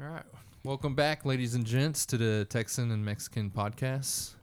All 0.00 0.06
right. 0.06 0.22
Welcome 0.64 0.94
back, 0.94 1.24
ladies 1.24 1.54
and 1.54 1.64
gents, 1.64 2.06
to 2.06 2.16
the 2.18 2.44
Texan 2.46 2.90
and 2.90 3.04
Mexican 3.04 3.50
podcast 3.50 4.34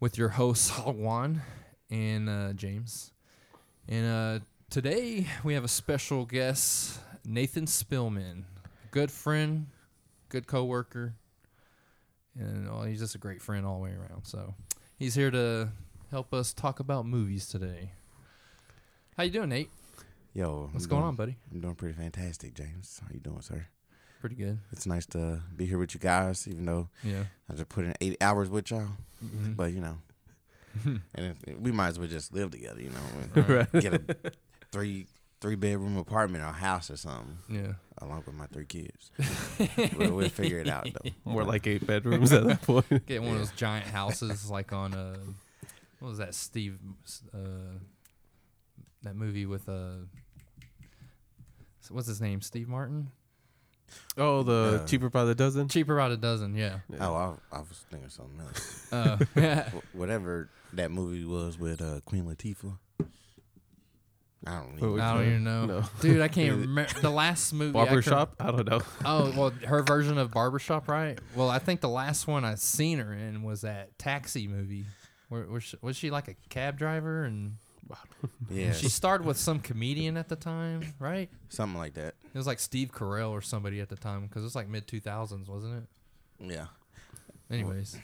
with 0.00 0.18
your 0.18 0.30
hosts, 0.30 0.70
Juan 0.86 1.42
and 1.90 2.28
uh, 2.28 2.52
James. 2.54 3.12
And 3.88 4.06
uh, 4.06 4.44
today 4.70 5.26
we 5.44 5.54
have 5.54 5.64
a 5.64 5.68
special 5.68 6.24
guest, 6.24 6.98
Nathan 7.24 7.66
Spillman. 7.66 8.44
Good 8.90 9.10
friend, 9.10 9.66
good 10.28 10.46
coworker, 10.46 11.14
and 12.38 12.68
oh, 12.68 12.82
he's 12.82 12.98
just 13.00 13.14
a 13.14 13.18
great 13.18 13.40
friend 13.40 13.64
all 13.64 13.76
the 13.78 13.84
way 13.84 13.90
around. 13.92 14.24
So 14.24 14.54
he's 14.98 15.14
here 15.14 15.30
to 15.30 15.68
help 16.10 16.34
us 16.34 16.52
talk 16.52 16.80
about 16.80 17.06
movies 17.06 17.46
today. 17.46 17.92
How 19.16 19.24
you 19.24 19.30
doing, 19.30 19.48
Nate? 19.50 19.70
Yo, 20.34 20.68
What's 20.72 20.84
I'm 20.84 20.90
going 20.90 21.00
doing- 21.00 21.08
on, 21.08 21.16
buddy? 21.16 21.36
I'm 21.52 21.60
doing 21.60 21.74
pretty 21.74 21.94
fantastic, 21.94 22.54
James. 22.54 23.00
How 23.02 23.08
you 23.12 23.20
doing, 23.20 23.40
sir? 23.42 23.66
Pretty 24.22 24.36
good. 24.36 24.60
It's 24.70 24.86
nice 24.86 25.04
to 25.06 25.40
be 25.56 25.66
here 25.66 25.78
with 25.78 25.94
you 25.94 25.98
guys, 26.00 26.46
even 26.46 26.64
though 26.64 26.88
Yeah. 27.02 27.24
I 27.50 27.54
just 27.54 27.68
put 27.68 27.84
in 27.84 27.92
eight 28.00 28.16
hours 28.22 28.48
with 28.48 28.70
y'all. 28.70 28.86
Mhm. 29.24 29.56
But 29.56 29.72
you 29.72 29.80
know, 29.80 29.98
and 30.84 31.00
if, 31.16 31.58
we 31.58 31.72
might 31.72 31.88
as 31.88 31.98
well 31.98 32.06
just 32.06 32.32
live 32.32 32.52
together. 32.52 32.80
You 32.80 32.90
know, 32.90 33.42
Right. 33.42 33.72
get 33.72 33.94
a 33.94 34.32
three 34.70 35.08
three 35.40 35.56
bedroom 35.56 35.96
apartment 35.96 36.44
or 36.44 36.52
house 36.52 36.88
or 36.88 36.96
something, 36.96 37.36
Yeah. 37.48 37.72
along 37.98 38.22
with 38.24 38.36
my 38.36 38.46
three 38.46 38.64
kids. 38.64 39.10
we'll, 39.98 40.12
we'll 40.14 40.28
figure 40.28 40.60
it 40.60 40.68
out 40.68 40.86
though. 41.02 41.10
More 41.24 41.42
like 41.42 41.66
eight 41.66 41.84
bedrooms 41.84 42.32
at 42.32 42.44
that 42.44 42.62
point. 42.62 43.06
Get 43.06 43.22
one 43.22 43.32
of 43.32 43.38
those 43.38 43.50
giant 43.50 43.86
houses 43.88 44.48
like 44.48 44.72
on 44.72 44.94
uh 44.94 45.16
what 45.98 46.10
was 46.10 46.18
that 46.18 46.36
Steve 46.36 46.78
uh 47.34 47.38
that 49.02 49.16
movie 49.16 49.46
with 49.46 49.68
uh 49.68 49.96
what's 51.90 52.06
his 52.06 52.20
name? 52.20 52.40
Steve 52.40 52.68
Martin? 52.68 53.10
Oh, 54.18 54.42
the 54.42 54.80
Uh, 54.82 54.86
cheaper 54.86 55.08
by 55.10 55.24
the 55.24 55.34
dozen. 55.34 55.68
Cheaper 55.68 55.96
by 55.96 56.08
the 56.08 56.16
dozen, 56.16 56.54
yeah. 56.54 56.80
Oh, 57.00 57.14
I, 57.14 57.56
I 57.56 57.60
was 57.60 57.84
thinking 57.90 58.08
something 58.10 58.40
else. 58.40 58.78
Uh, 58.92 59.16
yeah. 59.36 59.70
Wh- 59.70 59.96
Whatever 59.96 60.50
that 60.74 60.90
movie 60.90 61.24
was 61.24 61.58
with 61.58 61.80
uh, 61.80 62.00
Queen 62.04 62.24
Latifah. 62.26 62.76
I 64.46 64.50
don't 64.56 64.80
What 64.80 64.88
even. 64.88 65.00
I 65.00 65.14
don't 65.14 65.26
even 65.26 65.44
know. 65.44 65.66
No. 65.66 65.84
Dude, 66.00 66.20
I 66.20 66.28
can't 66.28 66.56
remember 66.60 66.92
the 67.00 67.10
last 67.10 67.52
movie 67.52 67.70
I 67.78 67.84
Barber 67.84 68.02
could- 68.02 68.10
shop. 68.10 68.34
I 68.40 68.50
don't 68.50 68.68
know. 68.68 68.80
Oh, 69.04 69.32
well, 69.36 69.50
her 69.66 69.82
version 69.82 70.18
of 70.18 70.30
Barbershop, 70.32 70.88
right? 70.88 71.18
Well, 71.36 71.48
I 71.48 71.58
think 71.60 71.80
the 71.80 71.88
last 71.88 72.26
one 72.26 72.44
I 72.44 72.56
seen 72.56 72.98
her 72.98 73.12
in 73.14 73.42
was 73.44 73.60
that 73.62 73.96
Taxi 73.98 74.46
movie. 74.48 74.84
Where, 75.28 75.44
where 75.44 75.60
she, 75.60 75.76
was 75.80 75.96
she 75.96 76.10
like 76.10 76.28
a 76.28 76.34
cab 76.50 76.76
driver 76.76 77.24
and 77.24 77.54
Yeah, 78.50 78.72
she 78.72 78.88
starred 78.88 79.24
with 79.24 79.36
some 79.38 79.60
comedian 79.60 80.16
at 80.16 80.28
the 80.28 80.36
time, 80.36 80.94
right? 80.98 81.28
something 81.48 81.78
like 81.78 81.94
that. 81.94 82.14
It 82.34 82.38
was 82.38 82.46
like 82.46 82.58
Steve 82.60 82.90
Carell 82.92 83.30
or 83.30 83.40
somebody 83.40 83.80
at 83.80 83.88
the 83.88 83.96
time 83.96 84.22
because 84.26 84.42
it 84.42 84.46
was 84.46 84.54
like 84.54 84.68
mid 84.68 84.86
2000s, 84.86 85.48
wasn't 85.48 85.84
it? 85.84 86.52
Yeah. 86.52 86.66
Anyways, 87.50 87.96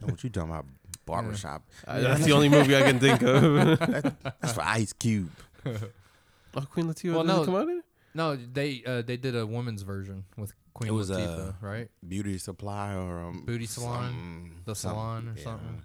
What 0.00 0.22
you 0.24 0.30
talking 0.30 0.50
about? 0.50 0.66
Barbershop. 1.04 1.62
Uh, 1.86 2.00
that's 2.00 2.24
the 2.24 2.32
only 2.32 2.48
movie 2.48 2.76
I 2.76 2.82
can 2.82 2.98
think 3.00 3.22
of. 3.22 3.78
That's 4.40 4.52
for 4.52 4.62
Ice 4.62 4.92
Cube. 4.92 5.30
oh, 5.66 6.66
Queen 6.70 6.86
Latifah 6.86 7.14
Well, 7.14 7.24
doesn't 7.24 7.40
no. 7.40 7.44
come 7.44 7.54
out 7.56 7.68
in 7.68 7.78
it? 7.78 7.84
no, 8.14 8.36
they 8.36 8.82
uh, 8.86 9.02
they 9.02 9.16
did 9.16 9.34
a 9.36 9.46
woman's 9.46 9.82
version 9.82 10.24
with 10.36 10.52
Queen 10.74 10.88
It 10.90 10.92
was, 10.92 11.10
Latifah, 11.10 11.48
uh, 11.50 11.52
right? 11.60 11.88
Beauty 12.06 12.38
Supply 12.38 12.94
or 12.94 13.20
um, 13.20 13.44
Booty 13.44 13.66
Salon? 13.66 14.08
some- 14.10 14.52
The 14.64 14.74
some- 14.74 14.90
salon 14.92 15.28
or 15.28 15.34
yeah. 15.36 15.44
something. 15.44 15.84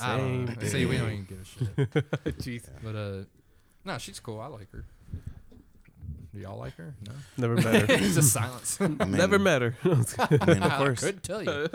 I 0.00 0.16
don't 0.16 0.44
know. 0.46 0.52
Same 0.60 0.68
See, 0.68 0.86
we 0.86 0.98
don't 0.98 1.10
even 1.12 1.24
give 1.24 1.40
a 1.40 1.44
shit. 1.44 1.90
Jeez. 2.38 2.68
But 2.82 2.96
uh, 2.96 3.24
no, 3.84 3.98
she's 3.98 4.20
cool. 4.20 4.40
I 4.40 4.46
like 4.46 4.70
her. 4.72 4.84
Do 6.34 6.40
y'all 6.42 6.58
like 6.58 6.76
her? 6.76 6.94
No. 7.06 7.12
Never 7.38 7.54
met 7.54 7.88
her. 7.88 7.94
it's 7.94 8.14
just 8.14 8.32
silence. 8.32 8.78
I 8.80 8.88
mean, 8.88 9.12
Never 9.12 9.38
met 9.38 9.62
her. 9.62 9.74
I 9.84 9.88
mean, 10.46 10.62
of 10.62 10.72
course. 10.76 11.02
I 11.02 11.06
couldn't 11.06 11.22
tell 11.22 11.42
you. 11.42 11.68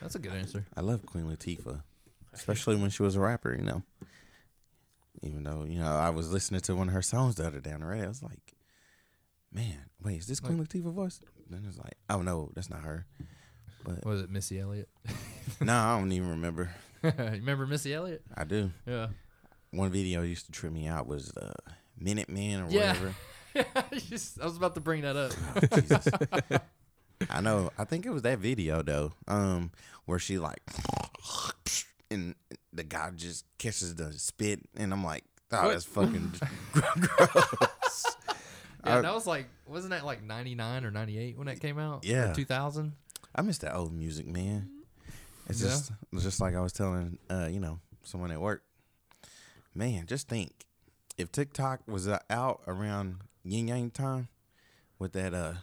That's 0.00 0.14
a 0.14 0.18
good 0.18 0.32
answer. 0.32 0.64
I 0.74 0.80
love 0.80 1.04
Queen 1.04 1.24
Latifah, 1.24 1.82
especially 2.32 2.76
when 2.76 2.88
she 2.88 3.02
was 3.02 3.16
a 3.16 3.20
rapper. 3.20 3.54
You 3.54 3.64
know, 3.64 3.82
even 5.22 5.42
though 5.42 5.64
you 5.64 5.78
know 5.78 5.94
I 5.94 6.08
was 6.08 6.32
listening 6.32 6.62
to 6.62 6.74
one 6.74 6.88
of 6.88 6.94
her 6.94 7.02
songs 7.02 7.34
the 7.34 7.46
other 7.46 7.60
day 7.60 7.72
on 7.72 7.80
the 7.80 7.86
radio, 7.86 8.06
I 8.06 8.08
was 8.08 8.22
like, 8.22 8.54
"Man, 9.52 9.76
wait, 10.02 10.18
is 10.20 10.26
this 10.26 10.40
Queen 10.40 10.64
Latifah 10.64 10.94
voice?" 10.94 11.20
Then 11.50 11.66
it's 11.68 11.76
like, 11.76 11.98
"Oh 12.08 12.22
no, 12.22 12.50
that's 12.54 12.70
not 12.70 12.84
her." 12.84 13.04
But 13.84 14.06
Was 14.06 14.22
it 14.22 14.30
Missy 14.30 14.58
Elliott? 14.60 14.88
no, 15.60 15.74
I 15.74 15.98
don't 15.98 16.12
even 16.12 16.30
remember. 16.30 16.70
you 17.04 17.12
remember 17.16 17.66
Missy 17.66 17.94
Elliott? 17.94 18.22
I 18.36 18.44
do. 18.44 18.70
Yeah. 18.86 19.08
One 19.70 19.90
video 19.90 20.22
used 20.22 20.46
to 20.46 20.52
trip 20.52 20.72
me 20.72 20.86
out 20.86 21.06
was 21.06 21.32
uh, 21.36 21.52
Minute 21.98 22.28
Man 22.28 22.62
or 22.62 22.70
Yeah. 22.70 22.88
whatever. 22.92 23.14
I 24.40 24.44
was 24.44 24.56
about 24.56 24.74
to 24.74 24.80
bring 24.80 25.02
that 25.02 25.16
up. 25.16 25.32
Oh, 25.56 25.76
Jesus. 25.80 26.08
I 27.28 27.40
know. 27.40 27.70
I 27.78 27.84
think 27.84 28.06
it 28.06 28.10
was 28.10 28.22
that 28.22 28.38
video 28.38 28.82
though, 28.82 29.12
um, 29.28 29.70
where 30.06 30.18
she 30.18 30.38
like, 30.38 30.60
and 32.10 32.34
the 32.72 32.82
guy 32.84 33.10
just 33.14 33.44
catches 33.58 33.94
the 33.96 34.12
spit, 34.12 34.60
and 34.76 34.92
I'm 34.92 35.04
like, 35.04 35.24
oh, 35.52 35.68
that's 35.68 35.84
fucking 35.84 36.32
gross. 36.72 38.06
Yeah, 38.84 38.96
I- 38.98 39.00
that 39.02 39.14
was 39.14 39.26
like, 39.26 39.46
wasn't 39.66 39.90
that 39.90 40.04
like 40.06 40.22
99 40.22 40.84
or 40.84 40.90
98 40.90 41.36
when 41.36 41.46
that 41.48 41.60
came 41.60 41.78
out? 41.78 42.04
Yeah. 42.04 42.32
2000? 42.32 42.92
I 43.34 43.42
miss 43.42 43.58
that 43.58 43.74
old 43.76 43.92
music, 43.92 44.26
man. 44.26 44.70
It's 45.50 45.62
Yeah. 45.62 45.68
just, 45.68 45.92
it's 46.12 46.22
just 46.22 46.40
like 46.40 46.54
I 46.54 46.60
was 46.60 46.72
telling, 46.72 47.18
uh, 47.30 47.48
you 47.50 47.60
know, 47.60 47.80
someone 48.02 48.30
at 48.30 48.40
work. 48.40 48.62
Man, 49.74 50.06
just 50.06 50.28
think, 50.28 50.52
if 51.18 51.30
TikTok 51.30 51.80
was 51.86 52.08
uh, 52.08 52.18
out 52.28 52.60
around 52.66 53.16
yin 53.44 53.68
yang 53.68 53.90
time, 53.90 54.28
with 54.98 55.12
that 55.12 55.32
uh, 55.34 55.54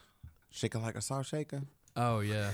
shaking 0.49 0.81
like 0.81 0.95
a 0.95 1.01
salt 1.01 1.25
shaker. 1.25 1.61
Oh, 1.95 2.19
yeah. 2.19 2.51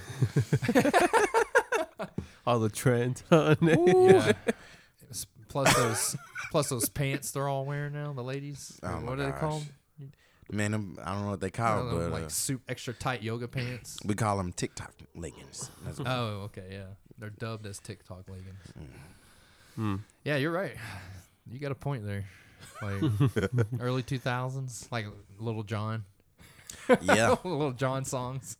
All 2.45 2.59
the 2.59 2.69
trends 2.69 3.23
on 3.31 3.57
it. 3.61 3.79
yeah. 4.11 4.53
Plus 5.47 5.75
those, 5.75 6.15
plus 6.51 6.69
those 6.69 6.89
pants 6.89 7.31
they're 7.31 7.47
all 7.47 7.63
wearing 7.63 7.93
now, 7.93 8.11
the 8.11 8.23
ladies. 8.23 8.79
Oh, 8.81 8.89
what 8.89 9.19
are 9.19 9.23
they 9.23 9.31
gosh. 9.31 9.39
called? 9.39 9.63
Man, 10.51 10.71
them, 10.71 10.97
I 11.03 11.13
don't 11.13 11.23
know 11.23 11.29
what 11.29 11.39
they 11.41 11.51
call 11.51 11.77
don't 11.83 11.87
it, 11.87 11.91
know, 11.91 11.99
but 11.99 12.11
like 12.11 12.23
uh, 12.25 12.29
suit, 12.29 12.61
extra 12.67 12.93
tight 12.93 13.21
yoga 13.21 13.47
pants. 13.47 13.97
we 14.03 14.15
call 14.15 14.37
them 14.37 14.51
TikTok 14.51 14.93
leggings. 15.15 15.69
Oh, 16.05 16.49
okay, 16.49 16.67
yeah. 16.71 16.85
They're 17.17 17.29
dubbed 17.29 17.65
as 17.65 17.79
TikTok 17.79 18.29
leggings. 18.29 18.73
Hmm. 19.75 19.95
Yeah, 20.23 20.37
you're 20.37 20.51
right. 20.51 20.75
You 21.51 21.59
got 21.59 21.71
a 21.71 21.75
point 21.75 22.05
there. 22.05 22.25
Like 22.81 23.01
early 23.79 24.03
2000s, 24.03 24.91
like 24.91 25.05
Lil 25.39 25.63
Jon. 25.63 26.05
yeah, 27.01 27.35
Lil 27.43 27.71
Jon 27.71 28.05
songs. 28.05 28.57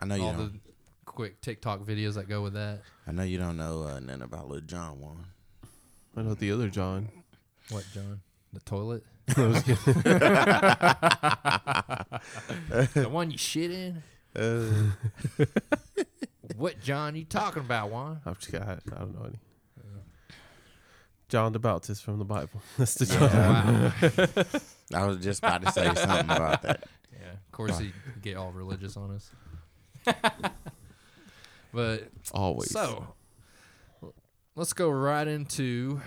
I 0.00 0.06
know 0.06 0.14
you 0.14 0.22
all 0.22 0.32
don't. 0.32 0.52
the 0.52 0.60
quick 1.04 1.40
TikTok 1.40 1.80
videos 1.80 2.14
that 2.14 2.28
go 2.28 2.42
with 2.42 2.54
that. 2.54 2.80
I 3.06 3.12
know 3.12 3.22
you 3.22 3.38
don't 3.38 3.56
know 3.56 3.82
uh, 3.82 4.00
nothing 4.00 4.22
about 4.22 4.48
Lil 4.48 4.60
Jon 4.60 5.00
one. 5.00 5.24
I 6.16 6.22
know 6.22 6.34
the 6.34 6.52
other 6.52 6.68
John. 6.68 7.08
What, 7.70 7.84
John? 7.92 8.20
The 8.52 8.60
toilet? 8.60 9.04
I 9.36 9.42
was 12.72 12.92
the 12.94 13.08
one 13.08 13.30
you 13.30 13.38
shit 13.38 13.70
in? 13.70 14.02
Uh, 14.34 14.90
What 16.56 16.80
John 16.80 17.14
you 17.16 17.24
talking 17.24 17.62
about, 17.62 17.90
Juan? 17.90 18.20
I'm 18.26 18.34
just, 18.34 18.54
I, 18.54 18.78
I 18.92 18.98
don't 18.98 19.14
know 19.14 19.26
any. 19.26 19.38
John 21.30 21.52
the 21.52 21.60
Baptist 21.60 22.02
from 22.02 22.18
the 22.18 22.24
Bible. 22.24 22.60
That's 22.76 22.94
the 22.94 23.06
John. 23.06 23.92
wow. 24.92 25.02
I 25.02 25.06
was 25.06 25.18
just 25.18 25.38
about 25.38 25.62
to 25.62 25.70
say 25.70 25.84
something 25.94 26.24
about 26.36 26.62
that. 26.62 26.88
Yeah, 27.12 27.30
of 27.32 27.52
course 27.52 27.78
he 27.78 27.92
get 28.20 28.36
all 28.36 28.50
religious 28.50 28.96
on 28.96 29.12
us. 29.12 29.30
but 31.72 32.08
Always. 32.32 32.70
so 32.70 33.14
let's 34.56 34.72
go 34.72 34.90
right 34.90 35.28
into 35.28 36.00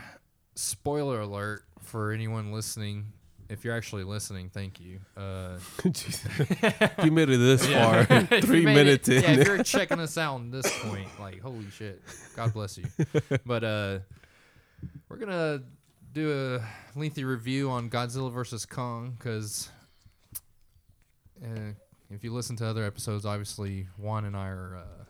spoiler 0.55 1.21
alert 1.21 1.63
for 1.79 2.11
anyone 2.11 2.51
listening. 2.51 3.13
If 3.49 3.65
you're 3.65 3.75
actually 3.75 4.03
listening, 4.03 4.49
thank 4.49 4.79
you. 4.79 4.99
Uh, 5.17 5.57
you 7.03 7.11
made 7.11 7.29
it 7.29 7.37
this 7.37 7.67
yeah. 7.67 8.05
far. 8.05 8.25
Three 8.41 8.63
made 8.63 8.71
it- 8.71 8.83
minutes 8.85 9.09
in. 9.09 9.23
Yeah, 9.23 9.31
if 9.31 9.47
you're 9.47 9.63
checking 9.63 9.99
us 9.99 10.17
out 10.17 10.35
on 10.35 10.51
this 10.51 10.65
point, 10.83 11.07
like 11.19 11.41
holy 11.41 11.69
shit, 11.69 12.01
God 12.35 12.53
bless 12.53 12.77
you. 12.77 12.85
But 13.45 13.63
uh, 13.63 13.99
we're 15.09 15.17
gonna 15.17 15.63
do 16.13 16.59
a 16.59 16.97
lengthy 16.97 17.23
review 17.23 17.69
on 17.69 17.89
Godzilla 17.89 18.31
versus 18.31 18.65
Kong 18.65 19.15
because 19.17 19.69
uh, 21.43 21.71
if 22.09 22.23
you 22.23 22.33
listen 22.33 22.55
to 22.57 22.65
other 22.65 22.83
episodes, 22.83 23.25
obviously 23.25 23.87
Juan 23.97 24.25
and 24.25 24.35
I 24.37 24.47
are 24.47 24.77
uh, 24.77 25.03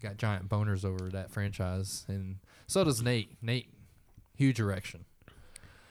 got 0.00 0.16
giant 0.16 0.48
boners 0.48 0.84
over 0.84 1.10
that 1.10 1.30
franchise, 1.30 2.04
and 2.08 2.36
so 2.66 2.84
does 2.84 3.02
Nate. 3.02 3.36
Nate, 3.42 3.68
huge 4.36 4.60
erection. 4.60 5.04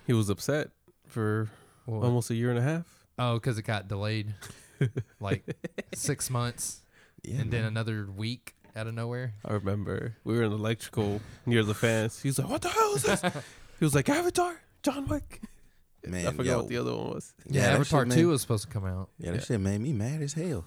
He 0.08 0.14
was 0.14 0.30
upset 0.30 0.70
for 1.14 1.50
Well, 1.86 2.04
almost 2.04 2.30
a 2.30 2.36
year 2.36 2.50
and 2.50 2.60
a 2.60 2.62
half. 2.62 2.86
oh, 3.20 3.36
because 3.36 3.58
it 3.58 3.64
got 3.64 3.88
delayed, 3.88 4.34
like 5.20 5.44
six 5.96 6.30
months, 6.30 6.82
Yeah, 7.24 7.42
and 7.42 7.52
then 7.52 7.64
another 7.66 8.08
week 8.12 8.56
out 8.76 8.88
of 8.88 8.94
nowhere. 8.96 9.36
I 9.46 9.54
remember 9.54 10.16
we 10.24 10.36
were 10.36 10.44
in 10.44 10.52
electrical 10.52 11.22
near 11.46 11.64
the 11.64 11.76
fence. 11.76 12.22
He's 12.22 12.40
like, 12.40 12.50
"What 12.50 12.62
the 12.64 12.70
hell 12.70 12.96
is 12.96 13.04
this?" 13.04 13.22
he 13.80 13.86
was 13.86 13.94
like, 13.96 14.10
"Avatar, 14.10 14.60
John 14.82 15.08
Wick." 15.08 15.42
man, 16.08 16.26
I 16.28 16.32
forgot 16.32 16.46
yo, 16.46 16.58
what 16.58 16.68
the 16.68 16.78
other 16.78 16.96
one 16.96 17.12
was. 17.14 17.34
Yeah, 17.48 17.62
that 17.62 17.74
Avatar 17.80 18.06
shit 18.06 18.14
Two 18.14 18.26
made- 18.28 18.32
was 18.32 18.42
supposed 18.42 18.66
to 18.66 18.70
come 18.74 18.86
out. 18.86 19.10
Yeah, 19.20 19.32
that 19.32 19.44
shit 19.46 19.60
made 19.62 19.80
me 19.80 19.94
mad 19.94 20.22
as 20.22 20.34
hell. 20.34 20.66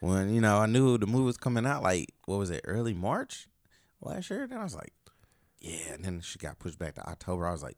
when 0.00 0.34
you 0.34 0.40
know 0.40 0.58
I 0.58 0.66
knew 0.66 0.98
the 0.98 1.06
movie 1.06 1.24
was 1.24 1.36
coming 1.36 1.64
out, 1.64 1.82
like 1.82 2.12
what 2.26 2.38
was 2.38 2.50
it, 2.50 2.62
early 2.64 2.92
March 2.92 3.46
last 4.02 4.28
year? 4.30 4.46
Then 4.48 4.58
I 4.58 4.64
was 4.64 4.74
like, 4.74 4.92
yeah. 5.60 5.92
And 5.94 6.04
then 6.04 6.20
she 6.20 6.38
got 6.38 6.58
pushed 6.58 6.78
back 6.78 6.96
to 6.96 7.08
October. 7.08 7.46
I 7.46 7.52
was 7.52 7.62
like, 7.62 7.76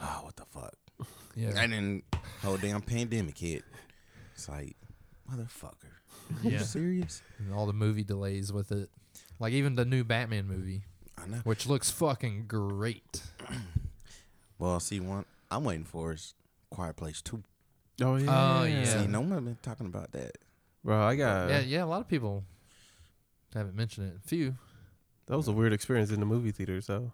oh, 0.00 0.20
what 0.22 0.36
the 0.36 0.44
fuck? 0.46 0.74
Yeah. 1.34 1.52
And 1.56 1.72
then 1.72 2.02
whole 2.42 2.56
damn 2.56 2.82
pandemic 2.82 3.38
hit. 3.38 3.64
It's 4.34 4.48
like, 4.48 4.76
motherfucker. 5.30 6.44
Are 6.44 6.48
you 6.50 6.58
serious? 6.58 7.22
And 7.38 7.52
all 7.54 7.66
the 7.66 7.72
movie 7.72 8.04
delays 8.04 8.52
with 8.52 8.72
it. 8.72 8.90
Like 9.38 9.52
even 9.52 9.74
the 9.74 9.84
new 9.84 10.04
Batman 10.04 10.46
movie, 10.46 10.82
I 11.18 11.26
know. 11.26 11.38
which 11.44 11.66
looks 11.66 11.90
fucking 11.90 12.44
great. 12.46 13.22
Well, 14.58 14.78
see, 14.78 15.00
one 15.00 15.24
I'm 15.50 15.64
waiting 15.64 15.84
for 15.84 16.12
is 16.12 16.34
Quiet 16.70 16.94
Place 16.94 17.20
Two. 17.20 17.42
Oh 18.00 18.14
yeah. 18.14 18.60
Oh, 18.60 18.64
yeah. 18.64 18.84
See, 18.84 19.06
no 19.08 19.20
one's 19.20 19.42
been 19.42 19.58
talking 19.60 19.86
about 19.86 20.12
that. 20.12 20.38
Bro, 20.84 21.02
I 21.02 21.16
got 21.16 21.48
yeah, 21.50 21.60
yeah, 21.60 21.82
a 21.82 21.86
lot 21.86 22.00
of 22.00 22.06
people 22.08 22.44
haven't 23.52 23.74
mentioned 23.74 24.08
it. 24.08 24.16
A 24.24 24.28
few. 24.28 24.54
that 25.26 25.36
was 25.36 25.48
a 25.48 25.52
weird 25.52 25.72
experience 25.72 26.12
in 26.12 26.20
the 26.20 26.26
movie 26.26 26.52
theater, 26.52 26.80
so 26.80 27.10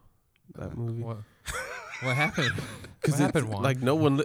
That 0.56 0.76
movie. 0.76 1.02
What 2.00 2.08
what 2.08 2.16
happened? 2.16 2.52
Because 3.00 3.20
happened, 3.20 3.48
Juan? 3.48 3.62
like 3.62 3.80
no 3.80 3.94
one, 3.94 4.16
li- 4.16 4.24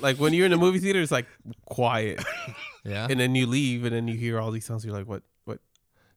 like 0.00 0.18
when 0.18 0.32
you're 0.32 0.44
in 0.44 0.52
the 0.52 0.56
movie 0.56 0.78
theater, 0.78 1.00
it's 1.02 1.10
like 1.10 1.26
quiet, 1.66 2.22
yeah. 2.84 3.08
and 3.10 3.18
then 3.18 3.34
you 3.34 3.44
leave, 3.46 3.84
and 3.84 3.92
then 3.92 4.06
you 4.06 4.16
hear 4.16 4.38
all 4.38 4.52
these 4.52 4.64
sounds. 4.64 4.84
You're 4.84 4.94
like, 4.96 5.08
what, 5.08 5.24
what? 5.46 5.58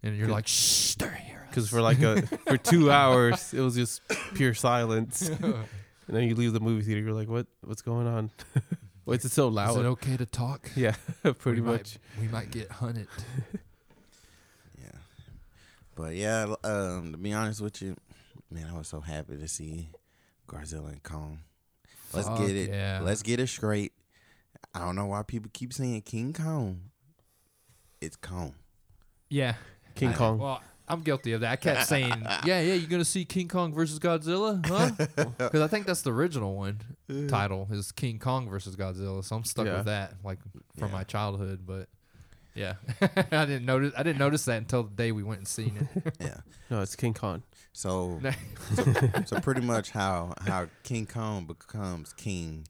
And 0.03 0.15
you're 0.15 0.27
like, 0.27 0.45
shh, 0.47 0.93
they're 0.93 1.09
here. 1.09 1.43
Because 1.49 1.67
for 1.69 1.81
like 1.81 1.99
a 2.03 2.21
for 2.45 2.55
two 2.55 2.91
hours, 2.99 3.51
it 3.51 3.61
was 3.61 3.73
just 3.75 4.03
pure 4.35 4.53
silence, 4.53 5.27
and 5.27 5.65
then 6.07 6.23
you 6.29 6.35
leave 6.35 6.53
the 6.53 6.59
movie 6.59 6.83
theater. 6.83 7.01
You're 7.01 7.13
like, 7.13 7.27
what, 7.27 7.47
what's 7.61 7.81
going 7.81 8.05
on? 8.05 8.29
Why 9.05 9.15
is 9.15 9.25
it 9.25 9.31
so 9.31 9.47
loud. 9.47 9.71
Is 9.71 9.77
it 9.77 9.85
okay 9.87 10.17
to 10.17 10.25
talk? 10.27 10.69
yeah, 10.75 10.93
pretty 11.39 11.61
We 11.61 11.67
much. 11.67 11.97
Might, 12.15 12.21
we 12.21 12.27
might 12.27 12.51
get 12.51 12.71
hunted. 12.71 13.07
Yeah. 14.79 14.91
But 15.95 16.13
yeah, 16.15 16.53
um, 16.63 17.11
to 17.13 17.17
be 17.17 17.33
honest 17.33 17.59
with 17.59 17.81
you, 17.81 17.95
man, 18.51 18.67
I 18.71 18.77
was 18.77 18.87
so 18.87 18.99
happy 19.01 19.35
to 19.37 19.47
see 19.47 19.89
Godzilla 20.47 20.89
and 20.91 21.03
Kong. 21.03 21.39
Let's 22.13 22.27
Fuck 22.27 22.39
get 22.39 22.49
it. 22.55 22.69
yeah. 22.69 22.99
Let's 23.03 23.21
get 23.21 23.39
it 23.39 23.47
straight. 23.47 23.91
I 24.73 24.79
don't 24.79 24.95
know 24.95 25.07
why 25.07 25.23
people 25.23 25.49
keep 25.53 25.73
saying 25.73 26.01
King 26.01 26.33
Kong. 26.33 26.81
It's 28.01 28.15
Kong. 28.15 28.53
Yeah. 29.29 29.55
King 29.95 30.09
I- 30.09 30.13
Kong. 30.13 30.37
Well, 30.39 30.61
I'm 30.89 31.01
guilty 31.01 31.33
of 31.33 31.41
that. 31.41 31.51
I 31.51 31.55
kept 31.57 31.85
saying, 31.87 32.07
yeah, 32.45 32.61
yeah, 32.61 32.73
you're 32.75 32.89
going 32.89 33.01
to 33.01 33.05
see 33.05 33.25
King 33.25 33.49
Kong 33.49 33.73
versus 33.73 33.99
Godzilla? 33.99 34.65
Huh? 34.65 34.91
Because 35.37 35.59
I 35.61 35.67
think 35.67 35.85
that's 35.85 36.01
the 36.03 36.13
original 36.13 36.55
one 36.55 36.79
title 37.27 37.67
is 37.71 37.91
King 37.91 38.19
Kong 38.19 38.49
versus 38.49 38.77
Godzilla. 38.77 39.21
So 39.23 39.35
I'm 39.35 39.43
stuck 39.43 39.65
Yeah. 39.65 39.77
with 39.77 39.85
that, 39.87 40.13
like 40.23 40.39
from 40.77 40.87
Yeah. 40.89 40.93
my 40.93 41.03
childhood. 41.03 41.63
But 41.65 41.89
yeah, 42.55 42.75
I 43.01 43.45
didn't 43.45 43.65
notice. 43.65 43.93
I 43.97 44.03
didn't 44.03 44.19
notice 44.19 44.45
that 44.45 44.57
until 44.59 44.83
the 44.83 44.95
day 44.95 45.11
we 45.11 45.23
went 45.23 45.39
and 45.39 45.47
seen 45.47 45.89
it. 45.93 46.13
Yeah. 46.21 46.37
No, 46.69 46.81
it's 46.81 46.95
King 46.95 47.13
Kong. 47.13 47.43
So 47.77 48.19
so 49.27 49.39
pretty 49.39 49.61
much 49.61 49.91
how 49.91 50.33
how 50.47 50.67
King 50.81 51.05
Kong 51.05 51.45
becomes 51.45 52.11
king 52.11 52.65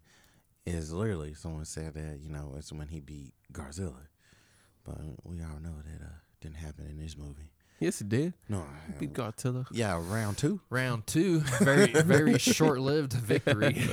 is 0.65 0.92
literally 0.92 1.33
someone 1.33 1.63
said 1.63 1.94
that 1.94 2.19
you 2.21 2.30
know 2.30 2.56
it's 2.57 2.74
when 2.74 2.89
he 2.89 3.00
beat 3.00 3.31
Godzilla, 3.54 4.07
but 4.83 4.98
we 5.24 5.39
all 5.39 5.62
know 5.62 5.75
that 5.77 6.04
uh, 6.06 6.09
didn't 6.42 6.57
happen 6.57 6.88
in 6.88 6.98
this 6.98 7.18
movie. 7.18 7.54
Yes, 7.80 8.01
it 8.01 8.09
did. 8.09 8.33
No, 8.50 8.65
Beat 9.00 9.13
Godzilla. 9.13 9.65
yeah, 9.71 9.98
round 9.98 10.38
two. 10.38 10.59
Round 10.69 11.07
two, 11.07 11.39
very 11.62 11.88
very 11.94 12.38
short 12.38 12.81
lived 12.81 13.13
victory. 13.13 13.77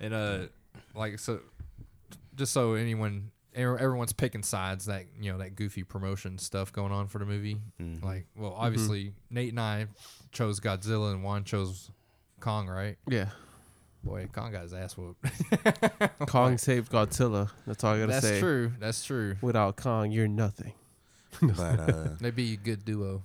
and 0.00 0.14
uh, 0.14 0.38
like 0.94 1.18
so, 1.18 1.40
just 2.36 2.52
so 2.52 2.74
anyone, 2.74 3.32
everyone's 3.56 4.12
picking 4.12 4.42
sides. 4.42 4.86
That 4.86 5.06
you 5.20 5.32
know 5.32 5.38
that 5.38 5.56
goofy 5.56 5.82
promotion 5.82 6.38
stuff 6.38 6.72
going 6.72 6.92
on 6.92 7.08
for 7.08 7.18
the 7.18 7.24
movie. 7.26 7.56
Mhm. 7.80 8.02
Like, 8.04 8.26
well, 8.36 8.54
obviously 8.56 9.12
Nate 9.30 9.50
and 9.50 9.60
I 9.60 9.86
chose 10.32 10.60
Godzilla, 10.60 11.12
and 11.12 11.22
Juan 11.24 11.44
chose 11.44 11.90
Kong, 12.40 12.68
right? 12.68 12.96
Yeah, 13.08 13.30
Boy, 14.06 14.28
Kong 14.32 14.52
got 14.52 14.62
his 14.62 14.72
ass 14.72 14.96
whooped. 14.96 15.24
Kong 16.28 16.58
saved 16.58 16.92
Godzilla. 16.92 17.50
That's 17.66 17.82
all 17.82 17.94
I 17.94 17.98
gotta 17.98 18.12
That's 18.12 18.24
say. 18.24 18.30
That's 18.32 18.40
true. 18.40 18.72
That's 18.78 19.04
true. 19.04 19.36
Without 19.40 19.76
Kong, 19.76 20.12
you're 20.12 20.28
nothing. 20.28 20.74
but 21.42 21.80
uh, 21.80 22.08
They'd 22.20 22.36
be 22.36 22.52
a 22.52 22.56
good 22.56 22.84
duo. 22.84 23.24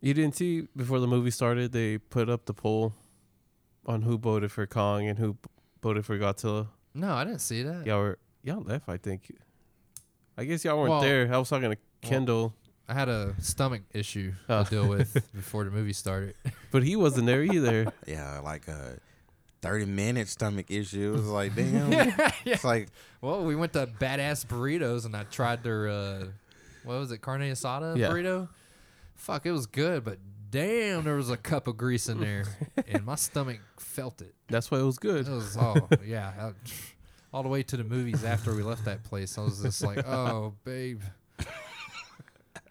You 0.00 0.12
didn't 0.12 0.34
see 0.34 0.66
before 0.74 0.98
the 0.98 1.06
movie 1.06 1.30
started, 1.30 1.70
they 1.72 1.98
put 1.98 2.28
up 2.28 2.46
the 2.46 2.54
poll 2.54 2.94
on 3.86 4.02
who 4.02 4.18
voted 4.18 4.50
for 4.50 4.66
Kong 4.66 5.06
and 5.06 5.18
who 5.18 5.36
voted 5.82 6.04
for 6.04 6.18
Godzilla. 6.18 6.66
No, 6.92 7.14
I 7.14 7.24
didn't 7.24 7.40
see 7.40 7.62
that. 7.62 7.86
Y'all 7.86 8.00
were 8.00 8.18
y'all 8.42 8.62
left, 8.62 8.88
I 8.88 8.96
think. 8.96 9.32
I 10.36 10.44
guess 10.44 10.64
y'all 10.64 10.78
weren't 10.78 10.90
Well- 10.90 11.00
there. 11.02 11.32
I 11.32 11.38
was 11.38 11.48
talking 11.48 11.70
to 11.70 11.76
Kendall, 12.02 12.54
I 12.88 12.94
had 12.94 13.08
a 13.08 13.34
stomach 13.40 13.82
issue 13.92 14.32
Oh. 14.48 14.64
to 14.64 14.70
deal 14.70 14.88
with 14.88 15.12
before 15.34 15.64
the 15.64 15.70
movie 15.70 15.92
started. 15.92 16.34
but 16.70 16.82
he 16.82 16.96
wasn't 16.96 17.26
there 17.26 17.42
either. 17.42 17.92
yeah, 18.06 18.40
like 18.40 18.66
a 18.68 18.98
thirty 19.62 19.84
minute 19.84 20.28
stomach 20.28 20.66
issue. 20.70 21.12
It 21.12 21.16
was 21.18 21.26
like 21.26 21.54
damn. 21.54 21.92
It's 22.46 22.64
like 22.64 22.88
Well, 23.20 23.44
we 23.44 23.54
went 23.54 23.74
to 23.74 23.86
Badass 23.86 24.46
Burritos 24.46 25.04
and 25.04 25.14
I 25.14 25.24
tried 25.24 25.62
their 25.62 25.88
uh, 25.88 26.24
what 26.84 26.98
was 26.98 27.12
it, 27.12 27.18
carne 27.18 27.42
asada 27.42 27.96
Yeah. 27.96 28.08
burrito. 28.08 28.48
Fuck, 29.14 29.44
it 29.44 29.52
was 29.52 29.66
good, 29.66 30.02
but 30.02 30.18
damn, 30.50 31.04
there 31.04 31.16
was 31.16 31.28
a 31.30 31.36
cup 31.36 31.68
of 31.68 31.76
grease 31.76 32.08
in 32.08 32.18
there, 32.20 32.44
and 32.88 33.04
my 33.04 33.14
stomach 33.16 33.60
felt 33.76 34.22
it. 34.22 34.34
That's 34.48 34.70
why 34.70 34.78
it 34.78 34.84
was 34.84 34.96
It 34.96 35.00
good. 35.02 35.28
was 35.28 35.56
oh 35.58 35.86
yeah, 36.06 36.32
I- 36.40 36.52
all 37.32 37.42
the 37.42 37.48
way 37.48 37.62
to 37.62 37.76
the 37.76 37.84
movies 37.84 38.24
after 38.24 38.54
we 38.54 38.62
left 38.62 38.84
that 38.84 39.04
place. 39.04 39.38
I 39.38 39.42
was 39.42 39.62
just 39.62 39.82
like, 39.82 39.98
oh 40.06 40.54
babe. 40.64 41.02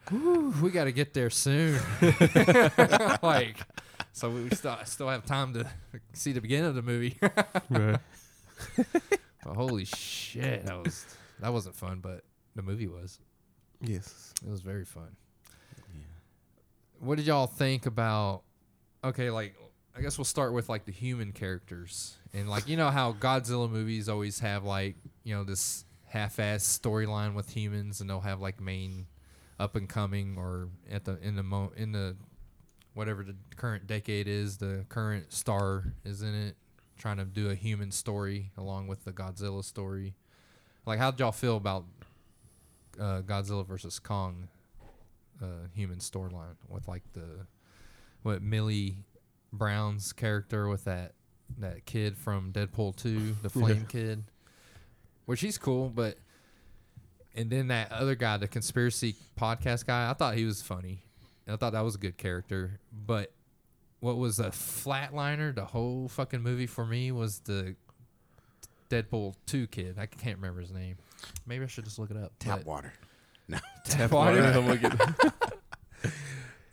Whew, 0.09 0.53
we 0.61 0.71
got 0.71 0.85
to 0.85 0.91
get 0.91 1.13
there 1.13 1.29
soon. 1.29 1.79
like, 3.21 3.57
so 4.11 4.29
we 4.31 4.50
still 4.50 4.75
still 4.85 5.07
have 5.07 5.25
time 5.25 5.53
to 5.53 5.67
see 6.13 6.31
the 6.31 6.41
beginning 6.41 6.65
of 6.65 6.75
the 6.75 6.81
movie. 6.81 7.17
right. 7.69 8.00
But 9.44 9.56
holy 9.56 9.85
shit, 9.85 10.65
that 10.65 10.83
was 10.83 11.06
that 11.39 11.53
wasn't 11.53 11.75
fun, 11.75 12.00
but 12.00 12.23
the 12.56 12.63
movie 12.63 12.88
was. 12.88 13.19
Yes. 13.81 14.33
It 14.45 14.50
was 14.50 14.61
very 14.61 14.83
fun. 14.83 15.15
yeah. 15.94 16.01
What 17.00 17.17
did 17.17 17.27
y'all 17.27 17.47
think 17.47 17.85
about? 17.85 18.41
Okay, 19.03 19.29
like 19.29 19.56
I 19.99 20.01
guess 20.01 20.17
we'll 20.17 20.23
start 20.23 20.53
with 20.53 20.69
like 20.69 20.85
the 20.85 20.93
human 20.93 21.33
characters 21.33 22.15
and 22.33 22.49
like 22.49 22.69
you 22.69 22.77
know 22.77 22.89
how 22.89 23.11
Godzilla 23.11 23.69
movies 23.69 24.07
always 24.07 24.39
have 24.39 24.63
like 24.63 24.95
you 25.25 25.35
know 25.35 25.43
this 25.43 25.83
half-ass 26.05 26.63
storyline 26.63 27.33
with 27.33 27.49
humans 27.49 27.99
and 27.99 28.09
they'll 28.09 28.21
have 28.21 28.39
like 28.39 28.61
main 28.61 29.07
up 29.59 29.75
and 29.75 29.89
coming 29.89 30.37
or 30.37 30.69
at 30.89 31.03
the 31.03 31.19
in 31.21 31.35
the 31.35 31.44
mo 31.44 31.73
in 31.75 31.91
the 31.91 32.15
whatever 32.94 33.25
the 33.25 33.35
current 33.57 33.87
decade 33.87 34.25
is 34.25 34.56
the 34.56 34.85
current 34.87 35.33
star 35.33 35.83
is 36.06 36.21
in 36.21 36.33
it 36.33 36.56
trying 36.97 37.18
to 37.18 37.25
do 37.25 37.49
a 37.49 37.56
human 37.56 37.91
story 37.91 38.51
along 38.57 38.87
with 38.87 39.03
the 39.03 39.11
Godzilla 39.11 39.65
story. 39.65 40.15
Like 40.85 40.99
how 40.99 41.11
did 41.11 41.19
y'all 41.19 41.33
feel 41.33 41.57
about 41.57 41.83
uh, 42.97 43.21
Godzilla 43.21 43.68
versus 43.68 43.99
Kong 43.99 44.47
uh, 45.44 45.68
human 45.75 45.97
storyline 45.97 46.56
with 46.69 46.87
like 46.87 47.03
the 47.11 47.47
what 48.23 48.41
Millie 48.41 49.03
Brown's 49.51 50.13
character 50.13 50.68
with 50.68 50.85
that 50.85 51.13
that 51.57 51.85
kid 51.85 52.18
from 52.18 52.51
Deadpool 52.51 52.95
2, 52.95 53.37
the 53.41 53.49
flame 53.49 53.85
kid. 53.87 54.23
Which 55.25 55.41
he's 55.41 55.57
cool, 55.57 55.89
but 55.89 56.18
and 57.35 57.49
then 57.49 57.68
that 57.68 57.91
other 57.91 58.15
guy, 58.15 58.37
the 58.37 58.47
conspiracy 58.47 59.15
podcast 59.39 59.85
guy, 59.85 60.09
I 60.09 60.13
thought 60.13 60.35
he 60.35 60.45
was 60.45 60.61
funny. 60.61 61.03
I 61.47 61.56
thought 61.56 61.73
that 61.73 61.81
was 61.81 61.95
a 61.95 61.99
good 61.99 62.18
character, 62.18 62.79
but 62.91 63.31
what 63.99 64.18
was 64.18 64.39
a 64.39 64.49
flatliner 64.49 65.53
the 65.53 65.65
whole 65.65 66.07
fucking 66.07 66.41
movie 66.41 66.68
for 66.68 66.85
me 66.85 67.11
was 67.11 67.39
the 67.39 67.75
Deadpool 68.89 69.35
2 69.45 69.68
kid. 69.68 69.97
I 69.99 70.06
can't 70.06 70.37
remember 70.37 70.61
his 70.61 70.71
name. 70.71 70.97
Maybe 71.45 71.63
I 71.63 71.68
should 71.68 71.85
just 71.85 71.99
look 71.99 72.11
it 72.11 72.18
up. 72.18 72.33
Tap 72.39 72.65
water. 72.65 72.94
No. 73.47 73.57
Tap 73.85 74.11
water. 74.11 74.41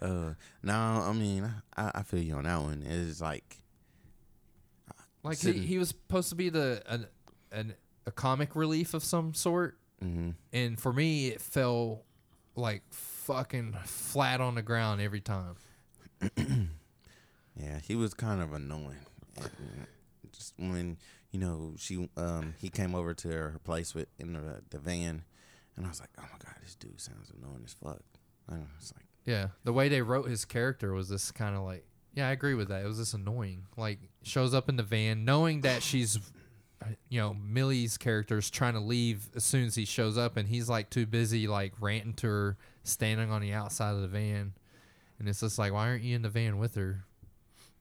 Uh, 0.01 0.35
no, 0.63 0.75
I 0.75 1.13
mean 1.13 1.51
I, 1.77 1.91
I 1.97 2.03
feel 2.03 2.21
you 2.21 2.35
on 2.37 2.45
that 2.45 2.61
one. 2.61 2.83
It's 2.87 3.21
like 3.21 3.57
Like 5.23 5.39
he, 5.39 5.43
Sitting- 5.47 5.63
he 5.63 5.79
was 5.79 5.89
supposed 5.89 6.29
to 6.31 6.35
be 6.35 6.49
the 6.49 6.83
an, 6.89 7.07
an 7.53 7.75
a 8.07 8.11
comic 8.13 8.55
relief 8.55 8.95
of 8.95 9.03
some 9.03 9.35
sort, 9.35 9.79
mhm. 10.05 10.35
and 10.53 10.79
for 10.79 10.93
me 10.93 11.29
it 11.29 11.41
fell 11.41 12.03
like 12.55 12.83
fucking 12.91 13.77
flat 13.85 14.41
on 14.41 14.55
the 14.55 14.63
ground 14.63 15.01
every 15.01 15.21
time. 15.21 15.57
Yeah, 17.59 17.79
he 17.79 17.95
was 17.95 18.13
kind 18.13 18.43
of 18.43 18.53
annoying. 18.53 19.07
Just 20.31 20.53
when 20.59 20.99
you 21.31 21.41
know 21.41 21.73
she, 21.79 22.09
um, 22.17 22.55
he 22.59 22.69
came 22.69 22.95
over 22.95 23.15
to 23.15 23.29
her 23.29 23.61
place 23.65 23.95
with 23.95 24.09
in 24.19 24.35
the 24.35 24.61
the 24.69 24.79
van, 24.79 25.25
and 25.75 25.87
I 25.87 25.89
was 25.89 26.01
like, 26.01 26.11
oh 26.19 26.23
my 26.31 26.39
god, 26.39 26.55
this 26.63 26.75
dude 26.75 27.01
sounds 27.01 27.31
annoying 27.31 27.63
as 27.65 27.73
fuck. 27.73 28.03
I 28.49 28.57
was 28.79 28.93
like, 28.95 29.06
Yeah, 29.27 29.49
the 29.65 29.73
way 29.73 29.89
they 29.89 30.03
wrote 30.03 30.29
his 30.29 30.45
character 30.45 30.93
was 30.93 31.09
this 31.09 31.31
kind 31.31 31.55
of 31.55 31.63
like, 31.63 31.85
yeah, 32.15 32.29
I 32.29 32.31
agree 32.33 32.55
with 32.55 32.69
that. 32.69 32.85
It 32.85 32.87
was 32.87 32.99
this 32.99 33.13
annoying. 33.13 33.67
Like 33.77 33.99
shows 34.23 34.55
up 34.55 34.69
in 34.69 34.77
the 34.77 34.83
van 34.83 35.25
knowing 35.25 35.61
that 35.63 35.83
she's 35.83 36.19
you 37.09 37.21
know, 37.21 37.35
Millie's 37.35 37.97
character's 37.97 38.51
trying 38.51 38.75
to 38.75 38.81
leave 38.81 39.31
as 39.35 39.45
soon 39.45 39.67
as 39.67 39.75
he 39.75 39.85
shows 39.85 40.19
up, 40.19 40.37
and 40.37 40.49
he's 40.49 40.69
like 40.69 40.91
too 40.91 41.07
busy 41.07 41.47
like 41.47 41.73
ranting 41.81 42.15
to 42.15 42.27
her, 42.27 42.57
standing 42.85 43.31
on 43.31 43.41
the 43.41 43.53
outside 43.53 43.95
of 43.95 44.03
the 44.03 44.09
van, 44.09 44.53
and 45.19 45.29
it's 45.29 45.41
just 45.41 45.59
like, 45.59 45.73
why 45.73 45.89
aren't 45.89 46.03
you 46.03 46.15
in 46.15 46.23
the 46.23 46.29
van 46.29 46.59
with 46.59 46.75
her? 46.75 47.05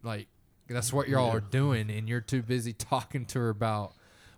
Like, 0.04 0.28
that's 0.68 0.94
what 0.94 1.08
y'all 1.08 1.32
are 1.32 1.42
doing, 1.42 1.90
and 1.90 2.08
you're 2.08 2.22
too 2.22 2.42
busy 2.42 2.74
talking 2.74 3.26
to 3.28 3.40
her 3.40 3.50
about. 3.50 3.94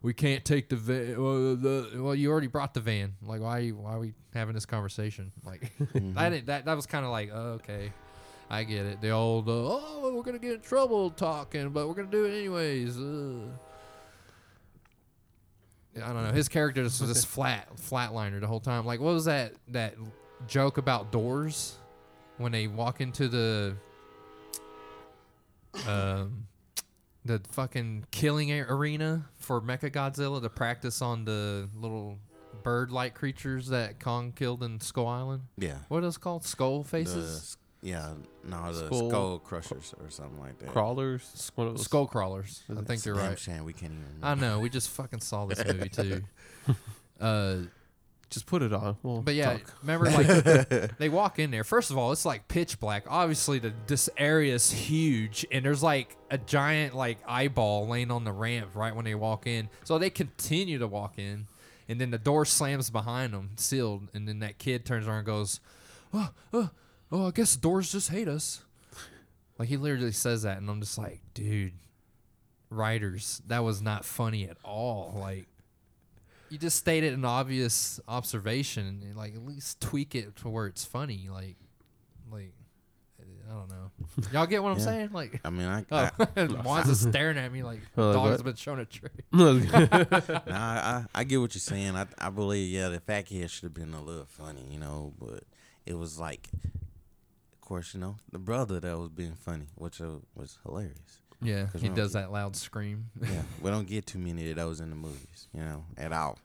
We 0.07 0.13
can't 0.13 0.45
take 0.45 0.69
the 0.69 0.77
van. 0.77 1.21
Well, 1.21 1.57
the, 1.57 1.89
well, 1.95 2.15
you 2.15 2.31
already 2.31 2.47
brought 2.47 2.73
the 2.73 2.79
van. 2.79 3.15
Like, 3.21 3.41
why? 3.41 3.71
Why 3.71 3.91
are 3.91 3.99
we 3.99 4.13
having 4.33 4.55
this 4.55 4.65
conversation? 4.65 5.33
Like, 5.43 5.69
I 6.15 6.29
didn't. 6.29 6.45
That 6.45 6.63
that 6.63 6.75
was 6.77 6.85
kind 6.85 7.03
of 7.03 7.11
like, 7.11 7.29
oh, 7.33 7.59
okay, 7.59 7.91
I 8.49 8.63
get 8.63 8.85
it. 8.85 9.01
The 9.01 9.09
old, 9.09 9.49
uh, 9.49 9.51
oh, 9.51 10.13
we're 10.15 10.23
gonna 10.23 10.39
get 10.39 10.53
in 10.53 10.61
trouble 10.61 11.09
talking, 11.09 11.71
but 11.71 11.89
we're 11.89 11.93
gonna 11.93 12.07
do 12.07 12.23
it 12.23 12.37
anyways. 12.37 12.97
Uh. 12.97 13.49
I 15.97 16.13
don't 16.13 16.23
know. 16.23 16.31
His 16.31 16.47
character 16.47 16.83
just 16.83 17.01
was 17.01 17.13
this 17.13 17.25
flat, 17.35 17.67
flatliner 17.75 18.39
the 18.39 18.47
whole 18.47 18.61
time. 18.61 18.85
Like, 18.85 19.01
what 19.01 19.13
was 19.13 19.25
that 19.25 19.55
that 19.67 19.95
joke 20.47 20.77
about 20.77 21.11
doors 21.11 21.75
when 22.37 22.53
they 22.53 22.67
walk 22.67 23.01
into 23.01 23.27
the 23.27 23.75
um 25.85 26.46
the 27.27 27.41
fucking 27.51 28.05
killing 28.11 28.51
arena 28.51 29.25
for 29.37 29.61
Mecha 29.61 29.91
Godzilla 29.91 30.41
to 30.41 30.49
practice 30.49 31.01
on 31.01 31.25
the 31.25 31.69
little 31.79 32.17
bird-like 32.63 33.13
creatures 33.13 33.67
that 33.67 33.99
Kong 33.99 34.31
killed 34.35 34.63
in 34.63 34.79
Skull 34.79 35.07
Island? 35.07 35.43
Yeah. 35.57 35.77
What 35.89 35.99
are 35.99 36.01
those 36.01 36.17
called? 36.17 36.43
Skull 36.45 36.83
faces? 36.83 37.37
s- 37.37 37.57
yeah, 37.83 38.13
no, 38.43 38.73
the 38.73 38.87
Skull- 38.87 39.09
skull, 39.09 39.39
crushers 39.39 39.93
or 40.01 40.09
something 40.09 40.39
like 40.39 40.57
that. 40.59 40.69
Crawlers. 40.69 41.51
One 41.55 41.67
of 41.67 41.75
those. 41.75 41.85
Skull 41.85 42.07
crawlers. 42.07 42.63
I 42.75 42.81
think 42.81 43.05
you're 43.05 43.15
Damn 43.15 43.29
right. 43.29 43.39
shame 43.39 43.63
we 43.65 43.73
can't 43.73 43.93
even. 43.93 44.23
I 44.23 44.33
know. 44.33 44.59
We 44.59 44.69
just 44.69 44.89
fucking 44.89 45.19
saw 45.21 45.45
this 45.45 45.63
movie 45.63 45.89
too. 45.89 46.23
Uh, 47.19 47.61
Just 48.29 48.45
put 48.45 48.61
it 48.61 48.73
on. 48.73 48.97
We'll 49.03 49.21
But 49.21 49.35
yeah, 49.35 49.53
talk. 49.53 49.73
remember 49.81 50.09
like 50.11 50.27
they 50.97 51.07
walk 51.07 51.39
in 51.39 51.49
there. 51.49 51.63
First 51.63 51.91
of 51.91 51.97
all, 51.97 52.11
it's 52.11 52.25
like 52.25 52.47
pitch 52.49 52.77
black. 52.79 53.05
Obviously, 53.07 53.59
the 53.59 53.71
this 53.87 54.09
area 54.17 54.53
is 54.53 54.69
huge, 54.71 55.45
and 55.49 55.63
there's 55.63 55.81
like 55.81 56.17
a 56.29 56.37
giant 56.37 56.93
like 56.93 57.19
eyeball 57.25 57.87
laying 57.87 58.11
on 58.11 58.25
the 58.25 58.33
ramp 58.33 58.71
right 58.75 58.93
when 58.93 59.05
they 59.05 59.15
walk 59.15 59.47
in. 59.47 59.69
So 59.85 59.97
they 59.97 60.09
continue 60.09 60.77
to 60.79 60.87
walk 60.87 61.13
in, 61.17 61.47
and 61.87 62.01
then 62.01 62.11
the 62.11 62.17
door 62.17 62.43
slams 62.43 62.89
behind 62.89 63.33
them, 63.33 63.51
sealed. 63.55 64.09
And 64.13 64.27
then 64.27 64.39
that 64.39 64.57
kid 64.57 64.85
turns 64.85 65.07
around 65.07 65.19
and 65.19 65.25
goes, 65.25 65.61
"Oh, 66.13 66.31
oh, 66.51 66.69
oh! 67.13 67.27
I 67.27 67.31
guess 67.31 67.55
doors 67.55 67.91
just 67.93 68.09
hate 68.09 68.27
us." 68.27 68.61
Like 69.57 69.69
he 69.69 69.77
literally 69.77 70.11
says 70.11 70.43
that, 70.43 70.57
and 70.57 70.69
I'm 70.69 70.81
just 70.81 70.97
like, 70.97 71.21
dude, 71.33 71.73
writers, 72.69 73.41
that 73.47 73.63
was 73.63 73.81
not 73.81 74.05
funny 74.05 74.47
at 74.49 74.57
all. 74.63 75.15
Like 75.19 75.47
you 76.49 76.57
just 76.57 76.77
stated 76.77 77.13
an 77.13 77.25
obvious 77.25 77.99
observation 78.07 79.01
and 79.03 79.15
like 79.15 79.35
at 79.35 79.45
least 79.45 79.79
tweak 79.81 80.15
it 80.15 80.35
to 80.37 80.49
where 80.49 80.67
it's 80.67 80.85
funny 80.85 81.27
like 81.31 81.55
like 82.31 82.53
i 83.49 83.53
don't 83.53 83.69
know 83.69 83.91
y'all 84.33 84.45
get 84.45 84.61
what 84.63 84.71
i'm 84.71 84.77
Yeah. 84.77 84.83
saying 84.85 85.09
like 85.13 85.39
I 85.43 85.49
mean, 85.49 85.67
I, 85.67 85.85
oh 85.91 86.09
I, 86.37 86.45
Juan's 86.45 86.87
just 86.87 87.09
staring 87.09 87.37
at 87.37 87.51
me 87.51 87.63
like 87.63 87.79
dog's 87.95 88.37
what? 88.37 88.43
been 88.43 88.55
shown 88.55 88.79
a 88.79 88.85
trick 88.85 89.11
nah, 89.31 89.47
I, 90.49 90.49
I, 90.49 91.05
I 91.15 91.23
get 91.23 91.39
what 91.39 91.53
you're 91.55 91.59
saying. 91.59 91.95
I, 91.95 92.05
I 92.17 92.29
believe, 92.29 92.71
yeah, 92.71 92.89
the 92.89 92.99
fat 92.99 93.25
kid 93.25 93.49
should 93.49 93.63
have 93.63 93.73
been 93.73 93.93
a 93.93 94.01
little 94.01 94.25
funny, 94.25 94.65
you 94.69 94.79
know, 94.79 95.13
but 95.19 95.43
it 95.85 95.95
was 95.97 96.19
like, 96.19 96.49
of 97.53 97.61
course, 97.61 97.93
you 97.93 97.99
know, 97.99 98.15
the 98.31 98.39
brother 98.39 98.79
that 98.79 98.97
was 98.97 99.09
being 99.09 99.35
funny, 99.35 99.67
which 99.75 100.01
uh, 100.01 100.15
was 100.35 100.57
hilarious. 100.65 101.21
Yeah 101.41 101.67
he 101.77 101.89
does 101.89 102.13
don't 102.13 102.23
that 102.23 102.31
loud 102.31 102.55
scream 102.55 103.09
Yeah, 103.21 103.41
we 103.61 103.69
don't 103.69 103.87
get 103.87 104.05
too 104.07 104.17
many 104.19 104.49
of 104.49 104.55
those 104.55 104.79
in 104.79 104.89
the 104.89 104.95
movies, 104.95 105.47
you 105.53 105.61
know, 105.61 105.85
at 105.97 106.11
all. 106.13 106.39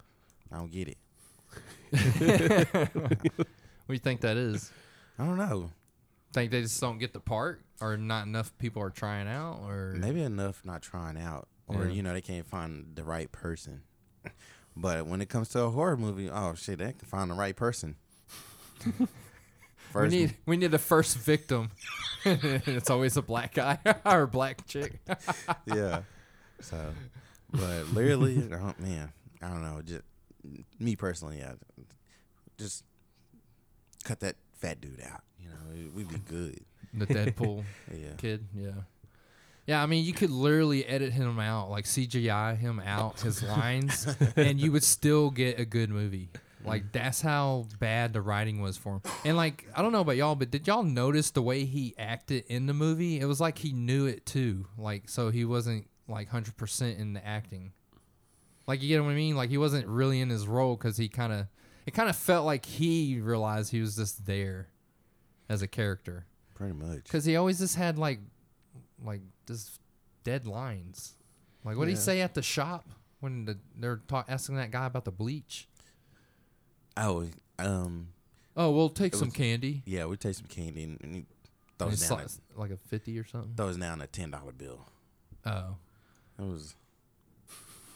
I 0.53 0.57
don't 0.57 0.71
get 0.71 0.89
it. 0.89 0.99
what 2.73 3.49
do 3.89 3.93
you 3.95 3.99
think 3.99 4.21
that 4.23 4.37
is 4.37 4.71
I 5.19 5.25
don't 5.25 5.37
know. 5.37 5.71
think 6.33 6.51
they 6.51 6.63
just 6.63 6.81
don't 6.81 6.99
get 6.99 7.13
the 7.13 7.21
part 7.21 7.63
or 7.81 7.97
not 7.97 8.27
enough 8.27 8.57
people 8.59 8.83
are 8.83 8.91
trying 8.91 9.29
out 9.29 9.61
or 9.65 9.95
Maybe 9.99 10.23
enough 10.23 10.63
not 10.65 10.83
trying 10.83 11.19
out, 11.19 11.49
or 11.69 11.85
Yeah. 11.87 11.93
you 11.93 12.03
know, 12.03 12.13
they 12.13 12.21
can't 12.21 12.47
find 12.47 12.95
the 12.95 13.05
right 13.05 13.31
person. 13.33 13.83
But 14.75 15.07
when 15.07 15.21
it 15.21 15.29
comes 15.29 15.51
to 15.51 15.61
a 15.65 15.69
horror 15.71 15.99
movie, 15.99 16.31
oh 16.31 16.55
shit, 16.55 16.79
they 16.79 16.93
can 16.93 17.07
find 17.07 17.31
the 17.31 17.35
right 17.35 17.55
person. 17.55 17.97
we 19.95 20.09
need 20.09 20.37
we 20.47 20.57
need 20.57 20.71
the 20.71 20.79
first 20.79 21.19
victim 21.19 21.71
it's 22.25 22.91
always 22.91 23.17
a 23.17 23.23
black 23.23 23.55
guy 23.55 23.79
or 24.07 24.23
a 24.23 24.29
black 24.29 24.67
chick 24.67 25.01
yeah. 25.67 26.03
So, 26.61 26.79
but 27.51 27.93
literally, 27.93 28.49
oh, 28.53 28.73
man, 28.79 29.13
I 29.43 29.49
don't 29.49 29.63
know. 29.63 29.83
Just 29.83 30.03
me 30.79 30.95
personally, 30.95 31.39
yeah, 31.39 31.55
just 32.57 32.85
cut 34.05 34.21
that 34.21 34.37
fat 34.61 34.81
dude 34.81 35.01
out. 35.03 35.23
You 35.41 35.49
know, 35.49 35.91
we'd 35.97 36.09
be 36.09 36.19
good. 36.29 36.61
the 36.95 37.07
deadpool 37.07 37.65
Yeah. 37.93 38.13
kid. 38.17 38.47
Yeah. 38.55 38.71
Yeah, 39.67 39.83
I 39.83 39.87
mean, 39.87 40.05
you 40.05 40.13
could 40.13 40.31
literally 40.31 40.85
edit 40.87 41.13
him 41.13 41.39
out, 41.41 41.71
like 41.71 41.85
CGI 41.85 42.57
him 42.57 42.81
out 42.81 43.21
his 43.21 43.43
lines, 43.43 44.07
and 44.37 44.61
you 44.61 44.71
would 44.73 44.85
still 44.85 45.31
get 45.31 45.59
a 45.59 45.65
good 45.65 45.91
movie. 45.91 46.31
Like 46.65 46.93
that's 46.93 47.21
how 47.21 47.67
bad 47.79 48.13
the 48.13 48.21
writing 48.21 48.61
was 48.63 48.77
for 48.77 48.95
him. 48.95 49.03
And 49.25 49.37
like, 49.37 49.67
I 49.75 49.83
don't 49.83 49.93
know 49.93 50.01
about 50.01 50.17
y'all, 50.17 50.35
but 50.35 50.51
did 50.51 50.67
y'all 50.67 50.83
notice 50.83 51.31
the 51.31 51.43
way 51.43 51.65
he 51.65 51.95
acted 51.99 52.45
in 52.49 52.67
the 52.67 52.75
movie? 52.75 53.19
It 53.21 53.25
was 53.27 53.41
like 53.41 53.59
he 53.59 53.73
knew 53.73 54.07
it 54.07 54.25
too. 54.27 54.67
Like, 54.79 55.09
so 55.09 55.31
he 55.31 55.45
wasn't 55.45 55.89
like 56.09 56.29
hundred 56.29 56.57
percent 56.57 56.99
in 56.99 57.13
the 57.15 57.27
acting. 57.27 57.73
Like, 58.67 58.81
you 58.81 58.89
get 58.89 59.03
what 59.03 59.11
I 59.11 59.15
mean? 59.15 59.35
Like, 59.35 59.51
he 59.51 59.59
wasn't 59.59 59.89
really 59.89 60.21
in 60.21 60.31
his 60.31 60.47
role 60.47 60.77
because 60.77 60.97
he 60.97 61.09
kind 61.09 61.33
of, 61.33 61.47
it 61.85 61.95
kind 61.95 62.09
of 62.09 62.15
felt 62.15 62.47
like 62.47 62.65
he 62.65 63.19
realized 63.21 63.73
he 63.73 63.81
was 63.81 63.97
just 63.97 64.25
there 64.25 64.69
as 65.49 65.63
a 65.63 65.67
character. 65.67 66.27
Pretty 66.55 66.75
much. 66.75 67.03
Because 67.03 67.25
he 67.25 67.35
always 67.35 67.59
just 67.59 67.75
had 67.75 67.99
like, 67.99 68.21
like 69.05 69.21
just 69.49 69.81
dead 70.23 70.47
lines. 70.47 71.15
Like 71.65 71.77
what 71.77 71.87
did 71.87 71.93
he 71.93 71.97
Yeah. 71.97 72.03
say 72.03 72.21
at 72.21 72.35
the 72.35 72.43
shop 72.43 72.89
when 73.19 73.47
the, 73.47 73.59
they're 73.77 74.01
ta- 74.07 74.25
asking 74.29 74.55
that 74.57 74.71
guy 74.71 74.87
about 74.87 75.05
the 75.05 75.11
bleach? 75.11 75.69
Oh, 76.97 77.27
um, 77.59 78.09
Oh, 78.57 78.71
we'll 78.71 78.91
take 78.91 79.15
some 79.15 79.29
was- 79.29 79.35
candy. 79.37 79.83
yeah, 79.87 80.05
we 80.07 80.17
take 80.17 80.35
some 80.35 80.47
candy 80.47 80.85
and, 80.85 80.99
and 81.03 81.15
he 81.15 81.25
throws 81.79 81.95
it's 81.95 82.09
down, 82.09 82.19
like, 82.19 82.29
like 82.57 82.71
a 82.71 82.77
fifty 82.77 83.19
or 83.19 83.25
something. 83.25 83.53
throws 83.57 83.77
down 83.79 84.01
a 84.03 84.07
ten 84.07 84.31
dollar 84.31 84.53
bill. 84.53 84.85
Oh, 85.47 85.77
It 86.39 86.43
was. 86.43 86.75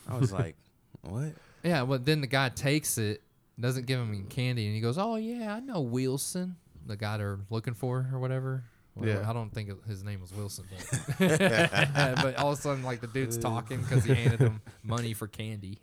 I 0.09 0.17
was 0.19 0.33
like, 0.33 0.57
what? 1.03 1.33
yeah. 1.63 1.85
But 1.85 2.05
then 2.07 2.21
the 2.21 2.27
guy 2.27 2.49
takes 2.49 2.97
it, 2.99 3.23
doesn't 3.61 3.87
give 3.87 4.01
him 4.01 4.11
any 4.15 4.23
candy, 4.23 4.67
and 4.67 4.75
he 4.75 4.81
goes, 4.81 4.97
"Oh 4.99 5.17
yeah, 5.17 5.55
I 5.55 5.61
know 5.61 5.81
Wilson, 5.81 6.57
the 6.87 6.97
guy 6.97 7.19
they're 7.19 7.39
looking 7.51 7.75
for 7.75 8.09
or 8.13 8.19
whatever." 8.19 8.65
Well, 8.95 9.09
Yeah. 9.09 9.29
I 9.29 9.35
don't 9.35 9.51
think 9.53 9.85
his 9.87 10.03
name 10.03 10.23
was 10.23 10.33
Wilson, 10.33 10.65
but, 10.71 11.19
but 12.23 12.37
all 12.39 12.53
of 12.53 12.59
a 12.59 12.63
sudden, 12.63 12.83
like 12.83 13.01
the 13.03 13.09
dude's 13.09 13.37
talking 13.37 13.81
because 13.83 14.05
he 14.05 14.15
handed 14.15 14.41
him 14.41 14.63
money 14.83 15.13
for 15.13 15.27
candy. 15.27 15.79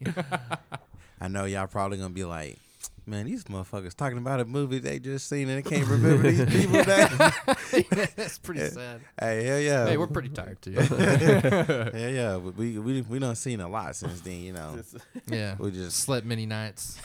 I 1.21 1.27
know 1.27 1.45
y'all 1.45 1.67
probably 1.67 1.97
gonna 1.99 2.09
be 2.09 2.23
like, 2.25 2.57
man, 3.05 3.25
these 3.25 3.43
motherfuckers 3.45 3.93
talking 3.95 4.17
about 4.17 4.39
a 4.39 4.45
movie 4.45 4.79
they 4.79 4.99
just 4.99 5.27
seen 5.27 5.49
and 5.49 5.63
they 5.63 5.69
can't 5.69 5.87
remember 5.87 6.31
these 6.31 6.45
people. 6.45 6.83
That 6.83 8.13
That's 8.15 8.37
pretty 8.39 8.67
sad. 8.69 9.01
hey, 9.19 9.43
hell 9.43 9.59
yeah, 9.59 9.87
Hey, 9.87 9.97
we're 9.97 10.07
pretty 10.07 10.29
tired 10.29 10.61
too. 10.61 10.71
yeah, 10.89 11.89
yeah. 11.93 12.37
but 12.43 12.55
We 12.55 12.77
we 12.79 13.01
we 13.01 13.19
done 13.19 13.35
seen 13.35 13.59
a 13.61 13.67
lot 13.67 13.95
since 13.95 14.21
then. 14.21 14.41
You 14.41 14.53
know, 14.53 14.79
yeah, 15.27 15.55
we 15.59 15.71
just 15.71 15.97
slept 15.97 16.25
many 16.25 16.45
nights. 16.45 16.97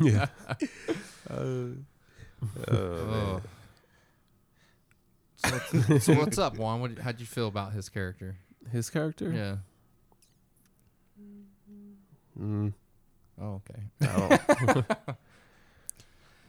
yeah. 0.00 0.26
Oh. 1.30 1.72
So 5.36 5.50
what's, 5.50 6.04
so 6.04 6.14
what's 6.14 6.38
up, 6.38 6.56
Juan? 6.56 6.80
What, 6.80 6.98
how'd 6.98 7.20
you 7.20 7.26
feel 7.26 7.48
about 7.48 7.72
his 7.72 7.88
character? 7.88 8.36
His 8.72 8.88
character. 8.88 9.30
Yeah. 9.30 9.56
Mm, 12.40 12.72
Oh, 13.40 13.60
okay. 13.70 13.82
I 14.02 14.06
don't. 14.66 14.86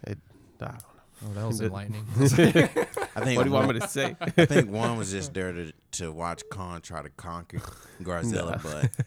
it, 0.07 0.17
I 0.61 0.65
don't 0.65 0.71
know. 0.71 0.77
Oh, 1.25 1.33
that 1.33 1.47
was 1.47 1.59
Good. 1.59 1.67
enlightening. 1.71 2.05
I 2.19 2.27
think 2.27 2.67
What 3.37 3.43
do 3.43 3.49
you 3.49 3.51
want 3.51 3.73
me 3.73 3.79
to 3.79 3.87
say? 3.87 4.15
I 4.19 4.45
think 4.45 4.69
one 4.69 4.97
was 4.97 5.11
just 5.11 5.33
there 5.33 5.51
to 5.53 5.71
to 5.93 6.11
watch 6.11 6.43
Khan 6.51 6.81
try 6.81 7.01
to 7.01 7.09
conquer 7.09 7.59
Garzella, 8.03 8.61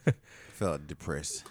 but 0.04 0.14
felt 0.54 0.86
depressed 0.86 1.44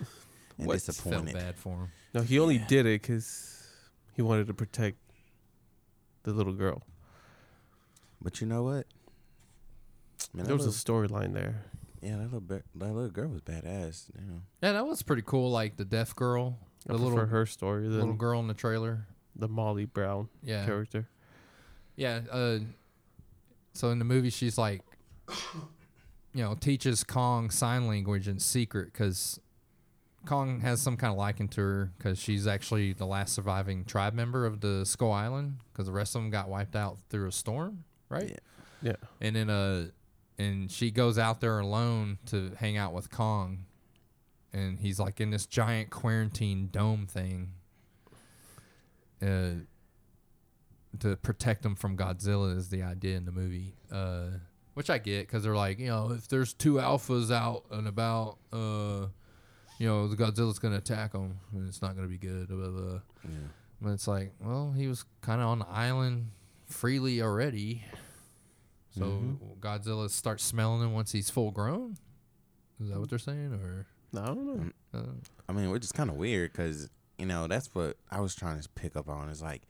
and 0.57 0.67
What? 0.67 0.81
Felt 0.81 0.85
disappointed. 0.97 1.33
bad 1.35 1.55
for 1.57 1.69
him. 1.75 1.87
No, 2.13 2.21
he 2.21 2.39
only 2.39 2.55
Yeah. 2.57 2.67
did 2.67 2.85
it 2.87 3.01
because 3.01 3.67
he 4.15 4.21
wanted 4.23 4.47
to 4.47 4.53
protect 4.53 4.97
the 6.23 6.33
little 6.33 6.53
girl. 6.53 6.81
But 8.21 8.41
you 8.41 8.47
know 8.47 8.63
what? 8.63 8.87
Man, 10.33 10.45
There 10.47 10.55
was 10.55 10.65
a 10.65 10.69
storyline 10.69 11.33
there. 11.33 11.63
Yeah, 12.09 12.17
that 12.17 12.23
little 12.23 12.39
ba- 12.41 12.63
that 12.75 12.93
little 12.93 13.09
girl 13.09 13.29
was 13.29 13.41
badass. 13.41 14.09
You 14.19 14.25
know. 14.27 14.41
Yeah, 14.61 14.71
that 14.73 14.85
was 14.87 15.01
pretty 15.03 15.23
cool. 15.25 15.51
Like 15.51 15.77
the 15.77 15.85
deaf 15.85 16.15
girl, 16.15 16.57
I 16.89 16.93
the 16.93 16.99
prefer 16.99 17.09
little 17.13 17.25
her 17.27 17.45
story 17.45 17.83
the 17.87 17.95
little 17.97 18.13
girl 18.13 18.39
in 18.39 18.47
the 18.47 18.53
trailer. 18.53 19.07
the 19.35 19.47
Molly 19.47 19.85
Brown 19.85 20.29
Yeah, 20.43 20.65
character. 20.65 21.07
yeah. 21.95 22.21
Uh, 22.31 22.59
so 23.73 23.89
in 23.89 23.99
the 23.99 24.05
movie, 24.05 24.29
she's 24.31 24.57
like, 24.57 24.81
you 25.29 25.35
you 26.33 26.43
know, 26.43 26.55
teaches 26.55 27.03
Kong 27.03 27.49
sign 27.49 27.87
language 27.87 28.27
in 28.27 28.39
secret 28.39 28.91
because 28.93 29.39
Kong 30.25 30.59
has 30.61 30.81
some 30.81 30.97
kind 30.97 31.11
of 31.11 31.17
liking 31.17 31.47
to 31.49 31.61
her 31.61 31.91
because 31.97 32.19
she's 32.19 32.47
actually 32.47 32.93
the 32.93 33.05
last 33.05 33.33
surviving 33.33 33.85
tribe 33.85 34.13
member 34.13 34.45
of 34.45 34.59
the 34.61 34.85
Skull 34.85 35.11
Island 35.11 35.57
because 35.71 35.85
the 35.87 35.91
rest 35.93 36.15
of 36.15 36.21
them 36.21 36.29
got 36.31 36.49
wiped 36.49 36.75
out 36.75 36.97
through 37.09 37.27
a 37.27 37.31
storm, 37.31 37.83
right? 38.09 38.29
Yeah. 38.29 38.37
Yeah. 38.91 38.95
And 39.21 39.35
then 39.35 39.49
uh, 39.49 39.87
and 40.37 40.71
she 40.71 40.91
goes 40.91 41.17
out 41.17 41.41
there 41.41 41.59
alone 41.59 42.17
to 42.27 42.51
hang 42.59 42.77
out 42.77 42.93
with 42.93 43.09
Kong, 43.09 43.65
and 44.53 44.79
he's 44.79 44.99
like 44.99 45.19
in 45.19 45.31
this 45.31 45.45
giant 45.45 45.89
quarantine 45.89 46.69
dome 46.71 47.07
thing. 47.07 47.51
Uh, 49.21 49.63
to 50.99 51.15
protect 51.17 51.63
them 51.63 51.75
from 51.75 51.97
Godzilla 51.97 52.55
is 52.55 52.69
the 52.69 52.83
idea 52.83 53.17
in 53.17 53.25
the 53.25 53.31
movie. 53.31 53.75
Uh, 53.91 54.29
which 54.73 54.89
I 54.89 54.99
get 54.99 55.27
because 55.27 55.43
they're 55.43 55.55
like, 55.55 55.79
you 55.79 55.87
know, 55.87 56.11
if 56.11 56.27
there's 56.27 56.53
two 56.53 56.75
alphas 56.75 57.31
out 57.31 57.63
and 57.71 57.87
about, 57.87 58.37
uh, 58.53 59.07
you 59.79 59.87
know, 59.87 60.07
the 60.07 60.15
Godzilla's 60.15 60.59
gonna 60.59 60.77
attack 60.77 61.13
them, 61.13 61.39
and 61.51 61.67
it's 61.67 61.81
not 61.81 61.95
gonna 61.95 62.07
be 62.07 62.17
good. 62.17 62.47
Blah, 62.47 62.57
blah, 62.57 62.81
blah. 62.81 62.99
Yeah. 63.23 63.29
But 63.81 63.89
it's 63.91 64.07
like, 64.07 64.33
well, 64.39 64.73
he 64.75 64.87
was 64.87 65.03
kind 65.21 65.41
of 65.41 65.47
on 65.47 65.59
the 65.59 65.67
island 65.67 66.29
freely 66.67 67.21
already, 67.21 67.83
so 68.97 69.05
Mhm. 69.05 69.59
Godzilla 69.59 70.09
starts 70.09 70.43
smelling 70.43 70.81
him 70.81 70.93
once 70.93 71.11
he's 71.11 71.29
full 71.29 71.51
grown. 71.51 71.97
Is 72.79 72.89
that 72.89 72.99
what 72.99 73.09
they're 73.09 73.19
saying, 73.19 73.53
or? 73.53 73.85
I 74.15 74.25
don't 74.27 74.45
know. 74.45 74.71
Uh, 74.93 75.13
I 75.49 75.51
mean, 75.53 75.69
which 75.69 75.83
is 75.83 75.91
kind 75.91 76.09
of 76.09 76.15
weird 76.15 76.51
because 76.51 76.89
you 77.17 77.25
know 77.25 77.47
that's 77.47 77.73
what 77.75 77.97
I 78.11 78.19
was 78.21 78.35
trying 78.35 78.59
to 78.61 78.69
pick 78.69 78.95
up 78.95 79.09
on. 79.09 79.29
Is 79.29 79.41
like, 79.41 79.63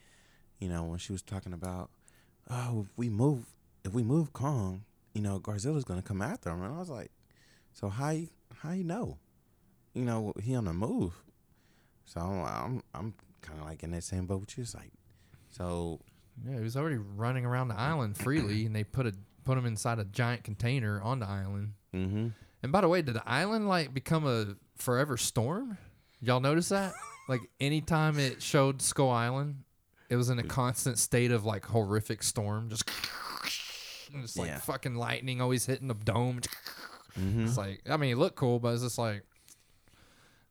you 0.60 0.70
know, 0.70 0.84
when 0.84 1.00
she 1.00 1.12
was 1.12 1.22
talking 1.22 1.54
about, 1.54 1.90
oh, 2.50 2.82
if 2.82 2.98
we 2.98 3.10
move, 3.10 3.54
if 3.84 3.94
we 3.94 4.04
move 4.04 4.34
Kong, 4.34 4.84
you 5.14 5.22
know, 5.22 5.40
Garzilla's 5.40 5.84
gonna 5.86 6.02
come 6.02 6.22
after 6.22 6.50
him, 6.50 6.62
and 6.62 6.74
I 6.74 6.78
was 6.80 6.90
like, 6.90 7.12
so 7.74 7.90
how 7.90 8.10
you 8.12 8.30
how 8.60 8.72
you 8.72 8.84
know, 8.84 9.18
you 9.94 10.04
know, 10.06 10.34
he 10.42 10.56
on 10.56 10.66
the 10.66 10.74
move. 10.74 11.24
So 12.06 12.20
I'm 12.22 12.44
I'm, 12.46 12.84
I'm 12.94 13.14
kind 13.42 13.60
of 13.60 13.66
like 13.66 13.84
in 13.84 13.92
that 13.92 14.04
same 14.04 14.26
boat 14.28 14.42
with 14.42 14.58
you. 14.58 14.64
It's 14.64 14.76
like, 14.76 14.92
so 15.50 16.00
yeah, 16.46 16.56
he 16.58 16.62
was 16.62 16.76
already 16.78 16.98
running 16.98 17.46
around 17.46 17.68
the 17.70 17.78
island 17.78 18.18
freely, 18.18 18.66
and 18.66 18.76
they 18.76 18.84
put 18.84 19.06
a 19.08 19.14
put 19.44 19.58
him 19.58 19.66
inside 19.66 19.98
a 20.00 20.04
giant 20.06 20.44
container 20.44 21.02
on 21.02 21.20
the 21.20 21.26
island. 21.28 21.74
mm-hmm. 21.94 22.28
And 22.64 22.72
by 22.72 22.82
the 22.82 22.88
way, 22.90 23.02
did 23.02 23.14
the 23.14 23.28
island 23.30 23.68
like 23.68 23.94
become 23.94 24.26
a 24.28 24.56
forever 24.76 25.16
storm? 25.18 25.78
Y'all 26.22 26.40
notice 26.40 26.70
that? 26.70 26.94
like 27.30 27.42
anytime 27.60 28.18
it 28.20 28.42
showed 28.42 28.82
Skull 28.82 29.10
Island, 29.12 29.64
it 30.10 30.16
was 30.16 30.30
in 30.30 30.40
a 30.40 30.44
constant 30.44 30.98
state 30.98 31.32
of 31.32 31.46
like 31.46 31.66
horrific 31.66 32.24
storm, 32.24 32.70
just 32.70 32.84
it's 34.14 34.38
like 34.38 34.48
Yeah. 34.48 34.60
fucking 34.60 34.96
lightning 34.96 35.42
always 35.42 35.66
hitting 35.66 35.88
the 35.88 35.94
dome. 35.94 36.42
Mm-hmm. 37.20 37.46
It's 37.46 37.58
like 37.58 37.82
I 37.90 37.98
mean, 37.98 38.12
it 38.14 38.18
looked 38.18 38.36
cool, 38.36 38.60
but 38.60 38.74
it's 38.74 38.84
just 38.84 38.98
like 38.98 39.24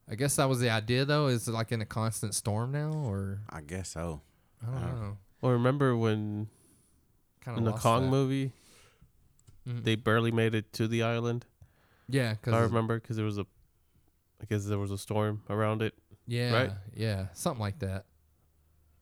I 0.09 0.15
guess 0.15 0.37
that 0.37 0.49
was 0.49 0.61
the 0.61 0.71
idea 0.71 1.05
though. 1.05 1.27
Is 1.27 1.49
it 1.49 1.53
like 1.53 1.73
in 1.73 1.81
a 1.81 1.87
constant 1.87 2.35
storm 2.35 2.71
now, 2.73 2.93
or 2.93 3.41
I 3.51 3.61
guess 3.61 3.91
so. 3.91 4.21
I 4.63 4.67
don't 4.71 4.83
Uh, 4.83 5.01
know. 5.01 5.17
Well, 5.41 5.53
remember 5.53 5.97
when 5.97 6.49
Kind 7.45 7.59
in 7.59 7.65
the 7.65 7.73
Kong 7.73 8.09
movie 8.11 8.53
movie, 9.65 9.81
they 9.83 9.95
barely 9.95 10.31
made 10.33 10.55
it 10.55 10.73
to 10.75 10.89
the 10.89 11.03
island? 11.03 11.45
yeah, 12.09 12.31
I 12.31 12.35
because 12.35 12.71
remember 12.71 12.99
because 13.01 13.17
there 13.17 13.25
was 13.27 13.39
a, 13.39 13.47
I 14.41 14.45
guess 14.49 14.65
there 14.65 14.79
was 14.79 14.91
a 14.91 14.99
storm 14.99 15.43
around 15.51 15.83
it. 15.83 15.95
Yeah, 16.27 16.53
Right? 16.53 16.71
yeah, 16.95 17.27
something 17.35 17.61
like 17.61 17.79
that. 17.81 18.07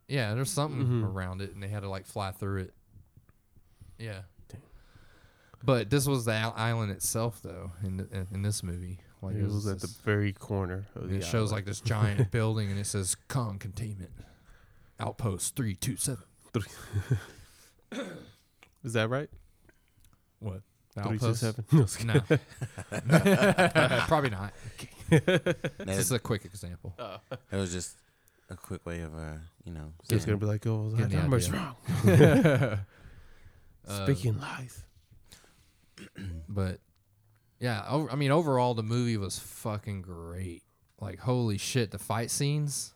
Yeah, 0.08 0.34
there's 0.34 0.50
something 0.50 0.86
Mhm. 0.86 1.04
around 1.14 1.40
it, 1.40 1.54
and 1.54 1.62
they 1.62 1.68
had 1.68 1.80
to 1.80 1.88
like 1.88 2.04
fly 2.06 2.30
through 2.32 2.62
it. 2.62 2.74
Yeah, 3.98 4.22
Dang. 4.48 4.60
but 5.62 5.88
this 5.88 6.06
was 6.06 6.24
the 6.26 6.32
isl- 6.32 6.52
island 6.56 6.90
itself, 6.92 7.40
though. 7.42 7.72
In 7.82 7.96
the, 7.98 8.08
in, 8.10 8.26
in 8.32 8.42
this 8.42 8.62
movie, 8.62 8.98
like 9.22 9.36
it 9.36 9.44
was 9.44 9.66
at 9.66 9.80
the 9.80 9.86
this- 9.86 9.96
very 9.98 10.32
corner 10.32 10.84
of 10.94 11.08
the 11.08 11.16
it 11.16 11.22
shows 11.24 11.34
island. 11.34 11.52
like 11.52 11.64
this 11.66 11.80
giant 11.80 12.30
building, 12.30 12.70
and 12.70 12.78
it 12.78 12.86
says 12.86 13.16
Kong 13.28 13.58
Containment 13.58 14.10
Outpost 15.00 15.56
three 15.56 15.74
two 15.74 15.96
seven. 15.96 16.24
Is 18.84 18.92
that 18.92 19.08
right? 19.08 19.28
What? 20.40 20.60
The 20.94 21.02
Three 21.02 21.18
two 21.18 21.26
outpost? 21.26 21.40
seven. 21.40 21.64
No, 21.72 22.14
I 22.14 22.28
kidding. 22.28 23.70
No, 23.88 24.04
probably 24.06 24.30
not. 24.30 24.52
That, 25.10 25.72
This 25.78 25.98
is 25.98 26.12
a 26.12 26.18
quick 26.18 26.44
example. 26.44 26.94
it 27.50 27.56
was 27.56 27.72
just 27.72 27.96
a 28.50 28.56
quick 28.56 28.84
way 28.86 29.00
of 29.00 29.14
uh, 29.14 29.34
you 29.64 29.72
know, 29.72 29.92
So 30.04 30.14
it's 30.16 30.24
gonna 30.24 30.36
be 30.38 30.46
like, 30.46 30.66
oh, 30.66 30.90
Getting 30.90 31.02
that 31.02 31.10
the 31.10 31.16
number's 31.16 31.48
idea. 31.50 32.86
wrong. 33.86 34.04
Speaking 34.04 34.38
lies. 34.38 34.82
But 36.48 36.78
yeah, 37.60 37.84
o- 37.88 38.08
I 38.10 38.16
mean, 38.16 38.30
overall, 38.30 38.74
the 38.74 38.82
movie 38.82 39.16
was 39.16 39.38
fucking 39.38 40.02
great. 40.02 40.62
Like, 41.00 41.18
holy 41.20 41.56
shit, 41.58 41.90
the 41.92 41.98
fight 41.98 42.30
scenes, 42.30 42.94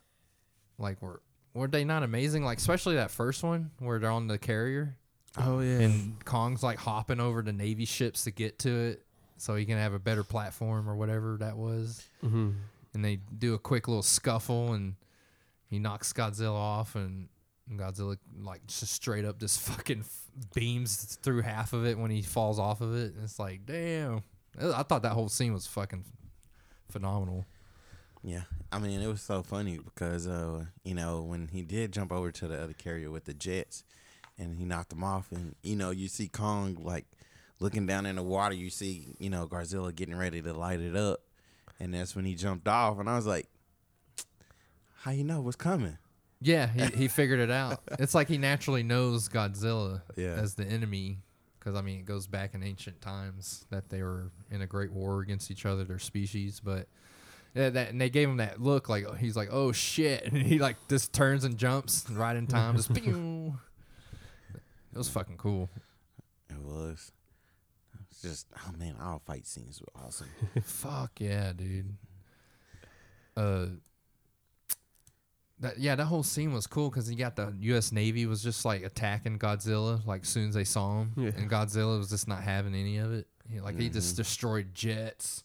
like, 0.78 1.00
were 1.02 1.22
were 1.58 1.68
they 1.68 1.84
not 1.84 2.02
amazing? 2.02 2.44
Like, 2.44 2.58
especially 2.58 2.96
that 2.96 3.10
first 3.10 3.42
one 3.42 3.70
where 3.78 3.98
they're 3.98 4.10
on 4.10 4.26
the 4.26 4.38
carrier 4.38 4.96
Oh 5.36 5.60
yeah. 5.60 5.80
and 5.80 6.24
Kong's 6.24 6.62
like 6.62 6.78
hopping 6.78 7.20
over 7.20 7.42
the 7.42 7.52
Navy 7.52 7.84
ships 7.84 8.24
to 8.24 8.30
get 8.30 8.58
to 8.60 8.70
it, 8.70 9.04
so 9.36 9.54
he 9.54 9.64
can 9.66 9.76
have 9.78 9.92
a 9.92 9.98
better 9.98 10.24
platform 10.24 10.88
or 10.88 10.96
whatever 10.96 11.36
that 11.40 11.56
was. 11.56 12.02
hmm 12.20 12.50
And 12.94 13.04
they 13.04 13.16
do 13.38 13.54
a 13.54 13.58
quick 13.58 13.86
little 13.88 14.02
scuffle, 14.02 14.72
and 14.72 14.94
he 15.68 15.78
knocks 15.78 16.12
Godzilla 16.12 16.54
off, 16.54 16.94
and 16.96 17.28
Godzilla 17.72 18.16
like 18.40 18.66
just 18.66 18.92
straight 18.92 19.24
up 19.26 19.38
just 19.38 19.60
fucking 19.68 20.00
f- 20.00 20.22
beams 20.54 21.18
through 21.22 21.42
half 21.42 21.72
of 21.74 21.84
it 21.86 21.98
when 21.98 22.10
he 22.10 22.22
falls 22.22 22.58
off 22.58 22.80
of 22.80 22.94
it. 22.96 23.14
And 23.14 23.22
it's 23.24 23.38
like, 23.38 23.66
damn. 23.66 24.22
I 24.60 24.82
thought 24.82 25.02
that 25.02 25.12
whole 25.12 25.28
scene 25.28 25.52
was 25.52 25.66
fucking 25.66 26.04
phenomenal. 26.90 27.44
Yeah, 28.22 28.42
I 28.72 28.78
mean, 28.78 29.00
it 29.00 29.06
was 29.06 29.22
so 29.22 29.42
funny 29.42 29.78
because, 29.78 30.26
uh, 30.26 30.64
you 30.84 30.94
know, 30.94 31.22
when 31.22 31.48
he 31.48 31.62
did 31.62 31.92
jump 31.92 32.12
over 32.12 32.32
to 32.32 32.48
the 32.48 32.60
other 32.62 32.72
carrier 32.72 33.10
with 33.10 33.24
the 33.24 33.34
jets, 33.34 33.84
and 34.36 34.56
he 34.56 34.64
knocked 34.64 34.90
them 34.90 35.04
off, 35.04 35.30
and 35.32 35.54
you 35.62 35.76
know, 35.76 35.90
you 35.90 36.08
see 36.08 36.28
Kong 36.28 36.76
like 36.80 37.06
looking 37.60 37.86
down 37.86 38.06
in 38.06 38.16
the 38.16 38.22
water. 38.22 38.54
You 38.54 38.70
see, 38.70 39.14
you 39.18 39.30
know, 39.30 39.46
Godzilla 39.46 39.94
getting 39.94 40.16
ready 40.16 40.42
to 40.42 40.52
light 40.52 40.80
it 40.80 40.96
up, 40.96 41.20
and 41.80 41.94
that's 41.94 42.14
when 42.16 42.24
he 42.24 42.34
jumped 42.34 42.66
off, 42.68 42.98
and 42.98 43.08
I 43.08 43.16
was 43.16 43.26
like, 43.26 43.46
"How 45.02 45.10
you 45.12 45.24
know 45.24 45.40
what's 45.40 45.56
coming?" 45.56 45.98
Yeah, 46.40 46.68
he, 46.68 46.84
he 46.96 47.08
figured 47.08 47.40
it 47.40 47.50
out. 47.50 47.80
It's 47.98 48.14
like 48.14 48.28
he 48.28 48.38
naturally 48.38 48.82
knows 48.84 49.28
Godzilla 49.28 50.02
Yeah. 50.16 50.34
as 50.34 50.54
the 50.54 50.64
enemy. 50.64 51.18
Because, 51.58 51.74
I 51.74 51.82
mean, 51.82 51.98
it 51.98 52.04
goes 52.04 52.28
back 52.28 52.54
in 52.54 52.62
ancient 52.62 53.00
times 53.00 53.66
that 53.70 53.88
they 53.90 54.02
were 54.04 54.30
in 54.48 54.62
a 54.62 54.66
great 54.66 54.92
war 54.92 55.20
against 55.20 55.50
each 55.50 55.66
other, 55.66 55.82
their 55.82 55.98
species. 55.98 56.60
But 56.64 56.86
that, 57.58 57.90
and 57.90 58.00
they 58.00 58.10
gave 58.10 58.28
him 58.28 58.36
that 58.38 58.60
look 58.60 58.88
like 58.88 59.04
he's 59.16 59.36
like, 59.36 59.48
oh 59.50 59.72
shit. 59.72 60.24
And 60.24 60.36
he 60.46 60.58
like 60.58 60.76
just 60.88 61.12
turns 61.12 61.44
and 61.44 61.56
jumps 61.58 62.08
right 62.10 62.36
in 62.36 62.46
time. 62.46 62.76
Just 62.76 62.92
pew. 63.02 63.58
It 64.92 64.96
was 64.98 65.08
fucking 65.08 65.36
cool. 65.36 65.68
It 66.50 66.58
was. 66.60 67.12
It's 68.10 68.22
just, 68.22 68.46
oh 68.56 68.72
man, 68.78 68.96
all 69.00 69.20
fight 69.24 69.46
scenes 69.46 69.80
were 69.80 70.02
awesome. 70.04 70.28
Fuck 70.62 71.20
yeah, 71.20 71.52
dude. 71.52 71.94
Uh, 73.36 73.66
that 75.60 75.78
yeah, 75.78 75.94
that 75.96 76.04
whole 76.04 76.22
scene 76.22 76.52
was 76.52 76.66
cool 76.66 76.88
because 76.88 77.10
you 77.10 77.16
got 77.16 77.36
the 77.36 77.52
U.S. 77.60 77.90
Navy 77.92 78.26
was 78.26 78.42
just 78.42 78.64
like 78.64 78.82
attacking 78.84 79.38
Godzilla 79.38 80.04
like 80.06 80.24
soon 80.24 80.48
as 80.48 80.54
they 80.54 80.64
saw 80.64 81.00
him, 81.02 81.12
Yeah. 81.16 81.30
and 81.36 81.50
Godzilla 81.50 81.98
was 81.98 82.10
just 82.10 82.28
not 82.28 82.42
having 82.42 82.74
any 82.74 82.98
of 82.98 83.12
it. 83.12 83.26
He, 83.50 83.60
like 83.60 83.78
he 83.78 83.88
just 83.88 84.14
Mhm. 84.14 84.16
destroyed 84.18 84.74
jets, 84.74 85.42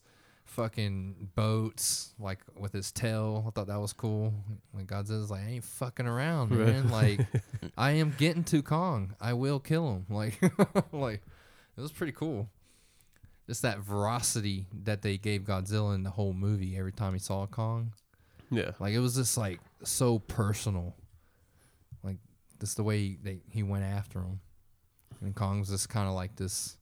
fucking 0.54 1.30
boats, 1.36 2.14
like 2.20 2.40
with 2.58 2.74
his 2.74 2.92
tail. 2.92 3.44
I 3.48 3.52
thought 3.52 3.68
that 3.68 3.80
was 3.80 3.94
cool. 3.94 4.34
When 4.72 4.86
Godzilla's 4.86 5.30
like, 5.32 5.42
I 5.42 5.50
ain't 5.52 5.64
fucking 5.64 6.06
around, 6.08 6.52
Right. 6.56 6.68
man. 6.68 6.90
Like, 6.90 7.20
I 7.78 7.92
am 7.92 8.14
getting 8.18 8.44
to 8.46 8.62
Kong. 8.62 9.16
I 9.20 9.34
will 9.34 9.60
kill 9.60 9.92
him. 9.92 10.06
Like, 10.10 10.40
like 10.92 11.22
it 11.78 11.82
was 11.82 11.92
pretty 11.92 12.14
cool 12.14 12.50
just 13.46 13.62
that 13.62 13.80
veracity 13.80 14.68
that 14.86 15.02
they 15.02 15.18
gave 15.18 15.42
Godzilla 15.42 15.94
in 15.96 16.04
the 16.04 16.10
whole 16.12 16.32
movie 16.32 16.78
every 16.78 16.94
time 16.94 17.12
he 17.12 17.20
saw 17.20 17.46
Kong. 17.46 17.92
Yeah. 18.50 18.72
Like 18.80 18.94
it 18.94 19.00
was 19.00 19.16
just 19.16 19.38
like 19.38 19.60
so 19.84 20.20
personal. 20.20 20.96
Like 22.04 22.20
just 22.62 22.78
the 22.78 22.84
way 22.84 23.00
he, 23.00 23.18
they, 23.22 23.40
he 23.50 23.62
went 23.62 23.84
after 23.84 24.20
him. 24.20 24.40
And 25.20 25.36
Kong's 25.36 25.70
just 25.70 25.90
kind 25.90 26.08
of 26.08 26.14
like 26.14 26.38
this 26.38 26.78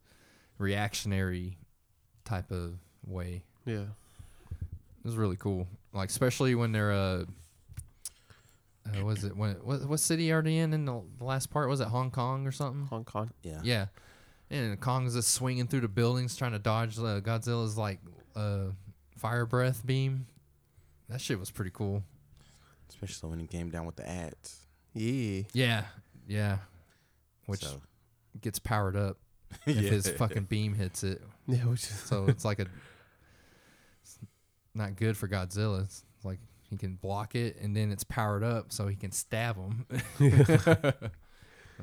reactionary 0.59 1.57
type 2.25 2.51
of 2.51 2.73
way. 3.03 3.43
Yeah. 3.65 3.85
It 4.53 5.05
was 5.05 5.15
really 5.15 5.35
cool. 5.37 5.67
Like 5.93 6.09
especially 6.09 6.55
when 6.55 6.71
they're 6.71 6.91
uh, 6.91 7.25
uh 8.97 9.03
was 9.03 9.23
it 9.23 9.35
when 9.35 9.53
what 9.63 9.85
what 9.87 9.99
city 9.99 10.31
are 10.31 10.41
they 10.41 10.57
in 10.57 10.73
in 10.73 10.85
the, 10.85 11.01
the 11.17 11.23
last 11.23 11.49
part? 11.49 11.69
Was 11.69 11.81
it 11.81 11.87
Hong 11.87 12.11
Kong 12.11 12.47
or 12.47 12.51
something? 12.51 12.85
Hong 12.85 13.03
Kong. 13.03 13.31
Yeah. 13.43 13.61
Yeah. 13.63 13.85
And 14.49 14.79
Kong's 14.79 15.15
just 15.15 15.33
swinging 15.33 15.67
through 15.67 15.81
the 15.81 15.87
buildings 15.87 16.35
trying 16.35 16.51
to 16.51 16.59
dodge 16.59 16.97
uh, 16.97 17.21
Godzilla's 17.21 17.77
like 17.77 17.99
uh, 18.35 18.65
fire 19.17 19.45
breath 19.45 19.85
beam. 19.85 20.27
That 21.09 21.21
shit 21.21 21.39
was 21.39 21.51
pretty 21.51 21.71
cool. 21.73 22.03
Especially 22.89 23.29
when 23.29 23.39
he 23.39 23.47
came 23.47 23.69
down 23.69 23.85
with 23.85 23.95
the 23.95 24.07
ads. 24.07 24.65
Yeah. 24.93 25.43
Yeah. 25.53 25.83
Yeah. 26.27 26.57
Which 27.45 27.63
So, 27.63 27.81
gets 28.41 28.59
powered 28.59 28.95
up. 28.95 29.17
if 29.65 29.75
his 29.75 30.09
fucking 30.09 30.43
beam 30.43 30.73
hits 30.73 31.03
it. 31.03 31.21
Yeah, 31.47 31.65
which 31.65 31.81
So 31.81 32.25
it's 32.27 32.45
like 32.45 32.59
a 32.59 32.63
it's 32.63 32.71
not 34.73 34.95
good 34.95 35.17
for 35.17 35.27
Godzilla. 35.27 35.83
It's 35.83 36.03
like 36.23 36.39
he 36.69 36.77
can 36.77 36.95
block 36.95 37.35
it 37.35 37.57
and 37.61 37.75
then 37.75 37.91
it's 37.91 38.03
powered 38.03 38.43
up 38.43 38.71
so 38.71 38.87
he 38.87 38.95
can 38.95 39.11
stab 39.11 39.55
him. 39.57 39.85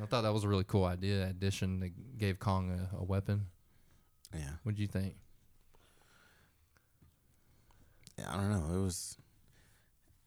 I 0.00 0.06
thought 0.06 0.22
that 0.22 0.32
was 0.32 0.44
a 0.44 0.48
really 0.48 0.64
cool 0.64 0.84
idea. 0.84 1.26
Addition 1.28 1.80
that 1.80 2.18
gave 2.18 2.38
Kong 2.38 2.70
a, 2.70 2.96
a 2.98 3.04
weapon. 3.04 3.46
Yeah. 4.34 4.50
What 4.62 4.76
do 4.76 4.82
you 4.82 4.88
think? 4.88 5.14
Yeah, 8.18 8.26
I 8.32 8.36
don't 8.36 8.50
know. 8.50 8.74
It 8.78 8.82
was 8.82 9.16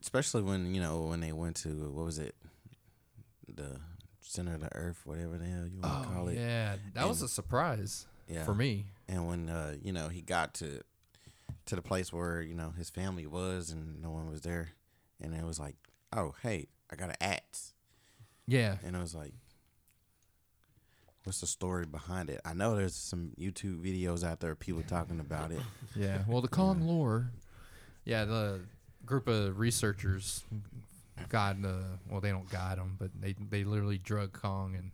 especially 0.02 0.41
when 0.41 0.74
you 0.74 0.82
know 0.82 1.02
when 1.04 1.19
they 1.19 1.32
went 1.32 1.56
to 1.58 1.69
what 1.91 2.06
was 2.06 2.19
it, 2.19 2.36
the 3.54 3.80
center 4.21 4.56
of 4.56 4.62
the 4.62 4.74
earth, 4.76 5.02
whatever 5.06 5.38
the 5.38 5.45
hell 5.45 5.67
you 5.67 5.82
want 5.82 6.04
to 6.04 6.10
call 6.10 6.28
it. 6.30 6.38
Oh, 6.38 6.41
yeah, 6.41 6.76
that 6.93 7.08
was 7.08 7.21
a 7.21 7.28
surprise 7.28 8.08
Yeah. 8.28 8.45
for 8.45 8.56
me. 8.56 8.86
And 9.10 9.28
when 9.28 9.50
uh, 9.50 9.76
you 9.84 9.91
know 9.91 10.08
he 10.08 10.21
got 10.21 10.54
to 10.56 10.82
to 11.72 11.76
the 11.78 11.82
place 11.82 12.12
where 12.12 12.42
you 12.42 12.54
know 12.54 12.74
his 12.78 12.90
family 12.90 13.26
was 13.26 13.70
and 13.72 14.02
no 14.02 14.12
one 14.12 14.30
was 14.30 14.42
there, 14.42 14.74
and 15.22 15.34
it 15.34 15.46
was 15.46 15.58
like, 15.58 15.78
oh 16.12 16.36
hey, 16.44 16.68
I 16.92 16.98
got 16.98 17.08
an 17.10 17.16
axe, 17.22 17.74
Yeah, 18.46 18.76
and 18.84 18.96
it 18.96 19.00
was 19.00 19.16
like. 19.16 19.34
What's 21.24 21.40
the 21.40 21.48
story 21.48 21.86
behind 21.86 22.32
it? 22.32 22.42
I 22.44 22.56
know 22.56 22.76
there's 22.76 22.96
some 22.96 23.34
YouTube 23.40 23.86
videos 23.86 24.24
out 24.24 24.40
there, 24.40 24.56
people 24.56 24.82
talking 24.82 25.20
about 25.20 25.52
it. 25.52 25.60
yeah. 25.96 26.24
Well, 26.28 26.42
the 26.42 26.48
Kong 26.48 26.82
lore, 26.82 27.30
yeah, 28.06 28.26
the 28.26 28.62
group 29.06 29.28
of 29.28 29.60
researchers 29.60 30.44
guide 31.30 31.58
uh, 31.64 31.68
the 31.68 31.84
well, 32.10 32.22
they 32.22 32.32
don't 32.32 32.50
guide 32.50 32.80
him, 32.80 32.96
but 33.00 33.12
they 33.22 33.36
they 33.52 33.64
literally 33.64 34.00
drug 34.00 34.34
Kong 34.34 34.76
and 34.76 34.90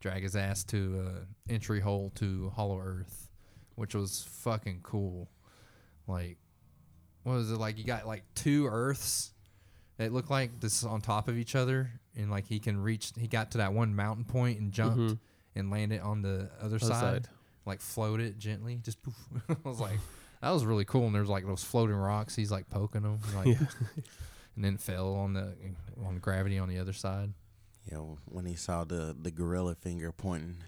drag 0.00 0.24
his 0.24 0.34
ass 0.36 0.64
to 0.64 1.24
a 1.48 1.52
entry 1.52 1.78
hole 1.80 2.10
to 2.16 2.50
Hollow 2.56 2.80
Earth, 2.80 3.30
which 3.76 3.94
was 3.94 4.26
fucking 4.28 4.80
cool. 4.82 5.28
Like, 6.08 6.38
what 7.22 7.34
was 7.34 7.50
it 7.52 7.56
like? 7.58 7.78
You 7.78 7.84
got 7.84 8.06
like 8.06 8.24
two 8.34 8.66
Earths 8.66 9.32
that 9.98 10.12
look 10.12 10.30
like 10.30 10.60
this 10.60 10.82
on 10.84 11.00
top 11.00 11.28
of 11.28 11.36
each 11.36 11.54
other, 11.54 11.90
and 12.16 12.30
like 12.30 12.46
he 12.46 12.58
can 12.58 12.80
reach. 12.80 13.12
He 13.18 13.28
got 13.28 13.50
to 13.52 13.58
that 13.58 13.72
one 13.72 13.94
mountain 13.94 14.24
point 14.24 14.58
and 14.58 14.72
jumped 14.72 14.98
Mhm. 14.98 15.18
and 15.54 15.70
landed 15.70 16.00
on 16.00 16.22
the 16.22 16.50
other 16.60 16.76
Other 16.76 16.78
side, 16.78 16.88
side. 17.24 17.28
like 17.66 17.80
float 17.80 18.20
it 18.20 18.38
gently. 18.38 18.76
Just 18.82 19.02
poof. 19.02 19.14
I 19.48 19.56
was 19.68 19.80
like, 19.80 19.98
that 20.40 20.50
was 20.50 20.64
really 20.64 20.84
cool. 20.84 21.06
And 21.06 21.14
there's 21.14 21.28
like 21.28 21.44
those 21.46 21.62
floating 21.64 21.96
rocks. 21.96 22.34
He's 22.36 22.50
like 22.50 22.68
poking 22.70 23.02
them, 23.02 23.18
like, 23.34 23.46
Yeah. 23.48 23.66
and 24.56 24.64
then 24.64 24.76
fell 24.78 25.14
on 25.14 25.34
the 25.34 25.54
on 26.04 26.18
gravity 26.18 26.58
on 26.58 26.68
the 26.68 26.78
other 26.78 26.92
side. 26.92 27.32
You 27.84 27.96
know, 27.96 28.18
when 28.26 28.44
he 28.46 28.54
saw 28.54 28.84
the 28.84 29.16
the 29.20 29.30
gorilla 29.30 29.74
finger 29.74 30.12
pointing. 30.12 30.58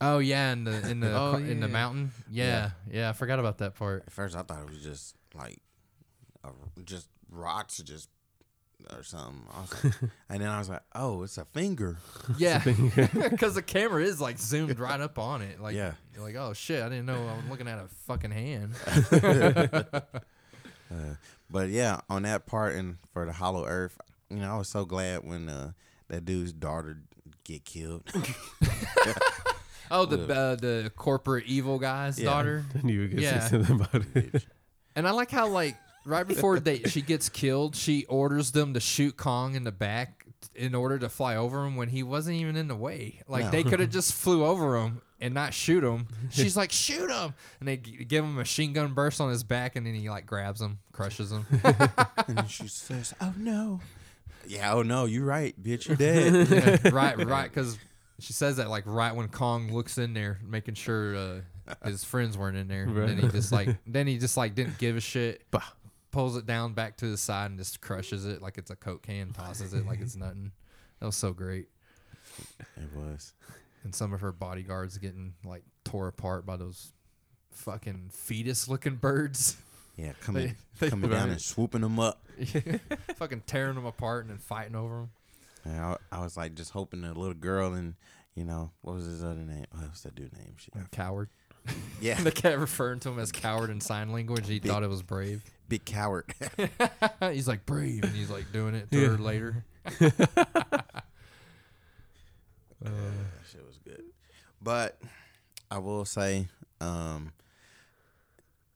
Oh 0.00 0.18
yeah, 0.20 0.52
in 0.52 0.64
the 0.64 0.88
in 0.88 1.00
the 1.00 1.10
Oh, 1.14 1.32
car- 1.32 1.40
in 1.40 1.60
the 1.60 1.68
mountain. 1.68 2.12
Yeah, 2.30 2.70
yeah, 2.90 3.10
I 3.10 3.12
forgot 3.12 3.38
about 3.40 3.58
that 3.58 3.74
part. 3.74 4.04
At 4.06 4.12
first, 4.12 4.36
I 4.36 4.42
thought 4.42 4.62
it 4.62 4.70
was 4.70 4.82
just 4.82 5.14
like, 5.34 5.58
a, 6.44 6.50
just 6.84 7.08
rocks, 7.30 7.78
just 7.78 8.08
or 8.96 9.02
something. 9.02 9.42
Like, 9.82 9.94
and 10.30 10.40
then 10.40 10.48
I 10.48 10.58
was 10.60 10.68
like, 10.68 10.82
oh, 10.94 11.22
it's 11.24 11.36
a 11.36 11.44
finger. 11.46 11.96
Yeah, 12.38 12.62
because 12.64 13.54
the 13.56 13.62
camera 13.62 14.04
is 14.04 14.20
like 14.20 14.38
zoomed 14.38 14.78
right 14.78 15.00
up 15.00 15.18
on 15.18 15.42
it. 15.42 15.60
Like, 15.60 15.74
Yeah. 15.74 15.94
you're 16.14 16.22
like, 16.22 16.36
oh 16.36 16.52
shit, 16.52 16.80
I 16.82 16.88
didn't 16.88 17.06
know 17.06 17.26
I 17.26 17.34
was 17.34 17.44
looking 17.50 17.66
at 17.66 17.78
a 17.78 17.88
fucking 18.06 18.30
hand. 18.30 18.74
Uh, 20.90 21.16
but 21.50 21.68
yeah, 21.68 22.00
on 22.08 22.22
that 22.22 22.46
part 22.46 22.74
and 22.76 22.96
for 23.12 23.26
the 23.26 23.32
Hollow 23.32 23.66
Earth, 23.66 23.98
you 24.30 24.36
know, 24.38 24.54
I 24.54 24.56
was 24.58 24.68
so 24.68 24.84
glad 24.86 25.22
when 25.22 25.48
uh, 25.48 25.72
that 26.08 26.24
dude's 26.24 26.52
daughter 26.52 27.02
get 27.44 27.64
killed. 27.66 28.04
Oh, 29.90 30.04
the 30.06 30.22
uh, 30.34 30.54
the 30.56 30.92
corporate 30.96 31.44
evil 31.46 31.78
guy's 31.78 32.18
Yeah. 32.18 32.26
daughter. 32.26 32.64
I 32.76 32.86
knew 32.86 32.92
you 32.94 33.00
were 33.02 33.08
gonna 33.08 33.22
Yeah. 33.22 33.40
say 33.40 33.58
something 33.64 33.76
about 33.80 34.04
it. 34.14 34.44
And 34.96 35.06
I 35.06 35.12
like 35.12 35.30
how 35.30 35.48
like 35.48 35.76
right 36.04 36.26
before 36.26 36.58
they 36.60 36.80
she 36.84 37.02
gets 37.02 37.28
killed, 37.28 37.76
she 37.76 38.04
orders 38.06 38.52
them 38.52 38.74
to 38.74 38.80
shoot 38.80 39.16
Kong 39.16 39.54
in 39.54 39.64
the 39.64 39.72
back 39.72 40.24
in 40.54 40.74
order 40.74 40.98
to 40.98 41.08
fly 41.08 41.36
over 41.36 41.64
him 41.64 41.76
when 41.76 41.88
he 41.88 42.02
wasn't 42.02 42.36
even 42.36 42.56
in 42.56 42.68
the 42.68 42.76
way. 42.76 43.20
Like 43.28 43.46
No. 43.46 43.50
they 43.50 43.64
could 43.64 43.80
have 43.80 43.90
just 43.90 44.12
flew 44.12 44.44
over 44.44 44.76
him 44.76 45.00
and 45.20 45.34
not 45.34 45.52
shoot 45.54 45.82
him. 45.84 46.06
She's 46.30 46.56
like, 46.56 46.70
shoot 46.70 47.10
him, 47.10 47.34
and 47.58 47.68
they 47.68 47.76
g- 47.78 48.04
give 48.04 48.24
him 48.24 48.30
a 48.30 48.34
machine 48.38 48.72
gun 48.72 48.92
burst 48.94 49.20
on 49.20 49.30
his 49.30 49.42
back, 49.42 49.74
and 49.76 49.84
then 49.86 49.94
he 49.94 50.08
like 50.10 50.26
grabs 50.26 50.60
him, 50.60 50.78
crushes 50.92 51.32
him. 51.32 51.44
and 52.28 52.48
she 52.48 52.68
says, 52.68 53.14
"Oh 53.20 53.34
no." 53.36 53.80
Yeah, 54.46 54.72
oh 54.74 54.82
no, 54.82 55.04
you're 55.04 55.26
right, 55.26 55.60
bitch, 55.62 55.88
you're 55.88 55.96
dead. 55.96 56.48
Yeah, 56.84 56.90
right, 56.92 57.18
right, 57.26 57.52
because 57.52 57.76
she 58.20 58.32
says 58.32 58.56
that 58.56 58.68
like 58.68 58.84
right 58.86 59.14
when 59.14 59.28
Kong 59.28 59.72
looks 59.72 59.98
in 59.98 60.12
there, 60.14 60.38
making 60.44 60.74
sure 60.74 61.14
uh, 61.16 61.40
his 61.84 62.04
friends 62.04 62.36
weren't 62.36 62.56
in 62.56 62.68
there. 62.68 62.84
And 62.84 62.96
Then 62.96 63.18
he 63.18 63.28
just 63.28 63.52
like, 63.52 63.68
then 63.86 64.06
he 64.06 64.18
just 64.18 64.36
like 64.36 64.54
didn't 64.54 64.78
give 64.78 64.96
a 64.96 65.00
shit. 65.00 65.42
Bah. 65.50 65.62
Pulls 66.10 66.36
it 66.36 66.46
down 66.46 66.72
back 66.72 66.96
to 66.98 67.06
the 67.10 67.18
side 67.18 67.50
and 67.50 67.58
just 67.58 67.80
crushes 67.82 68.24
it 68.24 68.40
like 68.40 68.56
it's 68.56 68.70
a 68.70 68.76
coke 68.76 69.02
can, 69.02 69.32
tosses 69.32 69.74
it 69.74 69.86
like 69.86 70.00
it's 70.00 70.16
nothing. 70.16 70.52
That 71.00 71.06
was 71.06 71.16
so 71.16 71.32
great. 71.32 71.68
it 72.76 72.88
was. 72.96 73.34
And 73.84 73.94
some 73.94 74.12
of 74.12 74.20
her 74.22 74.32
bodyguards 74.32 74.96
getting 74.98 75.34
like 75.44 75.62
tore 75.84 76.08
apart 76.08 76.46
by 76.46 76.56
those 76.56 76.92
fucking 77.52 78.08
fetus-looking 78.12 78.96
birds, 78.96 79.56
Yeah, 79.96 80.12
coming 80.22 80.56
they- 80.80 80.88
coming 80.88 81.10
down 81.10 81.20
Right. 81.24 81.30
and 81.32 81.40
swooping 81.40 81.82
them 81.82 82.00
up. 82.00 82.24
fucking 83.16 83.42
tearing 83.46 83.74
them 83.74 83.84
apart 83.86 84.22
and 84.24 84.30
then 84.30 84.38
fighting 84.38 84.74
over 84.76 84.94
them. 84.96 85.10
And 85.68 85.80
I, 85.80 85.96
I 86.12 86.20
was 86.22 86.36
like 86.36 86.54
just 86.54 86.70
hoping 86.70 87.04
a 87.04 87.12
little 87.12 87.34
girl 87.34 87.74
and 87.74 87.94
you 88.34 88.44
know 88.44 88.70
what 88.82 88.94
was 88.96 89.04
his 89.06 89.22
other 89.22 89.40
name? 89.40 89.66
What 89.72 89.90
was 89.90 90.02
that 90.02 90.14
dude 90.14 90.32
name? 90.36 90.54
Shit. 90.56 90.72
Coward. 90.90 91.28
Yeah, 92.00 92.14
they 92.22 92.30
kept 92.30 92.56
referring 92.58 93.00
to 93.00 93.10
him 93.10 93.18
as 93.18 93.30
coward 93.32 93.68
in 93.68 93.80
sign 93.82 94.10
language. 94.12 94.46
He 94.48 94.58
Big- 94.60 94.70
thought 94.70 94.82
it 94.84 94.88
was 94.88 95.02
brave. 95.02 95.42
big 95.68 95.84
coward. 95.84 96.32
he's 97.20 97.46
like 97.48 97.66
brave, 97.66 98.04
and 98.04 98.12
he's 98.14 98.30
like 98.30 98.50
doing 98.52 98.74
it 98.74 98.90
to 98.90 98.98
Yeah. 99.00 99.08
her 99.08 99.18
later. 99.18 99.64
that 99.98 100.94
shit 103.50 103.66
was 103.66 103.78
good. 103.84 104.02
But 104.62 104.98
I 105.70 105.78
will 105.78 106.04
say, 106.04 106.46
um, 106.80 107.32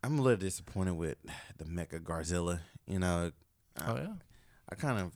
I'm 0.04 0.18
a 0.18 0.22
little 0.22 0.38
disappointed 0.38 0.94
with 0.96 1.16
the 1.58 1.64
Mecha 1.64 2.00
Garzilla. 2.02 2.60
You 2.86 2.98
know, 2.98 3.32
I, 3.78 3.90
Oh 3.90 3.96
yeah. 3.96 4.12
I 4.70 4.74
kind 4.74 4.98
of 4.98 5.12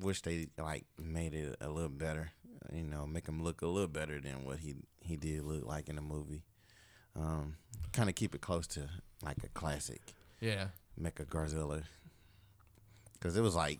wish 0.00 0.22
they 0.22 0.48
like 0.58 0.84
made 0.98 1.34
it 1.34 1.56
a 1.60 1.68
little 1.68 1.88
better. 1.88 2.30
You 2.72 2.84
know, 2.84 3.06
make 3.06 3.28
him 3.28 3.42
look 3.42 3.62
a 3.62 3.66
little 3.66 3.88
better 3.88 4.20
than 4.20 4.44
what 4.44 4.58
he 4.58 4.74
he 5.00 5.16
did 5.16 5.44
look 5.44 5.66
like 5.66 5.88
in 5.88 5.96
the 5.96 6.02
movie. 6.02 6.42
Um, 7.16 7.56
kind 7.92 8.08
of 8.08 8.14
keep 8.14 8.34
it 8.34 8.40
close 8.40 8.66
to 8.68 8.88
like 9.22 9.38
a 9.44 9.48
classic 9.48 10.00
Yeah. 10.40 10.66
Mecha 11.00 11.26
Garzilla. 11.26 11.82
Cause 13.20 13.36
it 13.36 13.40
was 13.40 13.54
like, 13.54 13.78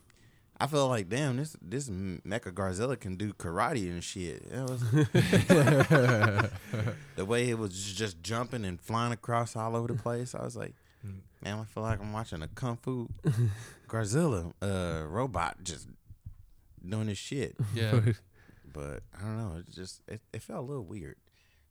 I 0.59 0.66
felt 0.68 0.88
like 0.90 1.09
damn 1.09 1.37
this 1.37 1.57
this 1.61 1.88
Mecha 1.88 2.53
Garzilla 2.53 2.98
can 2.98 3.16
do 3.16 3.33
karate 3.33 3.90
and 3.90 4.03
shit. 4.05 4.42
It 4.50 4.62
was, 4.70 4.81
the 7.16 7.24
way 7.24 7.48
it 7.50 7.59
was 7.59 7.92
just 7.92 8.22
jumping 8.22 8.64
and 8.64 8.81
flying 8.81 9.12
across 9.12 9.57
all 9.57 9.77
over 9.77 9.88
the 9.88 9.94
place. 9.94 10.35
I 10.35 10.44
was 10.44 10.57
like, 10.57 10.74
Mm. 11.07 11.18
man, 11.42 11.59
I 11.59 11.64
feel 11.64 11.83
like 11.83 12.00
I'm 12.00 12.14
watching 12.14 12.40
a 12.40 12.48
kung 12.48 12.79
fu 12.79 13.11
Garzilla 13.88 14.55
uh, 14.62 15.05
robot 15.07 15.62
just 15.62 15.87
doing 16.88 17.06
this 17.06 17.18
shit. 17.18 17.56
Yeah. 17.74 18.00
But 18.72 19.02
I 19.16 19.22
don't 19.22 19.38
know. 19.38 19.56
It 19.58 19.72
just 19.72 20.00
it, 20.08 20.20
it 20.32 20.42
felt 20.42 20.60
a 20.60 20.66
little 20.66 20.84
weird, 20.84 21.16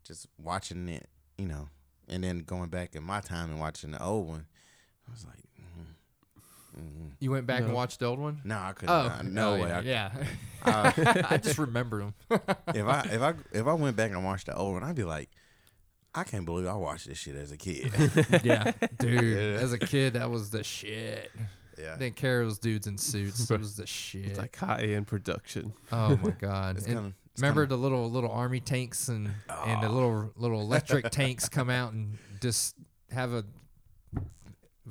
just 0.06 0.26
watching 0.38 0.88
it, 0.88 1.10
you 1.38 1.48
know, 1.48 1.68
and 2.08 2.24
then 2.24 2.40
going 2.40 2.70
back 2.70 2.96
in 2.96 3.04
my 3.04 3.20
time 3.20 3.52
and 3.52 3.60
watching 3.60 3.92
the 3.92 4.02
old 4.02 4.30
one. 4.30 4.46
I 5.06 5.12
was 5.12 5.26
like, 5.26 5.44
mm, 5.60 6.80
mm. 6.80 7.12
You 7.20 7.32
went 7.32 7.46
back 7.46 7.64
and 7.64 7.74
watched 7.74 8.00
the 8.00 8.06
old 8.06 8.20
one? 8.20 8.40
no, 8.46 8.58
I 8.58 8.72
couldn't. 8.72 8.96
Oh, 8.96 9.00
uh, 9.00 9.22
no 9.22 9.56
oh, 9.56 9.62
way. 9.62 9.72
I, 9.72 9.80
Yeah. 9.82 10.12
uh, 10.64 10.92
I 11.30 11.38
just 11.38 11.58
remember 11.58 12.00
him. 12.00 12.14
if 12.30 12.86
I 12.86 13.08
if 13.12 13.22
I 13.22 13.34
if 13.52 13.68
I 13.68 13.74
went 13.74 13.98
back 13.98 14.12
and 14.12 14.24
watched 14.24 14.46
the 14.46 14.56
old 14.56 14.74
one, 14.74 14.84
I'd 14.84 14.96
be 14.96 15.04
like, 15.04 15.30
I 16.16 16.24
can't 16.24 16.46
believe 16.46 16.68
I 16.68 16.76
watched 16.76 17.08
this 17.08 17.18
shit 17.18 17.36
as 17.36 17.52
a 17.52 17.58
kid. 17.58 17.92
yeah. 18.44 18.72
Dude, 18.98 19.58
as 19.60 19.74
a 19.74 19.80
kid, 19.80 20.14
that 20.14 20.30
was 20.30 20.52
the 20.52 20.64
shit. 20.64 21.32
Yeah, 21.78 21.96
Didn't 21.98 22.16
care 22.16 22.42
if 22.42 22.44
it 22.44 22.46
was 22.46 22.60
dudes 22.60 22.88
in 22.88 22.98
suits. 22.98 23.50
It 23.50 23.60
was 23.60 23.76
the 23.76 23.86
shit. 23.88 24.26
It's 24.28 24.40
like 24.40 24.56
high 24.56 24.82
end 24.84 25.08
production. 25.08 25.74
oh 25.92 26.18
my 26.24 26.32
god. 26.32 26.78
it's 26.78 26.86
And 26.86 26.96
kind 26.96 27.08
of 27.08 27.14
remember 27.38 27.66
the 27.66 27.78
little 27.78 28.10
little 28.12 28.32
army 28.32 28.60
tanks 28.60 29.08
and 29.08 29.30
and 29.66 29.82
the 29.84 29.90
little 29.90 30.32
little 30.36 30.62
electric 30.62 31.10
tanks 31.12 31.50
come 31.50 31.70
out 31.70 31.94
and 31.94 32.18
just 32.42 32.76
have 33.12 33.34
a 33.34 33.44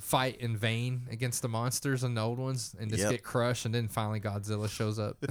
fight 0.01 0.37
in 0.41 0.57
vain 0.57 1.03
against 1.11 1.43
the 1.43 1.49
monsters 1.49 2.03
and 2.03 2.17
the 2.17 2.21
old 2.21 2.39
ones 2.39 2.75
and 2.81 2.91
just 2.91 3.03
Yep. 3.03 3.11
get 3.11 3.23
crushed 3.23 3.67
and 3.67 3.75
then 3.75 3.89
finally 3.89 4.21
Godzilla 4.21 4.69
shows 4.69 4.99
up. 4.99 5.23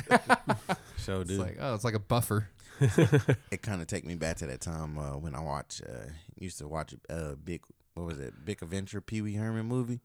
show, 0.98 1.22
It's 1.22 1.30
dude. 1.32 1.40
like 1.40 1.58
oh, 1.60 1.74
it's 1.74 1.84
like 1.84 1.96
a 1.96 2.00
buffer. 2.00 2.50
it 2.80 3.62
kind 3.62 3.82
of 3.82 3.88
take 3.88 4.06
me 4.06 4.16
back 4.16 4.38
to 4.38 4.48
that 4.48 4.62
time 4.62 4.98
uh, 4.98 5.18
when 5.18 5.36
I 5.36 5.40
watch 5.42 5.82
uh, 5.88 6.10
used 6.36 6.58
to 6.60 6.68
watch 6.68 6.96
uh, 7.10 7.34
big 7.44 7.62
what 7.96 8.06
was 8.06 8.20
it 8.20 8.46
Big 8.46 8.62
Adventure 8.64 9.02
Pee 9.02 9.22
Wee 9.22 9.34
Herman 9.36 9.66
movie. 9.66 10.00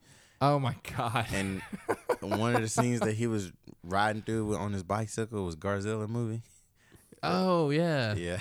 Oh 0.54 0.58
my 0.58 0.74
god. 0.96 1.26
And 1.32 1.62
one 2.20 2.54
of 2.54 2.62
the 2.62 2.68
scenes 2.68 3.00
that 3.00 3.14
he 3.14 3.26
was 3.26 3.52
riding 3.82 4.22
through 4.22 4.56
on 4.56 4.72
his 4.72 4.82
bicycle 4.82 5.44
was 5.44 5.56
Garzilla 5.56 6.08
movie. 6.08 6.42
Oh 7.22 7.70
yeah. 7.70 8.14
Yeah. 8.14 8.38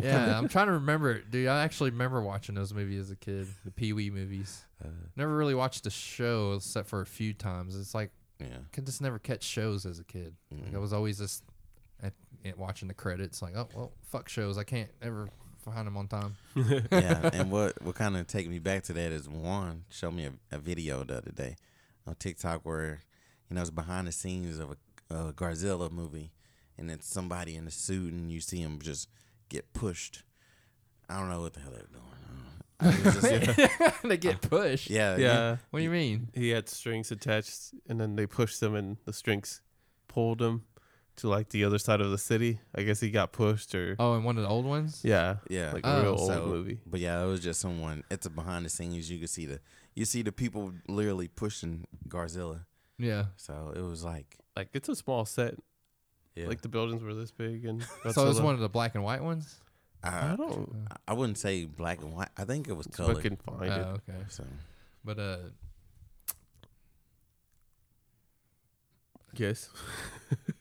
yeah, 0.00 0.38
I'm 0.38 0.48
trying 0.48 0.66
to 0.66 0.72
remember 0.72 1.12
it, 1.12 1.30
dude. 1.30 1.48
I 1.48 1.62
actually 1.64 1.90
remember 1.90 2.20
watching 2.22 2.54
those 2.54 2.74
movies 2.74 3.00
as 3.00 3.10
a 3.10 3.16
kid, 3.16 3.46
the 3.64 3.70
Pee 3.70 3.92
Wee 3.92 4.10
movies. 4.10 4.64
Uh, 4.84 4.88
Never 5.16 5.34
really 5.36 5.54
watched 5.54 5.84
the 5.84 5.90
show 5.90 6.54
except 6.54 6.88
for 6.88 7.00
a 7.00 7.06
few 7.06 7.32
times. 7.32 7.74
It's 7.78 7.94
like 7.94 8.10
yeah. 8.38 8.46
I 8.48 8.68
could 8.72 8.84
just 8.86 9.00
never 9.00 9.18
catch 9.18 9.42
shows 9.42 9.86
as 9.86 9.98
a 9.98 10.04
kid. 10.04 10.34
Like 10.50 10.74
I 10.74 10.76
Mhm. 10.76 10.80
was 10.80 10.92
always 10.92 11.18
just 11.18 11.42
at, 12.02 12.12
at 12.44 12.58
watching 12.58 12.88
the 12.88 12.94
credits, 12.94 13.40
like, 13.40 13.56
oh 13.56 13.68
well, 13.74 13.92
fuck 14.10 14.28
shows. 14.28 14.58
I 14.58 14.64
can't 14.64 14.90
ever 15.00 15.30
find 15.70 15.86
them 15.86 15.96
on 15.96 16.08
time. 16.08 16.36
yeah, 16.90 17.30
and 17.32 17.50
what 17.50 17.80
what 17.82 17.94
kind 17.94 18.16
of 18.16 18.26
take 18.26 18.48
me 18.48 18.58
back 18.58 18.84
to 18.84 18.92
that 18.92 19.12
is 19.12 19.28
Juan 19.28 19.84
showed 19.90 20.14
me 20.14 20.26
a, 20.26 20.56
a 20.56 20.58
video 20.58 21.02
the 21.04 21.18
other 21.18 21.32
day 21.32 21.56
on 22.06 22.14
TikTok 22.14 22.60
where 22.64 23.02
you 23.48 23.56
know 23.56 23.60
it's 23.60 23.70
behind 23.70 24.06
the 24.06 24.12
scenes 24.12 24.58
of 24.58 24.76
a, 25.10 25.14
a 25.14 25.32
Garzilla 25.32 25.90
movie, 25.90 26.32
and 26.78 26.90
it's 26.90 27.08
somebody 27.08 27.56
in 27.56 27.66
a 27.66 27.70
suit, 27.70 28.12
and 28.12 28.30
you 28.30 28.40
see 28.40 28.58
him 28.58 28.78
just 28.80 29.08
get 29.48 29.72
pushed. 29.72 30.22
I 31.08 31.18
don't 31.18 31.28
know 31.28 31.40
what 31.40 31.52
the 31.52 31.60
hell 31.60 31.72
they're 31.72 31.86
doing. 31.92 32.02
I 32.80 32.90
don't 32.90 33.04
know. 33.04 33.10
Just- 33.12 34.02
they 34.02 34.16
get 34.16 34.40
pushed. 34.40 34.90
yeah, 34.90 35.16
yeah. 35.16 35.56
What 35.70 35.80
do 35.80 35.84
you 35.84 35.90
mean? 35.90 36.28
He 36.34 36.50
had 36.50 36.68
strings 36.68 37.10
attached, 37.10 37.74
and 37.88 38.00
then 38.00 38.16
they 38.16 38.26
pushed 38.26 38.60
them, 38.60 38.74
and 38.74 38.96
the 39.04 39.12
strings 39.12 39.62
pulled 40.08 40.42
him 40.42 40.64
to 41.16 41.28
like 41.28 41.48
the 41.50 41.64
other 41.64 41.78
side 41.78 42.00
of 42.00 42.10
the 42.10 42.18
city. 42.18 42.60
I 42.74 42.82
guess 42.82 43.00
he 43.00 43.10
got 43.10 43.32
pushed, 43.32 43.74
or 43.74 43.96
Oh, 43.98 44.14
and 44.14 44.24
one 44.24 44.36
of 44.36 44.42
the 44.42 44.48
old 44.48 44.64
ones. 44.66 45.00
yeah, 45.04 45.36
yeah. 45.48 45.72
like 45.72 45.82
Oh. 45.86 45.98
a 45.98 46.02
real 46.02 46.16
old 46.18 46.46
movie. 46.48 46.80
But 46.86 47.00
yeah, 47.00 47.22
it 47.22 47.26
was 47.26 47.40
just 47.40 47.60
someone. 47.60 48.04
It's 48.10 48.26
a 48.26 48.30
behind 48.30 48.64
the 48.64 48.70
scenes. 48.70 49.10
You 49.10 49.18
can 49.18 49.28
see 49.28 49.46
the 49.46 49.60
you 49.94 50.04
see 50.04 50.22
the 50.22 50.32
people 50.32 50.72
literally 50.88 51.28
pushing 51.28 51.86
Garzilla. 52.08 52.66
Yeah. 52.98 53.26
So 53.36 53.72
it 53.74 53.80
was 53.82 54.04
like 54.04 54.36
Like 54.56 54.68
it's 54.74 54.88
a 54.88 54.96
small 54.96 55.24
set. 55.24 55.54
yeah. 56.34 56.48
Like 56.48 56.60
the 56.62 56.68
buildings 56.68 57.02
were 57.02 57.14
this 57.14 57.30
big, 57.30 57.64
and 57.64 57.82
So 58.10 58.22
it 58.24 58.28
was 58.28 58.38
Godzilla- 58.40 58.44
one 58.44 58.54
of 58.54 58.60
the 58.60 58.68
black 58.68 58.94
and 58.94 59.02
white 59.04 59.22
ones. 59.22 59.56
I, 60.04 60.32
I 60.32 60.36
don't. 60.36 60.86
I 61.08 61.14
wouldn't 61.14 61.38
say 61.38 61.64
black 61.64 62.00
and 62.02 62.12
white. 62.12 62.28
I 62.36 62.44
think 62.44 62.68
it 62.68 62.74
was 62.76 62.86
So 62.92 63.04
I 63.04 63.06
colored. 63.08 63.22
can 63.22 63.36
find 63.36 63.72
Oh, 63.72 63.94
it. 64.06 64.12
okay. 64.12 64.24
So 64.28 64.44
But 65.04 65.18
uh, 65.18 65.38
Yes. 69.34 69.68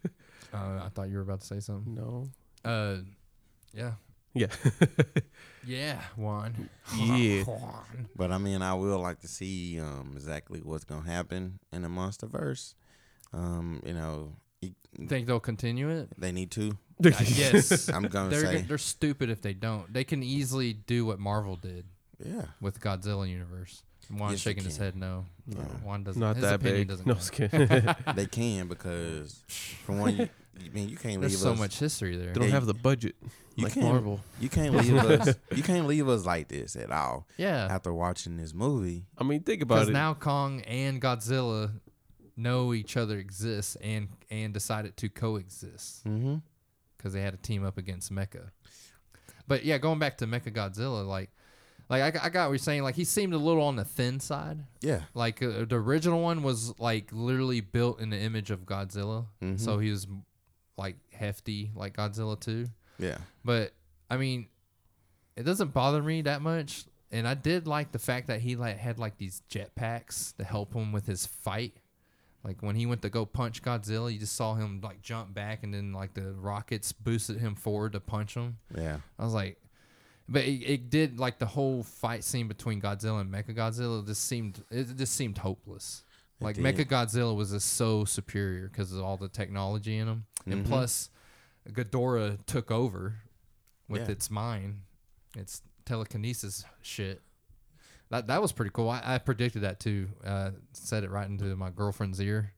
uh, 0.55 0.85
I 0.85 0.89
thought 0.93 1.09
you 1.09 1.17
were 1.17 1.23
about 1.23 1.41
to 1.41 1.47
say 1.47 1.59
something. 1.59 1.93
No. 1.95 2.29
Uh, 2.63 2.97
yeah. 3.73 3.93
Yeah. 4.33 4.47
Yeah, 5.67 5.99
Juan. 6.15 6.69
Yeah. 6.95 7.43
Juan. 7.45 8.07
But 8.15 8.31
I 8.31 8.37
mean, 8.37 8.61
I 8.61 8.75
will 8.75 8.99
like 8.99 9.19
to 9.21 9.27
see 9.27 9.79
um, 9.79 10.11
exactly 10.15 10.59
what's 10.63 10.83
gonna 10.83 11.09
happen 11.09 11.59
in 11.73 11.81
the 11.81 11.89
monster 11.89 12.27
verse. 12.27 12.75
Um, 13.33 13.81
you 13.85 13.93
know, 13.93 14.33
you- 14.61 14.75
Think 15.07 15.27
they'll 15.27 15.39
continue 15.39 15.89
it? 15.89 16.09
they 16.17 16.31
need 16.31 16.51
to. 16.51 16.77
Yes. 16.99 17.89
I'm 17.93 18.03
gonna 18.03 18.29
they're 18.29 18.41
say, 18.41 18.61
they're 18.61 18.77
stupid 18.77 19.29
if 19.29 19.41
they 19.41 19.53
don't. 19.53 19.91
They 19.91 20.03
can 20.03 20.21
easily 20.21 20.73
do 20.73 21.05
what 21.05 21.19
Marvel 21.19 21.55
did 21.55 21.85
yeah, 22.23 22.45
with 22.61 22.79
Godzilla 22.79 23.27
universe. 23.27 23.83
Juan 24.09 24.31
Yes, 24.31 24.39
shaking 24.39 24.63
his 24.63 24.77
head 24.77 24.95
no. 24.95 25.25
No. 25.47 25.59
Juan 25.83 26.03
doesn't. 26.03 26.19
Not 26.19 26.35
his 26.35 26.43
that 26.45 26.61
big. 26.61 26.87
Doesn't 26.87 27.05
No, 27.05 27.15
count. 27.15 27.31
kidding. 27.31 27.95
they 28.15 28.25
can 28.25 28.67
because 28.67 29.41
from 29.85 29.99
one, 29.99 30.15
you, 30.17 30.29
you 30.59 30.71
mean 30.71 30.89
you 30.89 30.97
can't 30.97 31.21
leave 31.21 31.33
us. 31.33 31.41
So 31.41 31.51
us. 31.53 31.59
much 31.59 31.79
history 31.79 32.15
there. 32.17 32.27
they 32.33 32.39
don't 32.39 32.49
Yeah, 32.49 32.55
have 32.55 32.65
the 32.65 32.73
budget 32.73 33.15
you 33.55 33.63
like 33.63 33.73
can't, 33.73 33.85
Marvel. 33.85 34.19
You 34.39 34.49
can't 34.49 34.73
leave 34.77 34.95
us. 34.95 35.35
You 35.55 35.63
can't 35.63 35.87
leave 35.87 36.07
us 36.09 36.25
like 36.25 36.47
this 36.49 36.75
at 36.75 36.91
all. 36.91 37.27
Yeah, 37.37 37.67
After 37.69 37.93
watching 37.93 38.37
this 38.37 38.53
movie, 38.53 39.05
I 39.17 39.23
mean, 39.23 39.41
think 39.43 39.61
about 39.61 39.75
it. 39.75 39.77
because 39.77 39.89
it. 39.89 39.93
now 39.93 40.13
Kong 40.13 40.61
and 40.61 41.01
Godzilla 41.01 41.71
know 42.37 42.73
each 42.73 42.97
other 42.97 43.17
exists 43.17 43.77
and 43.77 44.09
and 44.29 44.53
decided 44.53 44.97
to 44.97 45.07
coexist 45.09 46.05
mm-hmm. 46.05 46.35
because 46.97 47.13
they 47.13 47.21
had 47.21 47.31
to 47.33 47.39
team 47.39 47.63
up 47.65 47.77
against 47.77 48.11
Mecha. 48.11 48.49
But 49.47 49.63
yeah, 49.63 49.77
going 49.77 49.99
back 49.99 50.17
to 50.17 50.27
Mecha 50.27 50.51
Godzilla, 50.51 51.05
like, 51.07 51.29
like 51.89 52.01
I, 52.01 52.11
got- 52.11 52.23
I 52.23 52.29
got 52.29 52.47
what 52.47 52.53
you're 52.53 52.57
saying. 52.59 52.83
Like 52.83 52.95
he 52.95 53.03
seemed 53.03 53.33
a 53.33 53.37
little 53.37 53.63
on 53.63 53.75
the 53.75 53.85
thin 53.85 54.19
side. 54.19 54.59
yeah, 54.81 55.01
Like 55.13 55.41
uh, 55.43 55.65
the 55.65 55.75
original 55.75 56.21
one 56.21 56.43
was 56.43 56.77
like 56.79 57.09
literally 57.11 57.61
built 57.61 57.99
in 57.99 58.09
the 58.09 58.17
image 58.19 58.51
of 58.51 58.65
Godzilla, 58.65 59.25
Mhm. 59.43 59.59
so 59.59 59.79
he 59.79 59.89
was 59.91 60.07
like 60.77 60.95
hefty 61.13 61.71
like 61.75 61.95
Godzilla 61.95 62.39
too. 62.39 62.67
yeah, 62.99 63.17
But 63.43 63.73
I 64.09 64.17
mean, 64.17 64.47
it 65.35 65.43
doesn't 65.43 65.73
bother 65.73 66.01
me 66.01 66.21
that 66.23 66.41
much. 66.41 66.85
And 67.11 67.27
I 67.27 67.33
did 67.33 67.65
like 67.67 67.91
the 67.91 67.99
fact 67.99 68.27
that 68.27 68.41
he 68.41 68.55
like 68.55 68.77
had 68.77 68.99
like 68.99 69.17
these 69.17 69.41
jetpacks 69.49 70.35
to 70.37 70.43
help 70.43 70.73
him 70.73 70.91
with 70.91 71.05
his 71.05 71.25
fight. 71.25 71.77
Like 72.43 72.61
when 72.61 72.75
he 72.75 72.85
went 72.85 73.01
to 73.03 73.09
go 73.09 73.25
punch 73.25 73.61
Godzilla, 73.63 74.11
you 74.11 74.19
just 74.19 74.35
saw 74.35 74.53
him 74.55 74.81
like 74.83 75.01
jump 75.01 75.33
back, 75.33 75.63
and 75.63 75.73
then 75.73 75.93
like 75.93 76.13
the 76.13 76.33
rockets 76.33 76.91
boosted 76.91 77.37
him 77.37 77.55
forward 77.55 77.93
to 77.93 77.99
punch 77.99 78.35
him. 78.35 78.57
yeah. 78.75 78.97
I 79.17 79.23
was 79.23 79.33
like, 79.33 79.57
but 80.27 80.43
it, 80.43 80.63
it 80.63 80.89
did 80.89 81.19
like 81.19 81.39
the 81.39 81.45
whole 81.45 81.83
fight 81.83 82.23
scene 82.23 82.47
between 82.47 82.81
Godzilla 82.81 83.21
and 83.21 83.31
Mecha 83.31 83.55
Godzilla 83.55 84.05
just 84.05 84.25
seemed 84.25 84.63
it 84.71 84.95
just 84.97 85.13
seemed 85.13 85.37
hopeless. 85.37 86.03
It 86.41 86.43
Like. 86.43 86.57
Mecha 86.57 86.85
Godzilla 86.85 87.35
was 87.35 87.51
just 87.51 87.73
so 87.73 88.05
superior 88.05 88.67
because 88.67 88.91
of 88.91 89.01
all 89.03 89.17
the 89.17 89.29
technology 89.29 89.97
in 89.97 90.07
him, 90.07 90.25
and 90.45 90.65
Mhm. 90.65 90.67
plus, 90.67 91.09
Ghidorah 91.69 92.45
took 92.45 92.71
over 92.71 93.15
with 93.87 94.01
Yeah. 94.03 94.11
its 94.11 94.29
mind, 94.29 94.81
its 95.37 95.61
telekinesis 95.85 96.65
shit. 96.81 97.21
That 98.09 98.27
that 98.27 98.41
was 98.41 98.51
pretty 98.51 98.71
cool. 98.73 98.89
I, 98.89 99.01
I 99.03 99.17
predicted 99.17 99.63
that 99.63 99.79
too. 99.79 100.09
Uh, 100.23 100.51
said 100.73 101.03
it 101.03 101.09
right 101.09 101.27
into 101.27 101.55
my 101.55 101.69
girlfriend's 101.69 102.19
ear, 102.21 102.53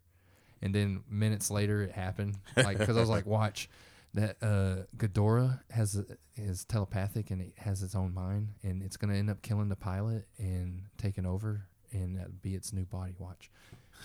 and 0.61 0.73
then 0.73 1.03
minutes 1.09 1.49
later 1.51 1.81
it 1.83 1.91
happened. 1.91 2.37
Like 2.55 2.77
because 2.77 2.97
I 2.97 2.99
was 2.99 3.09
like, 3.09 3.25
watch 3.37 3.69
that 4.17 4.37
uh, 4.41 4.83
Ghidorah 4.97 5.61
has 5.71 5.95
a, 5.95 6.05
is 6.35 6.65
telepathic 6.65 7.31
and 7.31 7.41
it 7.41 7.53
has 7.57 7.83
its 7.83 7.95
own 7.95 8.13
mind, 8.13 8.49
and 8.63 8.83
it's 8.83 8.97
gonna 8.97 9.15
end 9.15 9.29
up 9.29 9.41
killing 9.41 9.69
the 9.69 9.75
pilot 9.75 10.27
and 10.37 10.83
taking 10.97 11.25
over, 11.25 11.67
and 11.91 12.17
that'd 12.17 12.41
be 12.41 12.55
its 12.55 12.73
new 12.73 12.85
body. 12.85 13.15
Watch. 13.17 13.49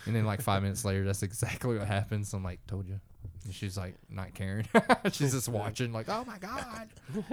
And 0.07 0.15
then 0.15 0.25
like 0.25 0.41
five 0.41 0.63
minutes 0.63 0.85
later, 0.85 1.05
that's 1.05 1.23
exactly 1.23 1.79
what 1.79 1.87
happens. 1.87 2.33
I'm 2.33 2.45
like, 2.45 2.67
told 2.67 2.87
you. 2.89 3.01
And 3.45 3.55
she's 3.55 3.77
like 3.77 3.95
not 4.09 4.35
caring. 4.35 4.67
she's 5.13 5.33
just 5.33 5.49
watching, 5.49 5.93
like, 5.93 6.09
oh 6.09 6.25
my 6.25 6.39
god, 6.39 6.89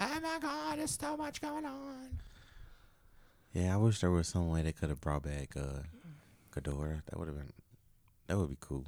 oh 0.00 0.20
my 0.20 0.38
god, 0.40 0.78
there's 0.78 0.98
so 0.98 1.16
much 1.16 1.40
going 1.40 1.64
on. 1.64 2.18
Yeah, 3.52 3.74
I 3.74 3.76
wish 3.76 4.00
there 4.00 4.10
was 4.10 4.28
some 4.28 4.48
way 4.48 4.62
they 4.62 4.72
could 4.72 4.90
have 4.90 5.00
brought 5.00 5.22
back 5.22 5.56
uh, 5.56 5.82
Ghidorah. 6.54 7.02
That 7.06 7.18
would 7.18 7.28
have 7.28 7.36
been. 7.36 7.52
That 8.26 8.38
would 8.38 8.50
be 8.50 8.58
cool. 8.60 8.84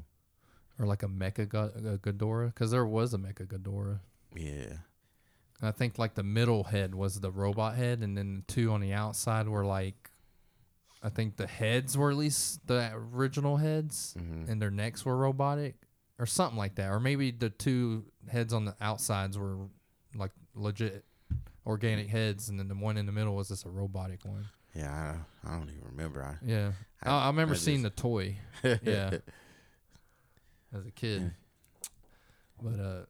Or 0.80 0.86
like 0.86 1.02
a 1.02 1.08
mecha 1.08 1.46
Ghidorah, 1.46 2.46
because 2.54 2.70
there 2.70 2.86
was 2.86 3.12
a 3.12 3.18
mecha 3.18 3.46
Ghidorah. 3.46 4.00
Yeah. 4.34 4.78
And 5.60 5.68
I 5.68 5.72
think 5.72 5.98
like 5.98 6.14
the 6.14 6.22
middle 6.22 6.64
head 6.64 6.94
was 6.94 7.20
the 7.20 7.30
robot 7.30 7.74
head, 7.74 8.00
and 8.00 8.16
then 8.16 8.44
the 8.46 8.52
two 8.52 8.72
on 8.72 8.80
the 8.80 8.94
outside 8.94 9.46
were 9.46 9.66
like, 9.66 10.10
I 11.02 11.10
think 11.10 11.36
the 11.36 11.46
heads 11.46 11.98
were 11.98 12.10
at 12.10 12.16
least 12.16 12.66
the 12.66 12.90
original 12.94 13.58
heads, 13.58 14.14
hmm 14.18 14.44
and 14.48 14.60
their 14.60 14.70
necks 14.70 15.04
were 15.04 15.16
robotic, 15.16 15.74
or 16.18 16.24
something 16.24 16.56
like 16.56 16.76
that. 16.76 16.88
Or 16.90 16.98
maybe 16.98 17.30
the 17.30 17.50
two 17.50 18.04
heads 18.28 18.54
on 18.54 18.64
the 18.64 18.74
outsides 18.80 19.36
were 19.38 19.58
like 20.14 20.32
legit 20.54 21.04
organic 21.66 22.08
heads, 22.08 22.48
and 22.48 22.58
then 22.58 22.68
the 22.68 22.74
one 22.74 22.96
in 22.96 23.04
the 23.04 23.12
middle 23.12 23.36
was 23.36 23.48
just 23.48 23.66
a 23.66 23.70
robotic 23.70 24.24
one. 24.24 24.46
Yeah, 24.74 25.16
I, 25.44 25.48
I 25.50 25.58
don't 25.58 25.68
even 25.68 25.84
remember. 25.90 26.22
I, 26.22 26.36
Yeah, 26.42 26.72
I, 27.02 27.24
I 27.24 27.26
remember 27.26 27.54
seeing 27.54 27.82
the 27.82 27.90
toy 27.90 28.36
Yeah. 28.82 29.18
As 30.76 30.86
a 30.86 30.90
kid, 30.90 31.32
but 32.62 32.80
uh, 32.80 33.04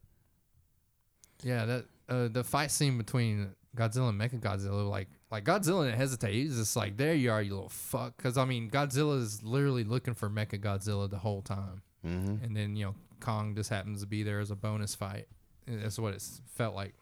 yeah, 1.42 1.64
that 1.66 1.85
uh, 2.09 2.29
the 2.29 2.44
fight 2.44 2.70
scene 2.70 2.99
between 2.99 3.51
Godzilla 3.77 4.09
and 4.09 4.20
Mecha 4.20 4.40
Godzilla, 4.40 4.88
like 4.88 5.09
like 5.31 5.44
Godzilla 5.44 5.85
didn't 5.85 5.99
hesitate. 5.99 6.35
He's 6.35 6.57
just 6.57 6.77
like, 6.77 6.96
"There 6.96 7.14
you 7.14 7.31
are, 7.31 7.42
you 7.42 7.55
little 7.55 7.68
fuck." 7.68 8.16
Because 8.16 8.37
I 8.37 8.44
mean, 8.44 8.70
Godzilla 8.70 9.20
is 9.20 9.42
literally 9.42 9.85
looking 9.85 10.14
for 10.14 10.29
Mecha 10.29 10.61
Godzilla 10.61 11.09
the 11.09 11.18
whole 11.18 11.42
time, 11.42 11.83
hmm 12.03 12.37
and 12.42 12.57
then 12.57 12.77
you 12.77 12.87
know 12.87 12.94
Kong 13.20 13.55
just 13.55 13.70
happens 13.70 14.01
to 14.01 14.07
be 14.07 14.23
there 14.23 14.40
as 14.40 14.51
a 14.51 14.57
bonus 14.57 14.94
fight. 14.94 15.27
That's 15.66 15.99
what 15.99 16.14
it 16.14 16.23
felt 16.55 16.75
like. 16.75 16.94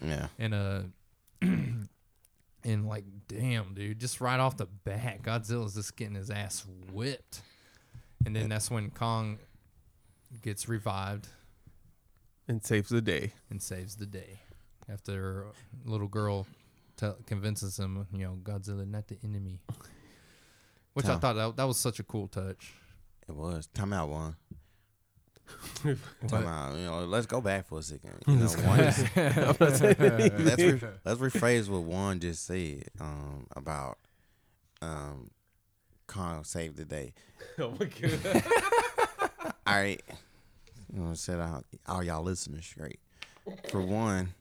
Yeah. 0.00 0.28
And 0.38 0.54
uh, 0.54 0.80
and 1.42 1.88
like, 2.88 3.04
damn, 3.28 3.74
dude, 3.74 4.00
just 4.00 4.20
right 4.20 4.40
off 4.40 4.56
the 4.56 4.66
bat, 4.66 5.22
Godzilla's 5.22 5.74
just 5.74 5.96
getting 5.96 6.16
his 6.16 6.30
ass 6.30 6.64
whipped, 6.92 7.40
and 8.24 8.34
then 8.34 8.48
that's 8.48 8.70
when 8.70 8.90
Kong 8.90 9.38
gets 10.42 10.68
revived 10.68 11.28
and 12.48 12.64
saves 12.64 12.88
the 12.88 13.00
day. 13.02 13.32
and 13.50 13.60
saves 13.62 13.96
the 13.96 14.06
day 14.06 14.40
after 14.92 15.46
a 15.84 15.88
little 15.90 16.08
girl 16.08 16.46
tell 16.96 17.16
convinces 17.26 17.78
him, 17.78 18.06
you 18.12 18.24
know, 18.24 18.38
Godzilla 18.42 18.86
not 18.88 19.08
the 19.08 19.18
enemy. 19.24 19.60
Which 20.94 21.04
I 21.06 21.08
Tell- 21.10 21.18
thought 21.18 21.32
that, 21.34 21.56
that 21.56 21.64
was 21.64 21.76
such 21.78 21.98
a 21.98 22.02
cool 22.02 22.26
touch. 22.28 22.72
It 23.28 23.34
was. 23.34 23.66
Time 23.68 23.92
out 23.92 24.08
one. 24.08 24.36
What? 25.82 26.28
Time 26.28 26.46
out. 26.46 26.76
You 26.76 26.84
know, 26.86 27.04
let's 27.04 27.26
go 27.26 27.40
back 27.40 27.66
for 27.68 27.78
a 27.78 27.82
second. 27.82 28.14
You 28.26 28.36
know, 28.36 28.46
one 28.46 28.80
is, 28.80 28.98
let's 29.60 29.80
re- 30.62 30.80
let's 31.04 31.20
rephrase 31.20 31.68
what 31.68 31.82
one 31.82 32.18
just 32.18 32.46
said 32.46 32.84
um, 33.00 33.46
about 33.54 33.98
um, 34.82 35.30
Kong 36.06 36.42
save 36.44 36.76
the 36.76 36.84
day. 36.84 37.12
oh 37.58 37.72
my 37.78 37.86
god. 37.86 38.44
All 39.76 39.82
right. 39.82 40.00
You 40.90 41.02
know, 41.02 41.12
set 41.12 41.38
out 41.38 41.66
all 41.86 42.02
y'all 42.02 42.22
listeners 42.22 42.64
straight. 42.64 42.98
For 43.68 43.82
one, 43.82 44.32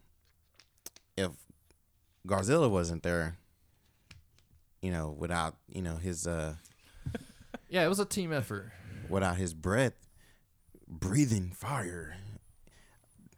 if 1.17 1.31
Godzilla 2.25 2.69
wasn't 2.69 3.03
there, 3.03 3.37
you 4.81 4.91
know, 4.91 5.09
without 5.09 5.57
you 5.67 5.81
know 5.81 5.97
his 5.97 6.25
uh 6.25 6.53
Yeah, 7.67 7.83
it 7.83 7.89
was 7.89 7.99
a 7.99 8.05
team 8.05 8.31
effort. 8.31 8.71
without 9.09 9.35
his 9.35 9.53
breath, 9.53 9.93
breathing 10.87 11.51
fire, 11.53 12.15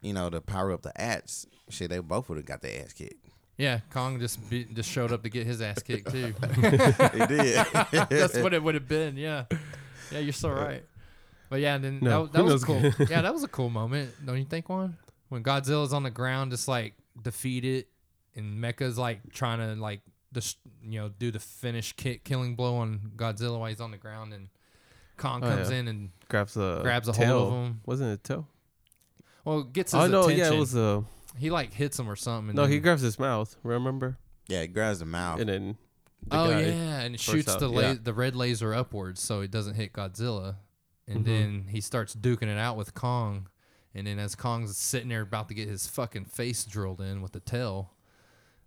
you 0.00 0.12
know, 0.12 0.30
to 0.30 0.40
power 0.40 0.70
up 0.70 0.82
the 0.82 0.98
ats, 1.00 1.46
shit, 1.68 1.90
they 1.90 1.98
both 1.98 2.28
would 2.28 2.38
have 2.38 2.46
got 2.46 2.62
their 2.62 2.80
ass 2.84 2.92
kicked. 2.92 3.26
Yeah, 3.56 3.80
Kong 3.90 4.20
just 4.20 4.48
be, 4.48 4.66
just 4.66 4.88
showed 4.88 5.10
up 5.10 5.24
to 5.24 5.28
get 5.30 5.48
his 5.48 5.60
ass 5.60 5.82
kicked 5.82 6.12
too. 6.12 6.32
he 6.54 7.26
did. 7.26 7.66
That's 8.08 8.38
what 8.38 8.54
it 8.54 8.62
would 8.62 8.74
have 8.74 8.86
been. 8.86 9.16
Yeah, 9.16 9.46
yeah, 10.12 10.20
you're 10.20 10.32
so 10.32 10.50
right. 10.50 10.84
But 11.48 11.60
yeah, 11.60 11.78
then 11.78 12.00
No, 12.02 12.26
that, 12.26 12.32
that 12.34 12.44
was 12.52 12.64
cool. 12.64 12.80
yeah, 13.08 13.22
that 13.22 13.32
was 13.32 13.42
a 13.44 13.48
cool 13.48 13.70
moment. 13.70 14.10
Don't 14.24 14.38
you 14.38 14.44
think, 14.44 14.68
Juan? 14.68 14.96
When 15.28 15.42
Godzilla's 15.42 15.92
on 15.92 16.02
the 16.02 16.10
ground, 16.10 16.50
just 16.52 16.68
like 16.68 16.94
defeated, 17.20 17.86
and 18.34 18.60
Mecha's 18.60 18.98
like 18.98 19.32
trying 19.32 19.58
to 19.58 19.80
like 19.80 20.00
just 20.32 20.58
you 20.82 21.00
know 21.00 21.08
do 21.08 21.30
the 21.30 21.38
finish 21.38 21.92
kick 21.94 22.24
killing 22.24 22.54
blow 22.54 22.76
on 22.76 23.12
Godzilla 23.16 23.58
while 23.58 23.68
he's 23.68 23.80
on 23.80 23.90
the 23.90 23.96
ground, 23.96 24.32
and 24.34 24.48
Kong 25.16 25.42
Oh, 25.42 25.48
comes 25.48 25.70
yeah. 25.70 25.76
in 25.78 25.88
and 25.88 26.10
grabs 26.28 26.56
a 26.56 26.80
Grabs 26.82 27.08
a 27.08 27.12
hold 27.12 27.52
of 27.52 27.52
him. 27.66 27.80
Wasn't 27.86 28.10
it 28.10 28.14
a 28.14 28.16
toe? 28.34 28.46
well 29.44 29.62
gets 29.62 29.92
his 29.92 30.00
Oh 30.02 30.06
no, 30.06 30.22
attention. 30.24 30.38
yeah, 30.38 30.52
it 30.52 30.58
was 30.58 30.74
a 30.74 31.04
he 31.38 31.50
like 31.50 31.72
hits 31.72 31.98
him 31.98 32.08
or 32.10 32.16
something. 32.16 32.50
and 32.50 32.56
no. 32.56 32.64
He 32.66 32.78
grabs 32.78 33.02
his 33.02 33.18
mouth. 33.18 33.56
Remember? 33.62 34.16
yeah, 34.48 34.62
he 34.62 34.66
grabs 34.68 34.98
the 35.00 35.04
mouth. 35.06 35.40
And 35.40 35.48
then 35.48 35.76
the 36.26 36.36
oh 36.36 36.50
yeah, 36.58 37.00
and 37.00 37.14
it 37.14 37.20
shoots 37.20 37.48
out, 37.48 37.60
the 37.60 37.68
la- 37.68 37.80
yeah. 37.80 37.94
the 38.02 38.12
red 38.14 38.34
laser 38.34 38.74
upwards 38.74 39.20
so 39.20 39.40
it 39.40 39.50
doesn't 39.50 39.74
hit 39.74 39.92
Godzilla, 39.92 40.56
and 41.08 41.20
Mhm. 41.20 41.24
then 41.24 41.66
he 41.70 41.80
starts 41.80 42.14
duking 42.14 42.44
it 42.48 42.58
out 42.58 42.76
with 42.76 42.94
Kong, 42.94 43.48
and 43.94 44.06
then 44.06 44.18
as 44.18 44.34
Kong's 44.36 44.76
sitting 44.76 45.08
there 45.08 45.22
about 45.22 45.48
to 45.48 45.54
get 45.54 45.68
his 45.68 45.86
fucking 45.88 46.26
face 46.26 46.64
drilled 46.64 47.00
in 47.00 47.22
with 47.22 47.32
the 47.32 47.40
tail, 47.40 47.94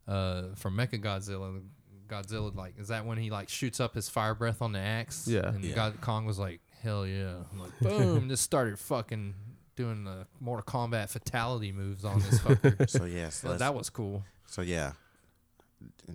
uh, 0.08 0.56
from 0.56 0.76
Mecha 0.76 1.02
Godzilla, 1.02 1.62
Godzilla 2.08 2.54
like 2.56 2.78
is 2.78 2.90
that 2.90 3.06
when 3.06 3.18
he 3.18 3.30
like 3.30 3.48
shoots 3.48 3.80
up 3.80 3.94
his 3.96 4.10
fire 4.10 4.36
breath 4.36 4.62
on 4.62 4.74
the 4.74 4.80
axe? 4.80 5.28
Yeah. 5.28 5.48
and 5.50 5.64
Yeah. 5.64 5.76
God, 5.76 6.02
Kong 6.02 6.26
was 6.26 6.38
like 6.40 6.60
hell 6.82 7.06
yeah, 7.08 7.44
I'm 7.52 7.60
like 7.60 7.80
boom, 7.80 8.28
just 8.28 8.44
started 8.44 8.78
fucking 8.80 9.36
doing 9.78 10.04
the 10.04 10.28
Mortal 10.42 10.66
Kombat 10.66 11.10
fatality 11.10 11.72
moves 11.72 12.04
on 12.04 12.20
this 12.20 12.40
fucker. 12.40 12.90
So 12.90 13.06
yes, 13.06 13.36
So 13.36 13.50
let's- 13.50 13.60
that 13.60 13.74
was 13.74 13.90
cool. 13.90 14.26
so 14.48 14.62
yeah. 14.62 14.94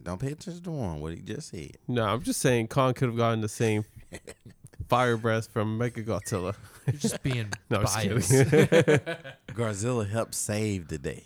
Don't 0.02 0.20
pay 0.20 0.32
attention 0.32 0.62
to 0.62 0.70
Juan 0.70 1.00
what 1.00 1.14
he 1.14 1.20
just 1.22 1.48
said. 1.48 1.78
No, 1.88 2.04
I'm 2.06 2.22
just 2.22 2.40
saying 2.40 2.68
Kong 2.68 2.92
could 2.94 3.08
have 3.08 3.16
gotten 3.16 3.40
the 3.40 3.48
same 3.48 3.84
fire 4.88 5.16
breath 5.16 5.52
from 5.52 5.78
Mega 5.78 6.02
Godzilla. 6.02 6.54
You're 6.86 6.96
just 6.96 7.22
being 7.22 7.52
No, 7.70 7.78
I'm 7.78 7.82
just 7.84 7.94
biased. 7.96 8.30
kidding. 8.50 8.98
Godzilla 9.48 10.08
helped 10.08 10.34
save 10.34 10.88
the 10.88 10.98
day 10.98 11.24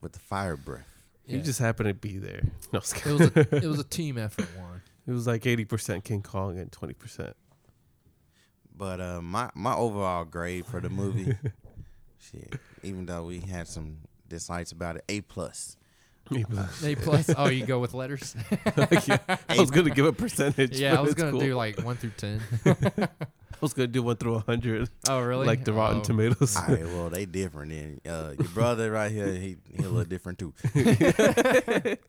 with 0.00 0.12
the 0.12 0.18
fire 0.20 0.56
breath. 0.56 0.88
He 1.26 1.36
Yeah. 1.36 1.42
just 1.42 1.58
happened 1.58 1.88
to 1.88 1.94
be 1.94 2.18
there. 2.18 2.42
No, 2.72 2.78
I'm 2.78 2.80
just 2.80 3.06
It 3.06 3.12
was 3.12 3.20
a, 3.36 3.56
it 3.56 3.64
was 3.68 3.80
a 3.80 3.84
team 3.84 4.18
effort 4.18 4.46
Juan. 4.58 4.82
it 5.06 5.12
was 5.12 5.26
like 5.26 5.42
80% 5.42 6.04
King 6.04 6.22
Kong 6.22 6.58
and 6.58 6.70
20%. 6.70 7.34
But 8.74 9.00
uh, 9.00 9.20
my 9.20 9.50
my 9.54 9.74
overall 9.74 10.24
grade 10.24 10.64
for 10.66 10.80
the 10.80 10.88
movie, 10.88 11.36
shit, 12.18 12.54
even 12.82 13.04
though 13.04 13.24
we 13.24 13.40
had 13.40 13.68
some 13.68 13.98
dislikes 14.28 14.72
about 14.72 14.96
it, 14.96 15.04
A 15.10 15.20
plus. 15.20 15.76
A 16.30 16.44
plus. 16.44 16.84
A 16.84 16.94
plus. 16.94 17.30
Oh, 17.36 17.48
you 17.48 17.66
go 17.66 17.78
with 17.80 17.94
letters. 17.94 18.34
yeah, 18.66 19.18
I 19.48 19.58
was 19.58 19.70
gonna 19.70 19.90
give 19.90 20.06
a 20.06 20.12
percentage. 20.12 20.78
yeah, 20.78 20.96
I 20.96 21.00
was 21.00 21.14
gonna 21.14 21.32
cool. 21.32 21.40
do 21.40 21.54
like 21.54 21.78
one 21.82 21.96
through 21.96 22.12
ten. 22.16 22.40
I 22.66 23.08
was 23.60 23.74
gonna 23.74 23.88
do 23.88 24.02
one 24.02 24.16
through 24.16 24.36
a 24.36 24.86
Oh, 25.08 25.20
really? 25.20 25.46
like 25.46 25.64
the 25.64 25.72
Rotten 25.72 25.98
Oh. 25.98 26.02
Tomatoes. 26.02 26.56
All 26.56 26.66
right, 26.68 26.84
well 26.84 27.10
they 27.10 27.26
different. 27.26 27.70
Then 27.70 28.00
uh, 28.10 28.32
your 28.38 28.48
brother 28.48 28.90
right 28.90 29.10
here, 29.12 29.26
he 29.32 29.56
he 29.70 29.78
a 29.84 29.88
little 29.88 30.04
different 30.04 30.38
too. 30.38 30.54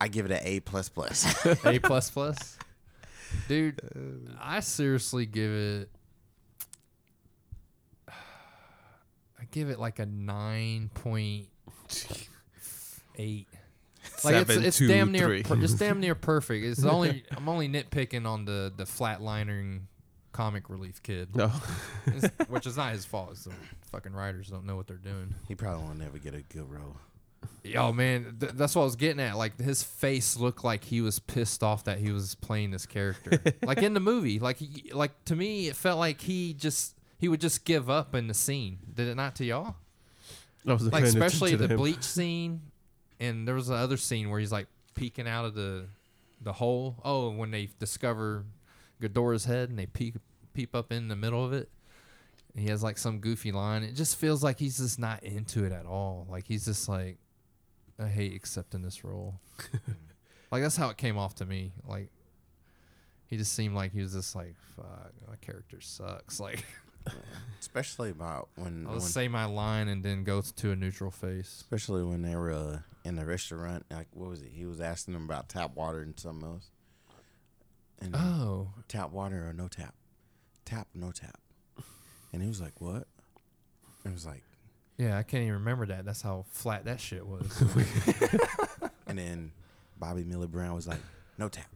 I 0.00 0.08
give 0.08 0.24
it 0.26 0.32
an 0.32 0.40
A 0.42 0.60
plus 0.60 0.88
plus. 0.88 1.46
A 1.64 1.78
plus 1.78 2.10
plus. 2.10 2.58
Dude, 3.48 3.80
I 4.40 4.60
seriously 4.60 5.26
give 5.26 5.50
it. 5.50 5.90
I 8.08 9.44
give 9.50 9.70
it 9.70 9.78
like 9.78 9.98
a 9.98 10.06
nine 10.06 10.90
point 10.94 11.48
eight. 13.18 13.46
Like 14.24 14.34
it's, 14.36 14.50
Seven, 14.50 14.64
it's 14.64 14.78
two, 14.78 14.88
damn 14.88 15.12
near 15.12 15.26
three. 15.26 15.42
per, 15.42 15.56
it's 15.62 15.74
damn 15.74 16.00
near 16.00 16.14
perfect. 16.30 16.64
It's 16.64 16.84
only 16.84 17.24
I'm 17.36 17.48
only 17.48 17.68
nitpicking 17.68 18.26
on 18.26 18.44
the 18.44 18.72
the 18.76 18.84
flatlining 18.84 19.82
comic 20.32 20.68
relief 20.68 21.02
kid, 21.02 21.36
No, 21.36 21.48
which 22.48 22.66
is 22.66 22.76
not 22.76 22.92
his 22.92 23.04
fault. 23.04 23.30
It's 23.32 23.44
the 23.44 23.52
fucking 23.92 24.12
writers 24.12 24.48
don't 24.48 24.66
know 24.66 24.74
what 24.76 24.86
they're 24.88 24.96
doing. 24.96 25.34
he 25.46 25.54
probably 25.54 25.84
won't 25.84 26.02
ever 26.02 26.18
get 26.18 26.34
a 26.34 26.42
good 26.42 26.68
role. 26.70 26.96
Yo, 27.62 27.92
man, 27.92 28.36
th- 28.40 28.52
that's 28.54 28.74
what 28.74 28.82
I 28.82 28.84
was 28.86 28.96
getting 28.96 29.20
at. 29.20 29.36
Like 29.36 29.60
his 29.60 29.82
face 29.82 30.36
looked 30.36 30.64
like 30.64 30.82
he 30.84 31.00
was 31.02 31.18
pissed 31.18 31.62
off 31.62 31.84
that 31.84 31.98
he 31.98 32.10
was 32.10 32.34
playing 32.34 32.70
this 32.70 32.86
character. 32.86 33.38
like 33.64 33.82
in 33.82 33.94
the 33.94 34.00
movie, 34.00 34.38
like 34.38 34.56
he, 34.58 34.90
like 34.92 35.12
to 35.26 35.36
me, 35.36 35.68
it 35.68 35.76
felt 35.76 35.98
like 35.98 36.20
he 36.22 36.54
just 36.54 36.96
he 37.18 37.28
would 37.28 37.40
just 37.40 37.64
give 37.64 37.88
up 37.90 38.14
in 38.14 38.26
the 38.26 38.34
scene. 38.34 38.78
Did 38.92 39.08
it 39.08 39.14
not 39.14 39.36
to 39.36 39.44
y'all? 39.44 39.76
Like 40.64 41.04
especially 41.04 41.54
the 41.54 41.68
bleach 41.76 42.02
scene, 42.02 42.62
and 43.28 43.48
there 43.48 43.54
was 43.54 43.68
another 43.68 43.96
scene 43.96 44.30
where 44.30 44.40
he's 44.40 44.52
like 44.52 44.66
peeking 44.94 45.28
out 45.28 45.44
of 45.44 45.54
the 45.54 45.86
the 46.40 46.52
hole. 46.52 46.96
Oh, 47.04 47.30
when 47.30 47.50
they 47.50 47.68
discover 47.78 48.44
Ghidorah's 49.00 49.44
head 49.44 49.70
and 49.70 49.78
they 49.78 49.86
peek 49.86 50.14
peep 50.52 50.74
up 50.74 50.92
in 50.92 51.08
the 51.08 51.16
middle 51.16 51.44
of 51.44 51.52
it. 51.52 51.68
And 52.52 52.62
he 52.62 52.70
has 52.70 52.82
like 52.82 52.98
some 52.98 53.18
goofy 53.18 53.50
line. 53.50 53.82
It 53.82 53.94
just 53.94 54.16
feels 54.16 54.42
like 54.42 54.58
he's 54.58 54.78
just 54.78 54.98
not 54.98 55.22
into 55.22 55.64
it 55.64 55.72
at 55.72 55.86
all. 55.86 56.26
Like 56.30 56.46
he's 56.46 56.64
just 56.64 56.88
like, 56.88 57.18
I 57.98 58.06
hate 58.06 58.34
accepting 58.34 58.82
this 58.82 59.04
role. 59.04 59.40
like 60.52 60.62
that's 60.62 60.76
how 60.76 60.88
it 60.90 60.96
came 60.96 61.18
off 61.18 61.34
to 61.36 61.46
me. 61.46 61.72
Like 61.86 62.10
he 63.26 63.36
just 63.36 63.54
seemed 63.54 63.74
like 63.74 63.92
he 63.92 64.00
was 64.00 64.12
just 64.12 64.36
like, 64.36 64.54
fuck, 64.76 65.12
my 65.28 65.36
character 65.40 65.80
sucks. 65.80 66.40
Like 66.44 66.64
Especially 67.60 68.10
about 68.10 68.48
when, 68.56 68.86
I'll 68.86 68.92
when 68.92 69.00
say 69.00 69.26
my 69.28 69.46
line 69.46 69.88
and 69.88 70.04
then 70.04 70.22
go 70.24 70.40
to 70.42 70.70
a 70.70 70.76
neutral 70.76 71.10
face. 71.10 71.46
especially 71.60 72.02
when 72.02 72.22
they 72.22 72.36
were 72.36 72.52
uh, 72.52 72.78
in 73.04 73.16
the 73.16 73.24
restaurant. 73.24 73.84
Like 73.90 74.08
what 74.12 74.30
was 74.30 74.42
it? 74.42 74.50
He 74.52 74.66
was 74.66 74.80
asking 74.80 75.14
them 75.14 75.24
about 75.24 75.48
tap 75.48 75.74
water 75.74 76.00
and 76.02 76.18
something 76.18 76.48
else. 76.48 76.68
And 78.00 78.14
Oh, 78.14 78.68
tap 78.88 79.10
water 79.12 79.48
or 79.48 79.52
no 79.52 79.68
tap? 79.68 79.94
Tap, 80.64 80.88
no 80.94 81.10
tap. 81.10 81.38
And 82.32 82.42
he 82.42 82.48
was 82.48 82.60
like, 82.60 82.80
"What?" 82.80 83.06
It 84.04 84.12
was 84.12 84.26
like, 84.26 84.42
yeah, 84.98 85.16
I 85.18 85.22
can't 85.22 85.42
even 85.42 85.54
remember 85.54 85.86
that. 85.86 86.04
That's 86.04 86.22
how 86.22 86.44
flat 86.50 86.84
that 86.84 87.00
shit 87.00 87.26
was. 87.26 87.62
and 89.06 89.18
then 89.18 89.52
Bobby 89.98 90.24
Miller 90.24 90.46
Brown 90.46 90.74
was 90.74 90.86
like, 90.86 91.00
"No 91.38 91.48
tap." 91.48 91.68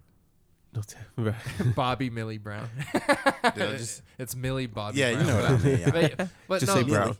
No, 0.74 0.82
t- 0.82 0.96
right. 1.16 1.34
Bobby 1.74 2.10
Millie 2.10 2.38
Brown. 2.38 2.68
Did 3.54 3.78
just? 3.78 4.02
it's 4.18 4.36
Millie 4.36 4.66
Bobby. 4.66 4.98
Yeah, 4.98 5.10
you 5.10 5.16
Brown. 5.16 5.26
know 5.26 5.34
what 5.36 5.44
I 5.44 5.56
mean. 5.64 5.78
yeah. 5.78 5.90
But, 5.90 6.28
but 6.48 6.60
Just 6.60 6.74
no, 6.74 6.82
say 6.82 6.88
Brown. 6.88 7.16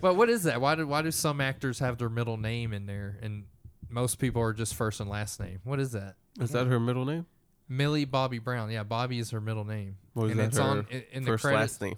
but 0.00 0.14
what 0.16 0.28
is 0.30 0.44
that? 0.44 0.60
Why 0.60 0.74
do 0.76 0.86
why 0.86 1.02
do 1.02 1.10
some 1.10 1.40
actors 1.40 1.78
have 1.80 1.98
their 1.98 2.08
middle 2.08 2.36
name 2.36 2.72
in 2.72 2.86
there 2.86 3.18
and 3.22 3.44
most 3.90 4.18
people 4.18 4.40
are 4.42 4.52
just 4.52 4.74
first 4.74 5.00
and 5.00 5.10
last 5.10 5.40
name? 5.40 5.60
What 5.64 5.80
is 5.80 5.92
that? 5.92 6.14
Is 6.40 6.50
that 6.50 6.66
her 6.68 6.78
middle 6.80 7.04
name? 7.04 7.26
Millie 7.68 8.04
Bobby 8.04 8.38
Brown. 8.38 8.70
Yeah, 8.70 8.82
Bobby 8.84 9.18
is 9.18 9.30
her 9.30 9.40
middle 9.40 9.64
name. 9.64 9.96
Or 10.14 10.26
is 10.26 10.30
and 10.32 10.40
that 10.40 10.44
it's 10.48 10.56
her 10.58 10.62
on 10.62 10.86
in, 10.90 11.02
in 11.12 11.22
the 11.24 11.30
first 11.32 11.44
credits. 11.44 11.60
last 11.74 11.80
name? 11.82 11.94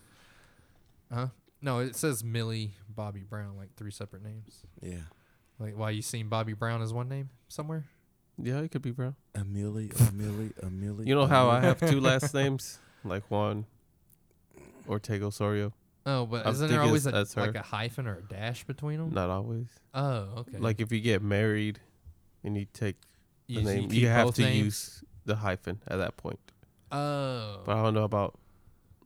Huh? 1.13 1.27
No, 1.61 1.79
it 1.81 1.97
says 1.97 2.23
Millie 2.25 2.73
Bobby 2.89 3.21
Brown, 3.23 3.57
like 3.57 3.75
three 3.77 3.91
separate 3.91 4.23
names. 4.23 4.61
Yeah, 4.83 4.97
Like 5.59 5.77
why 5.77 5.91
you 5.91 6.03
seen 6.03 6.29
Bobby 6.29 6.53
Brown 6.53 6.83
as 6.83 6.93
one 6.93 7.09
name 7.09 7.31
somewhere? 7.49 7.85
Yeah, 8.37 8.61
it 8.61 8.71
could 8.71 8.83
be 8.83 8.91
bro. 8.91 9.15
Amelie, 9.35 9.91
Amelie, 10.09 10.53
Amelie. 10.63 11.07
You 11.07 11.15
know 11.15 11.27
how 11.27 11.49
I 11.51 11.61
have 11.61 11.79
two 11.81 12.01
last 12.01 12.35
names, 12.41 12.79
like 13.05 13.31
Juan 13.31 13.67
Ortega 14.89 15.27
Osorio. 15.27 15.73
Oh, 16.07 16.27
but 16.27 16.47
I 16.47 16.51
isn't 16.51 16.69
think 16.69 16.79
there 16.79 16.87
always 16.87 17.07
a, 17.07 17.11
it's- 17.11 17.33
that's 17.35 17.37
like 17.47 17.55
a 17.55 17.63
hyphen 17.63 18.07
or 18.07 18.17
a 18.19 18.23
dash 18.23 18.65
between 18.65 18.99
them? 18.99 19.13
Not 19.15 19.31
always. 19.31 19.69
Oh, 19.95 20.29
okay. 20.39 20.59
Like 20.59 20.81
if 20.81 20.93
you 20.93 21.01
get 21.01 21.23
married 21.23 21.81
and 22.43 22.57
you 22.57 22.67
take 22.73 22.97
the 23.47 23.55
you, 23.55 23.63
name, 23.63 23.83
you, 23.85 23.89
keep 24.01 24.09
have 24.09 24.27
both 24.27 24.35
to 24.37 24.43
names? 24.43 24.65
use 24.65 25.05
the 25.25 25.37
hyphen 25.37 25.81
at 25.89 25.97
that 25.97 26.17
point. 26.17 26.39
Oh, 26.93 27.61
But 27.65 27.77
I 27.77 27.83
don't 27.83 27.95
know 27.95 28.05
about 28.05 28.39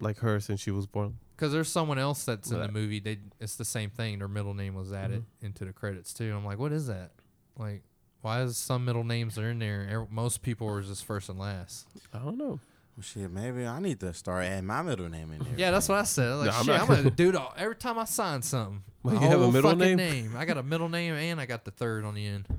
like 0.01 0.19
her 0.19 0.41
since 0.41 0.61
she 0.61 0.71
was 0.73 0.87
born. 0.87 1.19
Because 1.37 1.53
there's 1.53 1.69
someone 1.69 1.99
else 2.01 2.25
that's 2.25 2.51
in 2.51 2.57
the 2.57 2.63
Right. 2.65 2.73
movie. 2.73 2.99
They 2.99 3.19
it's 3.39 3.55
the 3.55 3.65
same 3.65 3.91
thing. 3.91 4.19
Their 4.19 4.27
middle 4.27 4.55
name 4.55 4.75
was 4.75 4.93
added 4.93 5.21
Mm-hmm. 5.21 5.47
into 5.47 5.65
the 5.67 5.73
credits 5.73 6.13
too. 6.13 6.35
I'm 6.35 6.45
like, 6.45 6.59
what 6.59 6.73
is 6.73 6.89
that? 6.89 7.13
Like, 7.57 7.83
why 8.23 8.43
is 8.43 8.57
some 8.57 8.85
middle 8.85 9.05
names 9.05 9.39
are 9.39 9.51
in 9.51 9.59
there? 9.59 10.07
Most 10.11 10.43
people 10.43 10.67
were 10.67 10.83
just 10.83 11.05
first 11.05 11.29
and 11.29 11.39
last. 11.39 11.87
I 12.13 12.19
don't 12.19 12.37
know. 12.39 12.61
Well, 12.97 13.03
shit, 13.03 13.31
maybe 13.31 13.65
I 13.67 13.79
need 13.81 14.01
to 14.01 14.13
start 14.13 14.45
adding 14.45 14.67
my 14.67 14.83
middle 14.83 15.09
name 15.09 15.31
in 15.33 15.39
there. 15.39 15.55
Yeah, 15.57 15.71
that's 15.71 15.89
what 15.89 15.99
I 15.99 16.03
said. 16.03 16.35
Like, 16.35 16.47
No, 16.51 16.53
I'm 16.57 16.65
shit, 16.65 16.75
not- 16.75 16.81
I'm 16.91 16.97
gonna 16.97 17.11
do 17.11 17.29
it 17.29 17.37
all, 17.37 17.55
every 17.57 17.77
time 17.77 17.97
I 17.99 18.05
sign 18.05 18.43
something. 18.43 18.83
Wait, 19.05 19.15
my 19.15 19.23
you 19.23 19.29
have 19.29 19.39
a 19.39 19.43
whole 19.45 19.53
middle 19.53 19.71
fucking 19.71 19.97
name? 19.97 20.35
I 20.37 20.45
got 20.45 20.59
a 20.59 20.63
middle 20.65 20.89
name 20.89 21.15
and 21.15 21.41
I 21.41 21.47
got 21.47 21.65
the 21.65 21.71
third 21.71 22.05
on 22.05 22.15
the 22.15 22.27
end. 22.27 22.47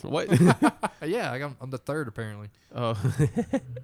What? 0.00 0.26
yeah, 1.06 1.30
I 1.30 1.38
got 1.38 1.52
I'm 1.60 1.70
the 1.70 1.78
third 1.78 2.08
apparently. 2.08 2.48
oh, 2.74 2.94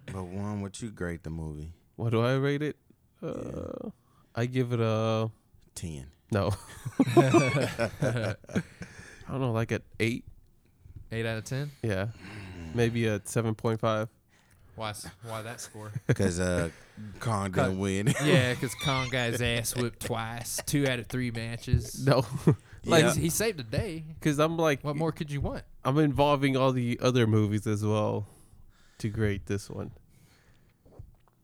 But 0.07 0.25
Juan, 0.25 0.63
what 0.63 0.81
you 0.83 0.91
grade 0.91 1.23
the 1.23 1.31
movie? 1.31 1.75
what 1.97 2.11
do 2.11 2.23
I 2.23 2.35
rate 2.35 2.63
it? 2.63 2.77
Uh, 3.23 3.91
I 4.35 4.47
give 4.47 4.73
it 4.73 4.81
a 4.81 5.31
Ten. 5.75 6.07
no. 6.33 6.51
I 7.17 8.35
don't 9.29 9.41
know, 9.41 9.53
like 9.53 9.71
an 9.71 9.83
eight. 10.01 10.25
Eight 11.11 11.25
out 11.27 11.39
of 11.39 11.45
ten. 11.45 11.71
Yeah, 11.83 12.09
maybe 12.75 13.07
a 13.07 13.21
seven 13.25 13.55
point 13.55 13.81
five. 13.81 14.09
Why? 14.77 14.91
s- 14.91 15.09
Why 15.27 15.43
that 15.43 15.61
score? 15.61 15.91
Because 16.07 16.39
uh, 16.39 16.69
Kong 17.19 17.51
didn't 17.51 17.79
win. 17.79 18.13
yeah, 18.25 18.55
because 18.55 18.75
Kong 18.77 19.09
got 19.13 19.31
his 19.33 19.43
ass 19.43 19.75
whipped 19.75 20.01
twice. 20.07 20.61
Two 20.67 20.87
out 20.87 20.99
of 20.99 21.07
three 21.09 21.31
matches. 21.31 22.05
No, 22.07 22.25
Like 22.85 23.03
Yeah. 23.05 23.15
he 23.15 23.29
saved 23.31 23.59
the 23.59 23.65
day. 23.65 24.05
because 24.21 24.39
I'm 24.39 24.57
like, 24.57 24.85
What 24.85 24.95
more 24.97 25.11
could 25.13 25.31
you 25.33 25.41
want? 25.41 25.63
I'm 25.85 25.99
involving 25.99 26.57
all 26.57 26.73
the 26.73 26.99
other 27.03 27.27
movies 27.27 27.67
as 27.67 27.85
well 27.85 28.27
to 28.99 29.09
grade 29.09 29.43
this 29.47 29.69
one. 29.69 29.91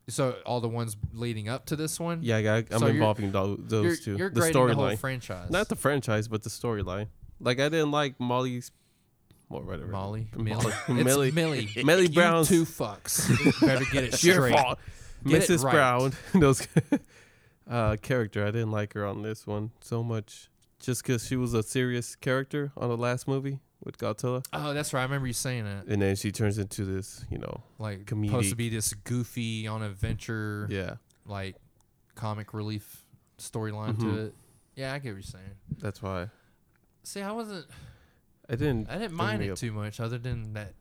So 0.09 0.37
all 0.45 0.61
the 0.61 0.69
ones 0.69 0.97
leading 1.13 1.49
up 1.49 1.67
to 1.67 1.77
this 1.77 1.99
one. 1.99 2.21
Yeah, 2.23 2.37
I 2.37 2.43
got, 2.43 2.57
I'm 2.71 2.79
So 2.79 2.87
you're- 2.87 2.97
involving 2.99 3.33
tho- 3.33 3.57
those 3.59 3.85
you're, 3.85 3.97
two. 3.97 4.17
You're 4.17 4.29
the 4.31 4.41
grading 4.41 4.67
the 4.69 4.75
whole 4.75 4.85
storyline, 4.87 4.99
franchise. 4.99 5.51
not 5.51 5.69
the 5.69 5.77
franchise, 5.77 6.29
but 6.29 6.43
the 6.43 6.51
storyline. 6.51 7.09
Like 7.41 7.59
I 7.59 7.69
didn't 7.69 7.91
like 7.91 8.21
Molly's, 8.21 8.71
or 9.51 9.63
whatever. 9.63 9.87
Molly, 9.91 10.29
Molly- 10.37 10.73
Millie, 10.89 11.31
Millie- 11.33 11.59
it's 11.65 11.77
Millie, 11.77 11.85
Millie 11.85 12.03
You 12.09 12.15
Brown's- 12.15 12.49
two 12.49 12.65
fucks. 12.65 13.61
Better 13.67 13.85
get 13.93 14.05
it 14.05 14.23
Your 14.25 14.35
straight. 14.37 14.55
fault. 14.55 14.79
Get 15.27 15.43
Mrs. 15.43 15.65
right. 15.65 15.73
Brown, 15.73 16.13
those 16.35 16.67
uh, 17.69 17.97
character. 18.03 18.43
I 18.47 18.51
didn't 18.51 18.71
like 18.73 18.93
her 18.95 19.07
on 19.07 19.23
this 19.23 19.47
one 19.47 19.71
so 19.81 20.03
much, 20.03 20.51
just 20.81 21.03
because 21.03 21.27
she 21.27 21.37
was 21.37 21.55
a 21.55 21.63
serious 21.63 22.15
character 22.17 22.73
on 22.77 22.89
the 22.89 22.97
last 22.97 23.27
movie 23.27 23.61
with 23.83 23.99
Godzilla, 23.99 24.43
Oh, 24.53 24.73
that's 24.73 24.93
right. 24.95 25.01
I 25.01 25.05
remember 25.05 25.27
you 25.27 25.33
saying 25.35 25.65
that. 25.65 25.87
and 25.87 26.01
then 26.01 26.17
she 26.17 26.33
turns 26.33 26.57
into 26.59 26.85
this, 26.87 27.23
you 27.31 27.37
know, 27.39 27.63
Like 27.79 28.07
Comedic. 28.07 28.27
supposed 28.29 28.51
to 28.51 28.57
be 28.57 28.71
this 28.71 28.95
goofy 28.95 29.67
on 29.67 29.83
adventure, 29.83 30.67
yeah. 30.71 30.95
like 31.27 31.57
comic 32.15 32.55
relief 32.55 33.05
storyline 33.39 33.95
Mhm. 33.97 34.01
to 34.01 34.19
it. 34.27 34.35
Yeah, 34.77 34.95
I 34.95 34.99
get 35.01 35.11
what 35.11 35.17
you're 35.17 35.23
saying. 35.23 35.51
That's 35.79 36.01
why 36.03 36.29
See, 37.03 37.21
I 37.21 37.33
wasn't. 37.33 37.67
I 38.49 38.57
didn't. 38.57 38.91
I 38.91 38.99
didn't 38.99 39.15
mind 39.15 39.43
it 39.43 39.57
too 39.57 39.73
much, 39.73 40.01
other 40.01 40.19
than 40.19 40.53
that 40.55 40.75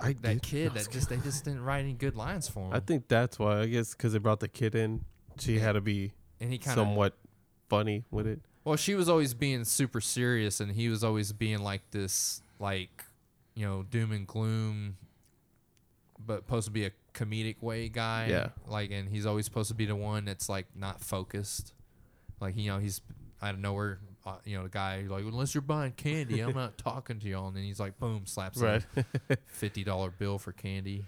I 0.00 0.12
that 0.12 0.22
did. 0.22 0.42
kid 0.42 0.74
that 0.74 0.90
just 0.90 1.08
they 1.08 1.16
just 1.16 1.44
didn't 1.44 1.62
write 1.62 1.80
any 1.80 1.94
good 1.94 2.16
lines 2.16 2.48
for 2.48 2.66
him. 2.66 2.74
I 2.74 2.80
think 2.80 3.08
that's 3.08 3.38
why. 3.38 3.60
I 3.60 3.66
guess 3.66 3.92
because 3.92 4.12
they 4.12 4.18
brought 4.18 4.40
the 4.40 4.48
kid 4.48 4.74
in, 4.74 5.04
she 5.38 5.58
had 5.58 5.72
to 5.72 5.80
be 5.80 6.12
and 6.40 6.52
he 6.52 6.58
kind 6.58 6.78
of 6.78 6.86
somewhat 6.86 7.16
funny 7.68 8.04
with 8.10 8.26
it. 8.26 8.40
Well, 8.64 8.76
she 8.76 8.94
was 8.94 9.08
always 9.08 9.32
being 9.32 9.64
super 9.64 10.00
serious, 10.00 10.60
and 10.60 10.72
he 10.72 10.88
was 10.88 11.04
always 11.04 11.32
being 11.32 11.60
like 11.60 11.82
this, 11.92 12.42
like, 12.58 13.04
you 13.54 13.64
know, 13.64 13.84
doom 13.84 14.10
and 14.10 14.26
gloom, 14.26 14.96
but 16.18 16.38
supposed 16.38 16.66
to 16.66 16.72
be 16.72 16.84
a 16.84 16.90
comedic 17.14 17.62
way 17.62 17.88
guy. 17.88 18.26
Yeah. 18.28 18.48
Like, 18.66 18.90
and 18.90 19.08
he's 19.08 19.24
always 19.24 19.44
supposed 19.44 19.68
to 19.68 19.74
be 19.74 19.86
the 19.86 19.94
one 19.94 20.24
that's 20.24 20.48
like 20.48 20.66
not 20.74 21.00
focused. 21.00 21.74
Like, 22.40 22.56
you 22.56 22.70
know, 22.70 22.78
he's 22.78 23.00
out 23.40 23.54
of 23.54 23.60
nowhere. 23.60 24.00
Uh, 24.26 24.34
you 24.44 24.56
know, 24.56 24.64
the 24.64 24.68
guy 24.68 25.04
like, 25.08 25.22
unless 25.22 25.54
you're 25.54 25.62
buying 25.62 25.92
candy, 25.92 26.40
I'm 26.40 26.52
not 26.52 26.76
talking 26.84 27.20
to 27.20 27.28
y'all. 27.28 27.46
And 27.46 27.56
then 27.56 27.62
he's 27.62 27.78
like, 27.78 27.96
boom, 28.00 28.22
slaps 28.26 28.58
Right. 28.58 28.84
a 29.30 29.36
fifty 29.46 29.84
dollar 29.84 30.10
bill 30.10 30.36
for 30.38 30.50
candy 30.50 31.04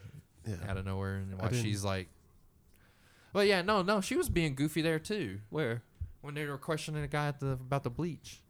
Yeah. 0.46 0.54
out 0.68 0.76
of 0.76 0.86
nowhere, 0.86 1.16
and 1.16 1.36
while 1.40 1.52
she's 1.52 1.82
like, 1.84 2.08
well, 3.32 3.44
yeah, 3.44 3.62
no, 3.62 3.82
no, 3.82 4.00
she 4.00 4.14
was 4.16 4.28
being 4.28 4.54
goofy 4.54 4.82
there 4.82 4.98
too 5.00 5.40
Where? 5.50 5.82
when 6.20 6.34
they 6.34 6.46
were 6.46 6.58
questioning 6.58 7.02
the 7.02 7.08
guy 7.08 7.28
at 7.28 7.40
the 7.40 7.48
about 7.52 7.82
the 7.82 7.90
bleach. 7.90 8.40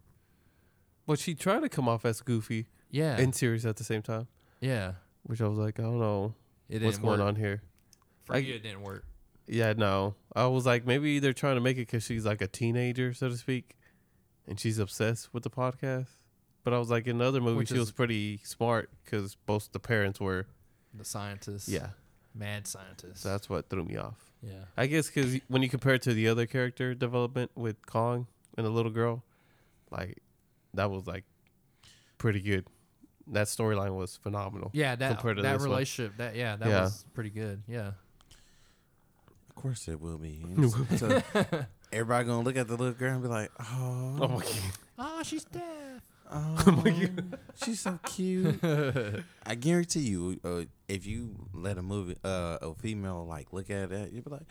But 1.05 1.17
she 1.19 1.33
tried 1.33 1.61
to 1.61 1.69
come 1.69 1.89
off 1.89 2.05
as 2.05 2.21
goofy 2.21 2.67
Yeah, 2.91 3.17
and 3.17 3.33
serious 3.33 3.65
at 3.65 3.77
the 3.77 3.83
same 3.83 4.01
time, 4.03 4.27
yeah. 4.61 4.93
which 5.23 5.41
I 5.41 5.47
was 5.47 5.57
like, 5.57 5.79
I 5.79 5.83
don't 5.83 5.99
know 5.99 6.35
It 6.69 6.83
what's 6.83 6.97
going 6.99 7.19
work. 7.19 7.27
on 7.27 7.35
here. 7.35 7.63
For 8.25 8.35
I- 8.35 8.39
you, 8.39 8.53
it 8.55 8.63
didn't 8.63 8.81
work. 8.83 9.03
Yeah, 9.47 9.73
no. 9.73 10.13
I 10.35 10.45
was 10.45 10.67
like, 10.67 10.85
maybe 10.85 11.17
they're 11.17 11.33
trying 11.33 11.55
to 11.55 11.61
make 11.61 11.77
it 11.77 11.87
because 11.87 12.03
she's 12.03 12.23
like 12.23 12.39
a 12.41 12.47
teenager, 12.47 13.15
so 13.15 13.29
to 13.29 13.35
speak, 13.37 13.75
and 14.49 14.59
she's 14.59 14.79
obsessed 14.79 15.33
with 15.33 15.43
the 15.43 15.49
podcast. 15.49 16.07
But 16.65 16.73
I 16.73 16.77
was 16.79 16.89
like, 16.89 17.07
in 17.07 17.19
the 17.19 17.25
other 17.25 17.39
movie, 17.39 17.57
Which 17.59 17.69
she 17.69 17.75
is- 17.75 17.79
was 17.79 17.91
pretty 17.91 18.41
smart 18.43 18.89
because 19.05 19.35
both 19.45 19.71
the 19.71 19.79
parents 19.79 20.19
were. 20.19 20.45
The 20.93 21.05
scientists. 21.05 21.69
Yeah, 21.69 21.89
Mad 22.35 22.67
scientists. 22.67 23.21
so 23.21 23.29
that's 23.29 23.49
what 23.49 23.69
threw 23.69 23.83
me 23.85 23.95
off. 23.95 24.15
yeah. 24.41 24.65
I 24.75 24.87
guess 24.87 25.07
because 25.07 25.39
when 25.47 25.61
you 25.61 25.69
compare 25.69 25.93
it 25.93 26.01
to 26.03 26.13
the 26.13 26.27
other 26.27 26.45
character 26.47 26.93
development 26.93 27.51
with 27.55 27.85
Kong 27.85 28.27
and 28.57 28.65
the 28.65 28.71
little 28.71 28.91
girl, 28.91 29.23
like 29.91 30.17
that 30.73 30.89
was 30.91 31.05
like 31.07 31.23
pretty 32.17 32.41
good. 32.41 32.65
That 33.27 33.45
storyline 33.47 33.95
was 33.95 34.17
phenomenal. 34.17 34.71
Yeah, 34.73 34.95
that 34.95 35.11
Compared 35.17 35.37
to 35.37 35.43
that 35.43 35.53
this 35.53 35.61
one. 35.61 35.69
relationship. 35.69 36.17
That 36.17 36.35
yeah, 36.35 36.55
that 36.55 36.67
Yeah. 36.67 36.81
was 36.81 37.05
pretty 37.13 37.29
good. 37.29 37.61
Yeah. 37.67 37.91
Of 39.49 39.55
course 39.55 39.87
it 39.87 39.99
will 40.01 40.17
be. 40.17 40.43
So 40.97 41.21
everybody 41.91 42.25
gonna 42.27 42.43
look 42.43 42.57
at 42.57 42.67
the 42.67 42.75
little 42.75 42.93
girl 42.93 43.13
and 43.13 43.21
be 43.23 43.27
like, 43.29 43.51
"Oh, 43.59 44.17
Oh 44.21 44.27
my 44.27 44.39
god! 44.43 44.49
Oh, 44.97 45.23
she's 45.23 45.43
deaf. 45.45 45.63
oh, 46.31 46.87
she's 47.63 47.79
so 47.79 47.99
cute." 48.05 48.59
I 49.45 49.55
guarantee 49.55 50.01
you, 50.01 50.39
uh, 50.43 50.61
if 50.87 51.05
you 51.05 51.35
let 51.53 51.77
a 51.77 51.81
movie, 51.81 52.15
uh, 52.23 52.57
a 52.61 52.73
female 52.75 53.25
like 53.27 53.51
look 53.53 53.69
at 53.69 53.89
that, 53.89 54.11
you'd 54.11 54.25
be 54.25 54.31
like, 54.31 54.41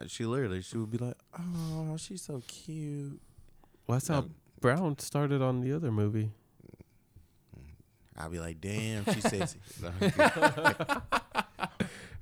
uh, 0.00 0.04
she 0.06 0.24
literally, 0.24 0.62
she 0.62 0.76
would 0.78 0.90
be 0.90 0.98
like, 0.98 1.16
"Oh, 1.38 1.96
she's 1.98 2.22
so 2.22 2.42
cute." 2.46 3.20
Well, 3.86 3.96
that's 3.96 4.08
how 4.08 4.20
No. 4.22 4.30
Brown 4.60 4.98
started 4.98 5.42
on 5.42 5.60
the 5.60 5.72
other 5.72 5.90
movie. 5.92 6.30
I'll 8.18 8.30
be 8.30 8.38
like, 8.40 8.60
"Damn, 8.60 9.04
she's 9.04 9.22
sexy." 9.28 9.58
no, 9.82 9.90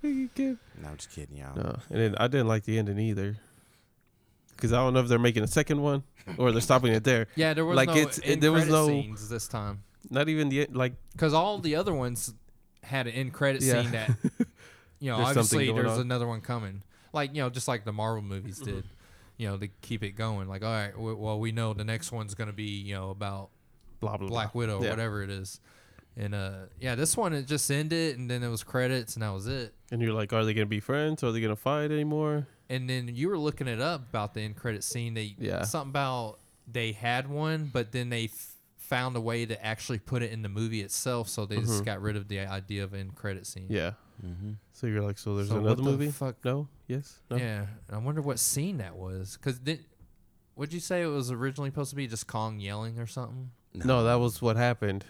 I'm 0.02 0.96
just 0.96 1.10
kidding, 1.12 1.36
y'all. 1.36 1.56
No, 1.56 1.78
and 1.90 2.00
then 2.00 2.14
I 2.18 2.26
didn't 2.28 2.48
like 2.48 2.64
the 2.64 2.78
ending 2.78 2.98
either. 2.98 3.36
Because 4.56 4.72
I 4.72 4.76
don't 4.76 4.94
know 4.94 5.00
if 5.00 5.08
they're 5.08 5.18
making 5.18 5.42
a 5.42 5.46
second 5.48 5.80
one 5.82 6.02
or 6.38 6.52
they're 6.52 6.60
stopping 6.60 6.92
it 6.92 7.04
there. 7.04 7.26
Yeah, 7.36 7.54
there 7.54 7.64
was 7.64 7.76
Like, 7.76 7.88
no 7.88 7.96
it's- 7.96 8.20
end 8.22 8.42
there 8.42 8.52
was 8.52 8.66
no- 8.68 8.86
scenes 8.88 9.28
this 9.28 9.48
time 9.48 9.82
Not 10.10 10.28
even 10.28 10.48
the 10.48 10.66
like. 10.72 10.94
because 11.12 11.34
all 11.34 11.58
the 11.58 11.76
other 11.76 11.92
ones 11.94 12.32
had 12.82 13.06
an 13.06 13.12
end 13.14 13.32
credit 13.32 13.62
Yeah. 13.62 13.82
scene 13.82 13.90
that 13.92 14.10
you 15.00 15.10
know 15.10 15.16
There's 15.18 15.28
obviously 15.30 15.72
there's 15.72 15.92
on. 15.92 16.00
another 16.00 16.26
one 16.26 16.40
coming. 16.40 16.82
Like 17.12 17.34
you 17.34 17.42
know, 17.42 17.50
just 17.50 17.68
like 17.68 17.84
the 17.84 17.92
Marvel 17.92 18.22
movies 18.22 18.58
did. 18.58 18.84
You 19.36 19.48
know, 19.48 19.56
to 19.56 19.66
keep 19.82 20.04
it 20.04 20.12
going. 20.12 20.46
Like, 20.48 20.62
all 20.62 20.70
right, 20.72 20.92
w- 20.92 21.16
well, 21.16 21.40
we 21.40 21.50
know 21.50 21.74
the 21.74 21.82
next 21.84 22.12
one's 22.12 22.34
gonna 22.34 22.52
be 22.52 22.64
you 22.80 22.94
know 22.94 23.10
about 23.10 23.50
Blah 24.00 24.16
blah 24.16 24.28
Black 24.28 24.52
blah. 24.52 24.60
Widow 24.60 24.78
or 24.80 24.84
Yeah. 24.84 24.90
whatever 24.90 25.22
it 25.22 25.30
is. 25.30 25.60
And 26.16 26.34
uh, 26.34 26.66
yeah, 26.80 26.94
this 26.94 27.16
one 27.16 27.32
it 27.32 27.46
just 27.46 27.68
ended, 27.70 28.16
and 28.18 28.30
then 28.30 28.42
it 28.44 28.48
was 28.48 28.62
credits, 28.62 29.14
and 29.14 29.22
that 29.24 29.30
was 29.32 29.46
it. 29.48 29.74
And 29.90 30.00
you're 30.00 30.12
like, 30.12 30.32
are 30.32 30.44
they 30.44 30.54
gonna 30.54 30.66
be 30.66 30.78
friends? 30.80 31.22
Or 31.24 31.28
are 31.28 31.32
they 31.32 31.40
gonna 31.40 31.56
fight 31.56 31.90
anymore? 31.90 32.46
And 32.70 32.88
then 32.88 33.10
you 33.14 33.28
were 33.28 33.38
looking 33.38 33.66
it 33.68 33.80
up 33.80 34.08
about 34.08 34.34
the 34.34 34.40
end 34.40 34.56
credit 34.56 34.82
scene. 34.84 35.14
They 35.14 35.34
Yeah. 35.38 35.64
something 35.64 35.90
about 35.90 36.38
they 36.66 36.92
had 36.92 37.28
one, 37.28 37.70
but 37.72 37.92
then 37.92 38.08
they 38.08 38.24
f- 38.24 38.56
found 38.78 39.16
a 39.16 39.20
way 39.20 39.44
to 39.44 39.64
actually 39.64 39.98
put 39.98 40.22
it 40.22 40.30
in 40.32 40.40
the 40.42 40.48
movie 40.48 40.80
itself, 40.80 41.28
so 41.28 41.44
they 41.44 41.56
just 41.56 41.82
Mhm. 41.82 41.84
got 41.84 42.00
rid 42.00 42.16
of 42.16 42.28
the 42.28 42.40
idea 42.40 42.82
of 42.84 42.94
end 42.94 43.14
credit 43.16 43.46
scene. 43.46 43.66
Yeah. 43.68 43.92
Mm-hmm. 44.24 44.52
So 44.72 44.86
you're 44.86 45.02
like, 45.02 45.18
so 45.18 45.36
there's 45.36 45.48
So 45.48 45.58
another 45.58 45.76
the 45.76 45.82
movie? 45.82 46.10
fuck- 46.10 46.42
No. 46.44 46.68
Yes. 46.86 47.20
No. 47.30 47.36
Yeah, 47.36 47.66
I 47.90 47.98
wonder 47.98 48.22
what 48.22 48.38
scene 48.38 48.78
that 48.78 48.96
was. 48.96 49.36
Cause 49.38 49.58
did, 49.58 49.84
would 50.56 50.72
you 50.72 50.80
say 50.80 51.02
it 51.02 51.06
was 51.06 51.30
originally 51.30 51.68
supposed 51.70 51.90
to 51.90 51.96
be 51.96 52.06
just 52.06 52.26
Kong 52.26 52.60
yelling 52.60 52.98
or 52.98 53.06
something? 53.06 53.50
No, 53.74 54.04
that 54.04 54.14
was 54.14 54.40
what 54.40 54.56
happened 54.56 55.04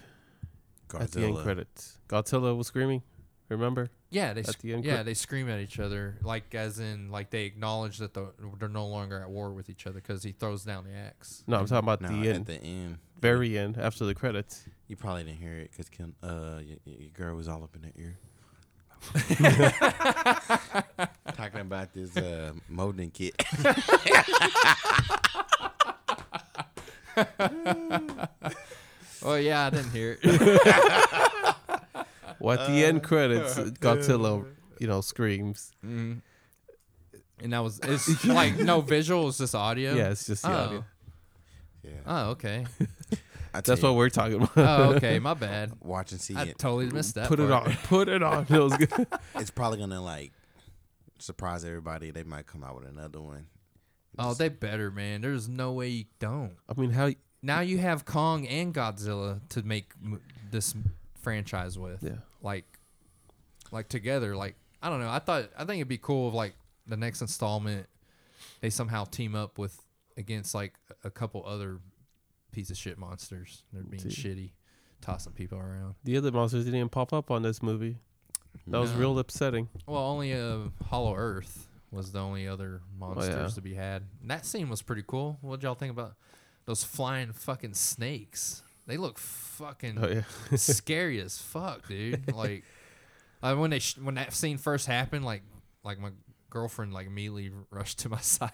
at 0.98 1.12
the 1.12 1.24
end 1.26 1.36
credits. 1.38 1.98
Godzilla 2.08 2.56
was 2.56 2.66
screaming. 2.68 3.02
Remember? 3.48 3.90
Yeah, 4.14 4.32
they 4.32 4.40
At 4.42 4.46
sc- 4.46 4.60
the 4.60 4.74
end 4.74 4.84
yeah 4.84 4.98
cre- 4.98 5.02
they 5.02 5.14
scream 5.14 5.48
at 5.50 5.58
each 5.60 5.80
other 5.80 6.18
like 6.22 6.54
as 6.54 6.78
in 6.78 7.10
like 7.10 7.30
they 7.30 7.44
acknowledge 7.46 7.98
that 7.98 8.14
the, 8.14 8.28
they're 8.60 8.68
no 8.68 8.86
longer 8.86 9.20
at 9.20 9.28
war 9.28 9.52
with 9.52 9.68
each 9.68 9.86
other 9.88 9.96
because 10.00 10.22
he 10.22 10.30
throws 10.32 10.62
down 10.64 10.84
the 10.84 10.94
axe. 10.96 11.42
No, 11.48 11.56
I'm 11.58 11.66
talking 11.66 11.78
about 11.88 12.00
No, 12.00 12.08
the 12.08 12.28
at 12.30 12.36
end, 12.36 12.46
the 12.46 12.54
end, 12.62 12.98
very 13.20 13.58
end, 13.58 13.76
after 13.76 14.04
the 14.04 14.14
credits. 14.14 14.64
You 14.86 14.94
probably 14.96 15.24
didn't 15.24 15.38
hear 15.38 15.54
it 15.54 15.72
because 15.76 15.90
uh, 16.22 16.60
your, 16.64 16.76
your 16.84 17.08
girl 17.10 17.34
was 17.34 17.48
all 17.48 17.64
up 17.64 17.74
in 17.74 17.82
the 17.82 17.90
ear. 18.00 18.16
Talking 21.36 21.60
about 21.60 21.92
this 21.92 22.16
uh, 22.16 22.52
molding 22.68 23.10
kit. 23.10 23.34
Oh 29.26 29.36
yeah, 29.36 29.66
I 29.66 29.70
didn't 29.70 29.90
hear 29.90 30.18
it. 30.22 31.53
Well, 32.44 32.60
at 32.60 32.68
the 32.68 32.84
end 32.84 33.02
credits, 33.02 33.54
Godzilla, 33.80 34.44
you 34.78 34.86
know, 34.86 35.00
screams. 35.00 35.72
mm. 35.84 36.20
And 37.40 37.52
that 37.52 37.60
was 37.60 37.80
it's 37.82 38.24
like 38.26 38.58
no 38.58 38.80
visuals, 38.80 39.38
just 39.38 39.54
audio. 39.54 39.94
Yeah, 39.94 40.10
it's 40.10 40.26
just 40.26 40.42
the 40.42 40.50
oh. 40.50 40.54
audio. 40.54 40.84
Yeah, 41.82 41.90
oh, 42.06 42.30
okay. 42.30 42.66
That's 43.52 43.82
what 43.82 43.94
we're 43.94 44.08
talking 44.08 44.36
about. 44.36 44.56
Oh, 44.56 44.94
okay. 44.94 45.18
My 45.18 45.34
bad. 45.34 45.72
Watch 45.80 46.12
and 46.12 46.20
see 46.20 46.34
I 46.34 46.44
it. 46.44 46.58
totally 46.58 46.86
missed 46.86 47.14
that. 47.14 47.28
Put 47.28 47.40
it 47.40 47.50
on. 47.50 47.76
Put 47.84 48.08
it 48.08 48.22
on. 48.22 48.46
It 48.48 48.58
was 48.58 48.76
good. 48.76 49.06
It's 49.36 49.50
probably 49.50 49.78
gonna 49.78 50.02
like 50.02 50.32
surprise 51.18 51.64
everybody. 51.64 52.10
They 52.10 52.24
might 52.24 52.46
come 52.46 52.62
out 52.62 52.76
with 52.76 52.88
another 52.88 53.20
one. 53.20 53.46
Oh, 54.18 54.28
Just- 54.28 54.38
they 54.38 54.48
better, 54.48 54.90
man. 54.90 55.22
There's 55.22 55.48
no 55.48 55.72
way 55.72 55.88
you 55.88 56.04
don't. 56.18 56.56
I 56.68 56.78
mean, 56.80 56.90
how? 56.90 57.10
Now 57.42 57.60
you 57.60 57.78
have 57.78 58.04
Kong 58.04 58.46
and 58.46 58.74
Godzilla 58.74 59.40
to 59.50 59.62
make 59.62 59.92
m- 60.02 60.20
this 60.50 60.74
franchise 61.20 61.78
with. 61.78 62.02
Yeah. 62.02 62.12
Like, 62.44 62.78
like 63.72 63.88
together. 63.88 64.36
Like 64.36 64.54
I 64.80 64.90
don't 64.90 65.00
know. 65.00 65.10
I 65.10 65.18
thought 65.18 65.50
I 65.58 65.64
think 65.64 65.78
it'd 65.78 65.88
be 65.88 65.98
cool 65.98 66.28
if 66.28 66.34
like 66.34 66.54
the 66.86 66.96
next 66.96 67.20
installment 67.20 67.86
they 68.60 68.70
somehow 68.70 69.04
team 69.04 69.34
up 69.34 69.58
with 69.58 69.80
against 70.16 70.54
like 70.54 70.74
a 71.02 71.10
couple 71.10 71.44
other 71.44 71.78
piece 72.52 72.70
of 72.70 72.76
shit 72.76 72.98
monsters. 72.98 73.62
They're 73.72 73.82
being 73.82 74.10
See. 74.10 74.28
shitty 74.28 74.50
tossing 75.00 75.32
people 75.32 75.58
around. 75.58 75.94
The 76.04 76.16
other 76.16 76.30
monsters 76.30 76.64
didn't 76.64 76.78
even 76.78 76.88
pop 76.88 77.12
up 77.12 77.30
on 77.30 77.42
this 77.42 77.62
movie. 77.62 77.98
That 78.68 78.78
was 78.78 78.92
real 78.92 79.18
upsetting. 79.18 79.68
Well, 79.86 80.02
only 80.02 80.32
uh, 80.32 80.58
Hollow 80.86 81.14
Earth 81.14 81.68
was 81.90 82.12
the 82.12 82.20
only 82.20 82.46
other 82.48 82.82
monsters 82.98 83.34
yeah. 83.34 83.48
to 83.48 83.60
be 83.60 83.74
had. 83.74 84.02
And 84.20 84.30
that 84.30 84.46
scene 84.46 84.68
was 84.68 84.82
pretty 84.82 85.04
cool. 85.06 85.38
What 85.40 85.62
y'all 85.62 85.74
think 85.74 85.90
about 85.90 86.14
those 86.64 86.84
flying 86.84 87.32
fucking 87.32 87.74
snakes? 87.74 88.62
They 88.86 88.96
look 88.96 89.18
fucking 89.18 89.98
Oh 90.00 90.08
yeah. 90.08 90.22
scary 90.56 91.20
as 91.20 91.38
fuck, 91.38 91.88
dude. 91.88 92.32
Like, 92.32 92.64
uh, 93.42 93.54
when 93.56 93.70
they 93.70 93.78
sh- 93.78 93.96
when 93.98 94.16
that 94.16 94.32
scene 94.34 94.58
first 94.58 94.86
happened, 94.86 95.24
like 95.24 95.42
like 95.84 95.98
my 95.98 96.10
girlfriend 96.50 96.92
like 96.92 97.06
immediately 97.06 97.50
rushed 97.70 98.00
to 98.00 98.08
my 98.08 98.18
side, 98.20 98.50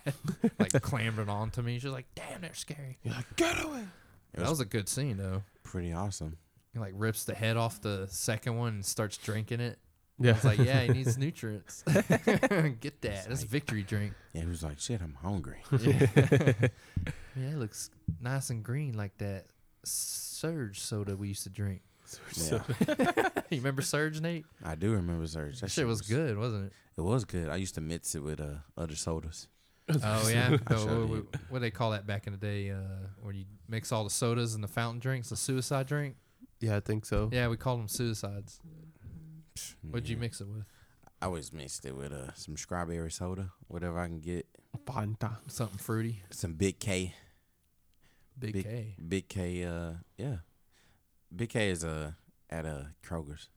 like 0.59 0.73
clambered 0.83 1.29
onto 1.29 1.63
me. 1.63 1.79
She 1.79 1.87
was 1.87 1.95
like, 1.95 2.07
"Damn, 2.15 2.41
they're 2.43 2.55
scary." 2.55 2.99
You're 3.03 3.15
like, 3.15 3.37
get 3.37 3.65
away. 3.65 3.85
That 4.35 4.49
was 4.49 4.61
a 4.61 4.65
good 4.65 4.89
scene 4.89 5.17
though. 5.17 5.43
pretty 5.65 5.93
awesome. 5.93 6.37
He 6.73 6.79
like 6.79 6.93
rips 6.95 7.25
the 7.25 7.35
head 7.35 7.57
off 7.57 7.81
the 7.81 8.07
second 8.09 8.57
one 8.57 8.75
and 8.75 8.85
starts 8.87 9.17
drinking 9.17 9.59
it. 9.61 9.79
Yeah. 10.21 10.33
It's 10.33 10.45
like, 10.45 10.59
yeah, 10.59 10.83
he 10.83 10.89
needs 10.93 11.19
nutrients. 11.19 11.83
Get 11.83 13.01
that. 13.01 13.27
That's 13.29 13.43
victory 13.43 13.83
drink. 13.83 14.13
Yeah, 14.35 14.43
he 14.43 14.47
was 14.47 14.63
like, 14.63 14.79
"Shit, 14.79 15.01
I'm 15.03 15.15
hungry." 15.21 15.63
Yeah. 15.81 16.07
yeah, 17.37 17.49
it 17.49 17.57
looks 17.59 17.91
nice 18.21 18.51
and 18.51 18.63
green 18.63 18.93
like 18.97 19.17
that 19.19 19.47
Surge 19.85 20.81
soda 20.81 21.17
we 21.17 21.29
used 21.29 21.43
to 21.45 21.51
drink. 21.51 21.83
Yeah, 22.35 22.59
you 23.51 23.59
remember 23.59 23.83
Surge, 23.83 24.21
Nate? 24.21 24.45
I 24.65 24.75
do 24.75 24.93
remember 24.93 25.27
Surge. 25.27 25.61
That 25.61 25.71
shit 25.71 25.87
was 25.87 26.01
good, 26.03 26.37
wasn't 26.37 26.67
it? 26.67 26.73
It 26.97 27.03
was 27.03 27.25
good. 27.25 27.49
I 27.49 27.57
used 27.57 27.77
to 27.77 27.81
mix 27.81 28.15
it 28.15 28.23
with 28.23 28.41
uh, 28.41 28.55
other 28.77 28.97
sodas. 28.97 29.47
Oh 29.89 30.29
yeah. 30.29 30.57
I 30.67 30.75
Oh, 30.75 30.87
sure 30.87 31.07
what, 31.07 31.33
did. 31.33 31.41
what 31.49 31.61
they 31.61 31.71
call 31.71 31.93
that 31.93 32.07
back 32.07 32.27
in 32.27 32.33
the 32.33 32.39
day? 32.39 32.71
Uh, 32.71 32.77
where 33.23 33.33
you 33.33 33.45
mix 33.69 33.93
all 33.93 34.05
the 34.05 34.11
sodas 34.11 34.55
and 34.55 34.63
the 34.65 34.69
fountain 34.69 34.99
drinks, 35.01 35.29
the 35.31 35.37
suicide 35.37 35.87
drink. 35.87 36.17
Yeah, 36.61 36.77
I 36.77 36.81
think 36.81 37.07
so. 37.07 37.29
Yeah, 37.33 37.49
we 37.49 37.57
called 37.57 37.79
them 37.81 37.89
suicides. 37.89 38.61
What'd 39.89 40.09
you 40.09 40.17
Yeah. 40.17 40.21
mix 40.21 40.41
it 40.41 40.49
with? 40.49 40.65
I 41.23 41.27
always 41.27 41.53
mixed 41.53 41.85
it 41.87 41.95
with 41.97 42.13
uh, 42.13 42.33
some 42.35 42.57
strawberry 42.57 43.11
soda, 43.11 43.51
whatever 43.69 43.99
I 43.99 44.07
can 44.07 44.21
get. 44.21 44.47
Fanta. 44.87 45.37
Something 45.49 45.79
fruity. 45.79 46.23
Some 46.31 46.55
Big 46.55 46.79
K. 46.81 47.15
Big, 48.39 48.53
Big- 48.55 48.65
K. 48.65 48.95
Big 49.09 49.29
K. 49.29 49.65
Uh, 49.65 49.93
yeah. 50.17 50.37
Big 51.35 51.49
K 51.51 51.71
is 51.71 51.85
uh, 51.85 52.13
at 52.49 52.65
a 52.67 52.89
Kroger's. 53.07 53.49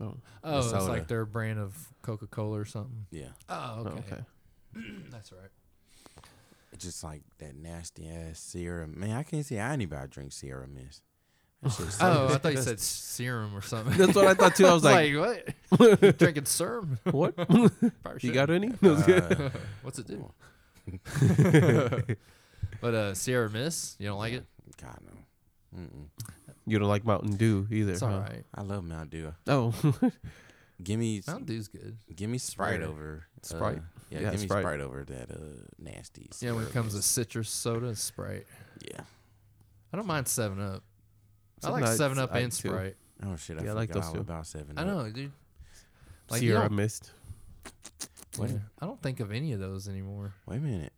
Oh, 0.00 0.16
Oh, 0.42 0.58
it's 0.58 0.70
soda. 0.70 0.84
like 0.84 1.06
their 1.08 1.24
brand 1.24 1.58
of 1.58 1.76
Coca 2.02 2.26
Cola 2.26 2.58
or 2.60 2.64
something. 2.64 3.06
Yeah. 3.10 3.28
Oh, 3.48 3.84
oh, 3.86 3.88
okay. 3.88 3.98
okay. 4.12 4.22
That's 5.10 5.30
right. 5.32 5.50
It's 6.72 6.84
just 6.84 7.04
like 7.04 7.22
that 7.38 7.54
nasty 7.54 8.08
ass 8.08 8.40
serum. 8.40 8.98
Man, 8.98 9.12
I 9.16 9.22
can't 9.22 9.46
see 9.46 9.54
how 9.54 9.70
anybody 9.70 10.08
drink 10.08 10.32
Sierra 10.32 10.66
Mist. 10.66 11.02
That 11.62 11.70
shit's 11.72 11.94
so 11.94 12.06
Oh, 12.30 12.34
I 12.34 12.38
thought 12.38 12.52
you 12.52 12.60
said 12.62 12.80
serum 12.80 13.54
or 13.56 13.62
something. 13.62 13.96
That's 13.96 14.14
what 14.16 14.26
I 14.26 14.34
thought 14.34 14.56
too. 14.56 14.66
I 14.66 14.74
was 14.74 14.82
like, 14.82 15.14
what? 15.78 16.18
Drinking 16.18 16.46
serum? 16.46 16.98
what? 17.04 17.34
You 18.20 18.32
got 18.32 18.50
any? 18.50 18.72
No, 18.82 18.94
it's 18.94 19.04
good. 19.06 19.40
Uh, 19.40 19.50
What's 19.82 20.00
it 20.00 20.08
do? 20.08 20.32
But 22.84 22.94
uh, 22.94 23.14
Sierra 23.14 23.48
Mist, 23.50 23.96
you 23.98 24.06
don't 24.08 24.18
like 24.18 24.34
it? 24.34 24.44
God 24.80 24.98
no. 25.04 25.80
Mm-mm. 25.80 26.06
you 26.66 26.78
don't 26.78 26.88
like 26.88 27.04
Mountain 27.04 27.36
Dew 27.36 27.66
either. 27.70 27.92
It's 27.92 28.00
huh? 28.00 28.06
all 28.06 28.20
right. 28.20 28.44
I 28.54 28.62
love 28.62 28.84
Mountain 28.84 29.08
Dew. 29.08 29.34
Oh, 29.48 29.74
Give 30.82 30.98
me, 31.00 31.22
Mountain 31.26 31.46
Dew's 31.46 31.68
good. 31.68 31.96
give 32.14 32.28
me 32.28 32.36
Sprite 32.38 32.74
Sprite. 32.80 32.88
over 32.88 33.26
uh, 33.42 33.46
Sprite? 33.46 33.78
yeah, 34.10 34.18
Yeah, 34.20 34.30
give 34.32 34.40
me 34.40 34.46
Sprite. 34.46 34.62
Sprite 34.62 34.80
over 34.80 35.04
that 35.04 35.30
uh, 35.30 35.36
nasty. 35.78 36.28
Yeah, 36.40 36.52
when 36.52 36.64
it 36.64 36.66
Sierra 36.66 36.72
comes 36.72 36.92
to 36.92 36.98
Mist. 36.98 37.12
citrus 37.12 37.48
soda, 37.48 37.86
it's 37.88 38.00
Sprite. 38.02 38.44
yeah. 38.92 39.00
I 39.92 39.96
don't 39.96 40.06
mind 40.06 40.26
Seven 40.28 40.60
Up. 40.60 40.82
I 41.64 41.70
like 41.70 41.84
Up, 41.84 41.96
Seven 41.96 42.18
Up 42.18 42.30
I 42.34 42.40
and 42.40 42.50
do 42.50 42.56
too. 42.56 42.68
Sprite. 42.68 42.96
Oh 43.24 43.36
shit! 43.36 43.58
I 43.60 43.64
Yeah, 43.64 43.70
I 43.70 43.74
like 43.74 43.88
forgot 43.88 44.00
those 44.02 44.08
all 44.08 44.14
too. 44.14 44.20
about 44.20 44.46
Seven 44.46 44.76
Up. 44.76 44.84
I 44.84 44.88
Up. 44.90 44.96
know, 45.06 45.10
dude. 45.10 45.32
Like, 46.28 46.42
you 46.42 46.48
Sierra 46.50 46.68
don't- 46.68 46.76
Mist. 46.76 47.12
Wait, 48.38 48.50
Yeah, 48.50 48.56
I 48.80 48.86
don't 48.86 49.00
think 49.00 49.20
of 49.20 49.30
any 49.30 49.52
of 49.52 49.60
those 49.60 49.88
anymore. 49.88 50.34
wait 50.46 50.56
a 50.56 50.60
minute. 50.60 50.92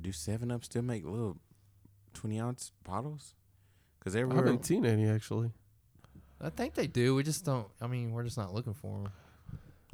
Do 0.00 0.12
Seven 0.12 0.50
Up 0.50 0.64
still 0.64 0.82
make 0.82 1.04
little 1.04 1.36
twenty 2.14 2.40
ounce 2.40 2.72
bottles? 2.84 3.34
Because 3.98 4.16
I 4.16 4.20
haven't 4.20 4.64
seen 4.64 4.86
any 4.86 5.08
actually. 5.08 5.50
I 6.40 6.48
think 6.50 6.74
they 6.74 6.86
do. 6.86 7.14
We 7.14 7.22
just 7.22 7.44
don't. 7.44 7.66
I 7.80 7.86
mean, 7.86 8.12
we're 8.12 8.24
just 8.24 8.38
not 8.38 8.54
looking 8.54 8.72
for 8.74 9.02
them. 9.02 9.12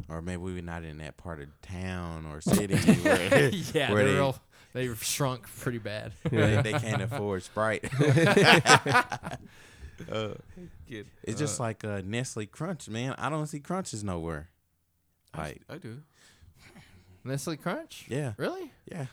or 0.09 0.23
maybe 0.23 0.37
we 0.43 0.55
were 0.55 0.61
not 0.63 0.85
in 0.85 0.99
that 0.99 1.17
part 1.17 1.41
of 1.41 1.49
town 1.63 2.25
or 2.27 2.41
city 2.41 2.77
where, 2.77 3.49
yeah, 3.51 3.93
where 3.93 4.05
they're 4.05 4.05
they- 4.13 4.15
real. 4.15 4.39
They 4.73 4.93
shrunk 4.97 5.49
pretty 5.61 5.79
bad. 5.79 6.13
where 6.29 6.61
they, 6.63 6.73
they 6.73 6.79
can't 6.79 7.01
afford 7.01 7.43
Sprite. 7.43 7.91
Uh, 10.13 10.35
It's 11.25 11.39
just 11.39 11.59
like 11.59 11.83
uh, 11.83 12.03
Nestle 12.05 12.45
Crunch, 12.47 12.87
man. 12.89 13.15
I 13.17 13.31
don't 13.31 13.47
see 13.47 13.61
crunches 13.61 14.05
nowhere. 14.05 14.51
Like, 15.37 15.63
I 15.71 15.79
do. 15.79 16.03
Nestle 17.25 17.57
Crunch? 17.57 18.05
yeah, 18.09 18.35
Really? 18.37 18.71
yeah. 18.91 19.07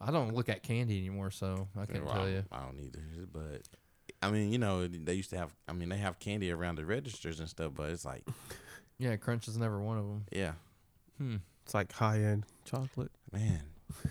I 0.00 0.10
don't 0.10 0.34
look 0.34 0.48
at 0.48 0.62
candy 0.62 0.98
anymore, 0.98 1.30
so 1.30 1.68
I 1.76 1.84
can't 1.86 2.04
Well, 2.04 2.14
tell 2.14 2.28
you. 2.28 2.44
I 2.50 2.60
don't 2.64 2.80
either, 2.80 3.00
but 3.32 3.62
I 4.22 4.30
mean, 4.30 4.50
you 4.52 4.58
know, 4.58 4.86
they 4.86 5.14
used 5.14 5.30
to 5.30 5.36
have. 5.38 5.54
I 5.68 5.72
mean, 5.72 5.88
they 5.90 5.98
have 5.98 6.18
candy 6.18 6.50
around 6.50 6.76
the 6.76 6.84
registers 6.86 7.38
and 7.40 7.48
stuff, 7.48 7.72
but 7.74 7.90
it's 7.90 8.04
like, 8.04 8.26
Yeah, 8.98 9.16
Crunch 9.16 9.48
is 9.48 9.56
never 9.58 9.80
one 9.80 9.98
of 9.98 10.04
them. 10.06 10.24
yeah, 10.32 10.52
Hmm. 11.18 11.36
It's 11.64 11.74
like 11.74 11.92
high 11.92 12.20
end 12.20 12.44
chocolate. 12.64 13.10
man, 13.32 13.60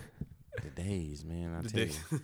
the 0.62 0.70
days, 0.70 1.24
man. 1.24 1.54
I 1.58 1.62
The 1.62 1.68
tell 1.70 1.84
day- 1.86 1.92
you, 2.12 2.20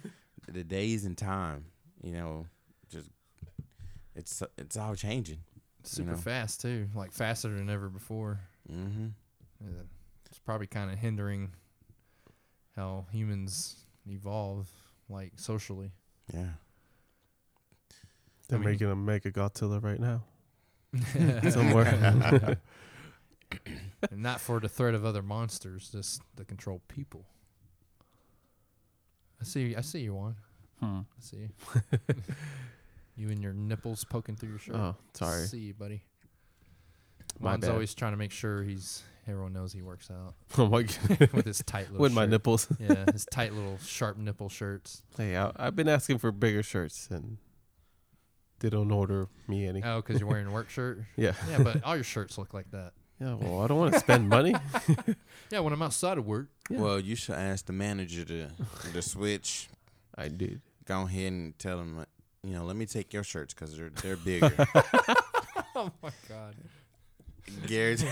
the 0.52 0.64
days 0.64 1.04
and 1.04 1.16
time. 1.18 1.66
You 2.02 2.12
know, 2.12 2.46
just 2.90 3.08
it's 4.14 4.42
it's 4.58 4.76
all 4.76 4.94
changing. 4.94 5.38
Super 5.82 6.12
know. 6.12 6.16
fast 6.16 6.60
too, 6.60 6.88
like 6.94 7.12
faster 7.12 7.48
than 7.48 7.68
ever 7.70 7.88
before. 7.88 8.40
Mm-hmm. 8.72 9.06
Uh, 9.64 9.82
It's 10.28 10.38
probably 10.38 10.66
kind 10.66 10.90
of 10.90 10.98
hindering 10.98 11.50
how 12.77 13.07
humans 13.11 13.77
evolve, 14.09 14.66
like 15.09 15.33
socially. 15.37 15.93
Yeah. 16.33 16.51
They're 18.49 18.59
I 18.59 18.62
mean- 18.62 18.70
making 18.72 18.91
a 18.91 18.97
mega 18.97 19.31
Godzilla 19.33 19.83
right 19.83 19.99
now 20.01 20.22
somewhere. 21.51 22.59
and 24.11 24.22
not 24.22 24.41
for 24.41 24.61
the 24.61 24.68
threat 24.68 24.95
of 24.95 25.05
other 25.05 25.22
monsters, 25.22 25.89
just 25.91 26.20
to 26.37 26.45
control 26.45 26.81
people. 26.89 27.24
I 29.41 29.45
see. 29.45 29.77
I 29.77 29.81
see 29.83 30.01
you, 30.01 30.14
Juan. 30.14 30.37
hmm. 30.81 31.01
I 31.01 31.20
see 31.20 31.37
you. 31.37 31.49
you 33.16 33.29
and 33.31 33.43
your 33.43 33.53
nipples 33.53 34.05
poking 34.05 34.37
through 34.37 34.51
your 34.51 34.59
shirt. 34.59 34.77
Oh, 34.77 34.97
sorry. 35.14 35.43
I 35.43 35.47
see 35.47 35.59
you, 35.59 35.74
buddy. 35.74 36.03
My 37.39 37.51
Juan's 37.51 37.64
bad. 37.66 37.70
always 37.72 37.95
trying 37.95 38.12
to 38.12 38.16
make 38.16 38.33
sure 38.33 38.62
he's. 38.62 39.03
Everyone 39.29 39.53
knows 39.53 39.72
he 39.72 39.83
works 39.83 40.09
out 40.11 40.35
Oh 40.59 40.68
my 40.68 40.83
god. 40.83 41.31
with 41.33 41.47
his 41.47 41.59
tight 41.66 41.87
little. 41.91 41.99
With 42.03 42.12
my 42.12 42.27
nipples. 42.27 42.68
Yeah, 42.81 43.05
his 43.12 43.27
tight 43.31 43.53
little 43.53 43.79
sharp 43.85 44.16
nipple 44.18 44.49
shirts. 44.49 45.03
Hey, 45.16 45.37
I, 45.37 45.51
I've 45.57 45.74
been 45.77 45.89
asking 45.89 46.18
for 46.18 46.31
bigger 46.33 46.62
shirts 46.62 47.09
and 47.11 47.39
they 48.61 48.70
don't 48.70 48.91
order 48.91 49.29
me 49.49 49.66
any. 49.66 49.83
Oh, 49.83 49.97
because 50.01 50.20
you're 50.20 50.29
wearing 50.29 50.47
a 50.47 50.51
work 50.53 50.70
shirt. 50.77 51.01
Yeah. 51.16 51.33
Yeah, 51.51 51.59
but 51.62 51.83
all 51.85 51.95
your 51.97 52.05
shirts 52.05 52.39
look 52.39 52.55
like 52.55 52.70
that. 52.70 52.93
Yeah. 53.20 53.35
Well, 53.35 53.62
I 53.62 53.66
don't 53.66 53.79
want 53.79 53.95
to 53.95 53.99
spend 54.01 54.29
money. 54.29 54.55
Yeah, 55.51 55.61
when 55.61 55.72
I'm 55.72 55.83
outside 55.83 56.18
of 56.18 56.27
work. 56.27 56.49
Yeah. 56.70 56.79
Well, 56.81 57.01
you 57.01 57.16
should 57.16 57.35
ask 57.35 57.64
the 57.66 57.72
manager 57.72 58.24
to 58.27 58.49
to 58.93 59.03
switch. 59.03 59.68
I 60.16 60.29
did. 60.29 60.61
Go 60.85 61.03
ahead 61.03 61.33
and 61.33 61.59
tell 61.59 61.79
them, 61.79 62.05
you 62.45 62.53
know, 62.53 62.64
let 62.64 62.77
me 62.77 62.85
take 62.87 63.12
your 63.14 63.24
shirts 63.24 63.55
because 63.55 63.77
they're 63.77 63.91
they're 64.03 64.16
bigger. 64.16 64.53
Oh 65.74 65.91
my 66.03 66.11
god. 66.29 66.55
Garrett, 67.66 68.05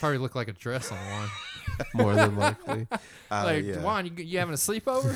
Probably 0.00 0.18
look 0.18 0.34
like 0.34 0.48
a 0.48 0.52
dress 0.52 0.90
on 0.92 0.98
Juan. 0.98 1.28
More 1.94 2.14
than 2.14 2.36
likely. 2.36 2.86
uh, 2.92 2.98
like, 3.30 3.64
yeah. 3.64 3.80
Juan, 3.82 4.06
you, 4.06 4.12
you 4.24 4.38
having 4.38 4.54
a 4.54 4.56
sleepover? 4.56 5.10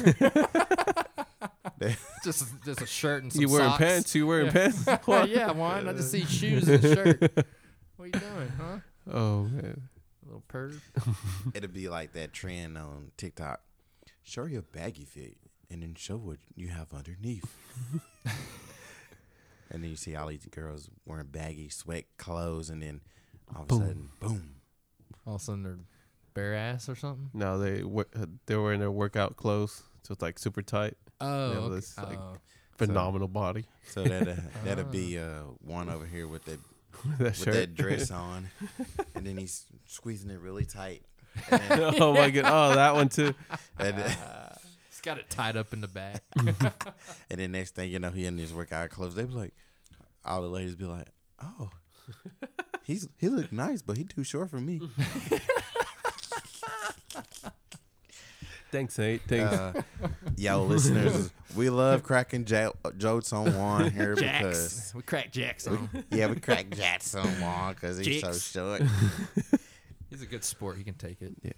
just 2.25 2.47
just 2.65 2.81
a 2.83 2.87
shirt 2.87 3.23
and 3.23 3.33
some 3.33 3.43
you 3.43 3.49
wearing 3.51 3.69
socks. 3.69 3.79
pants? 3.79 4.15
You 4.15 4.27
wearing 4.27 4.47
Yeah. 4.47 4.53
pants? 4.53 4.87
yeah, 5.31 5.51
Juan. 5.53 5.89
I 5.89 5.93
just 5.93 6.11
see 6.11 6.25
shoes 6.25 6.69
and 6.69 6.85
a 6.85 6.95
shirt. 6.95 7.21
What 7.97 8.05
are 8.05 8.07
you 8.07 8.13
doing, 8.13 8.53
huh? 8.59 8.79
Oh 9.13 9.43
man. 9.45 9.89
a 10.23 10.27
Little 10.27 10.43
perv. 10.49 10.81
It'll 11.55 11.71
be 11.71 11.89
like 11.89 12.13
that 12.15 12.33
trend 12.33 12.77
on 12.79 13.13
TikTok. 13.17 13.61
Show 14.23 14.45
your 14.45 14.63
baggy 14.63 15.05
fit 15.05 15.37
and 15.71 15.83
then 15.83 15.95
show 15.97 16.17
what 16.17 16.39
you 16.57 16.69
have 16.69 16.93
underneath. 16.93 17.45
and 19.71 19.83
then 19.83 19.91
you 19.91 19.97
see 19.97 20.17
all 20.17 20.29
these 20.29 20.47
girls 20.47 20.89
wearing 21.07 21.27
baggy 21.27 21.69
sweat 21.69 22.05
clothes, 22.17 22.71
and 22.71 22.83
then 22.83 23.01
all 23.55 23.63
of 23.63 23.67
a 23.67 23.69
Boom. 23.69 23.79
sudden, 23.81 24.09
boom. 24.21 24.55
All 25.29 25.35
of 25.35 25.41
a 25.43 25.45
sudden 25.45 25.63
they're 25.63 25.79
bare 26.33 26.55
ass 26.55 26.89
or 26.89 26.97
something. 26.97 27.29
No, 27.35 27.59
they 27.59 27.83
wo- 27.85 28.07
uh, 28.17 28.25
they 28.47 28.57
were 28.57 28.73
in 28.73 28.81
their 28.81 28.91
workout 28.91 29.37
clothes, 29.37 29.83
so 30.03 30.13
it's 30.13 30.23
like 30.23 30.39
super 30.39 30.63
tight, 30.63 30.97
Oh, 31.21 31.53
Yeah, 31.53 31.59
okay. 31.59 31.75
this, 31.75 31.99
like, 31.99 32.19
Oh. 32.19 32.39
phenomenal 32.79 33.29
body. 33.29 33.67
So 33.91 34.05
that 34.05 34.27
uh, 34.27 34.35
that'll 34.65 34.85
be 34.85 35.19
uh, 35.19 35.43
Juan 35.61 35.91
over 35.91 36.07
here 36.07 36.27
with 36.27 36.45
that 36.47 36.59
that 37.19 37.21
with 37.21 37.37
shirt. 37.37 37.55
that 37.55 37.75
dress 37.75 38.11
on, 38.27 38.49
and 39.15 39.27
then 39.27 39.37
he's 39.37 39.67
squeezing 39.87 40.31
it 40.31 40.41
really 40.41 40.65
tight. 40.65 41.03
Then, 41.51 41.61
oh 42.01 42.15
my 42.15 42.31
god! 42.31 42.45
Oh, 42.47 42.75
that 42.75 42.95
one 42.95 43.11
too. 43.11 43.35
and, 43.79 43.99
then- 43.99 44.17
He's 44.89 45.01
got 45.03 45.19
it 45.19 45.29
tied 45.31 45.57
up 45.57 45.73
in 45.75 45.81
the 45.83 45.87
back. 45.89 46.23
and 46.37 47.39
then 47.39 47.53
next 47.53 47.75
thing 47.77 47.91
you 47.93 47.99
know, 48.01 48.11
he 48.11 48.25
in 48.27 48.37
his 48.39 48.53
workout 48.55 48.91
clothes. 48.91 49.15
They 49.15 49.25
was 49.25 49.35
like, 49.37 49.53
all 50.25 50.41
the 50.43 50.49
ladies 50.49 50.75
be 50.75 50.87
like, 50.87 51.07
"Oh, 51.41 51.71
he's 52.89 53.09
he 53.19 53.29
look 53.29 53.53
nice, 53.53 53.83
but 53.83 53.97
he 53.97 54.03
too 54.05 54.25
short 54.25 54.51
for 54.51 54.61
me." 54.61 54.81
Thanks, 58.71 58.99
Nate. 58.99 59.23
Thanks. 59.27 59.51
Uh, 59.55 59.83
yo, 60.37 60.63
listeners, 60.65 61.31
we 61.57 61.71
love 61.71 62.03
cracking 62.03 62.45
ja- 62.47 62.73
jokes 62.99 63.33
on 63.33 63.57
Juan 63.57 63.91
here 63.91 64.15
because 64.15 64.93
we 64.95 65.01
crack 65.03 65.33
Jax 65.33 65.67
on. 65.67 65.89
yeah, 66.11 66.27
we 66.27 66.37
crack 66.37 66.69
jokes 66.71 67.15
on 67.15 67.27
Juan 67.41 67.73
because 67.73 67.97
he's 67.99 68.21
so 68.21 68.33
short. 68.33 68.83
He's 70.11 70.23
a 70.23 70.27
good 70.27 70.43
sport. 70.43 70.79
He 70.79 70.85
can 70.85 70.95
take 70.95 71.21
it. 71.21 71.35
yeah. 71.43 71.53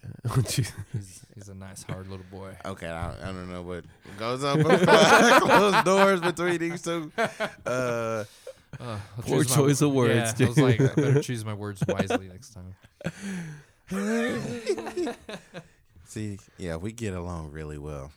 He's, 0.44 1.24
he's 1.36 1.48
a 1.48 1.54
nice, 1.54 1.84
hard 1.84 2.08
little 2.08 2.26
boy. 2.32 2.50
Okay, 2.64 2.88
I, 2.88 3.10
I 3.12 3.26
don't 3.26 3.48
know 3.48 3.62
what 3.62 3.84
goes 4.18 4.42
on 4.42 4.60
behind 4.64 5.40
closed 5.42 5.84
doors 5.84 6.20
between 6.20 6.58
these 6.58 6.82
two. 6.82 7.12
Uh, 7.64 8.24
Uh, 8.78 8.84
I'll 8.84 9.00
Poor 9.22 9.38
choose 9.42 9.50
my- 9.50 9.56
choice 9.56 9.80
of 9.80 9.92
words, 9.92 10.34
Yeah, 10.38 10.46
I 10.46 10.48
was 10.48 10.58
like, 10.58 10.80
I 10.80 10.86
better 10.94 11.22
choose 11.22 11.44
my 11.44 11.54
words 11.54 11.82
wisely 11.88 12.28
next 12.28 12.54
time. 12.54 12.74
see, 16.06 16.38
yeah, 16.58 16.76
we 16.76 16.92
get 16.92 17.14
along 17.14 17.50
really 17.52 17.78
well. 17.78 18.12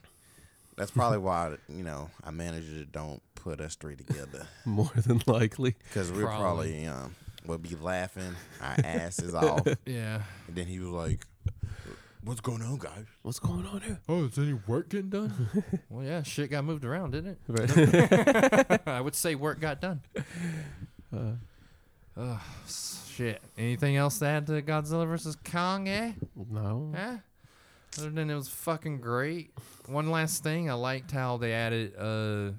That's 0.78 0.92
probably 0.92 1.20
why 1.20 1.56
you 1.70 1.84
know 1.84 2.10
our 2.24 2.32
manager 2.32 2.86
don't 2.92 3.22
put 3.36 3.62
us 3.62 3.76
three 3.76 3.96
together 3.96 4.48
More 4.66 4.90
than 4.96 5.22
likely. 5.28 5.76
because 5.90 6.12
we're 6.12 6.26
Probably. 6.26 6.84
probably 6.84 6.88
um 6.88 7.16
would 7.46 7.62
be 7.62 7.76
laughing 7.76 8.36
our 8.62 8.76
asses 8.84 9.36
off, 9.36 9.62
Yeah. 9.66 9.74
and 9.76 9.78
Yeah. 9.86 10.22
then 10.50 10.66
he 10.66 10.80
was 10.80 10.90
like, 10.90 11.26
"What's 12.24 12.42
going 12.42 12.62
on, 12.62 12.78
guys?" 12.78 13.06
What's 13.22 13.40
going 13.40 13.66
on 13.66 13.82
here? 13.82 14.00
Oh, 14.10 14.26
is 14.26 14.38
any 14.38 14.54
work 14.54 14.90
getting 14.90 15.10
done? 15.10 15.50
well, 15.90 16.06
yeah, 16.06 16.24
shit 16.24 16.52
got 16.52 16.64
moved 16.66 16.86
around, 16.86 17.12
didn't 17.12 17.38
Right. 17.48 17.70
it? 17.76 18.82
I 18.88 19.02
would 19.02 19.16
say 19.16 19.36
work 19.36 19.60
got 19.60 19.82
done. 19.82 20.02
Uh, 21.16 21.34
Oh, 22.18 22.42
shit. 22.68 23.42
Anything 23.58 23.96
else 23.98 24.20
to 24.20 24.26
add 24.26 24.46
to 24.48 24.62
Godzilla 24.62 25.08
vs. 25.08 25.36
Kong, 25.44 25.88
eh? 25.88 26.14
no. 26.50 26.92
Eh? 26.96 27.18
Other 28.00 28.10
than 28.10 28.30
it 28.30 28.36
was 28.36 28.50
fucking 28.50 29.00
great. 29.00 29.52
One 29.88 30.10
last 30.12 30.44
thing, 30.44 30.70
I 30.70 30.74
liked 30.74 31.12
how 31.12 31.38
they 31.38 31.54
added 31.54 31.96
uh 31.98 32.52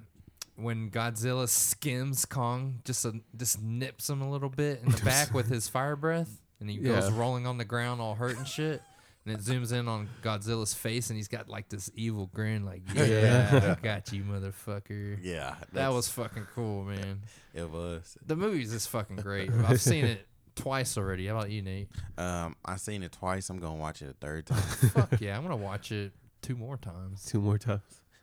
when 0.57 0.89
Godzilla 0.89 1.49
skims 1.49 2.23
Kong, 2.25 2.79
just 2.85 3.05
uh, 3.05 3.11
just 3.35 3.61
nips 3.61 4.09
him 4.09 4.21
a 4.21 4.29
little 4.29 4.49
bit 4.49 4.81
in 4.85 4.91
the 4.91 5.01
back 5.03 5.33
with 5.33 5.49
his 5.49 5.67
fire 5.67 5.97
breath, 5.97 6.39
and 6.61 6.69
he 6.69 6.77
goes 6.77 7.11
rolling 7.11 7.45
on 7.45 7.57
the 7.57 7.65
ground 7.65 7.99
all 7.99 8.15
hurt 8.15 8.37
and 8.37 8.47
shit. 8.47 8.81
And 9.25 9.33
it 9.35 9.39
zooms 9.41 9.71
in 9.73 9.87
on 9.87 10.07
Godzilla's 10.21 10.73
face, 10.75 11.09
and 11.09 11.17
he's 11.17 11.27
got 11.27 11.49
like 11.49 11.67
this 11.69 11.89
evil 11.95 12.27
grin, 12.33 12.63
like 12.63 12.83
"Yeah, 12.93 13.05
Yeah. 13.05 13.75
I 13.77 13.81
got 13.81 14.11
you, 14.13 14.23
motherfucker." 14.23 15.17
Yeah, 15.21 15.55
That 15.73 15.91
was 15.93 16.07
fucking 16.09 16.45
cool, 16.53 16.83
man. 16.83 17.21
it. 17.53 17.69
Was 17.69 18.17
The 18.25 18.35
movie's 18.35 18.71
just 18.71 18.89
fucking 18.89 19.15
great. 19.17 19.49
I've 19.51 19.81
seen 19.81 20.05
it 20.05 20.27
twice 20.55 20.95
already. 20.97 21.25
How 21.27 21.37
about 21.37 21.49
you, 21.49 21.61
Nate? 21.63 21.89
um, 22.19 22.55
I 22.63 22.75
seen 22.75 23.01
it 23.01 23.11
twice. 23.13 23.49
I'm 23.49 23.57
gonna 23.59 23.75
watch 23.75 24.01
it 24.03 24.09
a 24.09 24.13
third 24.13 24.45
time. 24.47 24.61
Fuck 24.61 25.19
yeah, 25.19 25.35
I'm 25.35 25.41
gonna 25.43 25.55
watch 25.55 25.91
it 25.91 26.11
two 26.43 26.55
more 26.55 26.77
times. 26.77 27.25
Two 27.25 27.41
more 27.41 27.57
times. 27.57 27.81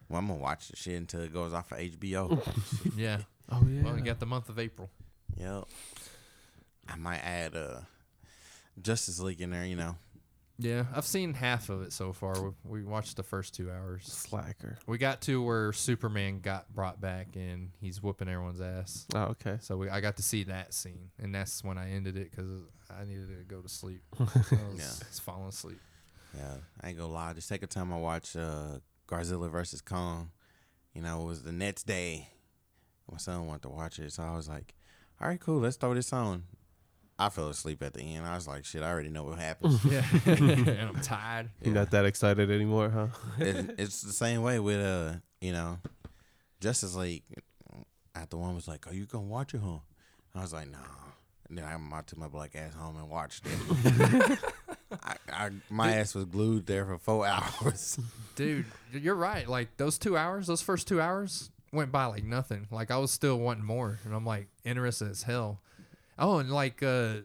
well, 0.09 0.21
I'm 0.21 0.29
gonna 0.29 0.39
watch 0.39 0.69
the 0.69 0.77
shit 0.77 0.95
until 0.95 1.23
it 1.23 1.33
goes 1.33 1.53
off 1.53 1.69
for 1.71 1.77
HBO. 1.79 2.41
Yeah. 2.97 3.19
Oh 3.51 3.67
yeah. 3.69 3.83
Well, 3.83 3.95
we 3.95 4.03
got 4.03 4.21
the 4.21 4.27
month 4.27 4.49
of 4.49 4.59
April. 4.61 4.89
Yep. 5.37 5.65
I 6.89 6.97
might 6.97 7.19
add 7.19 7.57
uh 7.57 7.81
Justice 8.81 9.19
League 9.21 9.41
in 9.41 9.51
there, 9.51 9.65
you 9.67 9.77
know. 9.77 9.97
Yeah, 10.63 10.85
I've 10.95 11.05
seen 11.07 11.35
half 11.35 11.69
of 11.69 11.83
it 11.83 11.93
so 11.93 12.13
far. 12.13 12.35
We, 12.43 12.51
we 12.65 12.83
watched 12.85 13.17
the 13.17 13.23
first 13.23 13.55
two 13.55 13.71
hours. 13.71 14.05
Slacker. 14.05 14.79
We 14.87 14.99
got 14.99 15.21
to 15.23 15.43
where 15.43 15.73
Superman 15.73 16.41
got 16.41 16.73
brought 16.75 17.01
back 17.01 17.29
and 17.35 17.71
he's 17.81 18.03
whooping 18.03 18.29
everyone's 18.29 18.61
ass. 18.61 19.07
Oh 19.15 19.23
okay. 19.33 19.59
So 19.61 19.77
we, 19.77 19.89
I 19.91 20.01
got 20.01 20.17
to 20.17 20.23
see 20.23 20.45
that 20.45 20.73
scene, 20.75 21.11
and 21.19 21.35
that's 21.35 21.63
when 21.65 21.79
I 21.79 21.91
ended 21.91 22.17
it 22.17 22.31
because 22.31 22.49
I 22.91 23.05
needed 23.05 23.29
to 23.29 23.45
go 23.45 23.61
to 23.61 23.69
sleep. 23.69 24.03
I 24.21 24.23
was, 24.25 24.53
Yeah. 24.53 25.07
was 25.09 25.21
falling 25.23 25.49
asleep. 25.49 25.81
Yeah, 26.37 26.55
I 26.81 26.89
ain't 26.89 26.99
gonna 26.99 27.13
lie. 27.13 27.33
The 27.35 27.41
second 27.43 27.69
time 27.69 27.93
I 27.93 27.99
watched 27.99 28.37
uh 28.37 28.79
Godzilla 29.09 29.51
versus 29.51 29.81
Kong, 29.83 30.31
you 30.95 31.03
know, 31.03 31.23
it 31.23 31.27
was 31.27 31.43
the 31.43 31.53
next 31.53 31.83
day. 31.85 32.29
My 33.11 33.19
son 33.19 33.47
wanted 33.47 33.63
to 33.63 33.69
watch 33.69 33.99
it, 33.99 34.13
so 34.13 34.23
I 34.23 34.35
was 34.35 34.49
like, 34.49 34.75
"All 35.21 35.29
right, 35.29 35.39
cool, 35.41 35.61
let's 35.61 35.77
throw 35.77 35.93
this 35.93 36.13
on." 36.13 36.45
I 37.19 37.29
fell 37.29 37.49
asleep 37.49 37.83
at 37.83 37.95
the 37.95 38.01
end. 38.03 38.27
I 38.27 38.35
was 38.35 38.49
like, 38.49 38.65
"Shit, 38.65 38.83
I 38.83 38.91
already 38.91 39.09
know 39.11 39.25
what 39.25 39.39
happens." 39.51 39.85
Yeah, 39.85 40.05
and 40.27 40.81
I'm 40.81 41.01
tired. 41.03 41.51
You're 41.63 41.75
not 41.75 41.91
that 41.93 42.05
excited 42.05 42.51
anymore, 42.51 42.91
huh? 42.91 43.07
it, 43.39 43.75
it's 43.79 44.01
the 44.03 44.13
same 44.13 44.43
way 44.43 44.59
with 44.59 44.81
uh, 44.85 45.15
you 45.41 45.53
know, 45.53 45.79
Justice 46.61 46.95
League. 46.95 47.23
After 48.15 48.37
Juan 48.37 48.55
was 48.55 48.69
like, 48.69 48.87
"Are 48.87 48.95
you 48.95 49.07
gonna 49.07 49.25
watch 49.25 49.55
it, 49.55 49.61
huh?" 49.65 49.79
I 50.35 50.41
was 50.43 50.53
like, 50.53 50.71
"Nah." 50.71 50.79
And 51.49 51.59
then 51.59 51.65
I 51.67 51.75
I 51.97 52.01
took 52.03 52.19
my 52.19 52.29
black 52.29 52.55
ass 52.57 52.73
home 52.75 52.97
and 52.97 53.09
watched 53.11 53.45
it. 53.47 54.39
I, 55.03 55.17
I, 55.31 55.51
my 55.71 55.93
ass 55.97 56.15
was 56.15 56.25
glued 56.27 56.67
there 56.67 56.85
for 56.87 56.99
four 56.99 57.27
hours. 57.27 57.99
Dude, 58.37 58.65
you're 58.93 59.15
right. 59.15 59.47
Like 59.49 59.77
those 59.77 59.99
two 59.99 60.17
hours, 60.17 60.47
those 60.47 60.63
first 60.63 60.87
two 60.89 61.01
hours 61.01 61.51
went 61.73 61.91
by 61.93 62.07
like 62.07 62.25
nothing. 62.25 62.69
Like 62.71 62.91
I 62.91 62.97
was 62.99 63.11
still 63.11 63.39
wanting 63.39 63.65
more, 63.65 63.99
and 64.05 64.15
I'm 64.15 64.25
like 64.27 64.49
interested 64.65 65.11
as 65.11 65.23
hell. 65.25 65.61
Oh, 66.19 66.39
and 66.39 66.51
like, 66.51 66.83
uh, 66.83 67.21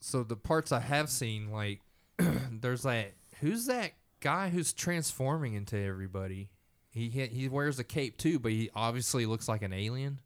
so 0.00 0.22
the 0.22 0.36
parts 0.36 0.72
I 0.72 0.80
have 0.80 1.08
seen, 1.08 1.50
like, 1.50 1.80
there's 2.18 2.82
that. 2.82 3.12
Who's 3.40 3.66
that 3.66 3.92
guy 4.20 4.48
who's 4.48 4.72
transforming 4.72 5.54
into 5.54 5.78
everybody? 5.78 6.50
He 6.90 7.08
he, 7.08 7.48
wears 7.48 7.78
a 7.78 7.84
cape 7.84 8.16
too, 8.16 8.38
but 8.38 8.50
he 8.50 8.70
obviously 8.74 9.26
looks 9.26 9.46
like 9.48 9.62
an 9.62 9.72
alien. 9.72 10.20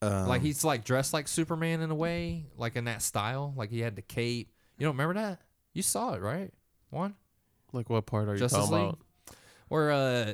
Um, 0.00 0.28
like 0.28 0.42
he's 0.42 0.62
like 0.62 0.84
dressed 0.84 1.12
like 1.12 1.26
Superman 1.26 1.80
in 1.80 1.90
a 1.90 1.94
way, 1.94 2.46
like 2.56 2.76
in 2.76 2.84
that 2.84 3.02
style. 3.02 3.52
Like 3.56 3.70
he 3.70 3.80
had 3.80 3.96
the 3.96 4.02
cape. 4.02 4.52
You 4.78 4.86
don't 4.86 4.94
remember 4.94 5.20
that? 5.20 5.40
You 5.72 5.82
saw 5.82 6.14
it, 6.14 6.20
right? 6.20 6.52
One. 6.90 7.16
Like 7.72 7.90
what 7.90 8.06
part 8.06 8.28
are 8.28 8.34
you 8.34 8.38
Justice 8.38 8.60
talking 8.60 8.74
League? 8.74 8.88
about? 8.90 8.98
where 9.68 9.90
uh 9.92 10.32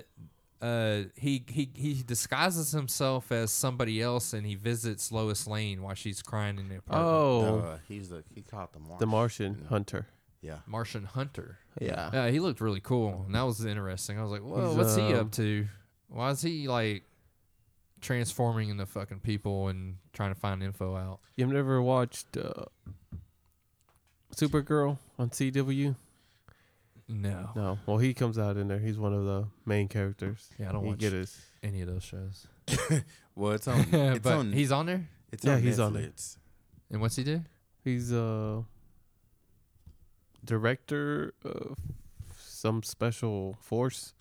uh 0.65 1.03
he 1.15 1.45
he 1.49 1.69
he 1.75 2.03
disguises 2.03 2.73
himself 2.73 3.31
as 3.31 3.51
somebody 3.51 4.01
else 4.01 4.33
and 4.33 4.47
he 4.47 4.55
visits 4.55 5.13
Lois 5.13 5.47
Lane 5.47 5.83
while 5.83 5.95
she's 5.95 6.23
crying 6.23 6.59
in 6.59 6.69
the 6.69 6.77
apartment. 6.77 7.07
Oh, 7.07 7.59
uh, 7.59 7.79
he's 7.87 8.09
the 8.09 8.25
he 8.35 8.41
caught 8.41 8.73
the 8.73 8.79
Martian. 8.79 8.99
the 8.99 9.07
Martian 9.07 9.67
Hunter. 9.69 10.07
Yeah. 10.41 10.59
Martian 10.67 11.05
Hunter. 11.05 11.59
Yeah. 11.81 12.11
Yeah, 12.13 12.31
he 12.31 12.41
looked 12.41 12.61
really 12.61 12.81
cool, 12.81 13.25
and 13.27 13.35
that 13.35 13.43
was 13.43 13.65
interesting. 13.65 14.19
I 14.19 14.23
was 14.23 14.31
like, 14.31 14.43
"Whoa, 14.43 14.69
He's, 14.69 14.77
what's 14.77 14.97
he 14.97 15.03
um, 15.03 15.21
up 15.21 15.33
to? 15.33 15.67
Why 16.09 16.31
is 16.31 16.41
he 16.41 16.69
like 16.69 17.05
transforming 18.01 18.69
into 18.71 18.87
fucking 18.87 19.21
people 19.21 19.69
and 19.69 19.97
trying 20.13 20.33
to 20.33 20.39
find 20.39 20.63
info 20.63 20.97
out?" 20.97 21.21
You've 21.37 21.51
never 21.51 21.83
watched 21.83 22.37
uh, 22.37 22.65
Supergirl 24.35 24.99
on 25.19 25.31
CW? 25.31 25.97
No, 27.09 27.51
No. 27.55 27.79
Well, 27.87 27.99
he 27.99 28.15
comes 28.15 28.39
out 28.39 28.57
in 28.57 28.69
there. 28.69 28.79
He's 28.79 28.99
one 28.99 29.13
of 29.13 29.25
the 29.25 29.47
main 29.67 29.89
characters. 29.89 30.49
yeah, 30.59 30.71
I 30.71 30.73
don't 30.73 30.85
He 30.85 30.91
watch 30.91 30.99
get 30.99 31.13
his. 31.13 31.39
any 31.63 31.83
of 31.83 31.89
those 31.89 32.03
shows. 32.05 32.47
Well, 33.37 33.53
it's 33.53 33.67
on. 33.67 33.81
It's 33.93 34.21
but 34.21 34.33
on. 34.39 34.53
he's 34.53 34.71
on 34.73 34.87
there. 34.87 35.09
it's 35.33 35.45
Yeah, 35.45 35.55
on 35.55 35.63
he's 35.63 35.81
on 35.81 35.93
there. 35.95 36.03
Netflix. 36.05 36.37
And 36.91 37.01
what's 37.01 37.17
he 37.17 37.25
do? 37.25 37.43
He's 37.83 38.13
a 38.13 38.65
director 40.45 41.35
of 41.45 41.77
some 42.39 42.83
special 42.83 43.57
force, 43.61 44.15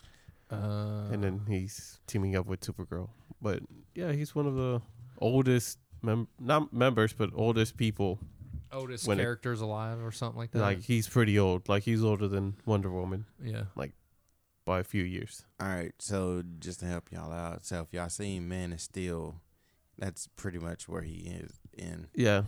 Uh, 0.51 1.09
and 1.11 1.23
then 1.23 1.41
he's 1.47 1.99
teaming 2.07 2.36
up 2.36 2.45
with 2.45 2.61
Supergirl. 2.61 3.09
But 3.41 3.63
yeah, 3.95 4.11
he's 4.11 4.36
one 4.36 4.45
of 4.47 4.55
the 4.55 4.81
oldest 5.19 5.77
mem- 6.01 6.27
not 6.39 6.73
members, 6.73 7.13
but 7.13 7.29
oldest 7.34 7.77
people. 7.77 8.19
Oldest 8.74 9.07
when 9.07 9.19
it- 9.19 9.24
characters 9.24 9.61
alive 9.61 10.03
or 10.03 10.11
something 10.11 10.38
like 10.39 10.51
that. 10.51 10.59
Like 10.59 10.82
he's 10.84 11.07
pretty 11.07 11.38
old. 11.39 11.69
Like 11.69 11.84
he's 11.84 12.03
older 12.03 12.28
than 12.28 12.55
Wonder 12.65 12.91
Woman 12.91 13.26
yeah. 13.43 13.63
Like 13.76 13.93
by 14.65 14.80
a 14.80 14.84
few 14.84 15.03
years. 15.03 15.45
All 15.59 15.67
right, 15.67 15.93
so 15.99 16.41
just 16.59 16.80
to 16.82 16.86
help 16.86 17.11
y'all 17.11 17.32
out, 17.34 17.65
so 17.65 17.82
if 17.82 17.93
y'all 17.93 18.09
seen 18.09 18.47
Man 18.47 18.71
of 18.74 18.80
Steel, 18.82 19.36
that's 19.97 20.28
pretty 20.36 20.57
much 20.59 20.88
where 20.88 21.01
he 21.01 21.15
is 21.41 21.51
in. 21.78 22.07
Yeah. 22.15 22.43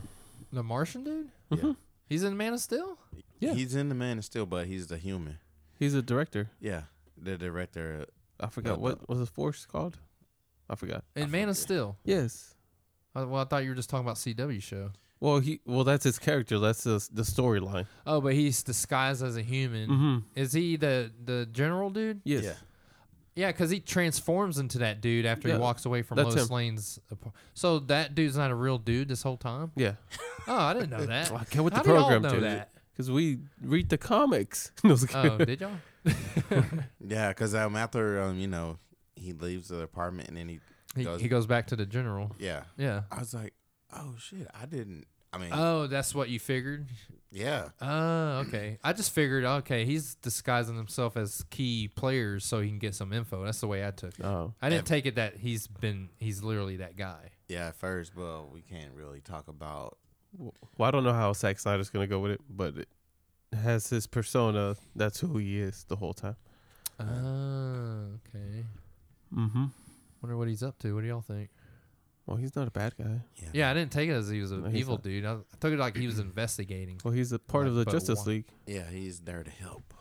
The 0.54 0.64
Martian 0.64 1.04
dude? 1.04 1.30
Yeah. 1.50 1.58
Mhm. 1.58 1.76
He's 2.08 2.24
in 2.24 2.38
Man 2.38 2.54
of 2.54 2.60
Steel? 2.62 2.98
Yeah. 3.40 3.54
He's 3.54 3.76
in 3.76 3.90
the 3.90 3.96
Man 3.96 4.18
of 4.18 4.26
Steel, 4.26 4.46
but 4.46 4.68
he's 4.68 4.88
the 4.88 4.98
human. 4.98 5.40
He's 5.78 5.94
a 5.94 6.02
director. 6.02 6.52
Yeah, 6.62 6.84
the 7.18 7.38
director. 7.38 8.06
I 8.40 8.48
forgot 8.48 8.78
No, 8.78 8.84
what 8.84 9.10
was 9.10 9.20
his 9.20 9.30
force 9.30 9.66
called. 9.66 9.98
I 10.70 10.76
forgot. 10.76 11.04
In 11.16 11.24
I 11.24 11.28
Man 11.28 11.50
of. 11.50 11.58
Steel. 11.58 11.98
Yes. 12.06 12.56
Uh, 13.16 13.26
Well, 13.28 13.42
I 13.42 13.46
thought 13.46 13.64
you 13.64 13.70
were 13.70 13.76
just 13.76 13.90
talking 13.90 14.06
about 14.06 14.18
CW 14.18 14.62
show. 14.62 14.92
Well, 15.20 15.40
he 15.40 15.62
well 15.66 15.84
that's 15.84 16.04
his 16.04 16.20
character. 16.20 16.60
That's 16.60 16.84
the 16.84 17.06
the 17.12 17.22
storyline. 17.24 17.88
Oh, 18.06 18.22
but 18.22 18.34
he's 18.34 18.62
disguised 18.64 19.24
as 19.24 19.38
a 19.38 19.42
human. 19.42 19.90
Mm-hmm. 19.90 20.18
Is 20.36 20.54
he 20.54 20.76
the 20.76 21.12
the 21.24 21.48
general 21.52 21.90
dude? 21.90 22.22
Yes. 22.24 22.44
Yeah. 22.44 22.54
Yeah, 23.38 23.52
because 23.52 23.70
he 23.70 23.82
transforms 23.82 24.60
into 24.60 24.78
that 24.78 25.02
dude 25.02 25.26
after 25.26 25.50
Yeah, 25.50 25.56
he 25.56 25.60
walks 25.60 25.86
away 25.86 26.04
from 26.04 26.16
that's 26.18 26.36
Lois 26.36 26.50
him. 26.50 26.56
Lane's. 26.56 27.00
apar- 27.14 27.34
So 27.54 27.80
that 27.80 28.16
dude's 28.16 28.38
not 28.38 28.50
a 28.50 28.56
real 28.56 28.78
dude 28.78 29.10
this 29.10 29.24
whole 29.24 29.38
time. 29.38 29.72
Yeah. 29.76 29.94
Oh, 30.48 30.56
I 30.56 30.74
didn't 30.76 30.92
know 30.92 31.04
that. 31.08 31.32
I 31.32 31.44
get 31.50 31.64
with 31.64 31.74
How 31.74 31.82
the 31.82 31.88
do 31.90 31.96
y'all 31.96 32.02
program 32.08 32.22
know 32.22 32.36
too. 32.36 32.42
that? 32.42 32.70
Because 32.94 33.10
we 33.10 33.40
read 33.64 33.90
the 33.90 33.98
comics. 33.98 34.72
No, 34.84 34.90
I 34.90 34.94
was 34.94 35.04
Oh, 35.16 35.22
kidding. 35.38 35.46
did 35.48 35.62
y'all? 35.62 35.72
Yeah, 37.08 37.30
because 37.30 37.56
um, 37.56 37.76
after 37.76 38.22
um, 38.22 38.38
you 38.38 38.48
know, 38.48 38.78
he 39.16 39.34
leaves 39.34 39.70
the 39.70 39.82
apartment 39.82 40.28
and 40.30 40.38
then 40.38 40.48
he 40.50 40.60
He, 40.96 41.04
Goes- 41.04 41.20
he 41.22 41.28
goes 41.28 41.46
back 41.48 41.66
to 41.68 41.76
the 41.76 41.86
general. 41.86 42.36
Yeah. 42.40 42.64
Yeah. 42.78 43.02
I 43.12 43.20
was 43.20 43.34
like, 43.34 43.54
oh 43.96 44.16
shit, 44.20 44.48
I 44.60 44.66
didn't. 44.66 45.06
I 45.34 45.38
mean, 45.38 45.50
Oh, 45.52 45.88
that's 45.88 46.16
what 46.16 46.30
you 46.30 46.40
figured. 46.40 46.88
yeah. 47.30 47.70
Oh, 47.82 48.44
okay. 48.48 48.78
I 48.84 48.94
just 48.94 49.12
figured, 49.12 49.44
okay, 49.44 49.84
he's 49.84 50.16
disguising 50.16 50.78
himself 50.78 51.18
as 51.18 51.44
key 51.50 51.90
players 51.94 52.46
so 52.46 52.62
he 52.62 52.70
can 52.70 52.80
get 52.80 52.96
some 52.96 53.12
info. 53.12 53.44
That's 53.44 53.60
the 53.60 53.68
way 53.68 53.86
I 53.86 53.92
took 53.92 54.18
it. 54.18 54.24
Oh, 54.24 54.54
I 54.62 54.70
didn't 54.70 54.84
Ev- 54.84 54.86
take 54.88 55.06
it 55.06 55.16
that 55.16 55.36
he's 55.38 55.68
been, 55.68 56.08
he's 56.20 56.42
literally 56.42 56.78
that 56.78 56.96
guy. 56.96 57.32
Yeah, 57.50 57.68
at 57.68 57.76
first, 57.76 58.14
but 58.16 58.52
we 58.54 58.62
can't 58.62 58.94
really 58.96 59.20
talk 59.20 59.50
about. 59.50 59.98
well, 60.38 60.54
I 60.80 60.92
don't 60.92 61.04
know 61.04 61.12
how 61.14 61.34
Zack 61.34 61.60
Snyder's 61.60 61.90
gonna 61.90 62.08
go 62.08 62.20
with 62.20 62.32
it, 62.32 62.42
but 62.50 62.78
it 62.78 62.88
has 63.62 63.90
his 63.90 64.08
persona. 64.08 64.78
That's 64.96 65.20
who 65.20 65.38
he 65.38 65.60
is 65.60 65.84
the 65.90 65.98
whole 65.98 66.14
time. 66.14 66.38
Oh, 66.98 68.20
okay. 68.30 68.64
Mm-hmm. 69.36 69.66
Wonder 70.22 70.38
what 70.38 70.48
he's 70.48 70.64
up 70.64 70.80
to. 70.80 70.94
What 70.96 71.02
do 71.02 71.08
y'all 71.08 71.20
think? 71.22 71.50
Well, 72.26 72.38
he's 72.38 72.56
not 72.56 72.68
a 72.68 72.72
bad 72.72 72.96
guy. 72.98 73.22
Yeah. 73.36 73.50
Yeah, 73.54 73.70
I 73.72 73.74
didn't 73.76 73.92
take 73.92 74.10
it 74.10 74.14
as 74.14 74.30
he 74.30 74.42
was 74.42 74.52
an 74.52 74.64
No, 74.64 74.70
he's 74.70 74.80
evil 74.82 74.96
not. 74.96 75.04
dude. 75.04 75.26
I, 75.26 75.34
I 75.34 75.38
took 75.60 75.74
it 75.74 75.78
like 75.80 75.96
he 75.96 76.08
was 76.08 76.18
investigating. 76.28 77.00
Well, 77.04 77.14
he's 77.14 77.32
a 77.32 77.38
part 77.40 77.68
of 77.68 77.74
the 77.74 77.80
Like, 77.82 77.86
but 77.86 77.92
Justice 77.92 78.20
why? 78.26 78.32
League. 78.32 78.46
Yeah, 78.66 78.90
he's 78.90 79.20
there 79.20 79.44
to 79.44 79.52
help. 79.52 79.94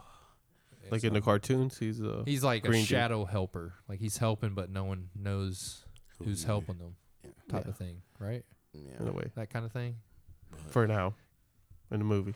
Like 0.90 1.02
in 1.04 1.14
the 1.14 1.20
cartoons, 1.22 1.78
he's 1.78 2.00
uh 2.02 2.22
He's 2.26 2.44
like 2.44 2.64
a 2.64 2.68
Green 2.68 2.82
dude. 2.82 2.88
shadow 2.88 3.24
helper. 3.24 3.72
Like 3.88 4.00
he's 4.00 4.18
helping, 4.18 4.54
but 4.54 4.70
no 4.70 4.84
one 4.84 5.08
knows 5.14 5.84
Who 6.18 6.26
who's 6.26 6.42
he 6.42 6.46
helping 6.46 6.76
them, 6.78 6.96
Yeah. 7.24 7.30
type 7.48 7.64
Yeah. 7.64 7.70
of 7.70 7.76
thing, 7.78 8.02
right? 8.18 8.44
Yeah. 8.74 9.00
in 9.00 9.08
a 9.08 9.12
way 9.12 9.30
That 9.34 9.48
kind 9.50 9.64
of 9.64 9.72
thing. 9.72 9.96
but- 10.50 10.60
for 10.70 10.86
now 10.86 11.14
in 11.90 11.98
the 12.00 12.04
movie. 12.04 12.34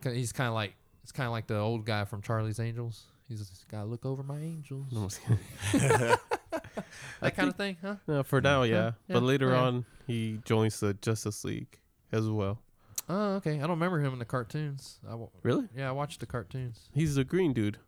'Cause 0.00 0.14
He's 0.14 0.32
kind 0.32 0.48
of 0.48 0.54
like 0.54 0.74
it's 1.02 1.12
kind 1.12 1.26
of 1.26 1.32
like 1.32 1.46
the 1.48 1.58
old 1.58 1.84
guy 1.86 2.04
from 2.04 2.22
Charlie's 2.22 2.60
Angels. 2.60 3.04
He's 3.28 3.40
just 3.48 3.66
gotta 3.68 3.86
look 3.86 4.06
over 4.06 4.22
my 4.22 4.38
angels. 4.38 4.86
No, 4.92 5.02
I'm 5.02 5.08
just 5.08 5.20
kidding. 5.72 6.16
That 7.20 7.34
kind 7.36 7.48
of 7.48 7.56
thing, 7.56 7.76
huh? 7.82 7.96
No, 8.06 8.22
for 8.22 8.40
now, 8.40 8.62
yeah. 8.62 8.92
Yeah, 9.08 9.14
But 9.14 9.22
later 9.22 9.50
okay. 9.52 9.58
on, 9.60 9.84
he 10.06 10.40
joins 10.44 10.78
the 10.80 10.94
Justice 10.94 11.44
League 11.44 11.78
as 12.12 12.28
well. 12.28 12.60
Oh, 13.08 13.34
okay. 13.36 13.56
I 13.56 13.60
don't 13.60 13.70
remember 13.70 14.00
him 14.00 14.12
in 14.12 14.18
the 14.18 14.24
cartoons. 14.24 14.98
I 15.06 15.10
w- 15.12 15.30
Really? 15.42 15.68
yeah, 15.76 15.88
I 15.88 15.92
watched 15.92 16.20
the 16.20 16.26
cartoons. 16.26 16.88
He's 16.92 17.14
the 17.16 17.24
green 17.24 17.52
dude, 17.52 17.78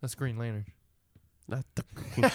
That's 0.00 0.14
Green 0.14 0.36
Lantern. 0.38 0.66
not 1.48 1.64
the 1.74 1.82
green. 1.94 2.30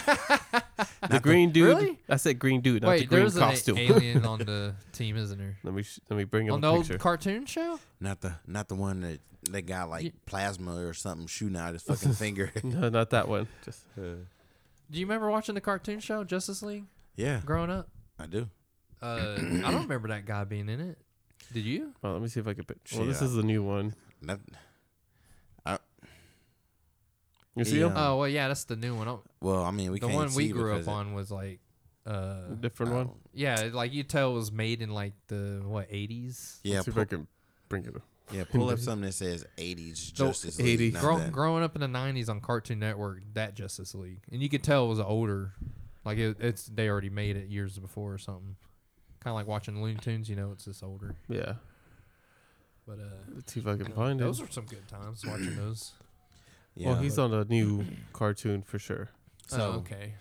the 1.10 1.20
green 1.20 1.50
dude. 1.52 1.68
Really? 1.78 1.98
I 2.08 2.16
said 2.16 2.38
green 2.38 2.60
dude, 2.60 2.82
not 2.82 2.88
the 2.88 2.90
Wait, 3.00 3.08
green 3.08 3.20
there's 3.20 3.36
an 3.36 3.42
costume. 3.42 3.78
alien 3.78 4.24
on 4.32 4.38
the 4.40 4.74
team, 4.92 5.16
isn't 5.16 5.38
there? 5.38 5.58
let 5.62 5.74
me 5.74 5.82
sh- 5.82 6.00
let 6.10 6.16
me 6.16 6.24
bring 6.24 6.46
him 6.46 6.54
On 6.54 6.58
a 6.58 6.62
the 6.62 6.68
old 6.68 6.98
cartoon 6.98 7.46
show? 7.46 7.78
Not 8.00 8.20
the 8.20 8.34
not 8.46 8.68
the 8.68 8.74
one 8.74 9.00
that 9.00 9.20
they 9.50 9.62
got 9.62 9.88
like 9.90 10.04
Ye- 10.04 10.12
plasma 10.26 10.84
or 10.86 10.92
something 10.92 11.26
shooting 11.26 11.56
out 11.56 11.72
his 11.74 11.82
fucking 11.82 12.12
finger. 12.14 12.50
no, 12.62 12.88
not 12.88 13.10
that 13.10 13.28
one. 13.28 13.46
Just 13.64 13.84
uh, 13.98 14.16
Do 14.90 14.98
you 15.00 15.06
remember 15.06 15.30
watching 15.30 15.54
the 15.54 15.60
cartoon 15.60 16.00
show 16.00 16.22
Justice 16.24 16.62
League 16.62 16.84
yeah, 17.16 17.40
growing 17.44 17.70
up? 17.70 17.88
I 18.18 18.26
do. 18.26 18.48
Uh, 19.02 19.34
I 19.36 19.70
don't 19.70 19.82
remember 19.82 20.08
that 20.08 20.24
guy 20.26 20.44
being 20.44 20.68
in 20.68 20.80
it. 20.80 20.98
Did 21.52 21.64
you? 21.64 21.92
well, 22.02 22.14
let 22.14 22.22
me 22.22 22.28
see 22.28 22.40
if 22.40 22.46
I 22.48 22.54
can. 22.54 22.64
Pick. 22.64 22.78
Well, 22.94 23.04
this 23.06 23.20
Yeah. 23.20 23.26
is 23.28 23.34
the 23.34 23.42
new 23.42 23.62
one. 23.62 23.94
Not, 24.20 24.40
You 27.54 27.64
see 27.64 27.80
Yeah. 27.80 27.86
him? 27.86 27.92
Oh 27.96 28.18
well, 28.18 28.28
yeah, 28.28 28.48
that's 28.48 28.64
the 28.64 28.76
new 28.76 28.94
one. 28.94 29.08
Oh, 29.08 29.22
well, 29.40 29.64
I 29.64 29.70
mean, 29.70 29.90
we 29.90 29.98
the 29.98 30.06
can't 30.08 30.16
one 30.18 30.26
we 30.34 30.48
see 30.48 30.52
grew 30.52 30.74
because 30.74 30.86
up 30.88 30.92
it- 30.94 30.96
on 30.98 31.14
was 31.14 31.30
like, 31.30 31.60
uh, 32.04 32.48
Different 32.60 32.92
one. 32.92 33.10
yeah, 33.32 33.70
like 33.72 33.94
you 33.94 34.02
tell 34.02 34.32
it 34.32 34.34
was 34.34 34.52
made 34.52 34.82
in 34.82 34.90
like 34.90 35.14
the 35.28 35.62
what 35.64 35.86
eighties. 35.90 36.60
Yeah, 36.62 36.76
Let's 36.76 36.84
see 36.84 36.90
if 36.90 36.94
pull, 36.96 37.02
I 37.02 37.06
can 37.06 37.26
bring 37.70 37.84
it 37.86 37.96
up. 37.96 38.02
Yeah. 38.32 38.44
Pull 38.50 38.70
up 38.70 38.78
something 38.80 39.06
that 39.06 39.12
says 39.12 39.44
'80s 39.58 40.12
Justice 40.12 40.56
80s. 40.58 40.78
League. 40.78 40.94
not 40.94 41.02
Grow, 41.02 41.18
that. 41.18 41.32
growing 41.32 41.62
up 41.62 41.74
in 41.74 41.80
the 41.80 41.86
'90s 41.98 42.28
on 42.28 42.40
Cartoon 42.40 42.78
Network, 42.78 43.22
that 43.34 43.54
Justice 43.54 43.94
League, 43.94 44.20
and 44.32 44.42
you 44.42 44.48
could 44.48 44.62
tell 44.62 44.86
it 44.86 44.88
was 44.88 45.00
older. 45.00 45.52
Like 46.04 46.18
it, 46.18 46.36
it's 46.40 46.66
they 46.66 46.88
already 46.88 47.10
made 47.10 47.36
it 47.36 47.48
years 47.48 47.78
before 47.78 48.12
or 48.14 48.18
something. 48.18 48.56
Kind 49.20 49.32
of 49.32 49.34
like 49.36 49.46
watching 49.48 49.82
Looney 49.82 49.98
Tunes, 50.00 50.28
you 50.28 50.36
know, 50.36 50.52
it's 50.52 50.64
just 50.64 50.84
older. 50.84 51.16
Yeah. 51.28 51.54
But 52.86 53.00
uh, 53.00 53.32
Let's 53.34 53.52
see 53.52 53.58
if 53.60 53.66
I 53.66 53.72
you 53.72 53.78
can 53.78 53.88
know, 53.88 53.94
find 53.96 54.20
it. 54.20 54.24
those 54.24 54.40
are 54.40 54.48
some 54.50 54.66
good 54.66 54.86
times 54.86 55.26
watching 55.26 55.56
those. 55.64 55.90
Yeah. 56.76 56.90
well, 56.90 56.98
he's 57.02 57.18
on 57.18 57.34
a 57.34 57.44
new 57.44 57.84
cartoon 58.12 58.62
for 58.62 58.78
sure. 58.78 59.08
so, 59.48 59.60
oh, 59.60 59.78
okay. 59.78 60.14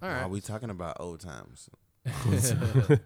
All 0.00 0.08
While 0.08 0.20
right. 0.20 0.30
we 0.30 0.40
talking 0.40 0.70
about 0.70 0.98
old 1.00 1.20
times, 1.20 1.70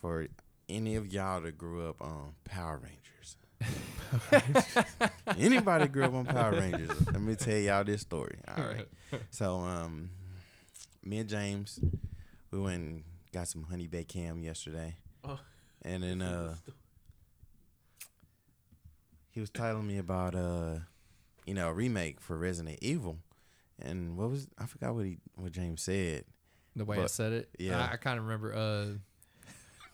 for 0.00 0.26
any 0.70 0.96
of 0.96 1.12
y'all 1.12 1.40
that 1.42 1.58
grew 1.58 1.88
up 1.88 2.00
on 2.00 2.34
Power 2.44 2.80
Rangers, 2.82 3.36
anybody 5.38 5.88
grew 5.88 6.04
up 6.04 6.14
on 6.14 6.24
Power 6.26 6.52
Rangers, 6.52 7.06
let 7.06 7.20
me 7.20 7.34
tell 7.36 7.56
y'all 7.58 7.84
this 7.84 8.00
story. 8.02 8.38
All 8.56 8.64
right. 8.64 8.86
So, 9.30 9.56
um, 9.58 10.10
me 11.04 11.18
and 11.18 11.28
James, 11.28 11.78
we 12.50 12.58
went 12.60 12.82
and 12.82 13.04
got 13.32 13.48
some 13.48 13.64
honey 13.64 13.86
baked 13.86 14.12
ham 14.12 14.42
yesterday, 14.42 14.96
Oh. 15.24 15.38
and 15.82 16.02
then 16.02 16.22
uh, 16.22 16.54
he 19.30 19.40
was 19.40 19.50
telling 19.50 19.86
me 19.86 19.98
about 19.98 20.34
uh, 20.34 20.76
you 21.46 21.54
know, 21.54 21.68
a 21.68 21.72
remake 21.72 22.20
for 22.20 22.36
Resident 22.36 22.78
Evil, 22.82 23.18
and 23.80 24.16
what 24.16 24.30
was 24.30 24.46
I 24.58 24.66
forgot 24.66 24.94
what 24.94 25.04
he 25.06 25.18
what 25.36 25.52
James 25.52 25.82
said. 25.82 26.24
the 26.76 26.84
way 26.84 26.98
I 26.98 27.02
But, 27.02 27.10
said 27.10 27.32
it. 27.32 27.48
yeah. 27.58 27.86
I, 27.90 27.94
I 27.94 27.96
kind 27.96 28.18
of 28.18 28.24
remember. 28.24 28.54
Uh, 28.54 28.86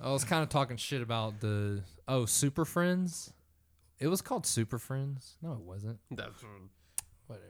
I 0.01 0.11
was 0.11 0.25
kind 0.25 0.43
of 0.43 0.49
talking 0.49 0.77
shit 0.77 1.03
about 1.03 1.41
the 1.41 1.83
oh 2.07 2.27
Super 2.27 2.65
Friends. 2.65 3.33
It 3.99 4.09
was 4.09 4.21
called 4.21 4.47
Super 4.47 4.79
Friends. 4.79 5.37
No, 5.43 5.53
it 5.53 5.61
wasn't. 5.61 5.99
That's 6.11 6.45
Whatever. 7.27 7.47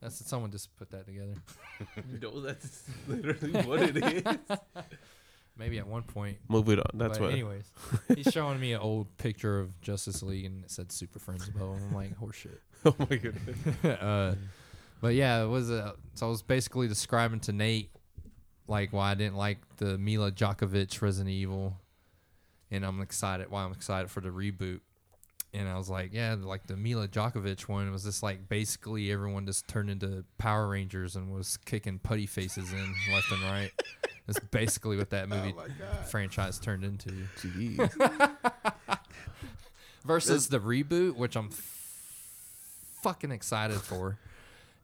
That's 0.00 0.26
someone 0.26 0.50
just 0.50 0.74
put 0.76 0.90
that 0.90 1.06
together. 1.06 1.34
no, 2.22 2.40
that's 2.40 2.84
literally 3.06 3.62
what 3.62 3.82
it 3.82 3.96
is. 3.96 4.22
Maybe 5.58 5.78
at 5.78 5.86
one 5.86 6.04
point. 6.04 6.38
Move 6.48 6.70
it 6.70 6.78
on. 6.78 6.86
That's 6.94 7.18
but 7.18 7.24
what. 7.24 7.32
Anyways, 7.32 7.70
he's 8.16 8.32
showing 8.32 8.58
me 8.58 8.72
an 8.72 8.80
old 8.80 9.14
picture 9.18 9.60
of 9.60 9.78
Justice 9.82 10.22
League 10.22 10.46
and 10.46 10.64
it 10.64 10.70
said 10.70 10.90
Super 10.90 11.18
Friends 11.18 11.48
above. 11.48 11.76
him. 11.76 11.88
I'm 11.90 11.94
like, 11.94 12.18
horseshit. 12.18 12.58
oh 12.86 12.94
my 12.98 13.16
goodness. 13.16 13.84
uh, 13.84 14.36
but 15.02 15.14
yeah, 15.14 15.42
it 15.42 15.48
was. 15.48 15.70
Uh, 15.70 15.92
so 16.14 16.26
I 16.26 16.28
was 16.30 16.40
basically 16.40 16.88
describing 16.88 17.40
to 17.40 17.52
Nate 17.52 17.90
like 18.70 18.92
why 18.92 19.10
I 19.10 19.14
didn't 19.14 19.36
like 19.36 19.58
the 19.76 19.98
Milla 19.98 20.30
Jovovich 20.32 21.02
Resident 21.02 21.28
Evil, 21.28 21.76
and 22.70 22.84
I'm 22.84 23.00
excited. 23.00 23.50
Why 23.50 23.64
I'm 23.64 23.72
excited 23.72 24.10
for 24.10 24.20
the 24.20 24.28
reboot. 24.30 24.80
And 25.52 25.68
I 25.68 25.76
was 25.76 25.90
like, 25.90 26.10
yeah, 26.12 26.36
like 26.40 26.68
the 26.68 26.76
Milla 26.76 27.08
Jovovich 27.08 27.62
one 27.62 27.90
was 27.90 28.04
just 28.04 28.22
like 28.22 28.48
basically 28.48 29.10
everyone 29.10 29.46
just 29.46 29.66
turned 29.66 29.90
into 29.90 30.24
Power 30.38 30.68
Rangers 30.68 31.16
and 31.16 31.32
was 31.34 31.56
kicking 31.64 31.98
putty 31.98 32.26
faces 32.26 32.72
in 32.72 32.94
left 33.12 33.32
and 33.32 33.42
right. 33.42 33.72
That's 34.28 34.38
basically 34.50 34.96
what 34.96 35.10
that 35.10 35.28
movie 35.28 35.52
franchise 36.08 36.60
turned 36.60 36.84
into. 36.84 37.10
Jeez. 37.40 38.70
versus 40.04 40.48
the 40.48 40.60
reboot, 40.60 41.16
which 41.16 41.36
I'm 41.36 41.46
f- 41.46 43.00
fucking 43.02 43.30
excited 43.32 43.80
for, 43.80 44.18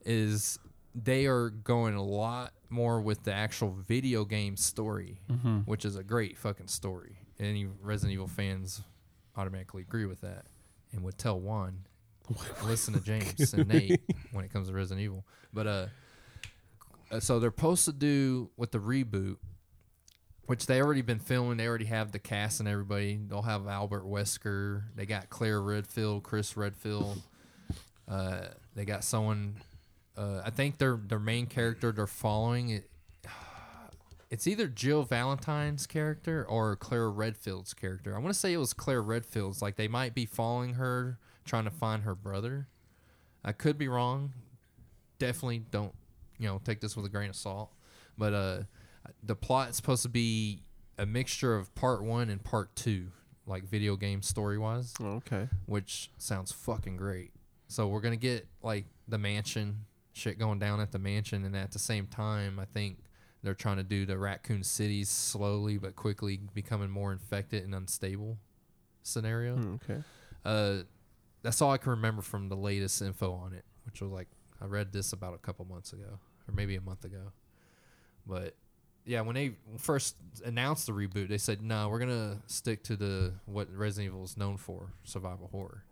is 0.05 0.59
they 0.95 1.27
are 1.27 1.51
going 1.51 1.95
a 1.95 2.03
lot 2.03 2.53
more 2.71 3.01
with 3.01 3.23
the 3.23 3.33
actual 3.33 3.71
video 3.87 4.25
game 4.25 4.57
story, 4.57 5.21
Mm-hmm. 5.31 5.59
which 5.61 5.85
is 5.85 5.97
a 5.97 6.03
great 6.03 6.37
fucking 6.39 6.69
story. 6.69 7.19
Any 7.39 7.67
Resident 7.83 8.15
Evil 8.15 8.29
fans 8.29 8.83
automatically 9.37 9.83
agree 9.83 10.07
with 10.07 10.23
that 10.23 10.47
and 10.93 11.03
would 11.03 11.19
tell 11.19 11.39
Juan, 11.39 11.81
listen 12.65 12.95
to 12.95 13.01
James 13.01 13.53
and 13.53 13.69
Nate 13.69 14.01
when 14.33 14.45
it 14.45 14.53
comes 14.53 14.69
to 14.69 14.75
Resident 14.75 15.05
Evil. 15.05 15.25
But 15.53 15.67
uh, 15.67 15.87
uh, 17.11 17.21
so 17.21 17.39
they're 17.39 17.51
supposed 17.51 17.85
to 17.85 17.93
do 17.93 18.51
with 18.57 18.73
the 18.73 18.79
reboot 18.79 19.37
which 20.47 20.67
they 20.67 20.81
already 20.81 21.03
been 21.03 21.19
filming. 21.19 21.57
They 21.57 21.67
already 21.67 21.87
have 21.87 22.13
the 22.13 22.19
cast 22.19 22.61
and 22.61 22.69
everybody. 22.69 23.19
They'll 23.29 23.43
have 23.43 23.67
Albert 23.67 24.05
Wesker. 24.05 24.85
They 24.95 25.07
got 25.07 25.29
Claire 25.29 25.61
Redfield, 25.61 26.23
Chris 26.23 26.57
Redfield. 26.57 27.21
Uh, 28.09 28.47
they 28.75 28.85
got 28.85 29.05
someone. 29.05 29.57
Uh, 30.17 30.41
I 30.45 30.51
think 30.51 30.79
their 30.79 30.97
their 30.97 31.19
main 31.19 31.47
character 31.47 31.93
they're 31.93 32.07
following 32.07 32.71
it. 32.71 32.89
It's 34.31 34.47
either 34.47 34.67
Jill 34.67 35.05
Valentine's 35.05 35.87
character 35.87 36.45
or 36.49 36.75
Claire 36.77 37.11
Redfield's 37.11 37.75
character. 37.75 38.15
I 38.15 38.19
want 38.19 38.35
to 38.35 38.39
say 38.39 38.53
it 38.53 38.59
was 38.59 38.73
Claire 38.73 39.03
Redfield's. 39.03 39.63
Like 39.63 39.77
they 39.77 39.89
might 39.89 40.15
be 40.15 40.27
following 40.27 40.75
her, 40.75 41.19
trying 41.45 41.65
to 41.65 41.71
find 41.71 42.03
her 42.03 42.15
brother. 42.15 42.67
I 43.45 43.53
could 43.53 43.79
be 43.79 43.87
wrong. 43.87 44.33
Definitely 45.19 45.63
don't, 45.71 45.95
you 46.39 46.49
know, 46.49 46.61
take 46.65 46.81
this 46.81 46.97
with 46.97 47.07
a 47.07 47.09
grain 47.09 47.31
of 47.31 47.37
salt. 47.37 47.71
But 48.19 48.35
uh, 48.35 48.63
the 49.23 49.37
plot's 49.37 49.77
supposed 49.77 50.03
to 50.03 50.09
be 50.09 50.63
a 50.99 51.07
mixture 51.07 51.55
of 51.55 51.73
part 51.75 52.03
one 52.03 52.29
and 52.29 52.43
part 52.43 52.75
two, 52.75 53.09
like 53.47 53.65
video 53.65 53.97
game 53.97 54.23
story 54.23 54.59
wise, 54.59 54.95
okay. 55.01 55.49
which 55.67 56.11
sounds 56.19 56.51
fucking 56.51 56.97
great. 56.97 57.33
So 57.69 57.89
we're 57.89 58.01
gonna 58.01 58.17
get 58.17 58.47
like 58.63 58.87
the 59.09 59.19
mansion 59.19 59.85
shit 60.13 60.39
going 60.39 60.59
down 60.59 60.81
at 60.81 60.93
the 60.93 60.99
mansion, 60.99 61.45
and 61.45 61.55
at 61.55 61.73
the 61.73 61.79
same 61.79 62.07
time, 62.07 62.59
I 62.59 62.65
think 62.65 62.99
they're 63.43 63.55
trying 63.55 63.77
to 63.77 63.85
do 63.85 64.07
the 64.07 64.19
Raccoon 64.19 64.63
City's 64.63 65.09
slowly 65.09 65.79
but 65.79 65.97
quickly 65.97 66.41
becoming 66.55 66.91
more 66.91 67.13
infected 67.13 67.65
and 67.65 67.75
unstable 67.75 68.39
scenario. 69.03 69.57
Hmm, 69.57 69.75
okay. 69.75 70.03
Uh, 70.45 70.83
that's 71.43 71.63
all 71.63 71.71
I 71.71 71.79
can 71.79 71.91
remember 71.91 72.23
from 72.23 72.49
the 72.49 72.57
latest 72.57 73.01
info 73.03 73.33
on 73.33 73.53
it, 73.53 73.65
which 73.85 74.01
was 74.01 74.11
like 74.11 74.29
I 74.61 74.67
read 74.67 74.93
this 74.93 75.13
about 75.13 75.35
a 75.35 75.39
couple 75.39 75.65
months 75.65 75.93
ago, 75.93 76.19
or 76.49 76.55
maybe 76.55 76.77
a 76.77 76.81
month 76.81 77.05
ago. 77.05 77.33
But 78.27 78.55
yeah, 79.05 79.21
when 79.21 79.35
they 79.35 79.53
first 79.79 80.17
announced 80.45 80.87
the 80.87 80.93
reboot, 80.93 81.29
they 81.29 81.39
said 81.39 81.63
no, 81.63 81.89
we're 81.89 82.01
gonna 82.01 82.39
stick 82.47 82.83
to 82.85 82.97
the 82.97 83.35
what 83.45 83.73
Resident 83.73 84.13
Evil 84.13 84.25
is 84.25 84.37
known 84.37 84.57
for, 84.57 84.93
survival 85.05 85.49
horror. 85.53 85.85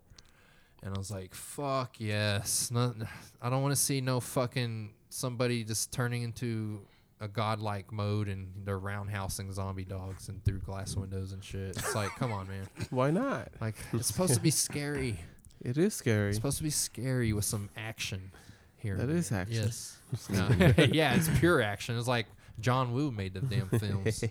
And 0.83 0.93
I 0.93 0.97
was 0.97 1.09
like, 1.09 1.33
fuck 1.33 1.99
yes, 1.99 2.69
no, 2.69 2.93
I 3.41 3.49
don't 3.49 3.61
want 3.63 3.71
to 3.71 3.81
see 3.81 4.01
no 4.01 4.19
fucking 4.19 4.91
somebody 5.09 5.63
just 5.63 5.91
turning 5.93 6.23
into 6.23 6.81
a 7.21 7.27
godlike 7.27 7.91
mode 7.91 8.27
and 8.27 8.51
they're 8.65 8.79
roundhousing 8.79 9.51
zombie 9.53 9.85
dogs 9.85 10.27
and 10.29 10.43
through 10.43 10.59
glass 10.59 10.95
windows 10.95 11.31
and 11.31 11.43
shit. 11.43 11.69
It's 11.69 11.95
like, 11.95 12.09
come 12.15 12.31
on, 12.31 12.47
man. 12.47 12.67
Why 12.89 13.11
not? 13.11 13.49
Like 13.61 13.75
it's 13.93 14.07
supposed 14.07 14.33
to 14.33 14.41
be 14.41 14.51
scary. 14.51 15.19
It 15.61 15.77
is 15.77 15.93
scary. 15.93 16.29
It's 16.29 16.37
supposed 16.37 16.57
to 16.57 16.63
be 16.63 16.69
scary 16.69 17.33
with 17.33 17.45
some 17.45 17.69
action 17.77 18.31
here. 18.77 18.97
That 18.97 19.09
and 19.09 19.17
is 19.17 19.29
there. 19.29 19.41
action. 19.41 19.55
Yes. 19.63 19.97
No. 20.29 20.47
yeah, 20.91 21.15
it's 21.15 21.27
pure 21.39 21.61
action. 21.61 21.97
It's 21.97 22.07
like 22.07 22.27
John 22.59 22.93
Woo 22.93 23.11
made 23.11 23.33
the 23.33 23.41
damn 23.41 23.67
films. 23.67 24.23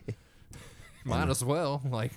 Might 1.05 1.28
as 1.28 1.45
well. 1.45 1.82
Like, 1.85 2.12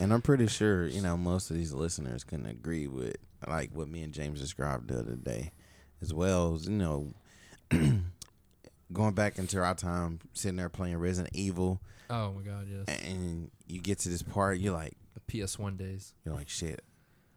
And 0.00 0.12
I'm 0.12 0.22
pretty 0.22 0.48
sure, 0.48 0.86
you 0.86 1.00
know, 1.00 1.16
most 1.16 1.50
of 1.50 1.56
these 1.56 1.72
listeners 1.72 2.24
can 2.24 2.46
agree 2.46 2.88
with 2.88 3.16
like 3.46 3.70
what 3.72 3.88
me 3.88 4.02
and 4.02 4.12
James 4.12 4.40
described 4.40 4.88
the 4.88 4.98
other 4.98 5.14
day, 5.14 5.52
as 6.02 6.12
well 6.12 6.54
as, 6.54 6.66
you 6.66 6.72
know, 6.72 7.12
going 8.94 9.12
back 9.14 9.38
into 9.38 9.60
our 9.62 9.74
time 9.74 10.20
sitting 10.32 10.56
there 10.56 10.68
playing 10.70 10.96
Resident 10.96 11.34
Evil 11.34 11.80
oh 12.10 12.32
my 12.32 12.42
god, 12.42 12.66
yes. 12.68 12.86
and 13.02 13.50
you 13.66 13.80
get 13.80 13.98
to 14.00 14.08
this 14.08 14.22
part, 14.22 14.58
you're 14.58 14.72
like 14.74 14.94
The 15.14 15.20
PS1 15.40 15.76
days. 15.76 16.12
you're 16.24 16.34
like, 16.34 16.48
shit, 16.48 16.82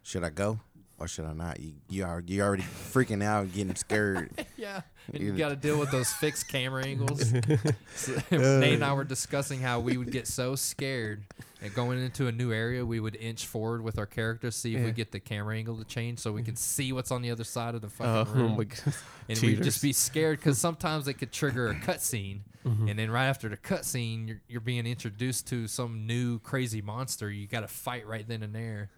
should 0.04 0.24
I 0.24 0.30
go? 0.30 0.60
Or 1.00 1.08
should 1.08 1.26
I 1.26 1.34
not? 1.34 1.60
You 1.60 1.74
you 1.90 2.06
are 2.06 2.24
you 2.26 2.42
already 2.42 2.64
freaking 2.64 3.24
out, 3.24 3.54
getting 3.54 3.76
scared. 3.76 4.32
Yeah, 4.58 4.82
and 5.14 5.22
You- 5.22 5.32
you 5.34 5.38
got 5.38 5.50
to 5.50 5.56
deal 5.56 5.78
with 5.80 5.92
those 5.92 6.12
fixed 6.12 6.48
camera 6.48 6.84
angles. 6.86 7.32
So, 7.96 8.14
Nate 8.32 8.74
and 8.74 8.84
I 8.84 8.94
were 8.94 9.04
discussing 9.04 9.60
how 9.60 9.80
we 9.80 9.98
would 9.98 10.12
get 10.12 10.28
so 10.28 10.56
scared 10.56 11.24
and 11.62 11.74
going 11.74 12.00
into 12.04 12.26
a 12.28 12.32
new 12.32 12.52
area, 12.52 12.84
we 12.86 13.00
would 13.00 13.16
inch 13.16 13.46
forward 13.46 13.84
with 13.84 13.98
our 14.00 14.06
characters, 14.08 14.56
see 14.56 14.74
if 14.74 14.80
Yeah. 14.80 14.86
we 14.88 14.92
get 14.92 15.12
the 15.12 15.20
camera 15.20 15.56
angle 15.56 15.78
to 15.78 15.84
change, 15.84 16.18
so 16.20 16.32
we 16.32 16.42
can 16.44 16.56
see 16.56 16.92
what's 16.94 17.12
on 17.12 17.22
the 17.22 17.30
other 17.32 17.44
side 17.44 17.76
of 17.76 17.82
the 17.82 17.88
Oh, 18.00 18.26
fucking 18.26 18.42
room. 18.42 18.58
my 18.58 18.64
god. 18.64 18.94
and 19.30 19.40
we'd 19.40 19.62
just 19.64 19.82
be 19.84 19.94
scared 19.94 20.40
because 20.40 20.58
sometimes 20.58 21.08
it 21.08 21.14
could 21.16 21.32
trigger 21.32 21.68
a 21.68 21.76
cutscene, 21.76 22.40
Mm-hmm. 22.66 22.88
and 22.90 23.00
then 23.00 23.10
right 23.12 23.28
after 23.28 23.48
the 23.48 23.56
cutscene, 23.58 24.28
you're 24.28 24.42
you're 24.50 24.62
being 24.62 24.86
introduced 24.88 25.48
to 25.48 25.68
some 25.68 26.06
new 26.08 26.40
crazy 26.40 26.82
monster. 26.82 27.30
You 27.32 27.48
got 27.48 27.62
to 27.62 27.68
fight 27.68 28.06
right 28.08 28.28
then 28.28 28.44
and 28.44 28.54
there, 28.54 28.90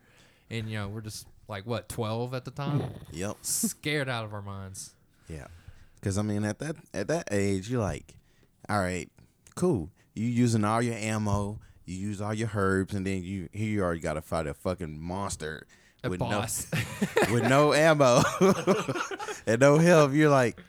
and 0.50 0.68
you 0.70 0.78
know 0.80 0.88
we're 0.88 1.02
just 1.02 1.28
like 1.50 1.66
what 1.66 1.90
twelve 1.90 2.34
at 2.34 2.46
the 2.46 2.52
time, 2.52 2.84
yep. 3.12 3.36
scared 3.42 4.08
out 4.08 4.24
of 4.24 4.34
our 4.34 4.42
minds. 4.42 4.94
Yeah, 5.28 5.48
because 5.96 6.18
I 6.18 6.22
mean, 6.22 6.46
at 6.46 6.60
that 6.60 6.78
at 6.94 7.08
that 7.10 7.28
age, 7.32 7.70
you're 7.70 7.82
like, 7.82 8.16
all 8.70 8.80
right, 8.80 9.10
cool. 9.56 9.90
You 10.14 10.28
using 10.28 10.64
all 10.64 10.82
your 10.82 10.96
ammo, 10.96 11.60
you 11.86 11.96
use 11.98 12.22
all 12.22 12.34
your 12.34 12.52
herbs, 12.54 12.94
and 12.94 13.06
then 13.06 13.24
you 13.24 13.50
here 13.52 13.70
you 13.70 13.84
are, 13.84 13.94
you 13.94 14.02
got 14.02 14.14
to 14.14 14.22
fight 14.22 14.48
a 14.48 14.54
fucking 14.54 15.02
monster 15.02 15.66
A 16.04 16.10
with 16.10 16.20
boss. 16.20 16.68
no 16.72 16.80
with 17.34 17.44
no 17.50 17.74
ammo 17.74 18.22
and 19.48 19.60
no 19.60 19.78
health. 19.78 20.14
You're 20.14 20.30
like, 20.30 20.62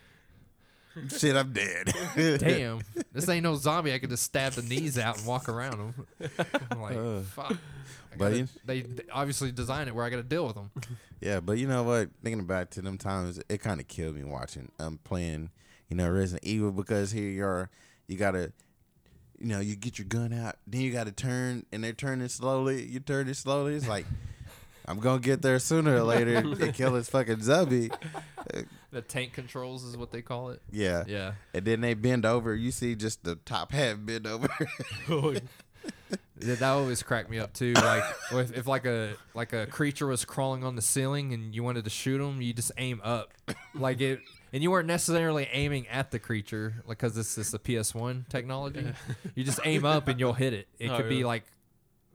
shit, 1.09 1.37
I'm 1.37 1.53
dead. 1.53 1.93
Damn, 2.15 2.81
this 3.13 3.29
ain't 3.29 3.43
no 3.43 3.55
zombie. 3.57 3.93
I 3.93 3.99
could 3.99 4.11
just 4.11 4.23
stab 4.25 4.53
the 4.53 4.63
knees 4.63 4.99
out 4.99 5.19
and 5.19 5.27
walk 5.27 5.49
around 5.49 5.79
them. 5.79 6.07
I'm 6.71 6.81
like, 6.81 6.97
Uh, 6.97 7.21
fuck. 7.21 7.57
But 8.19 8.31
gotta- 8.33 8.49
they 8.65 8.83
they 8.83 9.03
obviously 9.13 9.53
designed 9.53 9.89
it 9.89 9.95
where 9.95 10.05
I 10.05 10.11
got 10.11 10.17
to 10.17 10.23
deal 10.23 10.47
with 10.47 10.57
them. 10.57 10.71
Yeah, 11.23 11.41
but 11.41 11.59
you 11.59 11.69
know 11.69 11.83
what? 11.83 12.09
Thinking 12.25 12.47
back 12.47 12.71
to 12.71 12.81
them 12.81 12.97
times, 12.97 13.39
it 13.51 13.59
kind 13.59 13.79
of 13.79 13.87
killed 13.89 14.17
me 14.17 14.25
watching. 14.25 14.73
um 14.79 14.99
playing, 15.05 15.51
you 15.91 15.97
know, 15.97 16.09
Resident 16.09 16.45
Evil 16.45 16.73
because 16.73 17.11
here 17.13 17.29
you 17.29 17.45
are, 17.45 17.69
you 18.09 18.17
gotta, 18.17 18.53
you 19.39 19.47
know, 19.49 19.61
you 19.61 19.77
get 19.77 19.99
your 19.99 20.07
gun 20.07 20.33
out, 20.33 20.57
then 20.67 20.81
you 20.81 20.91
gotta 20.93 21.13
turn, 21.13 21.67
and 21.73 21.85
they're 21.85 21.93
turning 21.93 22.29
slowly. 22.29 22.87
You 22.87 23.01
turn 23.01 23.29
it 23.29 23.37
slowly. 23.37 23.75
It's 23.75 23.87
like, 23.87 24.07
I'm 24.87 24.99
gonna 24.99 25.21
get 25.21 25.43
there 25.43 25.59
sooner 25.59 25.97
or 25.97 26.03
later 26.05 26.37
and 26.39 26.73
kill 26.73 26.93
this 26.93 27.11
fucking 27.11 27.43
zombie. 27.43 27.91
The 28.91 29.03
tank 29.03 29.35
controls 29.35 29.85
is 29.85 29.99
what 29.99 30.11
they 30.13 30.23
call 30.23 30.49
it. 30.51 30.63
Yeah. 30.73 31.05
Yeah. 31.07 31.33
And 31.53 31.67
then 31.67 31.83
they 31.83 31.93
bend 31.93 32.25
over. 32.25 32.55
You 32.55 32.71
see 32.71 32.95
just 32.95 33.25
the 33.25 33.37
top 33.37 33.73
half 33.73 33.99
bend 34.01 34.27
over. 34.27 34.49
Yeah, 36.43 36.55
that 36.55 36.63
always 36.63 37.03
cracked 37.03 37.29
me 37.29 37.39
up 37.39 37.53
too. 37.53 37.75
Like 37.75 38.03
if, 38.33 38.57
if 38.57 38.67
like 38.67 38.87
a 38.87 39.15
like 39.35 39.53
a 39.53 39.67
creature 39.67 40.07
was 40.07 40.25
crawling 40.25 40.65
on 40.65 40.75
the 40.75 40.81
ceiling 40.83 41.35
and 41.35 41.55
you 41.55 41.63
wanted 41.63 41.85
to 41.85 41.91
shoot 41.91 42.19
them, 42.19 42.41
you 42.41 42.55
just 42.55 42.73
aim 42.79 43.01
up, 43.05 43.33
like 43.75 44.01
it, 44.01 44.21
and 44.53 44.63
you 44.63 44.71
weren't 44.71 44.87
necessarily 44.89 45.47
aiming 45.53 45.87
at 45.89 46.11
the 46.11 46.19
creature, 46.19 46.83
like 46.87 46.97
because 46.99 47.15
this 47.15 47.37
is 47.37 47.51
the 47.51 47.59
PS1 47.59 48.27
technology. 48.29 48.87
You 49.35 49.45
just 49.45 49.61
aim 49.65 49.85
up 49.85 50.09
and 50.09 50.19
you'll 50.19 50.33
hit 50.33 50.55
it. 50.55 50.69
It 50.79 50.89
Oh, 50.91 50.97
could 50.97 51.11
be 51.11 51.25
like 51.25 51.45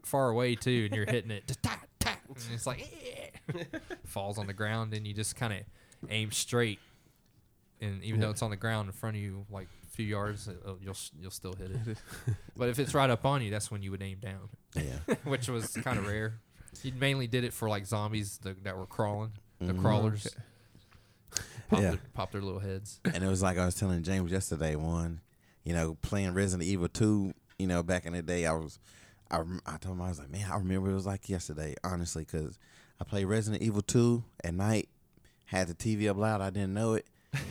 far 0.03 0.29
away 0.29 0.55
too, 0.55 0.85
and 0.87 0.95
you're 0.95 1.05
hitting 1.05 1.29
it, 1.31 1.45
just 1.45 1.61
tap 1.61 1.87
tap, 1.99 2.19
and 2.27 2.37
it's 2.51 2.65
like 2.65 2.81
eh, 3.53 3.63
falls 4.05 4.39
on 4.39 4.47
the 4.47 4.53
ground, 4.53 4.95
and 4.95 5.05
you 5.05 5.13
just 5.13 5.35
kind 5.35 5.53
of 5.53 5.59
aim 6.09 6.31
straight. 6.31 6.79
And 7.79 8.03
even 8.03 8.21
though 8.21 8.31
it's 8.31 8.41
on 8.41 8.49
the 8.49 8.55
ground 8.57 8.87
in 8.87 8.93
front 8.93 9.17
of 9.17 9.21
you, 9.21 9.45
like 9.51 9.67
few 9.95 10.05
yards, 10.05 10.47
uh, 10.47 10.73
you'll 10.81 10.91
s- 10.91 11.11
you'll 11.19 11.31
still 11.31 11.53
hit 11.53 11.71
it. 11.71 11.97
But 12.57 12.69
if 12.69 12.79
it's 12.79 12.93
right 12.93 13.09
up 13.09 13.25
on 13.25 13.41
you, 13.41 13.51
that's 13.51 13.69
when 13.71 13.81
you 13.83 13.91
would 13.91 14.01
aim 14.01 14.19
down, 14.19 14.49
yeah. 14.75 15.15
which 15.25 15.47
was 15.49 15.67
kind 15.83 15.97
of 15.99 16.07
rare. 16.13 16.39
You 16.83 16.91
mainly 16.99 17.27
did 17.27 17.43
it 17.43 17.53
for 17.53 17.67
like 17.69 17.85
zombies 17.85 18.37
that, 18.43 18.63
that 18.63 18.77
were 18.77 18.85
crawling, 18.85 19.31
the 19.59 19.73
Mhm. 19.73 19.81
crawlers. 19.81 20.27
Pop, 21.69 21.81
Yeah. 21.81 21.89
their, 21.91 21.99
pop 22.13 22.31
their 22.31 22.41
little 22.41 22.59
heads. 22.59 22.99
and 23.05 23.23
it 23.23 23.27
was 23.27 23.41
like 23.41 23.57
I 23.57 23.65
was 23.65 23.75
telling 23.75 24.03
James 24.03 24.31
yesterday. 24.31 24.75
Juan, 24.75 25.21
you 25.63 25.73
know, 25.73 25.95
playing 26.01 26.33
Resident 26.33 26.67
Evil 26.69 26.87
Two. 26.87 27.33
You 27.57 27.67
know, 27.67 27.81
back 27.83 28.05
in 28.05 28.13
the 28.13 28.21
day, 28.21 28.45
I 28.45 28.51
was, 28.53 28.77
I, 29.31 29.37
rem- 29.37 29.61
I 29.65 29.77
told 29.77 29.95
him 29.95 30.01
I 30.01 30.09
was 30.09 30.19
like, 30.19 30.29
man, 30.29 30.49
I 30.51 30.57
remember 30.57 30.91
it 30.91 30.93
was 30.93 31.05
like 31.05 31.29
yesterday, 31.29 31.73
honestly, 31.83 32.23
because 32.25 32.59
I 32.99 33.05
played 33.05 33.25
Resident 33.25 33.63
Evil 33.63 33.81
Two 33.81 34.23
at 34.43 34.53
night, 34.53 34.89
had 35.45 35.67
the 35.69 35.73
TV 35.73 36.09
up 36.09 36.17
loud, 36.17 36.41
I 36.41 36.49
didn't 36.49 36.73
know 36.73 36.93
it, 36.95 37.07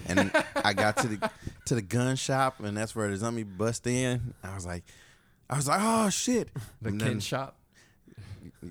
and 0.07 0.31
I 0.57 0.73
got 0.73 0.97
to 0.99 1.09
the 1.09 1.31
to 1.67 1.75
the 1.75 1.83
gun 1.83 2.17
shop, 2.17 2.61
and 2.61 2.77
that's 2.77 2.95
where 2.95 3.09
the 3.09 3.17
zombie 3.17 3.43
bust 3.43 3.87
in. 3.87 4.35
I 4.43 4.55
was 4.55 4.67
like, 4.67 4.85
I 5.49 5.57
was 5.57 5.67
like, 5.69 5.81
oh 5.83 6.11
shit, 6.11 6.49
The 6.83 6.89
And 6.91 7.01
Ken 7.01 7.09
then- 7.11 7.21
shop. 7.21 7.57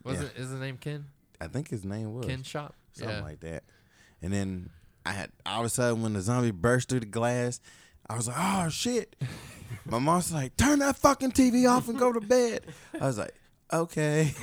Was 0.03 0.19
yeah, 0.19 0.25
it? 0.27 0.31
Is 0.37 0.49
the 0.49 0.57
name 0.57 0.77
Ken? 0.77 1.05
I 1.39 1.47
think 1.47 1.69
his 1.69 1.83
name 1.85 2.13
was 2.13 2.25
Ken 2.25 2.43
shop. 2.43 2.73
something 2.93 3.17
yeah. 3.17 3.21
like 3.23 3.39
that. 3.41 3.63
And 4.21 4.31
then 4.33 4.69
I 5.05 5.11
had 5.11 5.29
all 5.45 5.59
of 5.61 5.65
a 5.65 5.69
sudden 5.69 6.01
when 6.01 6.13
the 6.13 6.21
zombie 6.21 6.51
burst 6.51 6.89
through 6.89 7.01
the 7.01 7.05
glass, 7.05 7.59
I 8.09 8.15
was 8.15 8.27
like, 8.27 8.37
"Oh 8.39 8.69
shit!" 8.69 9.15
My 9.85 9.99
mom's 9.99 10.31
like, 10.33 10.55
"Turn 10.57 10.79
that 10.79 10.95
fucking 10.97 11.31
TV 11.31 11.69
off 11.69 11.89
and 11.89 11.97
go 11.99 12.11
to 12.13 12.21
bed." 12.21 12.61
I 12.99 13.05
was 13.05 13.17
like, 13.17 13.33
"Okay." 13.73 14.33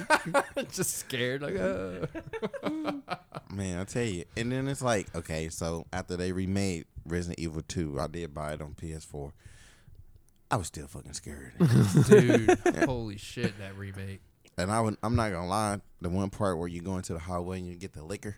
just 0.70 0.94
scared. 0.98 1.42
Like, 1.42 1.56
uh. 1.56 2.06
Man, 3.52 3.80
I 3.80 3.84
tell 3.84 4.04
you. 4.04 4.24
And 4.36 4.52
then 4.52 4.68
it's 4.68 4.82
like, 4.82 5.14
okay, 5.14 5.48
so 5.48 5.86
after 5.92 6.16
they 6.16 6.32
remade 6.32 6.84
Resident 7.04 7.38
Evil 7.40 7.62
2, 7.66 7.98
I 8.00 8.06
did 8.06 8.34
buy 8.34 8.52
it 8.52 8.62
on 8.62 8.74
PS4. 8.74 9.32
I 10.50 10.56
was 10.56 10.68
still 10.68 10.86
fucking 10.86 11.12
scared. 11.12 11.52
dude, 12.08 12.58
holy 12.86 13.18
shit, 13.18 13.58
that 13.58 13.76
remake. 13.76 14.20
and 14.56 14.70
I 14.70 14.80
would, 14.80 14.96
I'm 15.02 15.14
not 15.16 15.30
gonna 15.30 15.46
lie, 15.46 15.80
the 16.00 16.08
one 16.08 16.30
part 16.30 16.58
where 16.58 16.68
you 16.68 16.80
go 16.80 16.96
into 16.96 17.12
the 17.12 17.18
hallway 17.18 17.58
and 17.58 17.66
you 17.66 17.74
get 17.74 17.92
the 17.92 18.02
Licker, 18.02 18.36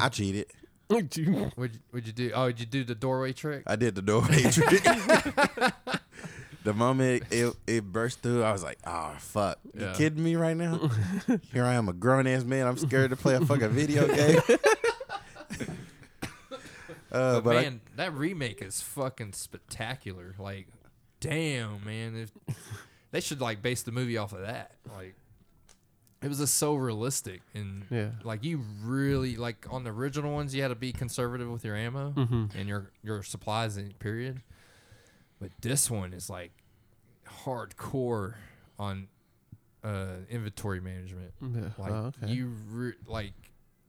I 0.00 0.08
cheated. 0.10 0.46
What'd 0.88 1.16
you, 1.16 1.50
what'd 1.56 2.06
you 2.06 2.12
do? 2.12 2.30
Oh, 2.34 2.46
did 2.46 2.60
you 2.60 2.66
do 2.66 2.84
the 2.84 2.94
doorway 2.94 3.32
trick? 3.32 3.64
I 3.66 3.76
did 3.76 3.94
the 3.94 4.02
doorway 4.02 4.42
trick. 4.44 4.82
the 6.64 6.72
moment 6.74 7.24
it, 7.30 7.54
it 7.66 7.84
burst 7.84 8.20
through, 8.22 8.42
I 8.42 8.52
was 8.52 8.62
like, 8.62 8.78
"Oh 8.86 9.14
fuck! 9.18 9.58
You 9.74 9.86
Yeah. 9.86 9.94
kidding 9.94 10.22
me 10.22 10.36
right 10.36 10.56
now? 10.56 10.90
Here 11.52 11.64
I 11.64 11.74
am, 11.74 11.88
a 11.88 11.92
grown 11.92 12.26
ass 12.26 12.44
man. 12.44 12.66
I'm 12.66 12.76
scared 12.78 13.10
to 13.10 13.16
play 13.16 13.34
a 13.34 13.40
fucking 13.44 13.70
video 13.70 14.06
game." 14.14 14.40
uh, 17.12 17.40
but, 17.40 17.40
but 17.44 17.56
I- 17.56 17.62
man, 17.62 17.80
that 17.96 18.14
remake 18.14 18.62
is 18.62 18.80
fucking 18.82 19.32
spectacular. 19.32 20.34
Like, 20.38 20.68
damn, 21.20 21.84
man, 21.84 22.16
if, 22.16 22.56
they 23.10 23.20
should 23.20 23.40
like 23.40 23.62
base 23.62 23.82
the 23.82 23.92
movie 23.92 24.18
off 24.18 24.32
of 24.32 24.40
that. 24.42 24.72
Like, 24.94 25.14
it 26.20 26.28
was 26.28 26.38
just 26.38 26.56
so 26.56 26.74
realistic 26.74 27.42
and 27.54 27.84
Yeah. 27.90 28.08
like 28.24 28.42
you 28.42 28.60
really 28.82 29.36
like 29.36 29.66
on 29.70 29.84
the 29.84 29.90
original 29.90 30.34
ones, 30.34 30.52
you 30.54 30.62
had 30.62 30.68
to 30.68 30.74
be 30.74 30.92
conservative 30.92 31.48
with 31.48 31.64
your 31.64 31.76
ammo 31.76 32.10
Mm-hmm. 32.16 32.58
and 32.58 32.68
your 32.68 32.90
your 33.04 33.22
supplies. 33.22 33.76
In 33.76 33.92
period. 34.00 34.42
But 35.40 35.50
this 35.60 35.90
one 35.90 36.12
is 36.12 36.28
like 36.28 36.52
hardcore 37.44 38.34
on 38.78 39.08
uh, 39.84 40.16
inventory 40.30 40.80
management. 40.80 41.32
Yeah. 41.40 41.60
Like 41.78 41.92
oh, 41.92 42.12
okay. 42.22 42.32
you, 42.32 42.54
re- 42.70 42.92
like 43.06 43.32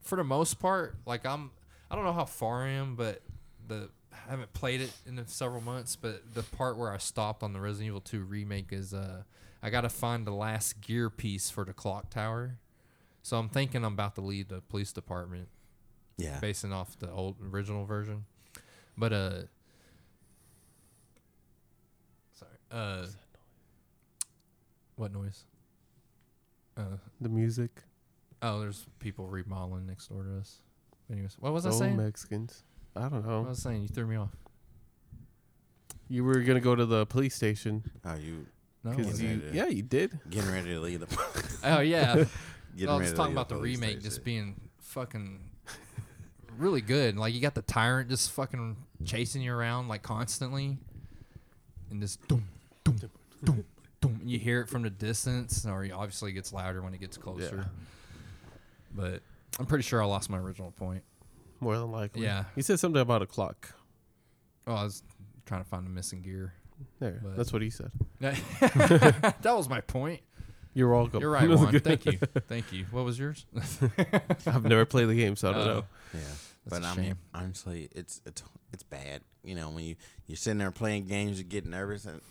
for 0.01 0.15
the 0.15 0.23
most 0.23 0.59
part, 0.59 0.95
like 1.05 1.25
I'm, 1.25 1.51
I 1.89 1.95
don't 1.95 2.05
know 2.05 2.13
how 2.13 2.25
far 2.25 2.63
I 2.63 2.69
am, 2.69 2.95
but 2.95 3.21
the 3.67 3.89
I 4.27 4.31
haven't 4.31 4.53
played 4.53 4.81
it 4.81 4.91
in 5.05 5.25
several 5.27 5.61
months. 5.61 5.95
But 5.95 6.33
the 6.33 6.43
part 6.43 6.77
where 6.77 6.91
I 6.91 6.97
stopped 6.97 7.43
on 7.43 7.53
the 7.53 7.59
Resident 7.59 7.87
Evil 7.87 8.01
2 8.01 8.21
remake 8.21 8.71
is 8.71 8.93
uh, 8.93 9.23
I 9.61 9.69
got 9.69 9.81
to 9.81 9.89
find 9.89 10.25
the 10.25 10.31
last 10.31 10.81
gear 10.81 11.09
piece 11.09 11.49
for 11.49 11.65
the 11.65 11.73
clock 11.73 12.09
tower. 12.09 12.57
So 13.21 13.37
I'm 13.37 13.49
thinking 13.49 13.83
I'm 13.83 13.93
about 13.93 14.15
to 14.15 14.21
leave 14.21 14.47
the 14.47 14.61
police 14.61 14.91
department, 14.91 15.49
yeah, 16.17 16.39
basing 16.39 16.71
off 16.71 16.97
the 16.97 17.11
old 17.11 17.35
original 17.53 17.85
version. 17.85 18.25
But 18.97 19.13
uh, 19.13 19.31
Uh, 22.71 23.05
what 24.95 25.11
noise? 25.13 25.45
Uh, 26.77 26.97
The 27.21 27.29
music. 27.29 27.71
oh, 28.41 28.59
there's 28.59 28.85
people 28.99 29.27
remodeling 29.27 29.85
next 29.85 30.07
door 30.07 30.23
to 30.23 30.37
us. 30.39 30.61
Anyways, 31.11 31.35
what 31.39 31.53
was 31.53 31.65
I 31.65 31.71
saying? 31.71 31.97
Mexicans. 31.97 32.63
I 32.95 33.01
don't 33.09 33.13
What 33.13 33.25
know. 33.25 33.41
was 33.43 33.65
I 33.65 33.71
saying? 33.71 33.81
You 33.83 33.87
threw 33.87 34.05
me 34.07 34.15
off. 34.17 34.35
You 36.07 36.23
were 36.23 36.39
gonna 36.41 36.59
go 36.59 36.75
to 36.75 36.85
the 36.85 37.05
police 37.05 37.35
station 37.35 37.83
Oh, 38.05 38.15
you 38.15 38.45
No. 38.83 38.91
because 38.91 39.21
Yeah, 39.21 39.29
you. 39.31 39.41
yeah. 39.45 39.51
Yeah, 39.65 39.67
you 39.69 39.83
did. 39.83 40.19
getting 40.29 40.51
ready 40.51 40.69
to 40.69 40.79
leave 40.79 40.99
the. 41.01 41.59
Oh 41.63 41.79
yeah. 41.81 42.25
getting 42.75 42.89
I 42.89 42.97
was 42.97 43.13
talking 43.13 43.33
about 43.33 43.49
the 43.49 43.55
police 43.55 43.75
remake 43.77 43.89
station. 43.97 44.03
just 44.09 44.23
being 44.23 44.61
fucking 44.79 45.39
really 46.57 46.81
good. 46.81 47.17
Like 47.17 47.33
you 47.33 47.41
got 47.41 47.55
the 47.55 47.61
tyrant 47.61 48.09
just 48.09 48.31
fucking 48.31 48.77
chasing 49.05 49.41
you 49.41 49.53
around 49.53 49.87
like 49.87 50.01
constantly, 50.03 50.77
and 51.91 52.01
just 52.01 52.25
doom, 52.27 52.47
doom, 52.97 53.09
doom, 53.43 53.65
doom. 54.01 54.21
You 54.25 54.39
hear 54.39 54.61
it 54.61 54.69
from 54.69 54.83
the 54.83 54.89
distance, 54.89 55.65
or 55.65 55.83
it 55.83 55.91
obviously 55.91 56.31
gets 56.31 56.51
louder 56.53 56.81
when 56.81 56.93
it 56.93 56.99
gets 56.99 57.17
closer. 57.17 57.55
Yeah. 57.57 57.63
But 58.95 59.21
I'm 59.59 59.65
pretty 59.65 59.83
sure 59.83 60.01
I 60.01 60.05
lost 60.05 60.29
my 60.29 60.37
original 60.37 60.71
point. 60.71 61.03
More 61.59 61.77
than 61.77 61.91
likely. 61.91 62.23
Yeah. 62.23 62.45
You 62.55 62.63
said 62.63 62.79
something 62.79 63.01
about 63.01 63.21
a 63.21 63.25
clock. 63.25 63.73
Oh, 64.67 64.73
I 64.75 64.83
was 64.83 65.03
trying 65.45 65.61
to 65.63 65.69
find 65.69 65.85
the 65.85 65.89
missing 65.89 66.21
gear. 66.21 66.53
There. 66.99 67.19
But- 67.23 67.35
That's 67.37 67.51
what 67.51 67.61
he 67.61 67.69
said. 67.69 67.91
that 68.19 69.43
was 69.43 69.67
my 69.69 69.81
point. 69.81 70.21
You're 70.73 70.89
welcome. 70.89 71.19
You're 71.19 71.31
right, 71.31 71.49
Juan. 71.49 71.77
Thank 71.79 72.05
you. 72.05 72.19
Thank 72.47 72.71
you. 72.71 72.85
What 72.91 73.03
was 73.03 73.19
yours? 73.19 73.45
I've 74.45 74.63
never 74.63 74.85
played 74.85 75.09
the 75.09 75.15
game, 75.15 75.35
so 75.35 75.49
I 75.49 75.53
don't 75.53 75.61
Oh. 75.61 75.65
know. 75.65 75.83
Yeah, 76.13 76.19
That's 76.19 76.39
but 76.79 76.83
I 76.83 76.95
mean, 76.95 77.05
shame. 77.07 77.17
honestly, 77.33 77.89
it's 77.91 78.21
it's 78.25 78.43
it's 78.71 78.83
bad. 78.83 79.21
You 79.43 79.55
know, 79.55 79.69
when 79.71 79.83
you 79.83 79.95
you're 80.27 80.37
sitting 80.37 80.59
there 80.59 80.71
playing 80.71 81.07
games, 81.07 81.39
you 81.39 81.43
get 81.43 81.65
nervous, 81.65 82.05
and 82.05 82.21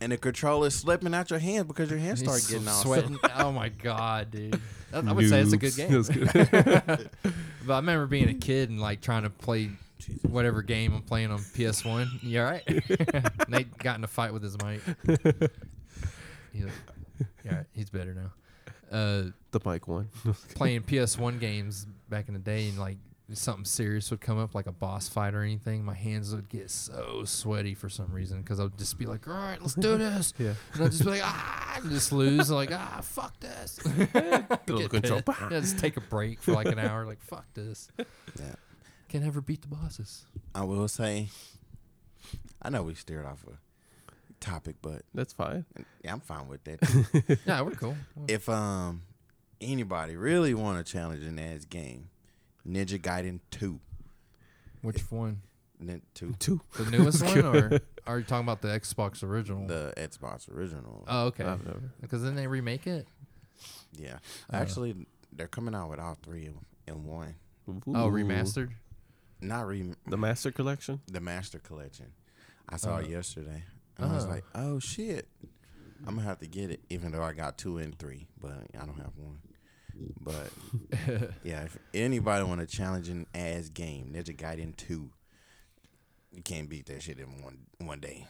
and 0.00 0.12
the 0.12 0.16
controller's 0.16 0.74
slipping 0.74 1.14
out 1.14 1.30
your 1.30 1.38
hands 1.38 1.66
because 1.66 1.90
your 1.90 1.98
hands 1.98 2.20
start 2.20 2.42
getting 2.48 2.66
all 2.66 2.82
sweating. 2.82 3.18
oh 3.36 3.52
my 3.52 3.68
god, 3.68 4.30
dude! 4.30 4.60
I 4.92 4.98
I 4.98 5.12
would 5.12 5.28
say 5.28 5.40
it's 5.40 5.52
a 5.52 5.56
good 5.56 5.76
game. 5.76 5.94
It 5.94 6.08
good. 6.08 7.10
But 7.66 7.74
I 7.74 7.76
remember 7.76 8.06
being 8.06 8.30
a 8.30 8.34
kid 8.34 8.70
and 8.70 8.80
like 8.80 9.02
trying 9.02 9.24
to 9.24 9.30
play 9.30 9.70
whatever 10.22 10.62
game 10.62 10.94
I'm 10.94 11.02
playing 11.02 11.30
on 11.30 11.38
PS1. 11.38 12.22
You 12.22 12.40
all 12.40 12.50
right? 12.50 12.62
Nate 13.48 13.76
got 13.76 13.98
in 13.98 14.04
a 14.04 14.08
fight 14.08 14.32
with 14.32 14.42
his 14.42 14.56
mic. 14.64 14.80
He's 16.52 16.64
like, 16.64 16.72
yeah, 17.44 17.62
he's 17.72 17.90
better 17.90 18.14
now. 18.14 18.32
Uh, 18.90 19.24
the 19.50 19.60
mic 19.64 19.86
one. 19.86 20.08
playing 20.54 20.82
PS1 20.82 21.38
games 21.38 21.86
back 22.08 22.28
in 22.28 22.34
the 22.34 22.40
day, 22.40 22.70
and 22.70 22.78
like 22.78 22.96
something 23.38 23.64
serious 23.64 24.10
would 24.10 24.20
come 24.20 24.38
up, 24.38 24.54
like 24.54 24.66
a 24.66 24.72
boss 24.72 25.08
fight 25.08 25.34
or 25.34 25.42
anything. 25.42 25.84
My 25.84 25.94
hands 25.94 26.34
would 26.34 26.48
get 26.48 26.70
so 26.70 27.22
sweaty 27.24 27.74
for 27.74 27.88
some 27.88 28.12
reason 28.12 28.40
because 28.42 28.58
I 28.60 28.64
would 28.64 28.78
just 28.78 28.98
be 28.98 29.06
like, 29.06 29.26
"All 29.28 29.34
right, 29.34 29.60
let's 29.60 29.74
do 29.74 29.96
this," 29.98 30.32
yeah. 30.38 30.54
and 30.74 30.82
I'd 30.84 30.90
just 30.90 31.04
be 31.04 31.10
like, 31.10 31.22
"Ah," 31.24 31.78
and 31.82 31.90
just 31.90 32.12
lose. 32.12 32.50
like, 32.50 32.70
"Ah, 32.72 33.00
fuck 33.02 33.38
this." 33.40 33.78
Little 34.14 34.78
Get 34.78 34.90
control. 34.90 35.22
Yeah, 35.50 35.60
just 35.60 35.78
take 35.78 35.96
a 35.96 36.00
break 36.00 36.42
for 36.42 36.52
like 36.52 36.66
an 36.68 36.78
hour. 36.78 37.06
Like, 37.06 37.20
fuck 37.20 37.46
this. 37.54 37.88
Yeah. 37.98 38.54
Can't 39.08 39.24
ever 39.24 39.40
beat 39.40 39.62
the 39.62 39.68
bosses. 39.68 40.24
I 40.54 40.62
will 40.64 40.86
say, 40.88 41.28
I 42.62 42.70
know 42.70 42.82
we 42.84 42.94
steered 42.94 43.26
off 43.26 43.44
a 43.48 44.34
topic, 44.44 44.76
but 44.82 45.02
That's 45.14 45.32
fine. 45.32 45.64
yeah, 46.04 46.12
I'm 46.12 46.20
fine 46.20 46.48
with 46.48 46.62
that. 46.64 47.38
Yeah, 47.46 47.62
we're 47.62 47.72
cool. 47.72 47.96
if 48.28 48.48
um 48.48 49.02
anybody 49.60 50.16
really 50.16 50.54
want 50.54 50.84
to 50.84 50.92
challenge 50.92 51.24
an 51.24 51.38
ass 51.38 51.64
game, 51.64 52.09
Ninja 52.68 53.00
Gaiden 53.00 53.40
Two, 53.50 53.80
Which 54.82 55.00
one? 55.10 55.42
Nin- 55.78 56.02
two, 56.14 56.34
Two. 56.38 56.60
The 56.76 56.90
newest 56.90 57.24
one, 57.24 57.38
or 57.44 57.80
are 58.06 58.18
you 58.18 58.24
talking 58.24 58.44
about 58.44 58.60
the 58.60 58.68
Xbox 58.68 59.22
original? 59.22 59.66
the 59.66 59.94
Xbox 59.96 60.50
original. 60.54 61.04
oh, 61.08 61.26
okay. 61.26 61.44
I've 61.44 61.64
never. 61.64 61.90
Because 62.02 62.22
then 62.22 62.34
they 62.34 62.46
remake 62.46 62.86
it. 62.86 63.06
yeah, 63.96 64.18
Uh. 64.52 64.56
actually, 64.56 64.94
they're 65.32 65.48
coming 65.48 65.74
out 65.74 65.88
with 65.88 65.98
all 65.98 66.18
three 66.22 66.46
in, 66.46 66.54
in 66.86 67.04
one. 67.04 67.34
Oh, 67.68 67.72
Ooh. 68.08 68.12
remastered. 68.12 68.70
Not 69.40 69.66
re 69.66 69.94
The 70.06 70.18
Master 70.18 70.50
Collection. 70.52 71.00
the 71.10 71.20
Master 71.20 71.58
Collection. 71.60 72.06
I 72.68 72.76
saw 72.76 72.98
it 72.98 73.06
Uh. 73.06 73.08
yesterday. 73.08 73.62
And 73.96 74.10
I 74.10 74.14
was 74.14 74.26
Oh. 74.26 74.28
like, 74.28 74.44
oh 74.54 74.78
shit. 74.80 75.28
I'm 76.06 76.14
gonna 76.16 76.26
have 76.26 76.40
to 76.40 76.46
get 76.46 76.70
it, 76.70 76.80
even 76.90 77.12
though 77.12 77.22
I 77.22 77.32
got 77.32 77.56
two 77.58 77.78
and 77.78 77.98
three, 77.98 78.26
but 78.40 78.66
I 78.78 78.84
don't 78.84 78.96
have 78.98 79.12
one. 79.16 79.38
But 80.20 80.50
yeah, 81.44 81.62
if 81.62 81.78
anybody 81.94 82.44
want 82.44 82.60
a 82.60 82.66
challenging 82.66 83.26
ass 83.34 83.68
game, 83.68 84.12
Ninja 84.14 84.36
Gaiden 84.36 84.76
two, 84.76 85.10
you 86.32 86.42
can't 86.42 86.68
beat 86.68 86.86
that 86.86 87.02
shit 87.02 87.18
in 87.18 87.42
one 87.42 87.58
one 87.78 88.00
day. 88.00 88.26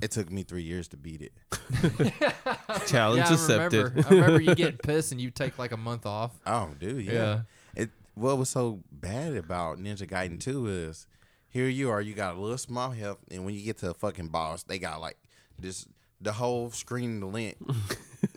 It 0.00 0.10
took 0.10 0.30
me 0.30 0.42
three 0.42 0.62
years 0.62 0.88
to 0.88 0.96
beat 0.96 1.22
it. 1.22 1.32
Challenge 2.86 3.20
yeah, 3.20 3.30
I 3.30 3.32
accepted. 3.32 3.84
remember. 3.84 4.06
I 4.08 4.14
remember 4.14 4.40
you 4.40 4.54
getting 4.56 4.76
pissed 4.78 5.12
and 5.12 5.20
you 5.20 5.30
take 5.30 5.58
like 5.58 5.72
a 5.72 5.76
month 5.76 6.06
off. 6.06 6.32
Oh, 6.44 6.70
dude, 6.78 7.04
yeah. 7.04 7.12
Yeah. 7.12 7.40
It 7.76 7.90
what 8.14 8.36
was 8.36 8.50
so 8.50 8.80
bad 8.90 9.34
about 9.36 9.78
Ninja 9.78 10.06
Gaiden 10.08 10.40
2 10.40 10.66
is 10.66 11.06
here 11.48 11.68
you 11.68 11.90
are, 11.90 12.00
you 12.00 12.14
got 12.14 12.34
a 12.34 12.40
little 12.40 12.58
small 12.58 12.90
health, 12.90 13.18
and 13.30 13.44
when 13.44 13.54
you 13.54 13.62
get 13.62 13.78
to 13.78 13.90
a 13.90 13.94
fucking 13.94 14.28
boss, 14.28 14.64
they 14.64 14.78
got 14.78 15.00
like 15.00 15.16
this 15.58 15.86
the 16.20 16.32
whole 16.32 16.70
screen 16.70 17.20
length 17.32 17.62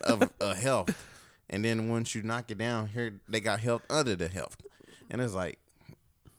of 0.04 0.30
uh, 0.40 0.54
health. 0.54 0.90
And 1.48 1.64
then 1.64 1.88
once 1.88 2.14
you 2.14 2.22
knock 2.22 2.50
it 2.50 2.58
down, 2.58 2.88
here 2.88 3.20
they 3.28 3.40
got 3.40 3.60
health 3.60 3.82
under 3.88 4.16
the 4.16 4.28
health. 4.28 4.56
And 5.10 5.20
it's 5.20 5.34
like, 5.34 5.58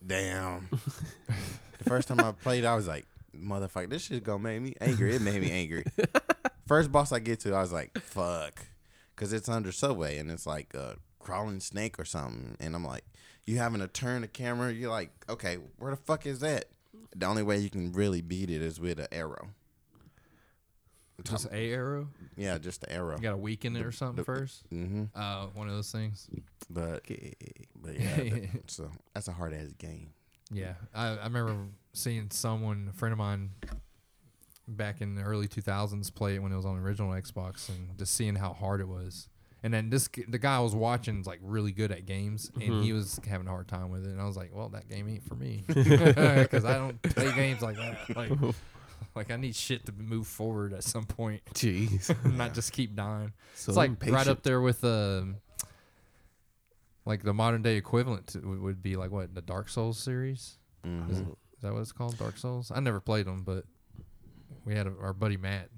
damn. 0.06 0.68
the 1.30 1.84
first 1.86 2.08
time 2.08 2.20
I 2.20 2.32
played, 2.32 2.66
I 2.66 2.76
was 2.76 2.88
like, 2.88 3.06
motherfucker, 3.36 3.90
this 3.90 4.04
shit 4.04 4.24
gonna 4.24 4.40
make 4.40 4.62
me 4.62 4.76
angry. 4.82 5.16
It 5.16 5.22
made 5.22 5.42
me 5.42 5.52
angry. 5.52 5.86
First 6.68 6.92
boss 6.92 7.12
I 7.12 7.20
get 7.20 7.40
to, 7.42 7.54
I 7.54 7.62
was 7.62 7.72
like, 7.72 7.98
fuck. 8.00 8.66
Cause 9.16 9.34
it's 9.34 9.50
under 9.50 9.72
subway 9.72 10.20
and 10.20 10.30
it's 10.30 10.46
like 10.46 10.74
a 10.76 10.98
crawling 11.20 11.60
snake 11.60 12.00
or 12.00 12.06
something. 12.06 12.56
And 12.60 12.76
I'm 12.76 12.86
like, 12.86 13.04
you 13.46 13.58
having 13.58 13.80
to 13.80 13.88
turn 13.88 14.22
the 14.22 14.28
camera, 14.28 14.72
you're 14.72 14.92
like, 14.92 15.12
okay, 15.30 15.58
where 15.78 15.92
the 15.92 15.98
fuck 15.98 16.26
is 16.26 16.40
that? 16.42 16.66
The 17.16 17.26
only 17.26 17.42
way 17.42 17.58
you 17.58 17.70
can 17.70 17.94
really 17.94 18.22
beat 18.22 18.50
it 18.50 18.62
is 18.62 18.80
with 18.80 19.00
an 19.00 19.08
arrow. 19.12 19.50
Just 21.24 21.46
a 21.48 21.56
arrow. 21.56 22.10
Yeah, 22.36 22.58
just 22.60 22.82
the 22.82 22.92
arrow. 22.92 23.16
You 23.16 23.22
got 23.24 23.32
to 23.32 23.38
weaken 23.38 23.76
it 23.76 23.84
or 23.86 23.92
something 23.92 24.18
the- 24.18 24.24
first. 24.24 24.70
Mm-hmm. 24.70 25.06
Uh, 25.16 25.48
one 25.54 25.68
of 25.68 25.74
those 25.76 25.92
things. 25.92 26.28
But 26.70 27.04
but 27.76 28.00
yeah, 28.00 28.16
that- 28.16 28.50
so 28.68 28.92
that's 29.14 29.28
a 29.28 29.32
hard 29.34 29.54
ass 29.54 29.72
game. 29.78 30.12
Yeah, 30.52 30.74
I, 30.94 31.08
I 31.18 31.24
remember 31.26 31.56
seeing 31.94 32.30
someone, 32.32 32.88
a 32.90 32.94
friend 32.98 33.12
of 33.12 33.18
mine, 33.18 33.50
back 34.68 35.02
in 35.02 35.16
the 35.16 35.22
early 35.24 35.48
2000s 35.48 36.14
play 36.14 36.36
it 36.36 36.40
when 36.44 36.52
it 36.52 36.56
was 36.56 36.66
on 36.66 36.76
the 36.78 36.82
original 36.82 37.12
Xbox, 37.12 37.68
and 37.70 37.98
just 37.98 38.14
seeing 38.16 38.36
how 38.36 38.54
hard 38.54 38.80
it 38.82 38.88
was. 38.88 39.28
And 39.64 39.74
then 39.74 39.90
this 39.90 40.08
g- 40.08 40.24
the 40.28 40.38
guy 40.38 40.58
I 40.58 40.60
was 40.60 40.76
watching 40.76 41.20
is 41.20 41.26
like 41.28 41.40
really 41.42 41.72
good 41.72 41.92
at 41.92 42.06
games, 42.06 42.52
and 42.62 42.84
he 42.84 42.94
was 42.94 43.20
having 43.28 43.48
a 43.48 43.50
hard 43.50 43.68
time 43.68 43.90
with 43.90 44.06
it. 44.06 44.10
And 44.10 44.22
I 44.22 44.26
was 44.26 44.38
like, 44.38 44.52
"Well, 44.54 44.70
that 44.70 44.88
game 44.88 45.10
ain't 45.10 45.28
for 45.28 45.36
me 45.36 45.64
because 45.68 46.64
I 46.64 46.76
don't 46.78 47.02
play 47.02 47.34
games 47.34 47.62
like 47.62 47.76
that. 47.78 48.16
Like, 48.16 48.32
like 49.16 49.32
I 49.32 49.36
need 49.38 49.56
shit 49.56 49.86
to 49.88 49.92
move 49.94 50.28
forward 50.28 50.74
at 50.74 50.84
some 50.84 51.06
point, 51.06 51.42
Jeez. 51.54 52.14
not 52.38 52.54
just 52.54 52.72
keep 52.74 52.96
dying." 52.96 53.34
So 53.56 53.72
it's 53.72 53.78
like 53.78 53.92
right 54.08 54.28
up 54.28 54.44
there 54.44 54.62
with 54.62 54.84
um, 54.84 55.38
like 57.06 57.24
the 57.24 57.34
modern 57.34 57.62
day 57.62 57.76
equivalent 57.78 58.28
to, 58.28 58.40
would- 58.40 58.82
be 58.84 58.96
like 58.96 59.12
what 59.12 59.34
the 59.34 59.42
Dark 59.42 59.70
Souls 59.70 59.98
series. 59.98 60.58
Mhm. 60.86 61.10
Is, 61.12 61.20
it, 61.20 61.28
is 61.28 61.62
that 61.62 61.74
what 61.74 61.80
it's 61.80 61.92
called? 61.92 62.18
Dark 62.18 62.38
Souls. 62.38 62.72
I 62.74 62.80
never 62.80 63.00
played 63.00 63.26
them, 63.26 63.44
but 63.44 63.66
we 64.66 64.76
had 64.76 64.88
a, 64.88 64.94
our 65.02 65.14
buddy 65.14 65.38
Matt 65.38 65.70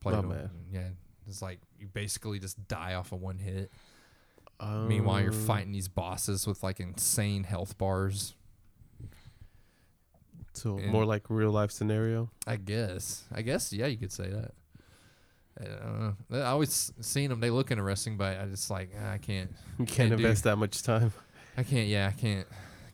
played 0.00 0.16
Oh, 0.16 0.22
them. 0.22 0.30
Matt. 0.30 0.50
Yeah, 0.70 0.88
it's 1.26 1.42
like 1.42 1.58
you 1.78 1.86
basically 1.88 2.38
just 2.38 2.68
die 2.68 2.94
off 2.94 3.12
of 3.12 3.20
one 3.20 3.38
hit. 3.38 3.70
Meanwhile, 4.62 5.20
you're 5.20 5.32
Um, 5.32 5.46
fighting 5.46 5.72
these 5.72 5.88
bosses 5.88 6.46
with 6.46 6.62
like 6.62 6.80
insane 6.80 7.44
health 7.44 7.76
bars. 7.76 8.34
So 10.54 10.78
and- 10.78 10.90
more 10.90 11.04
like 11.04 11.24
real 11.28 11.50
life 11.50 11.70
scenario. 11.70 12.30
I 12.46 12.56
guess. 12.56 13.24
I 13.34 13.42
guess. 13.42 13.72
Yeah, 13.72 13.86
you 13.86 13.96
could 13.98 14.12
say 14.12 14.28
that. 14.30 14.52
I 15.60 15.64
don't 15.64 16.00
know. 16.30 16.38
I 16.42 16.46
always 16.46 16.92
seen 17.00 17.30
them. 17.30 17.38
They 17.40 17.50
look 17.50 17.70
interesting, 17.70 18.16
but 18.16 18.40
I 18.40 18.46
just 18.46 18.70
like 18.70 18.90
I 19.00 19.18
can't. 19.18 19.50
You 19.78 19.84
Can't 19.86 19.88
can't 19.88 20.08
do- 20.10 20.16
invest 20.16 20.44
that 20.44 20.56
much 20.56 20.82
time. 20.82 21.12
I 21.56 21.62
can't. 21.62 21.86
Yeah, 21.88 22.08
I 22.08 22.12
can't 22.18 22.46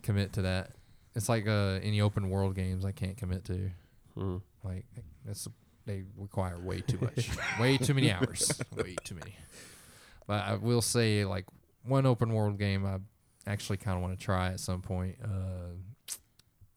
commit 0.02 0.32
to 0.34 0.42
that. 0.42 0.70
It's 1.14 1.28
like 1.28 1.46
uh, 1.48 1.78
any 1.82 2.00
open 2.00 2.28
world 2.30 2.54
games. 2.54 2.84
I 2.84 2.92
can't 2.92 3.16
commit 3.16 3.44
to. 3.46 3.70
Mm. 4.16 4.40
Like 4.64 4.84
that's 5.24 5.46
they 5.86 6.04
require 6.16 6.58
way 6.58 6.80
too 6.82 6.98
much, 7.00 7.30
way 7.58 7.76
too 7.78 7.94
many 7.94 8.12
hours, 8.12 8.52
way 8.76 8.94
too 9.04 9.14
many. 9.14 9.34
But 10.26 10.44
I 10.44 10.54
will 10.56 10.82
say, 10.82 11.24
like 11.24 11.46
one 11.84 12.04
open 12.06 12.32
world 12.34 12.58
game, 12.58 12.84
I 12.86 12.98
actually 13.50 13.78
kind 13.78 13.96
of 13.96 14.02
want 14.02 14.18
to 14.18 14.22
try 14.24 14.48
at 14.48 14.61
some 14.61 14.82
point. 14.82 15.16
Uh, 15.24 15.72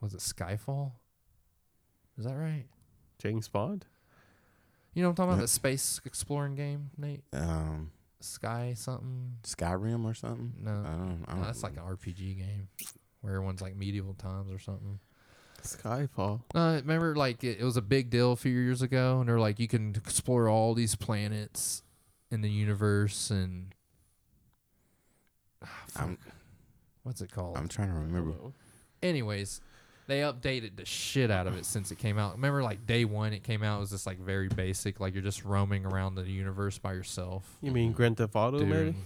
was 0.03 0.13
it 0.13 0.19
Skyfall? 0.19 0.91
Is 2.17 2.25
that 2.25 2.35
right? 2.35 2.65
James 3.19 3.47
Bond. 3.47 3.85
You 4.93 5.01
know 5.01 5.09
what 5.09 5.11
I'm 5.11 5.15
talking 5.15 5.29
about? 5.29 5.37
Yeah. 5.37 5.43
That 5.43 5.47
space 5.47 6.01
exploring 6.05 6.55
game, 6.55 6.91
Nate. 6.97 7.23
Um, 7.33 7.91
Sky 8.19 8.73
something? 8.77 9.37
Skyrim 9.43 10.05
or 10.05 10.13
something. 10.13 10.53
No, 10.61 10.71
I 10.71 10.73
don't. 10.97 11.25
I 11.27 11.33
don't 11.33 11.43
that's 11.43 11.63
like 11.63 11.73
an 11.77 11.83
RPG 11.83 12.37
game 12.37 12.67
where 13.21 13.33
everyone's 13.33 13.61
like 13.61 13.75
medieval 13.75 14.13
times 14.13 14.51
or 14.51 14.59
something. 14.59 14.99
Skyfall. 15.63 16.41
Uh, 16.53 16.79
remember, 16.81 17.15
like 17.15 17.43
it, 17.43 17.59
it 17.59 17.63
was 17.63 17.77
a 17.77 17.81
big 17.81 18.09
deal 18.09 18.33
a 18.33 18.35
few 18.35 18.51
years 18.51 18.81
ago, 18.81 19.19
and 19.21 19.29
they're 19.29 19.39
like, 19.39 19.59
you 19.59 19.67
can 19.67 19.95
explore 19.95 20.49
all 20.49 20.73
these 20.73 20.95
planets 20.95 21.81
in 22.29 22.41
the 22.41 22.49
universe, 22.49 23.31
and 23.31 23.73
Ah, 25.63 25.67
fuck. 25.87 26.03
I'm 26.03 26.17
what's 27.03 27.21
it 27.21 27.31
called? 27.31 27.57
I'm 27.57 27.67
trying 27.67 27.87
to 27.89 27.95
remember. 27.95 28.33
Anyways, 29.01 29.59
they 30.07 30.19
updated 30.21 30.75
the 30.75 30.85
shit 30.85 31.31
out 31.31 31.47
of 31.47 31.55
it 31.57 31.65
since 31.65 31.91
it 31.91 31.97
came 31.97 32.17
out. 32.17 32.33
Remember, 32.33 32.61
like 32.63 32.85
day 32.85 33.05
one, 33.05 33.33
it 33.33 33.43
came 33.43 33.63
out 33.63 33.77
it 33.77 33.79
was 33.81 33.89
just 33.91 34.05
like 34.05 34.19
very 34.19 34.47
basic, 34.49 34.99
like 34.99 35.13
you're 35.13 35.23
just 35.23 35.43
roaming 35.45 35.85
around 35.85 36.15
the 36.15 36.23
universe 36.23 36.77
by 36.77 36.93
yourself. 36.93 37.45
You 37.61 37.71
mean 37.71 37.91
Grand 37.93 38.17
Theft 38.17 38.35
Auto, 38.35 38.59
Dude, 38.59 38.67
maybe? 38.69 38.95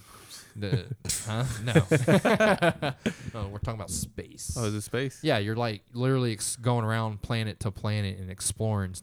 The, 0.60 0.86
huh? 1.28 1.44
No. 1.64 1.74
no, 3.44 3.48
we're 3.50 3.60
talking 3.60 3.76
about 3.80 3.92
space. 3.92 4.56
Oh, 4.58 4.66
is 4.66 4.74
it 4.74 4.82
space? 4.82 5.20
yeah, 5.22 5.38
you're 5.38 5.56
like 5.56 5.84
literally 5.94 6.32
ex- 6.34 6.56
going 6.56 6.84
around 6.84 7.22
planet 7.22 7.60
to 7.60 7.70
planet 7.70 8.18
and 8.18 8.32
exploring. 8.32 8.96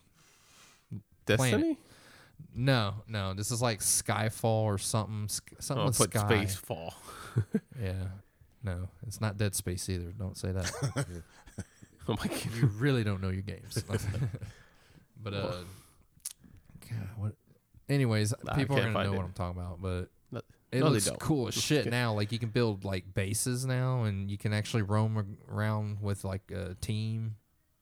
Destiny? 1.26 1.78
No, 2.56 2.94
no, 3.08 3.34
this 3.34 3.50
is 3.52 3.62
like 3.62 3.78
Skyfall 3.80 4.44
or 4.64 4.78
something. 4.78 5.28
sk- 5.28 5.54
Something 5.60 5.84
Oh, 5.84 5.86
with 5.86 5.98
put 5.98 6.10
sky. 6.10 6.26
space 6.26 6.56
fall. 6.56 6.94
Yeah, 7.80 7.92
no, 8.64 8.88
it's 9.06 9.20
not 9.20 9.36
Dead 9.36 9.54
Space 9.56 9.88
either. 9.88 10.12
Don't 10.12 10.36
say 10.36 10.52
that. 10.52 11.06
Oh 12.08 12.16
my 12.20 12.26
god. 12.26 12.40
you 12.60 12.66
really 12.78 13.04
don't 13.04 13.22
know 13.22 13.30
your 13.30 13.42
games. 13.42 13.82
but 15.22 15.34
uh, 15.34 15.52
God, 16.90 17.08
what? 17.16 17.32
Anyways, 17.88 18.34
I 18.48 18.54
people 18.56 18.76
are 18.76 18.80
can't 18.80 18.92
gonna 18.94 19.04
know 19.04 19.10
find 19.10 19.16
what. 19.16 19.24
I'm 19.26 19.32
talking 19.32 19.60
about, 19.60 19.80
but 19.82 20.10
No- 20.30 20.42
it 20.72 20.80
no, 20.80 20.86
they 20.86 20.90
looks 20.92 21.06
don't. 21.06 21.18
cool 21.20 21.48
as 21.48 21.54
shit 21.54 21.86
now. 21.90 22.12
Like 22.14 22.32
you 22.32 22.38
can 22.38 22.48
build 22.50 22.84
like 22.84 23.14
bases 23.14 23.64
now, 23.64 24.02
and 24.04 24.30
you 24.30 24.38
can 24.38 24.52
actually 24.52 24.82
roam 24.82 25.36
around 25.50 26.00
with 26.02 26.24
like 26.24 26.50
a 26.50 26.74
team, 26.80 27.36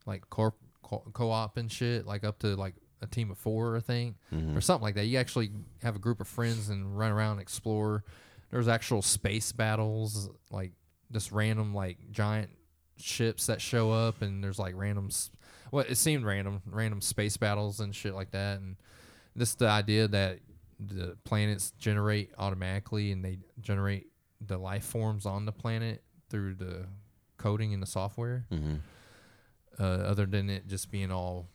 like 0.07 0.29
corp 0.31 0.57
co- 0.83 1.05
co-op 1.13 1.57
and 1.57 1.71
shit, 1.71 2.07
like 2.07 2.25
up 2.25 2.39
to 2.41 2.55
like 2.57 2.75
a 3.01 3.07
team 3.07 3.31
of 3.31 3.39
four, 3.39 3.77
I 3.77 3.81
think, 3.81 4.17
Mhm. 4.33 4.57
or 4.57 4.61
something 4.61 4.83
like 4.83 4.95
that. 4.95 5.07
You 5.07 5.19
actually 5.19 5.51
have 5.83 5.97
a 5.97 5.99
group 5.99 6.21
of 6.21 6.29
friends 6.29 6.69
and 6.69 6.97
run 6.97 7.11
around 7.11 7.33
and 7.33 7.41
explore. 7.41 8.05
There's 8.51 8.69
actual 8.69 9.03
space 9.03 9.51
battles, 9.53 10.29
like 10.51 10.73
just 11.11 11.33
random 11.33 11.75
like 11.75 11.99
giant 12.11 12.51
ships 13.03 13.47
that 13.47 13.61
show 13.61 13.91
up, 13.93 14.23
and 14.23 14.43
there's 14.43 14.59
like 14.59 14.75
random. 14.77 15.11
Well, 15.71 15.85
it 15.89 15.97
seemed 15.97 16.25
random, 16.25 16.61
random 16.67 17.01
space 17.01 17.37
battles 17.37 17.81
and 17.81 17.95
shit 17.95 18.15
like 18.15 18.31
that, 18.33 18.61
and 18.61 18.77
this 19.35 19.55
the 19.55 19.69
idea 19.69 20.09
that 20.09 20.41
the 20.79 21.17
planets 21.25 21.73
generate 21.79 22.31
automatically 22.39 23.13
and 23.13 23.25
they 23.25 23.39
generate 23.61 24.09
the 24.45 24.59
life 24.59 24.85
forms 24.85 25.25
on 25.27 25.47
the 25.47 25.53
planet 25.53 26.03
through 26.29 26.55
the 26.57 26.87
coding 27.37 27.71
in 27.73 27.79
the 27.81 27.87
software 27.87 28.45
Mhm. 28.51 28.81
uh, 29.79 29.83
other 29.83 30.27
than 30.27 30.51
it 30.51 30.67
just 30.67 30.91
being 30.91 31.13
all 31.13 31.49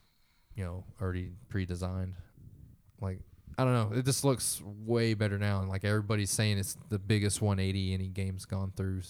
you 0.56 0.64
know 0.64 0.84
already 1.02 1.34
pre-designed 1.50 2.16
like 3.02 3.20
i 3.58 3.64
don't 3.66 3.74
know 3.74 3.98
it 3.98 4.06
just 4.06 4.24
looks 4.24 4.62
way 4.64 5.14
better 5.14 5.38
now 5.38 5.60
and 5.60 5.68
like 5.70 5.84
everybody's 5.84 6.32
saying 6.32 6.58
it's 6.58 6.78
the 6.90 6.98
biggest 7.00 7.42
180 7.42 7.94
any 7.94 8.08
game's 8.08 8.46
gone 8.46 8.72
through 8.78 9.02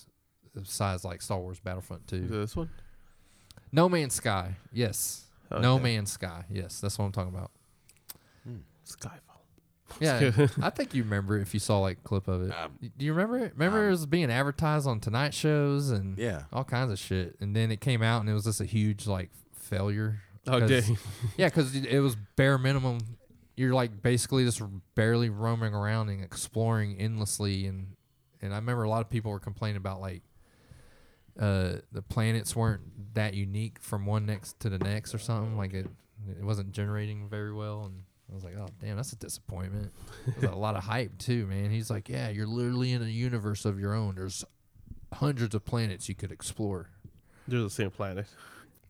s- 0.58 0.64
besides 0.68 1.04
like 1.06 1.22
star 1.22 1.40
wars 1.40 1.60
battlefront 1.60 2.08
2 2.08 2.28
this 2.28 2.56
one? 2.56 2.70
no 3.72 3.88
man's 3.90 4.14
sky 4.14 4.56
yes 4.74 5.26
no 5.52 5.76
Okay. 5.76 5.84
man's 5.84 6.12
sky 6.12 6.44
yes 6.50 6.80
that's 6.82 6.98
what 6.98 7.06
i'm 7.06 7.12
talking 7.12 7.34
about 7.36 7.52
Skyfall. 8.86 9.20
yeah 10.02 10.48
i 10.62 10.70
think 10.70 10.94
you 10.94 11.04
remember 11.04 11.38
if 11.38 11.54
you 11.54 11.60
saw 11.60 11.80
like 11.80 11.98
a 11.98 12.08
clip 12.08 12.28
of 12.28 12.42
it 12.44 12.54
Um, 12.58 12.72
do 12.98 13.06
you 13.06 13.14
remember 13.14 13.38
it 13.40 13.54
remember 13.54 13.80
um, 13.80 13.86
it 13.88 13.90
was 13.90 14.06
being 14.06 14.30
advertised 14.32 14.88
on 14.88 15.00
tonight 15.00 15.34
shows 15.34 15.90
and 15.92 16.18
Yeah. 16.18 16.44
all 16.54 16.64
kinds 16.64 16.92
of 16.92 17.00
shit 17.00 17.36
and 17.42 17.56
then 17.56 17.72
it 17.72 17.82
came 17.82 18.02
out 18.02 18.22
and 18.22 18.30
it 18.30 18.34
was 18.34 18.44
just 18.46 18.62
a 18.62 18.66
huge 18.66 19.08
like 19.08 19.30
failure 19.54 20.22
Oh, 20.50 20.60
'Cause- 20.62 20.70
dang. 20.88 20.98
Yeah, 21.38 21.48
because 21.48 21.76
it 21.76 22.00
was 22.00 22.16
bare 22.38 22.58
minimum. 22.58 23.00
You're 23.58 23.74
like 23.74 24.02
basically 24.02 24.46
just 24.46 24.62
barely 24.96 25.30
roaming 25.30 25.74
around 25.74 26.08
and 26.08 26.24
exploring 26.24 26.96
endlessly, 26.98 27.66
and 27.68 27.98
and 28.42 28.54
I 28.54 28.56
remember 28.56 28.84
a 28.84 28.90
lot 28.90 29.02
of 29.02 29.10
people 29.10 29.30
were 29.30 29.42
complaining 29.42 29.76
about 29.76 30.00
like 30.00 30.22
uh 31.40 31.78
the 31.92 32.02
planets 32.02 32.56
weren't 32.56 33.14
that 33.14 33.34
unique 33.34 33.78
from 33.80 34.06
one 34.06 34.26
next 34.26 34.60
to 34.62 34.70
the 34.70 34.80
next 34.80 35.14
or 35.14 35.20
something. 35.20 35.58
Like 35.58 35.74
it 35.74 35.88
it 36.38 36.44
wasn't 36.44 36.72
generating 36.72 37.30
very 37.30 37.54
well, 37.54 37.84
and 37.86 38.04
I 38.32 38.36
was 38.36 38.44
like, 38.44 38.56
oh 38.58 38.68
damn, 38.82 38.98
that's 38.98 39.14
a 39.14 39.18
disappointment. 39.18 39.92
There's 40.26 40.52
a 40.52 40.56
lot 40.56 40.76
of 40.76 40.84
hype 40.84 41.18
too, 41.18 41.46
man. 41.48 41.70
He's 41.72 41.90
like, 41.90 42.10
yeah, 42.10 42.30
you're 42.30 42.48
literally 42.48 42.92
in 42.92 43.02
a 43.02 43.06
universe 43.06 43.66
of 43.66 43.80
your 43.80 43.94
own. 43.94 44.16
There's 44.16 44.44
hundreds 45.14 45.56
of 45.56 45.64
planets 45.64 46.10
you 46.10 46.16
could 46.16 46.32
explore. 46.32 46.90
They're 47.48 47.62
the 47.62 47.70
same 47.70 47.92
planet. 47.92 48.26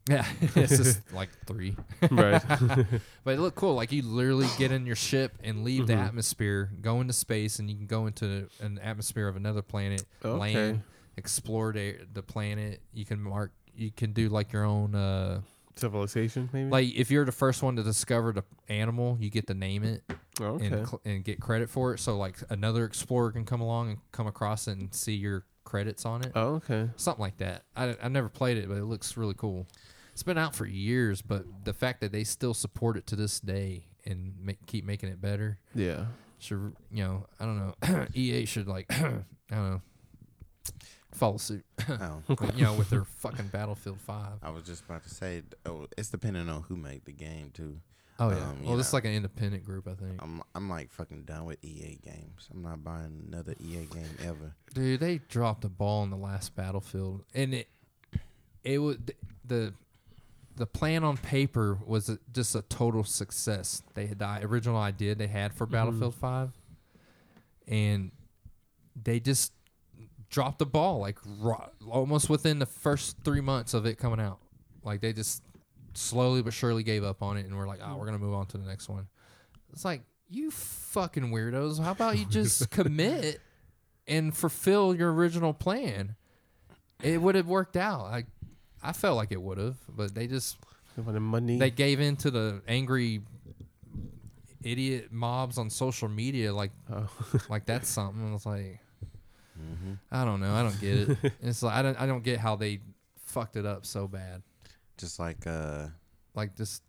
Yeah, 0.10 0.26
it's 0.56 0.78
just 0.78 1.02
like 1.14 1.28
three. 1.46 1.76
right. 2.10 2.42
But 3.26 3.34
it 3.34 3.40
looked 3.42 3.58
cool. 3.58 3.76
Like 3.76 3.92
you 3.92 4.02
literally 4.04 4.48
get 4.58 4.72
in 4.72 4.86
your 4.86 4.96
ship 4.96 5.34
and 5.44 5.66
leave 5.66 5.86
the 5.88 5.96
Mhm. 5.96 6.06
atmosphere, 6.08 6.72
go 6.80 7.02
into 7.02 7.12
space, 7.12 7.60
and 7.60 7.70
you 7.70 7.76
can 7.76 7.88
go 7.88 8.08
into 8.08 8.48
an 8.62 8.80
atmosphere 8.82 9.28
of 9.28 9.36
another 9.36 9.62
planet, 9.62 10.06
Okay. 10.24 10.40
land, 10.40 10.84
explore 11.18 11.74
the, 11.74 11.98
the 12.14 12.22
planet. 12.24 12.82
You 12.94 13.06
can 13.06 13.22
mark. 13.22 13.52
You 13.76 13.92
can 13.92 14.14
do 14.14 14.30
like 14.30 14.52
your 14.54 14.64
own. 14.64 14.96
Uh, 14.96 15.42
Civilization, 15.76 16.50
maybe? 16.54 16.70
like 16.72 16.96
if 16.96 17.12
you're 17.12 17.24
the 17.26 17.32
first 17.32 17.62
one 17.62 17.76
to 17.76 17.84
discover 17.84 18.34
the 18.34 18.44
animal, 18.68 19.16
you 19.20 19.30
get 19.30 19.46
to 19.46 19.54
name 19.54 19.84
it 19.84 20.02
oh, 20.42 20.46
okay. 20.56 20.66
and 20.66 20.88
cl- 20.88 21.02
and 21.06 21.24
get 21.24 21.40
credit 21.40 21.70
for 21.70 21.94
it. 21.94 22.00
So 22.00 22.18
like 22.18 22.38
another 22.50 22.84
explorer 22.84 23.32
can 23.32 23.46
come 23.46 23.62
along 23.62 23.90
and 23.90 23.98
come 24.12 24.26
across 24.26 24.68
it 24.68 24.78
and 24.80 24.92
see 24.92 25.14
your 25.14 25.46
credits 25.66 26.04
on 26.04 26.24
it. 26.24 26.32
oh, 26.34 26.56
okay. 26.56 26.90
Something 26.96 27.22
like 27.22 27.38
that. 27.38 27.64
I 27.76 27.96
I 28.02 28.08
never 28.08 28.28
played 28.28 28.58
it, 28.58 28.68
but 28.68 28.78
it 28.78 28.86
looks 28.86 29.16
really 29.18 29.36
cool. 29.36 29.68
It's 30.14 30.24
been 30.24 30.40
out 30.40 30.56
for 30.56 30.66
years, 30.66 31.22
but 31.22 31.44
the 31.64 31.74
fact 31.74 32.02
that 32.02 32.12
they 32.12 32.24
still 32.24 32.56
support 32.56 32.98
it 32.98 33.06
to 33.08 33.16
this 33.16 33.40
day 33.40 33.86
and 34.04 34.34
make, 34.42 34.66
keep 34.66 34.84
making 34.84 35.10
it 35.10 35.22
better 35.22 35.60
Yeah. 35.76 36.06
should 36.40 36.74
you 36.90 37.04
know 37.04 37.28
I 37.40 37.46
don't 37.46 37.58
know 37.92 38.06
EA 38.16 38.46
should 38.46 38.68
like 38.68 38.88
I 38.92 39.12
don't 39.52 39.70
know 39.72 39.82
follow 41.18 41.38
suit 41.38 41.66
Oh, 41.90 42.22
you 42.56 42.64
know 42.64 42.74
with 42.74 42.90
their 42.90 43.04
fucking 43.04 43.48
Battlefield 43.48 44.00
Five. 44.02 44.34
I 44.44 44.50
was 44.50 44.64
just 44.64 44.84
about 44.86 45.04
to 45.04 45.10
say, 45.10 45.44
oh, 45.66 45.88
it's 45.98 46.10
depending 46.10 46.48
on 46.50 46.64
who 46.64 46.76
made 46.78 47.06
the 47.06 47.12
game 47.14 47.52
too. 47.54 47.80
Oh 48.20 48.30
yeah, 48.32 48.38
Um, 48.50 48.64
well 48.64 48.78
this 48.78 48.88
is 48.88 48.94
like 48.94 49.06
an 49.06 49.14
independent 49.14 49.64
group 49.64 49.88
I 49.88 49.94
think. 49.94 50.22
I'm 50.22 50.42
I'm 50.56 50.70
like 50.70 50.92
fucking 50.92 51.24
done 51.24 51.46
with 51.46 51.64
EA 51.64 52.00
games. 52.04 52.50
I'm 52.52 52.64
not 52.64 52.84
buying 52.84 53.24
another 53.28 53.54
EA 53.60 53.86
game 53.86 54.18
ever. 54.24 54.56
Dude, 54.74 55.00
they 55.00 55.20
dropped 55.30 55.62
the 55.62 55.70
ball 55.70 56.04
in 56.04 56.10
the 56.10 56.18
last 56.18 56.56
Battlefield, 56.56 57.24
and 57.36 57.54
it 57.54 57.68
it 58.64 58.80
would 58.80 59.14
the 59.46 59.74
the 60.56 60.66
plan 60.66 61.04
on 61.04 61.18
paper 61.18 61.78
was 61.86 62.10
a, 62.10 62.18
just 62.34 62.56
a 62.56 62.64
total 62.64 63.04
success. 63.04 63.84
They 63.94 64.08
had 64.08 64.18
the 64.18 64.40
original 64.44 64.78
idea 64.78 65.14
they 65.14 65.28
had 65.28 65.54
for 65.54 65.68
Battlefield 65.68 66.16
Five, 66.16 66.50
and 67.68 68.12
they 69.02 69.20
just 69.20 69.54
dropped 70.30 70.60
the 70.60 70.66
ball 70.66 71.00
like 71.00 71.18
ro- 71.40 71.70
almost 71.90 72.30
within 72.30 72.60
the 72.60 72.66
first 72.66 73.18
three 73.24 73.42
months 73.42 73.74
of 73.74 73.86
it 73.86 73.98
coming 73.98 74.20
out. 74.20 74.40
Like 74.84 75.02
they 75.02 75.14
just 75.14 75.44
slowly 75.94 76.42
but 76.42 76.54
surely 76.54 76.84
gave 76.84 77.04
up 77.04 77.22
on 77.22 77.38
it, 77.38 77.46
and 77.46 77.58
we're 77.58 77.68
like, 77.68 77.80
oh, 77.84 77.96
we're 77.98 78.06
gonna 78.06 78.20
move 78.20 78.34
on 78.34 78.46
to 78.48 78.58
the 78.58 78.66
next 78.68 78.90
one. 78.90 79.08
It's 79.74 79.86
like 79.86 80.02
you 80.30 80.52
fucking 80.52 81.32
weirdos. 81.32 81.82
How 81.82 81.92
about 81.92 82.18
you 82.18 82.26
just 82.26 82.70
commit 82.72 83.42
and 84.08 84.36
fulfill 84.36 84.96
your 84.96 85.14
original 85.14 85.54
plan? 85.54 86.16
It 87.04 87.22
would 87.22 87.36
have 87.36 87.48
worked 87.48 87.78
out. 87.78 88.06
I 88.06 88.26
I 88.82 88.94
felt 88.94 89.18
like 89.18 89.32
it 89.32 89.42
would 89.42 89.58
have, 89.58 89.78
but 89.90 90.14
they 90.14 90.28
just 90.28 90.58
They 90.98 91.20
money. 91.20 91.58
they 91.58 91.70
gave 91.72 92.00
in 92.00 92.16
to 92.18 92.32
the 92.32 92.62
angry 92.68 93.22
idiot 94.64 95.12
mobs 95.12 95.58
on 95.58 95.70
social 95.70 96.10
media 96.10 96.54
like 96.54 96.72
oh. 96.92 97.10
like 97.50 97.66
that's 97.66 97.90
something. 97.90 98.28
I 98.30 98.34
was 98.34 98.46
like, 98.46 98.80
hmm 99.58 99.94
I 100.12 100.24
don't 100.26 100.40
know. 100.40 100.54
I 100.54 100.64
don't 100.64 100.80
get 100.82 101.10
it. 101.24 101.34
It's 101.42 101.62
like 101.64 101.76
I 101.76 101.82
don't 101.82 102.00
I 102.00 102.06
don't 102.06 102.24
get 102.24 102.40
how 102.40 102.56
they 102.56 102.80
fucked 103.26 103.56
it 103.56 103.66
up 103.66 103.86
so 103.86 104.08
bad. 104.08 104.42
Just 104.98 105.20
like 105.20 105.46
uh, 105.48 105.88
Like 106.36 106.56
just 106.56 106.84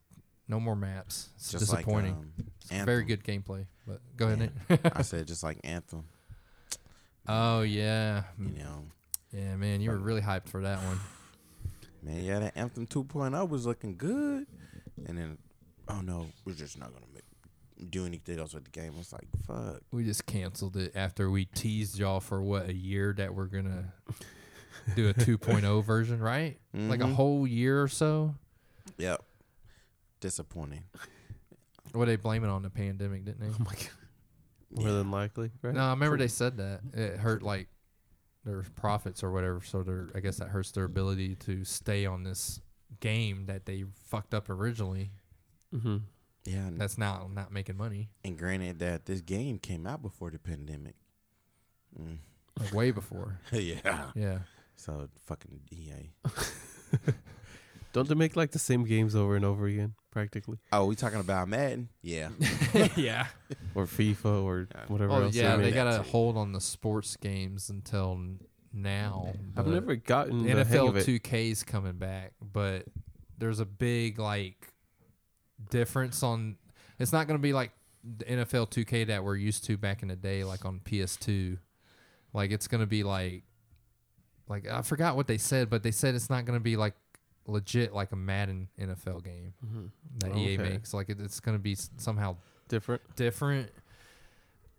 no 0.49 0.59
more 0.61 0.77
maps. 0.77 1.28
It's 1.36 1.51
just 1.53 1.66
disappointing. 1.70 2.12
Like, 2.15 2.20
um, 2.20 2.53
It's 2.70 2.85
very 2.85 3.05
good 3.05 3.23
gameplay. 3.24 3.66
But 3.86 4.01
go 4.16 4.28
ahead. 4.28 4.53
I 4.95 5.03
said 5.11 5.27
just 5.27 5.43
like 5.43 5.59
Anthem. 5.65 6.05
oh 7.27 7.62
yeah. 7.62 8.24
You 8.39 8.65
know, 8.65 8.85
Yeah, 9.32 9.57
man, 9.57 9.81
you 9.81 9.90
were 9.90 9.99
really 9.99 10.23
hyped 10.23 10.49
for 10.49 10.62
that 10.62 10.78
one. 10.85 11.01
man, 12.03 12.23
yeah, 12.24 12.39
that 12.39 12.57
Anthem 12.57 12.86
2.0 12.86 13.49
was 13.49 13.66
looking 13.66 13.97
good, 13.97 14.47
and 15.07 15.19
then, 15.19 15.39
oh 15.89 16.01
no, 16.01 16.27
we're 16.45 16.55
just 16.55 16.78
not 16.78 16.93
gonna 16.93 17.07
make, 17.12 17.24
do 17.91 18.05
anything 18.07 18.39
else 18.39 18.55
with 18.55 18.65
the 18.65 18.71
game. 18.71 18.93
It's 18.99 19.13
like 19.13 19.29
fuck. 19.47 19.81
We 19.93 20.05
just 20.05 20.27
canceled 20.27 20.77
it 20.77 20.93
after 20.95 21.31
we 21.31 21.45
teased 21.47 21.99
y'all 21.99 22.21
for 22.21 22.43
what 22.43 22.69
a 22.69 22.75
year 22.75 23.15
that 23.19 23.35
we're 23.35 23.47
gonna 23.47 23.93
do 24.97 25.09
a 25.09 25.15
2.0 25.15 25.85
version, 25.85 26.21
right? 26.21 26.59
Like 26.75 27.01
a 27.01 27.05
Mhm. 27.05 27.15
whole 27.15 27.47
year 27.47 27.83
or 27.83 27.89
so. 27.89 28.35
Yep. 28.99 29.23
Disappointing. 30.21 30.85
What 31.93 32.07
they 32.07 32.17
blame 32.17 32.45
it 32.45 32.49
on 32.49 32.63
the 32.63 32.71
pandemic, 32.71 33.25
didn't 33.25 33.41
they? 33.41 33.47
oh 33.49 33.57
my 33.65 33.73
god. 33.73 33.89
More 34.71 34.93
than 34.93 35.11
likely, 35.11 35.51
right? 35.63 35.75
No, 35.75 35.81
I 35.81 35.91
remember 35.91 36.19
they 36.19 36.29
said 36.29 36.59
that 36.59 36.81
it 36.93 37.19
hurt 37.19 37.43
like 37.43 37.69
their 38.45 38.63
profits 38.77 39.23
or 39.23 39.31
whatever. 39.33 39.63
So 39.65 39.83
they're, 39.83 40.09
I 40.15 40.21
guess 40.21 40.37
that 40.39 40.49
hurts 40.49 40.73
their 40.73 40.85
ability 40.85 41.37
to 41.37 41.65
stay 41.65 42.05
on 42.05 42.23
this 42.25 42.61
game 43.01 43.47
that 43.47 43.65
they 43.65 43.85
fucked 44.07 44.35
up 44.35 44.51
originally. 44.51 45.11
Mm-hmm. 45.75 45.97
Yeah, 46.44 46.66
and, 46.66 46.81
That's 46.81 46.97
now 46.98 47.28
not 47.32 47.52
making 47.52 47.77
money. 47.77 48.10
and 48.24 48.39
granted 48.39 48.78
that 48.78 49.05
this 49.06 49.20
game 49.20 49.59
came 49.59 49.86
out 49.86 50.01
before 50.02 50.31
the 50.31 50.39
pandemic. 50.39 50.94
Mm. 52.01 52.19
Like 52.59 52.73
way 52.73 52.90
before. 52.90 53.39
yeah. 53.52 54.10
Yeah. 54.15 54.39
So 54.77 55.09
fucking 55.27 55.60
EA. 55.70 56.10
Don't 57.93 58.06
they 58.09 58.15
make 58.15 58.36
like 58.36 58.51
the 58.52 58.59
same 58.59 58.85
games 58.85 59.16
over 59.16 59.35
and 59.35 59.44
over 59.44 59.66
again, 59.66 59.94
practically, 60.10 60.59
Oh, 60.73 60.85
we 60.86 60.94
talking 60.94 61.20
about 61.20 61.48
Madden? 61.48 61.89
Yeah. 62.02 62.28
yeah. 62.97 63.27
or 63.74 63.86
FIFA 63.86 64.43
or 64.44 64.69
Yeah. 64.74 64.85
whatever 64.89 65.12
Oh 65.12 65.23
else? 65.24 65.35
yeah, 65.35 65.56
they 65.56 65.65
they 65.65 65.70
got 65.73 65.86
a 65.86 66.02
hold 66.02 66.36
on 66.36 66.52
the 66.52 66.60
sports 66.60 67.16
games 67.16 67.70
until 67.70 68.20
now. 68.73 69.32
I've 69.56 69.66
never 69.66 69.97
gotten 69.97 70.44
the 70.44 70.51
NFL 70.51 70.93
2K's 71.02 71.62
coming 71.65 71.94
back, 71.94 72.35
but 72.40 72.85
there's 73.39 73.59
a 73.60 73.66
big 73.66 74.19
like 74.19 74.73
difference 75.71 76.23
on. 76.23 76.57
It's 76.99 77.13
not 77.13 77.27
going 77.27 77.39
to 77.39 77.43
be 77.43 77.53
like 77.53 77.73
the 78.03 78.25
NFL 78.25 78.71
2K 78.71 79.07
that 79.09 79.23
we're 79.25 79.37
used 79.37 79.65
to 79.65 79.77
back 79.77 80.03
in 80.03 80.09
the 80.09 80.17
day, 80.17 80.45
like 80.45 80.65
on 80.65 80.81
PS2. 80.81 81.59
Like 82.33 82.51
it's 82.51 82.69
going 82.69 82.81
to 82.81 82.87
be 82.87 83.03
like, 83.03 83.45
like 84.49 84.67
I 84.69 84.83
forgot 84.83 85.17
what 85.17 85.27
they 85.27 85.39
said, 85.39 85.71
but 85.71 85.83
they 85.83 85.91
said 85.91 86.15
it's 86.15 86.31
not 86.31 86.45
going 86.45 86.59
to 86.59 86.63
be 86.63 86.77
like 86.77 86.95
legit 87.47 87.95
like 87.95 88.13
a 88.13 88.17
Madden 88.17 88.69
NFL 88.79 89.25
game 89.25 89.55
Mhm. 89.65 89.91
that 90.21 90.37
EA 90.37 90.55
Okay. 90.59 90.71
makes. 90.71 90.93
Like 90.93 91.09
it, 91.09 91.21
it's 91.21 91.41
going 91.41 91.57
to 91.57 91.63
be 91.63 91.73
s- 91.73 91.91
somehow 91.97 92.37
Different. 92.69 93.01
different. 93.17 93.71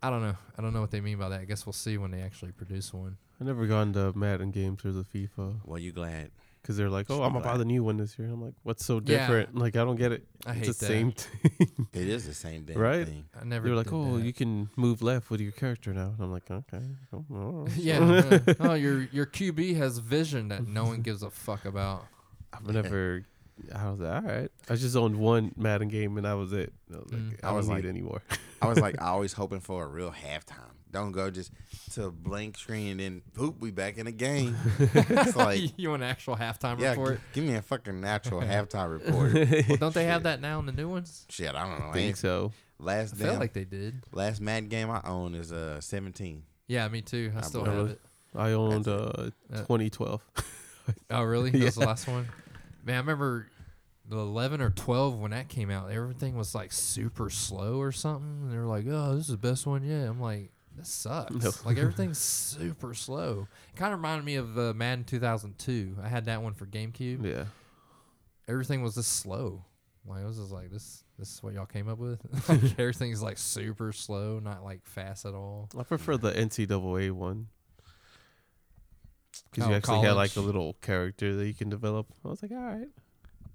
I 0.01 0.09
don't 0.09 0.21
know. 0.21 0.35
I 0.57 0.61
don't 0.61 0.73
know 0.73 0.81
what 0.81 0.91
they 0.91 1.01
mean 1.01 1.17
by 1.17 1.29
that. 1.29 1.41
I 1.41 1.45
guess 1.45 1.65
we'll 1.65 1.73
see 1.73 1.97
when 1.97 2.11
they 2.11 2.21
actually 2.21 2.51
produce 2.51 2.93
one. 2.93 3.17
I 3.41 3.43
never 3.43 3.65
gone 3.67 3.91
to 3.93 4.13
Madden 4.17 4.51
games 4.51 4.85
or 4.85 4.91
the 4.91 5.03
FIFA 5.03 5.61
Well, 5.65 5.79
you 5.79 5.91
glad? 5.91 6.31
Because 6.69 6.77
they're 6.77 6.87
like, 6.89 7.07
"Oh, 7.09 7.23
I'm 7.23 7.33
gonna 7.33 7.43
buy 7.43 7.57
the 7.57 7.65
new 7.65 7.83
one 7.83 7.97
this 7.97 8.19
year." 8.19 8.27
I'm 8.27 8.43
like, 8.43 8.53
"What's 8.61 8.85
so 8.85 9.01
Yeah. 9.03 9.17
different?" 9.25 9.55
Like, 9.55 9.75
I 9.75 9.83
don't 9.83 9.95
get 9.95 10.11
it. 10.11 10.23
I 10.45 10.51
it's 10.51 10.59
hate 10.59 10.65
the 10.67 10.73
that. 10.73 10.85
same 10.85 11.11
thing. 11.13 11.87
It 11.93 12.07
is 12.07 12.27
the 12.27 12.33
same 12.35 12.63
damn 12.65 12.77
Right? 12.77 13.07
thing. 13.07 13.25
I 13.41 13.43
never. 13.43 13.67
They're 13.67 13.75
like, 13.75 13.91
"Oh, 13.91 14.17
that. 14.19 14.23
you 14.25 14.33
can 14.33 14.69
move 14.75 15.01
left 15.01 15.31
with 15.31 15.41
your 15.41 15.51
character 15.51 15.91
now," 15.95 16.13
and 16.13 16.21
I'm 16.21 16.31
like, 16.31 16.49
"Okay." 16.51 16.83
Oh, 17.11 17.25
all 17.31 17.51
right." 17.65 17.71
yeah. 17.75 18.39
yeah. 18.45 18.53
Oh, 18.59 18.73
your 18.75 19.01
your 19.11 19.25
QB 19.25 19.77
has 19.77 19.97
vision 19.97 20.49
that 20.49 20.67
no 20.67 20.83
one 20.85 21.01
gives 21.01 21.23
a 21.23 21.31
fuck 21.31 21.65
about. 21.65 22.05
I've 22.53 22.67
never. 22.67 23.25
I 23.75 23.89
was 23.89 23.99
like, 23.99 24.23
all 24.23 24.29
right. 24.29 24.51
I 24.69 24.75
just 24.75 24.95
owned 24.95 25.17
one 25.17 25.51
Madden 25.57 25.89
game 25.89 26.15
and 26.17 26.25
that 26.25 26.33
was 26.33 26.53
it. 26.53 26.71
I 26.93 26.97
was 26.97 27.11
like, 27.11 27.21
Mm. 27.21 27.35
I, 27.43 27.47
I 27.47 27.49
don't 27.49 27.57
was 27.57 27.67
need 27.67 27.75
like- 27.75 27.85
anymore. 27.85 28.21
I 28.61 28.67
was 28.69 28.79
like 28.79 29.01
always 29.01 29.33
hoping 29.33 29.59
for 29.59 29.83
a 29.83 29.87
real 29.87 30.11
halftime. 30.11 30.75
Don't 30.91 31.11
go 31.11 31.29
just 31.29 31.51
to 31.93 32.05
a 32.05 32.11
blank 32.11 32.57
screen 32.57 32.91
and 32.91 32.99
then 32.99 33.21
poop. 33.33 33.59
We 33.59 33.69
back 33.71 33.97
in 33.97 34.05
the 34.07 34.11
game. 34.11 34.55
it's 34.79 35.35
like 35.35 35.71
you 35.77 35.89
want 35.91 36.01
an 36.03 36.09
actual 36.09 36.35
halftime 36.35 36.79
yeah, 36.79 36.91
report? 36.91 37.17
g- 37.17 37.21
give 37.33 37.43
me 37.43 37.55
a 37.55 37.61
fucking 37.61 38.01
natural 38.01 38.41
halftime 38.53 38.91
report. 38.93 39.33
Well, 39.69 39.77
don't 39.77 39.93
they 39.93 40.05
have 40.05 40.23
that 40.23 40.41
now 40.41 40.59
in 40.59 40.65
the 40.65 40.71
new 40.71 40.89
ones? 40.89 41.25
Shit, 41.29 41.53
I 41.53 41.67
don't 41.67 41.79
know. 41.79 41.85
I 41.87 41.89
I 41.89 41.93
think 41.93 42.17
so. 42.17 42.51
last 42.79 43.13
I 43.13 43.17
feel 43.17 43.27
damn, 43.31 43.39
like 43.39 43.53
they 43.53 43.65
did. 43.65 44.01
last 44.13 44.41
Madden 44.41 44.67
game 44.69 44.89
I 44.89 45.01
own 45.05 45.35
is 45.35 45.51
uh 45.51 45.79
17. 45.79 46.41
Yeah, 46.67 46.87
me 46.87 47.01
too. 47.01 47.31
I 47.35 47.39
I 47.39 47.41
still 47.41 47.65
have 47.65 47.87
it. 47.87 47.91
it. 47.91 48.01
I 48.35 48.51
owned 48.51 48.85
That's 48.85 49.01
uh, 49.17 49.29
Uh, 49.53 49.57
2012. 49.57 50.23
Oh, 51.11 51.23
really? 51.23 51.51
That 51.51 51.61
was 51.63 51.75
the 51.75 51.81
last 51.85 52.07
one. 52.07 52.27
Man, 52.83 52.95
I 52.95 52.99
remember 52.99 53.47
the 54.07 54.17
11 54.17 54.59
or 54.61 54.71
12 54.71 55.19
when 55.19 55.31
that 55.31 55.49
came 55.49 55.69
out. 55.69 55.91
Everything 55.91 56.35
was 56.35 56.55
like 56.55 56.71
super 56.71 57.29
slow 57.29 57.79
or 57.79 57.91
something. 57.91 58.41
And 58.43 58.51
they 58.51 58.57
were 58.57 58.65
like, 58.65 58.85
"Oh, 58.87 59.11
this 59.15 59.25
is 59.25 59.31
the 59.31 59.37
best 59.37 59.67
one 59.67 59.83
yet." 59.83 60.07
I'm 60.07 60.19
like, 60.19 60.51
"This 60.79 60.89
sucks." 60.89 61.31
No. 61.31 61.51
like 61.65 61.77
everything's 61.83 62.17
super 62.17 62.93
slow. 62.93 63.47
It 63.73 63.77
kind 63.77 63.93
of 63.93 63.99
reminded 63.99 64.25
me 64.25 64.35
of 64.35 64.57
uh, 64.57 64.73
Madden 64.73 65.03
2002. 65.03 65.97
I 66.01 66.07
had 66.07 66.25
that 66.25 66.41
one 66.41 66.53
for 66.53 66.65
GameCube. 66.65 67.25
yeah. 67.25 67.45
Everything 68.47 68.81
was 68.81 68.95
just 68.95 69.17
slow. 69.17 69.63
Like 70.07 70.23
I 70.23 70.25
was 70.25 70.37
just 70.37 70.51
like, 70.51 70.71
"This, 70.71 71.03
this 71.19 71.33
is 71.35 71.43
what 71.43 71.53
y'all 71.53 71.65
came 71.67 71.87
up 71.87 71.99
with." 71.99 72.19
like 72.49 72.63
everything's 72.79 73.21
like 73.21 73.37
super 73.37 73.91
slow, 73.91 74.39
not 74.39 74.63
like 74.63 74.85
fast 74.85 75.25
at 75.25 75.33
all. 75.35 75.69
I 75.77 75.83
prefer 75.83 76.17
the 76.17 76.31
NCAA 76.31 77.11
one. 77.11 77.47
Because 79.51 79.67
Oh, 79.67 79.69
you 79.69 79.75
actually 79.75 80.01
had 80.01 80.13
like 80.13 80.35
a 80.35 80.41
little 80.41 80.73
character 80.81 81.35
that 81.35 81.45
you 81.45 81.53
can 81.53 81.69
develop. 81.69 82.07
I 82.25 82.29
was 82.29 82.41
like, 82.41 82.51
all 82.51 82.57
right. 82.57 82.87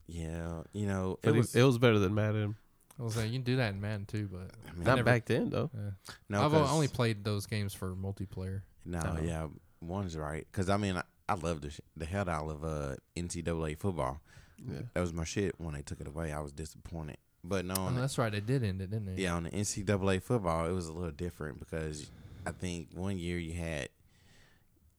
Yeah, 0.07 0.63
you 0.73 0.87
know 0.87 1.19
But 1.23 1.31
it 1.31 1.37
was 1.39 1.57
it 1.57 1.63
was 1.63 1.79
better 1.79 1.99
than 1.99 2.15
Madden. 2.15 2.57
I 2.99 3.03
was 3.03 3.17
like, 3.17 3.27
"You 3.27 3.33
can 3.33 3.43
do 3.43 3.57
that 3.57 3.75
in 3.75 3.81
Madden 3.81 4.07
too," 4.07 4.29
but 4.31 4.51
I 4.69 4.73
mean, 4.75 4.85
Not 4.85 4.97
never- 4.97 5.05
back 5.05 5.25
then, 5.27 5.51
though. 5.51 5.71
yeah. 5.75 5.91
no, 6.29 6.45
I've 6.45 6.55
only 6.55 6.89
played 6.89 7.25
those 7.25 7.47
games 7.47 7.75
for 7.75 7.95
multiplayer. 7.95 8.63
No, 8.85 9.01
No. 9.01 9.21
yeah, 9.23 9.47
one's 9.81 10.17
right. 10.17 10.47
Because 10.51 10.69
I 10.69 10.77
mean, 10.77 10.97
I, 10.97 11.03
I 11.29 11.35
love 11.35 11.61
the 11.63 11.71
sh- 11.71 11.81
the 11.97 12.05
hell 12.05 12.29
out 12.29 12.49
of 12.51 12.65
uh, 12.65 12.97
NCAA 13.17 13.79
football. 13.79 14.21
Yeah. 14.65 14.83
That 14.95 15.01
was 15.01 15.13
my 15.13 15.25
shit. 15.25 15.55
When 15.59 15.75
they 15.75 15.83
took 15.83 16.01
it 16.01 16.07
away, 16.07 16.33
I 16.33 16.41
was 16.41 16.53
disappointed. 16.53 17.17
But 17.43 17.65
no, 17.65 17.75
Oh, 17.77 17.83
on 17.83 17.95
the, 17.97 18.01
that's 18.03 18.17
right. 18.17 18.31
They 18.33 18.41
did 18.41 18.63
end 18.63 18.81
it, 18.81 18.91
didn't 18.91 19.17
they? 19.17 19.23
yeah, 19.23 19.35
on 19.35 19.43
the 19.45 19.51
NCAA 19.51 20.23
football, 20.23 20.67
it 20.67 20.73
was 20.73 20.87
a 20.87 20.93
little 20.93 21.11
different 21.11 21.59
because 21.59 22.11
I 22.47 22.53
think 22.53 22.89
one 22.95 23.19
year 23.19 23.39
you 23.39 23.53
had 23.55 23.89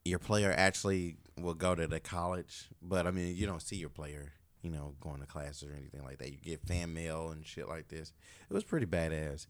your 0.03 0.19
player 0.19 0.53
actually 0.55 1.17
will 1.39 1.53
go 1.55 1.73
to 1.73 1.87
the 1.87 1.99
college, 1.99 2.69
but 2.81 3.07
I 3.07 3.11
mean, 3.11 3.35
you 3.35 3.47
don't 3.47 3.61
see 3.61 3.77
your 3.77 3.89
player, 3.89 4.33
you 4.65 4.71
know, 4.71 4.95
going 4.99 5.19
to 5.21 5.27
classes 5.27 5.69
or 5.69 5.73
anything 5.77 6.03
like 6.03 6.17
that. 6.17 6.31
You 6.31 6.37
get 6.43 6.61
fan 6.67 6.93
mail 6.93 7.29
and 7.29 7.45
shit 7.45 7.69
like 7.69 7.87
this. 7.87 8.11
It 8.49 8.53
was 8.53 8.63
pretty 8.63 8.87
badass. 8.87 9.45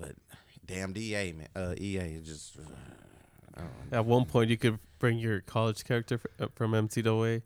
But 0.00 0.12
damn 0.66 0.92
DA 0.92 1.32
man, 1.32 1.48
uh, 1.54 1.74
EA 1.78 1.98
is 1.98 2.26
just. 2.26 2.56
I 3.54 3.60
don't 3.60 3.90
know. 3.92 3.98
At 3.98 4.06
one 4.06 4.24
point, 4.24 4.50
you 4.50 4.56
could 4.56 4.78
bring 4.98 5.18
your 5.18 5.40
college 5.40 5.84
character 5.84 6.14
f- 6.16 6.26
uh, 6.40 6.48
from 6.54 6.72
NCAA 6.72 7.42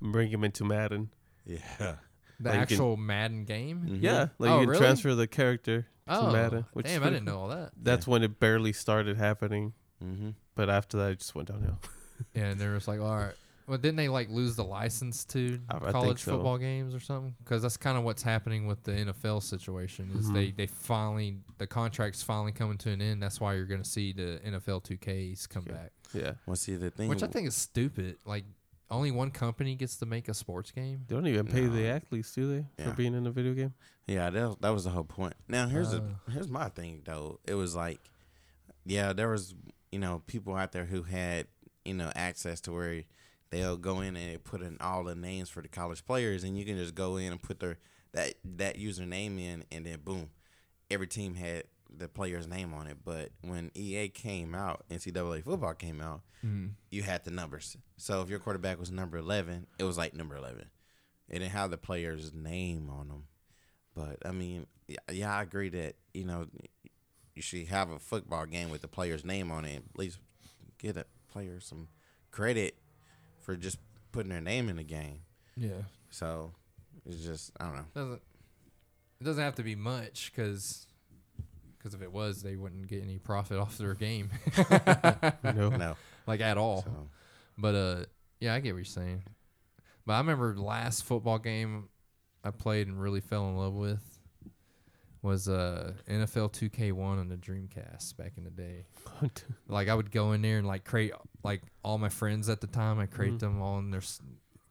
and 0.00 0.12
bring 0.12 0.30
him 0.30 0.44
into 0.44 0.64
Madden. 0.64 1.10
Yeah. 1.44 1.58
The 1.78 1.86
Like 1.86 1.94
you 2.40 2.50
can- 2.50 2.58
actual 2.60 2.96
Madden 2.96 3.44
game. 3.44 3.82
Mhm. 3.86 4.02
Yeah, 4.02 4.28
like 4.38 4.50
Oh, 4.50 4.54
you 4.54 4.60
can 4.62 4.68
really? 4.70 4.80
transfer 4.80 5.14
the 5.14 5.26
character 5.28 5.86
Oh, 6.08 6.26
to 6.26 6.32
Madden. 6.32 6.64
Which 6.72 6.86
damn! 6.86 7.02
I 7.04 7.10
didn't 7.10 7.24
know 7.26 7.38
all 7.38 7.48
that. 7.48 7.72
That's 7.80 8.06
when 8.06 8.22
it 8.24 8.40
barely 8.40 8.72
started 8.72 9.16
happening. 9.16 9.74
Mm-hmm. 10.02 10.30
But 10.56 10.68
after 10.68 10.96
that, 10.98 11.12
it 11.12 11.18
just 11.20 11.34
went 11.34 11.48
downhill. 11.48 11.78
Yeah, 12.34 12.50
and 12.50 12.60
there 12.60 12.72
just 12.74 12.86
like, 12.86 13.00
all 13.00 13.16
right. 13.16 13.34
Well, 13.66 13.78
didn't 13.78 13.96
they 13.96 14.08
like 14.08 14.28
lose 14.28 14.56
the 14.56 14.64
license 14.64 15.24
to 15.26 15.60
I- 15.68 15.76
I 15.76 15.78
think 15.78 15.92
college 15.92 16.22
so. 16.22 16.32
football 16.32 16.58
games 16.58 16.94
or 16.94 17.00
something? 17.00 17.34
Because 17.38 17.62
that's 17.62 17.76
kind 17.76 17.96
of 17.96 18.04
what's 18.04 18.22
happening 18.22 18.66
with 18.66 18.82
the 18.84 18.92
NFL 18.92 19.40
situation. 19.42 20.10
Is 20.16 20.26
Mhm. 20.30 20.34
they 20.34 20.50
they 20.50 20.66
finally 20.66 21.38
the 21.58 21.66
contracts 21.66 22.22
finally 22.22 22.52
coming 22.52 22.78
to 22.78 22.90
an 22.90 23.00
end. 23.00 23.22
That's 23.22 23.40
why 23.40 23.54
you're 23.54 23.66
going 23.66 23.82
to 23.82 23.88
see 23.88 24.12
the 24.12 24.40
NFL 24.44 24.80
2Ks 24.82 25.46
come 25.48 25.62
Okay. 25.64 25.72
back, 25.72 25.92
Yeah, 26.12 26.32
Well, 26.46 26.56
see 26.56 26.76
the 26.76 26.90
thing, 26.90 27.08
which 27.08 27.22
I 27.22 27.26
think 27.28 27.46
is 27.48 27.54
stupid. 27.54 28.18
Like 28.26 28.44
only 28.90 29.10
one 29.10 29.30
company 29.30 29.74
gets 29.74 29.96
to 29.96 30.06
make 30.06 30.28
a 30.28 30.34
sports 30.34 30.70
game. 30.70 31.04
they 31.08 31.14
don't 31.14 31.26
even 31.26 31.46
pay 31.46 31.64
the 31.66 31.86
athletes, 31.86 32.34
do 32.34 32.46
they, 32.48 32.66
Yeah. 32.78 32.90
for 32.90 32.96
being 32.96 33.14
in 33.14 33.26
a 33.26 33.30
video 33.30 33.54
game? 33.54 33.72
yeah, 34.06 34.28
that 34.28 34.60
that 34.60 34.70
was 34.70 34.84
the 34.84 34.90
whole 34.90 35.04
point. 35.04 35.34
Now 35.48 35.68
here's 35.68 35.94
Oh. 35.94 36.16
a 36.26 36.30
here's 36.32 36.48
my 36.48 36.68
thing 36.68 37.02
though. 37.04 37.38
It 37.46 37.54
was 37.54 37.74
like, 37.74 38.00
yeah, 38.84 39.12
there 39.12 39.28
was 39.28 39.54
you 39.90 39.98
know 39.98 40.22
people 40.26 40.54
out 40.54 40.72
there 40.72 40.86
who 40.86 41.02
had 41.04 41.46
you 41.84 41.94
know 41.94 42.10
access 42.14 42.60
to 42.62 42.72
where 42.72 43.04
they'll 43.52 43.76
go 43.76 44.00
in 44.00 44.16
and 44.16 44.42
put 44.42 44.60
in 44.62 44.76
all 44.80 45.04
the 45.04 45.14
names 45.14 45.48
for 45.48 45.62
the 45.62 45.68
college 45.68 46.04
players, 46.04 46.42
and 46.42 46.58
you 46.58 46.64
can 46.64 46.76
just 46.76 46.96
go 46.96 47.16
in 47.16 47.30
and 47.30 47.40
put 47.40 47.60
their 47.60 47.78
that 48.12 48.34
that 48.56 48.76
username 48.76 49.38
in, 49.40 49.64
and 49.70 49.86
then 49.86 50.00
boom, 50.04 50.30
every 50.90 51.06
team 51.06 51.34
had 51.36 51.64
the 51.94 52.08
player's 52.08 52.48
name 52.48 52.74
on 52.74 52.86
it. 52.88 52.96
But 53.04 53.30
when 53.42 53.70
EA 53.74 54.08
came 54.08 54.54
out, 54.54 54.84
NCAA 54.90 55.44
football 55.44 55.74
came 55.74 56.00
out, 56.00 56.22
Mm. 56.44 56.72
you 56.90 57.02
had 57.04 57.22
the 57.24 57.30
numbers. 57.30 57.76
So 57.96 58.20
if 58.22 58.28
your 58.28 58.40
quarterback 58.40 58.80
was 58.80 58.90
number 58.90 59.16
11, 59.18 59.68
it 59.78 59.84
was 59.84 59.96
like 59.96 60.12
number 60.14 60.34
11. 60.36 60.68
It 61.28 61.38
didn't 61.38 61.52
have 61.52 61.70
the 61.70 61.78
player's 61.78 62.32
name 62.34 62.90
on 62.90 63.08
them. 63.08 63.24
But 63.94 64.18
I 64.26 64.32
mean, 64.32 64.66
yeah, 64.88 64.96
yeah, 65.10 65.36
I 65.36 65.42
agree 65.42 65.68
that, 65.68 65.94
you 66.12 66.24
know, 66.24 66.46
you 67.34 67.42
should 67.42 67.66
have 67.68 67.90
a 67.90 67.98
football 67.98 68.44
game 68.46 68.70
with 68.70 68.80
the 68.82 68.88
player's 68.88 69.24
name 69.24 69.50
on 69.52 69.64
it. 69.64 69.84
At 69.94 69.98
least 69.98 70.18
get 70.78 70.96
a 70.96 71.06
player 71.30 71.60
some 71.60 71.88
credit 72.30 72.76
for 73.42 73.56
just 73.56 73.78
putting 74.12 74.30
their 74.30 74.40
name 74.40 74.68
in 74.68 74.76
the 74.76 74.82
game. 74.82 75.20
Yeah, 75.56 75.82
So 76.10 76.52
it's 77.04 77.22
just, 77.24 77.52
I 77.60 77.64
don't 77.64 77.74
know. 77.76 77.84
doesn't 77.94 78.22
it 79.20 79.24
doesn't 79.24 79.42
have 79.44 79.54
to 79.56 79.62
be 79.62 79.74
much 79.76 80.32
because. 80.34 80.86
Because 81.78 81.94
if 81.94 82.02
it 82.02 82.12
was, 82.12 82.42
they 82.42 82.54
wouldn't 82.54 82.86
get 82.86 83.02
any 83.02 83.18
profit 83.18 83.58
off 83.60 83.76
their 83.76 83.94
game, 83.94 84.30
No. 85.42 85.68
No. 85.68 85.96
like 86.28 86.40
at 86.40 86.56
all. 86.56 86.82
So, 86.82 87.08
But 87.58 87.74
uh, 87.74 88.04
yeah, 88.40 88.54
I 88.54 88.60
get 88.60 88.72
what 88.72 88.78
you're 88.78 88.84
saying. 88.84 89.24
But 90.06 90.12
I 90.14 90.18
remember 90.18 90.54
the 90.54 90.62
last 90.62 91.02
football 91.04 91.38
game 91.40 91.88
I 92.44 92.50
played 92.52 92.86
and 92.86 93.00
really 93.00 93.20
fell 93.20 93.48
in 93.48 93.56
love 93.56 93.74
with 93.74 94.00
was 95.22 95.48
uh 95.48 95.92
NFL 96.08 96.52
2K1 96.52 96.98
on 97.20 97.28
the 97.28 97.36
Dreamcast 97.36 98.16
back 98.16 98.32
in 98.36 98.44
the 98.44 98.50
day. 98.50 98.86
Like 99.68 99.88
I 99.88 99.94
would 99.94 100.10
go 100.12 100.32
in 100.32 100.42
there 100.42 100.58
and 100.58 100.66
like 100.66 100.84
create 100.84 101.12
like 101.44 101.62
all 101.84 101.98
my 101.98 102.08
friends 102.08 102.48
at 102.48 102.60
the 102.60 102.66
time. 102.66 102.98
I 102.98 103.06
create 103.06 103.34
Mhm. 103.34 103.38
them 103.40 103.62
all 103.62 103.78
in 103.78 103.90
their 103.90 104.00
s- 104.00 104.20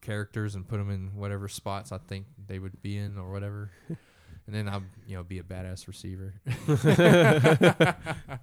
characters 0.01 0.55
and 0.55 0.67
put 0.67 0.77
them 0.77 0.89
in 0.89 1.15
whatever 1.15 1.47
spots 1.47 1.91
I 1.91 1.97
think 1.99 2.25
they 2.47 2.57
would 2.59 2.81
be 2.81 2.97
in 2.97 3.17
or 3.17 3.31
whatever. 3.31 3.69
and 3.89 4.55
then 4.55 4.67
I'd 4.67 4.83
you 5.07 5.15
know 5.17 5.23
be 5.23 5.39
a 5.39 5.43
badass 5.43 5.87
receiver. 5.87 6.33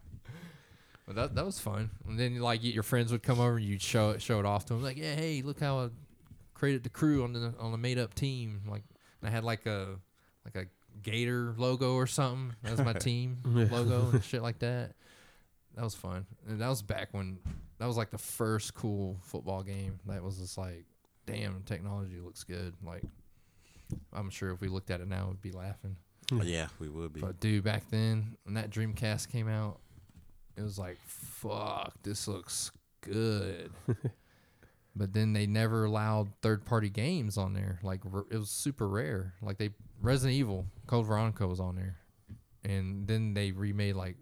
But 1.06 1.16
that 1.16 1.34
that 1.36 1.44
was 1.46 1.58
fun. 1.58 1.88
And 2.06 2.18
then 2.20 2.38
like 2.38 2.62
your 2.62 2.82
friends 2.82 3.12
would 3.12 3.22
come 3.22 3.40
over 3.40 3.56
and 3.56 3.64
you'd 3.64 3.80
show 3.80 4.10
it 4.10 4.20
show 4.20 4.40
it 4.40 4.44
off 4.44 4.66
to 4.66 4.74
them 4.74 4.82
like, 4.82 4.98
yeah, 4.98 5.14
hey, 5.14 5.40
look 5.42 5.58
how 5.58 5.78
I 5.78 5.88
created 6.52 6.82
the 6.82 6.90
crew 6.90 7.24
on 7.24 7.32
the 7.32 7.54
on 7.58 7.72
a 7.72 7.78
made 7.78 7.98
up 7.98 8.12
team. 8.14 8.60
Like 8.68 8.82
I 9.22 9.30
had 9.30 9.42
like 9.42 9.64
a 9.64 9.96
like 10.44 10.54
a 10.54 10.66
gator 11.02 11.54
logo 11.56 11.94
or 11.94 12.06
something. 12.06 12.54
That 12.62 12.72
was 12.72 12.80
my 12.84 12.92
team 13.08 13.38
logo 13.46 14.10
and 14.10 14.22
shit 14.22 14.42
like 14.42 14.58
that. 14.58 14.92
That 15.76 15.84
was 15.84 15.94
fun. 15.94 16.26
And 16.46 16.60
that 16.60 16.68
was 16.68 16.82
back 16.82 17.08
when 17.12 17.38
that 17.78 17.86
was 17.86 17.96
like 17.96 18.10
the 18.10 18.18
first 18.18 18.74
cool 18.74 19.18
football 19.22 19.62
game. 19.62 19.98
That 20.06 20.22
was 20.22 20.38
just 20.38 20.58
like, 20.58 20.84
damn, 21.26 21.62
technology 21.62 22.18
looks 22.20 22.44
good. 22.44 22.74
Like 22.84 23.04
I'm 24.12 24.30
sure 24.30 24.50
if 24.50 24.60
we 24.60 24.68
looked 24.68 24.90
at 24.90 25.00
it 25.00 25.08
now, 25.08 25.28
we'd 25.28 25.40
be 25.40 25.52
laughing. 25.52 25.96
Oh, 26.32 26.42
yeah, 26.42 26.68
we 26.78 26.88
would 26.88 27.12
be. 27.12 27.20
But 27.20 27.40
dude, 27.40 27.64
back 27.64 27.88
then 27.90 28.36
when 28.44 28.54
that 28.54 28.70
Dreamcast 28.70 29.30
came 29.30 29.48
out, 29.48 29.78
it 30.56 30.62
was 30.62 30.78
like, 30.78 30.98
fuck, 31.06 31.94
this 32.02 32.28
looks 32.28 32.70
good. 33.00 33.70
but 34.96 35.12
then 35.12 35.32
they 35.32 35.46
never 35.46 35.84
allowed 35.84 36.28
third 36.42 36.64
party 36.64 36.90
games 36.90 37.38
on 37.38 37.54
there. 37.54 37.78
Like 37.82 38.00
r- 38.12 38.26
it 38.30 38.36
was 38.36 38.50
super 38.50 38.88
rare. 38.88 39.34
Like 39.40 39.58
they 39.58 39.70
Resident 40.02 40.36
Evil, 40.36 40.66
Code 40.86 41.06
Veronica 41.06 41.46
was 41.46 41.60
on 41.60 41.76
there, 41.76 41.96
and 42.64 43.06
then 43.06 43.34
they 43.34 43.52
remade 43.52 43.94
like 43.94 44.16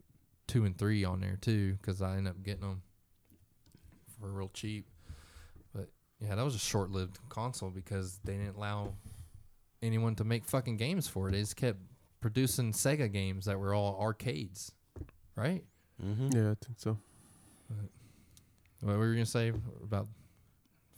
two 0.47 0.65
and 0.65 0.79
three 0.79 1.05
on 1.05 1.21
there 1.21 1.39
too 1.41 1.77
because 1.81 2.03
I 2.03 2.17
ended 2.17 2.29
up 2.29 2.43
getting 2.45 2.61
them 2.61 2.83
for 4.21 4.29
real 4.31 4.51
cheap. 4.53 4.87
But 5.75 5.89
yeah, 6.21 6.35
that 6.35 6.45
was 6.45 6.55
a 6.55 6.59
short 6.59 6.91
lived 6.91 7.19
console 7.29 7.71
because 7.71 8.19
they 8.25 8.33
didn't 8.35 8.57
allow 8.57 8.95
anyone 9.83 10.15
to 10.17 10.25
make 10.25 10.45
fucking 10.45 10.77
games 10.77 11.07
for 11.09 11.29
it. 11.29 11.33
They 11.33 11.41
just 11.41 11.57
kept 11.57 11.79
producing 12.21 12.73
Sega 12.73 13.13
games 13.13 13.45
that 13.47 13.59
were 13.59 13.75
all 13.75 13.99
arcades, 14.01 14.73
right? 15.37 15.63
hmm 16.01 16.29
Yeah, 16.33 16.51
I 16.53 16.55
think 16.65 16.79
so. 16.79 16.99
What 18.81 18.97
were 18.97 19.09
you 19.09 19.15
gonna 19.15 19.27
say 19.27 19.53
about 19.83 20.07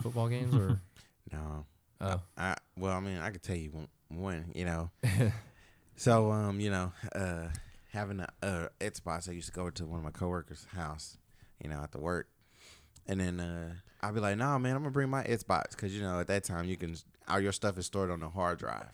football 0.01 0.28
games 0.28 0.55
or? 0.55 0.81
No, 1.32 1.66
Oh, 2.01 2.23
I 2.39 2.57
well, 2.78 2.97
I 2.97 3.01
mean, 3.01 3.19
I 3.19 3.31
could 3.31 3.43
tell 3.43 3.57
you 3.57 3.70
when, 3.70 3.89
when 4.09 4.53
you 4.55 4.65
know. 4.65 4.90
so, 5.97 6.31
um, 6.31 6.59
you 6.59 6.70
know, 6.70 6.93
uh, 7.15 7.49
having 7.93 8.20
a 8.20 8.28
uh, 8.43 8.69
Xbox, 8.81 9.28
I 9.28 9.32
used 9.32 9.49
to 9.49 9.53
go 9.53 9.69
to 9.69 9.85
one 9.85 9.99
of 9.99 10.05
my 10.05 10.11
coworkers' 10.11 10.66
house, 10.74 11.19
you 11.62 11.69
know, 11.69 11.77
after 11.81 11.99
work, 11.99 12.28
and 13.09 13.20
then 13.20 13.40
uh, 13.40 13.72
I'd 14.02 14.14
be 14.14 14.20
like, 14.20 14.36
"Nah, 14.36 14.59
man, 14.59 14.76
I'm 14.76 14.82
gonna 14.82 14.93
bring 14.93 15.09
my 15.10 15.24
Xbox 15.24 15.70
because 15.70 15.94
you 15.94 16.02
know 16.02 16.20
at 16.20 16.26
that 16.28 16.44
time 16.44 16.66
you 16.66 16.76
can 16.76 16.97
all 17.28 17.40
your 17.40 17.52
stuff 17.52 17.78
is 17.78 17.86
stored 17.86 18.10
on 18.10 18.22
a 18.22 18.28
hard 18.28 18.59
drive." 18.59 18.89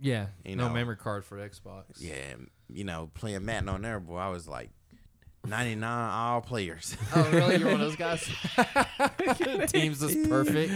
yeah. 0.00 0.26
You 0.44 0.56
no 0.56 0.68
know. 0.68 0.74
memory 0.74 0.96
card 0.96 1.24
for 1.24 1.36
Xbox. 1.36 1.84
Yeah, 1.98 2.36
you 2.72 2.84
know, 2.84 3.10
playing 3.14 3.44
Madden 3.44 3.68
on 3.68 3.82
there, 3.82 4.00
boy, 4.00 4.16
I 4.16 4.28
was 4.30 4.48
like 4.48 4.70
99 5.46 5.82
all 6.10 6.40
players. 6.40 6.96
Oh, 7.14 7.28
really? 7.30 7.56
You're 7.58 7.72
one 7.72 7.80
of 7.80 7.96
those 7.96 7.96
guys. 7.96 9.70
Teams 9.72 10.02
is 10.02 10.26
perfect. 10.28 10.72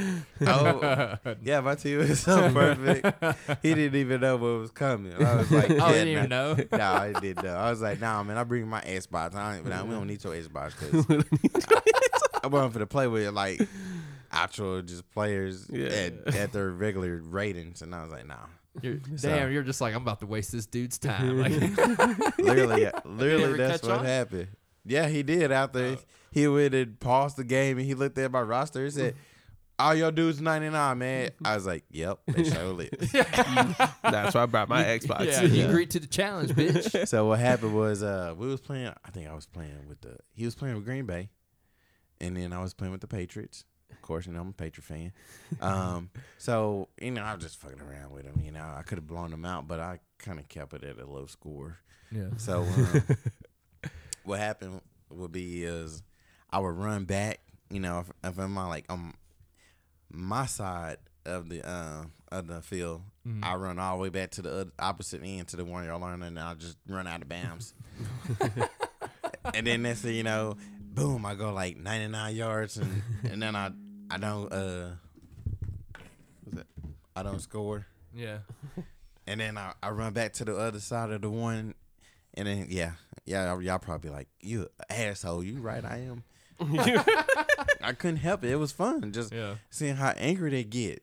oh, 0.46 1.16
yeah, 1.42 1.60
my 1.60 1.74
team 1.74 1.98
was 1.98 2.20
so 2.20 2.52
perfect. 2.52 3.62
He 3.62 3.74
didn't 3.74 3.98
even 3.98 4.20
know 4.20 4.36
what 4.36 4.60
was 4.60 4.70
coming. 4.70 5.12
I 5.14 5.36
was 5.36 5.50
like, 5.50 5.70
Oh, 5.70 5.74
yeah, 5.74 5.92
didn't 5.92 6.08
even 6.08 6.28
know. 6.28 6.56
No, 6.72 6.78
I 6.92 7.12
didn't 7.12 7.44
know. 7.44 7.54
I 7.54 7.70
was 7.70 7.80
like, 7.80 8.00
nah, 8.00 8.22
man, 8.22 8.36
I 8.36 8.44
bring 8.44 8.66
my 8.66 8.80
Xbox. 8.80 9.34
I 9.34 9.56
don't, 9.56 9.68
nah, 9.68 9.84
we 9.84 9.90
don't 9.94 10.06
need 10.06 10.22
your 10.24 10.34
Xbox 10.34 10.72
because 10.78 11.24
I 12.44 12.46
want 12.46 12.72
for 12.72 12.78
to 12.78 12.86
play 12.86 13.06
with 13.06 13.28
like 13.32 13.60
actual 14.30 14.82
just 14.82 15.10
players 15.12 15.66
Yeah. 15.70 15.86
at, 15.88 16.34
at 16.34 16.52
their 16.52 16.70
regular 16.70 17.16
ratings, 17.22 17.82
and 17.82 17.94
I 17.94 18.02
was 18.02 18.12
like, 18.12 18.26
nah. 18.26 18.36
You're, 18.82 18.98
So- 19.16 19.28
damn, 19.28 19.52
you're 19.52 19.62
just 19.62 19.80
like 19.80 19.94
I'm 19.94 20.02
about 20.02 20.20
to 20.20 20.26
waste 20.26 20.52
this 20.52 20.66
dude's 20.66 20.98
time. 20.98 21.38
Like, 21.42 22.38
Literally, 22.38 22.90
literally, 23.04 23.56
that's 23.58 23.82
what 23.82 23.98
on? 24.00 24.04
happened. 24.04 24.48
Yeah, 24.84 25.08
he 25.08 25.22
did. 25.22 25.50
After 25.52 25.96
he 26.30 26.46
went 26.48 26.74
and 26.74 26.98
paused 27.00 27.36
the 27.36 27.44
game, 27.44 27.78
and 27.78 27.86
he 27.86 27.94
looked 27.94 28.18
at 28.18 28.30
my 28.30 28.42
roster 28.42 28.84
and 28.84 28.92
said. 28.92 29.14
All 29.76 29.92
your 29.92 30.12
dudes 30.12 30.40
99, 30.40 30.98
man. 30.98 31.30
I 31.44 31.56
was 31.56 31.66
like, 31.66 31.82
yep, 31.90 32.20
they 32.28 32.44
surely. 32.48 32.88
That's 33.10 34.32
why 34.32 34.42
I 34.44 34.46
brought 34.46 34.68
my 34.68 34.84
Xbox. 34.84 35.26
yeah, 35.26 35.42
you 35.42 35.66
agreed 35.66 35.90
to 35.90 35.98
the 35.98 36.06
challenge, 36.06 36.50
bitch. 36.52 37.08
so 37.08 37.26
what 37.26 37.40
happened 37.40 37.74
was 37.74 38.00
uh 38.00 38.34
we 38.38 38.46
was 38.46 38.60
playing 38.60 38.92
I 39.04 39.10
think 39.10 39.28
I 39.28 39.34
was 39.34 39.46
playing 39.46 39.88
with 39.88 40.00
the 40.00 40.16
he 40.32 40.44
was 40.44 40.54
playing 40.54 40.76
with 40.76 40.84
Green 40.84 41.06
Bay 41.06 41.28
and 42.24 42.36
then 42.36 42.52
I 42.52 42.60
was 42.60 42.74
playing 42.74 42.92
with 42.92 43.00
the 43.00 43.06
Patriots. 43.06 43.64
Of 43.90 44.02
course, 44.02 44.26
you 44.26 44.32
know, 44.32 44.40
I'm 44.40 44.48
a 44.48 44.52
Patriot 44.52 44.84
fan. 44.84 45.12
Um 45.60 46.10
so, 46.38 46.88
you 47.00 47.10
know, 47.10 47.22
I 47.22 47.34
was 47.34 47.42
just 47.42 47.60
fucking 47.60 47.80
around 47.80 48.12
with 48.12 48.24
him, 48.24 48.40
you 48.44 48.50
know. 48.50 48.64
I 48.76 48.82
could 48.82 48.98
have 48.98 49.06
blown 49.06 49.30
them 49.30 49.44
out, 49.44 49.68
but 49.68 49.80
I 49.80 50.00
kind 50.18 50.38
of 50.38 50.48
kept 50.48 50.74
it 50.74 50.84
at 50.84 50.98
a 50.98 51.06
low 51.06 51.26
score. 51.26 51.78
Yeah. 52.10 52.30
So 52.36 52.62
um, 52.62 53.02
what 54.24 54.38
happened 54.38 54.80
would 55.10 55.32
be 55.32 55.64
is 55.64 56.02
I 56.50 56.58
would 56.58 56.76
run 56.76 57.04
back, 57.04 57.40
you 57.70 57.80
know, 57.80 58.00
if, 58.00 58.10
if 58.32 58.38
I'm 58.38 58.56
on 58.58 58.68
like 58.68 58.86
on 58.88 59.14
my 60.10 60.46
side 60.46 60.98
of 61.24 61.48
the 61.48 61.66
uh, 61.66 62.04
of 62.30 62.46
the 62.46 62.60
field, 62.60 63.02
Mm. 63.26 63.42
I 63.42 63.54
run 63.54 63.78
all 63.78 63.96
the 63.96 64.02
way 64.02 64.08
back 64.10 64.32
to 64.32 64.42
the 64.42 64.70
opposite 64.78 65.22
end 65.24 65.48
to 65.48 65.56
the 65.56 65.64
one 65.64 65.86
y'all 65.86 66.00
learning, 66.00 66.26
and 66.26 66.38
I'll 66.38 66.54
just 66.54 66.76
run 66.86 67.06
out 67.06 67.22
of 67.22 67.28
bounds. 67.28 67.72
and 69.54 69.66
then 69.66 69.82
thing 69.94 70.14
you 70.14 70.22
know, 70.22 70.56
boom, 70.94 71.26
I 71.26 71.34
go 71.34 71.52
like 71.52 71.76
99 71.76 72.34
yards, 72.36 72.76
and 72.76 73.02
and 73.30 73.42
then 73.42 73.56
I 73.56 73.70
I 74.10 74.18
don't 74.18 74.52
uh, 74.52 74.90
what's 76.44 76.56
that? 76.58 76.66
I 77.16 77.22
don't 77.22 77.40
score. 77.40 77.86
Yeah. 78.14 78.38
And 79.26 79.40
then 79.40 79.56
I, 79.56 79.72
I 79.82 79.88
run 79.88 80.12
back 80.12 80.34
to 80.34 80.44
the 80.44 80.54
other 80.54 80.80
side 80.80 81.10
of 81.10 81.22
the 81.22 81.30
one, 81.30 81.72
and 82.34 82.46
then 82.46 82.66
yeah, 82.68 82.90
yeah, 83.24 83.58
y'all 83.58 83.78
probably 83.78 84.10
like 84.10 84.28
you 84.38 84.68
asshole. 84.90 85.42
You 85.42 85.60
right, 85.62 85.82
I 85.82 86.00
am. 86.00 86.24
I 87.80 87.94
couldn't 87.94 88.18
help 88.18 88.44
it. 88.44 88.50
It 88.50 88.56
was 88.56 88.70
fun 88.70 89.12
just 89.12 89.32
Yeah. 89.32 89.54
seeing 89.70 89.96
how 89.96 90.10
angry 90.18 90.50
they 90.50 90.62
get. 90.62 91.02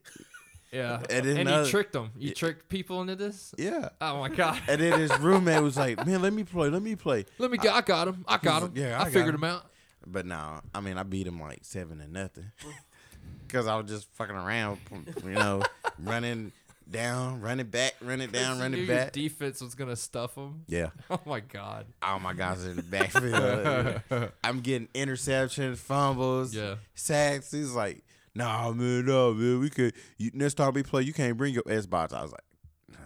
Yeah. 0.71 0.97
And 0.97 1.11
And, 1.11 1.25
then 1.25 1.35
you 1.35 1.41
another- 1.41 1.69
tricked 1.71 1.93
them. 1.93 2.11
You 2.15 2.27
Yeah. 2.27 2.33
tricked 2.35 2.69
people 2.69 3.01
into 3.01 3.15
this. 3.15 3.55
Yeah. 3.57 3.89
Oh 3.99 4.19
my 4.19 4.29
god. 4.29 4.61
And 4.67 4.79
then 4.79 4.99
his 4.99 5.17
roommate 5.17 5.63
was 5.63 5.75
like, 5.75 6.05
"Man, 6.05 6.21
let 6.21 6.31
me 6.31 6.43
play. 6.43 6.69
Let 6.69 6.83
me 6.83 6.95
play." 6.95 7.25
Let 7.39 7.49
me 7.49 7.57
go. 7.57 7.71
I 7.73 7.81
got 7.81 8.07
him. 8.07 8.23
I 8.27 8.37
got 8.37 8.61
him. 8.61 8.73
Yeah, 8.75 8.99
I 8.99 9.05
I, 9.05 9.05
figured 9.05 9.29
him. 9.33 9.43
him 9.43 9.45
out. 9.45 9.65
But 10.05 10.25
no, 10.25 10.61
I 10.73 10.79
mean, 10.81 10.97
I 10.97 11.03
beat 11.03 11.27
him 11.27 11.39
like 11.39 11.59
seven 11.63 11.99
to 11.99 12.07
nothing 12.07 12.51
because 13.47 13.67
I 13.67 13.75
was 13.75 13.89
just 13.89 14.07
fucking 14.15 14.35
around, 14.35 14.79
you 15.23 15.31
know, 15.31 15.61
running 15.99 16.51
down, 16.89 17.39
running 17.39 17.67
back, 17.67 17.93
running 18.01 18.29
down, 18.31 18.59
running 18.59 18.85
back. 18.87 19.11
defense 19.13 19.61
was 19.61 19.75
gonna 19.75 19.95
stuff 19.95 20.35
him. 20.35 20.63
Yeah. 20.67 20.89
Oh 21.09 21.19
my 21.25 21.39
god. 21.39 21.85
All 22.01 22.19
my 22.19 22.33
guys 22.33 22.65
are 22.65 22.71
in 22.71 22.77
the 22.77 22.83
backfield. 22.83 24.31
I'm 24.43 24.59
getting 24.61 24.87
interceptions, 24.95 25.77
fumbles, 25.77 26.53
Yeah. 26.55 26.75
sacks. 26.95 27.51
He's 27.51 27.71
like, 27.73 28.03
"Nah, 28.35 28.71
man, 28.71 29.05
no, 29.05 29.33
man, 29.33 29.59
we 29.59 29.69
could. 29.69 29.93
You, 30.17 30.31
next 30.33 30.55
time 30.55 30.73
we 30.73 30.83
play, 30.83 31.03
you 31.03 31.13
can't 31.13 31.37
bring 31.37 31.53
your 31.53 31.63
Xbox." 31.63 32.11
I 32.13 32.23
was 32.23 32.31
like, 32.31 32.97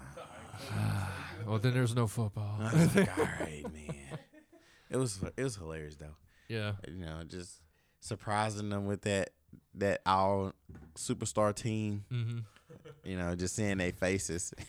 Well, 1.45 1.59
then 1.59 1.73
there's 1.75 1.95
no 1.95 2.07
football. 2.07 2.57
I 2.59 2.73
was 2.73 2.95
like, 2.95 3.17
"All 3.19 3.25
right, 3.25 3.63
man." 3.71 3.95
It 4.89 4.97
was 4.97 5.19
it 5.35 5.43
was 5.43 5.55
hilarious 5.57 5.95
though. 5.97 6.15
Yeah. 6.49 6.73
You 6.87 7.05
know, 7.05 7.21
just 7.27 7.61
surprising 7.99 8.69
them 8.69 8.85
with 8.85 9.01
that 9.03 9.31
that 9.75 10.01
all 10.05 10.53
superstar 10.95 11.53
team. 11.55 12.05
hmm 12.09 12.39
You 13.03 13.17
know, 13.17 13.35
just 13.35 13.55
seeing 13.55 13.77
their 13.77 13.91
faces. 13.91 14.53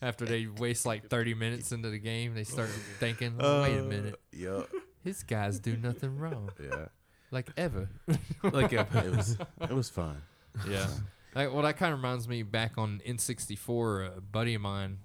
After 0.00 0.24
they 0.24 0.46
waste 0.46 0.86
like 0.86 1.08
30 1.08 1.34
minutes 1.34 1.72
into 1.72 1.90
the 1.90 1.98
game, 1.98 2.34
they 2.34 2.44
start 2.44 2.68
thinking, 3.00 3.34
oh, 3.40 3.62
"Wait 3.62 3.76
a 3.78 3.82
minute, 3.82 4.20
Yup. 4.32 4.68
his 5.02 5.24
guys 5.24 5.58
do 5.58 5.76
nothing 5.76 6.16
wrong, 6.18 6.50
Yeah. 6.62 6.86
like 7.32 7.48
ever." 7.56 7.88
like 8.44 8.72
a, 8.72 8.86
It 9.04 9.16
was 9.16 9.36
it 9.60 9.72
was 9.72 9.88
fun. 9.90 10.22
Yeah. 10.68 10.86
Like, 11.34 11.52
well, 11.52 11.62
that 11.62 11.76
kind 11.76 11.92
of 11.92 11.98
reminds 11.98 12.28
me 12.28 12.42
back 12.44 12.78
on 12.78 13.00
N64. 13.06 14.16
A 14.18 14.20
buddy 14.20 14.54
of 14.54 14.62
mine, 14.62 14.98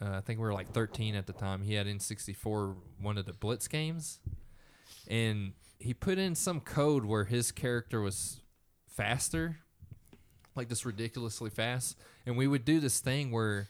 uh, 0.00 0.10
I 0.16 0.20
think 0.20 0.38
we 0.40 0.44
were 0.44 0.52
like 0.52 0.72
13 0.72 1.14
at 1.14 1.26
the 1.28 1.32
time. 1.32 1.62
He 1.62 1.74
had 1.74 1.86
N64, 1.86 2.74
one 3.00 3.18
of 3.18 3.26
the 3.26 3.32
Blitz 3.32 3.68
games, 3.68 4.18
and 5.08 5.52
he 5.78 5.94
put 5.94 6.18
in 6.18 6.34
some 6.34 6.60
code 6.60 7.04
where 7.04 7.24
his 7.24 7.52
character 7.52 8.00
was 8.00 8.40
faster, 8.86 9.58
like 10.54 10.68
just 10.68 10.84
ridiculously 10.84 11.50
fast. 11.50 11.96
And 12.26 12.36
we 12.36 12.46
would 12.46 12.64
do 12.64 12.78
this 12.78 13.00
thing 13.00 13.30
where, 13.30 13.68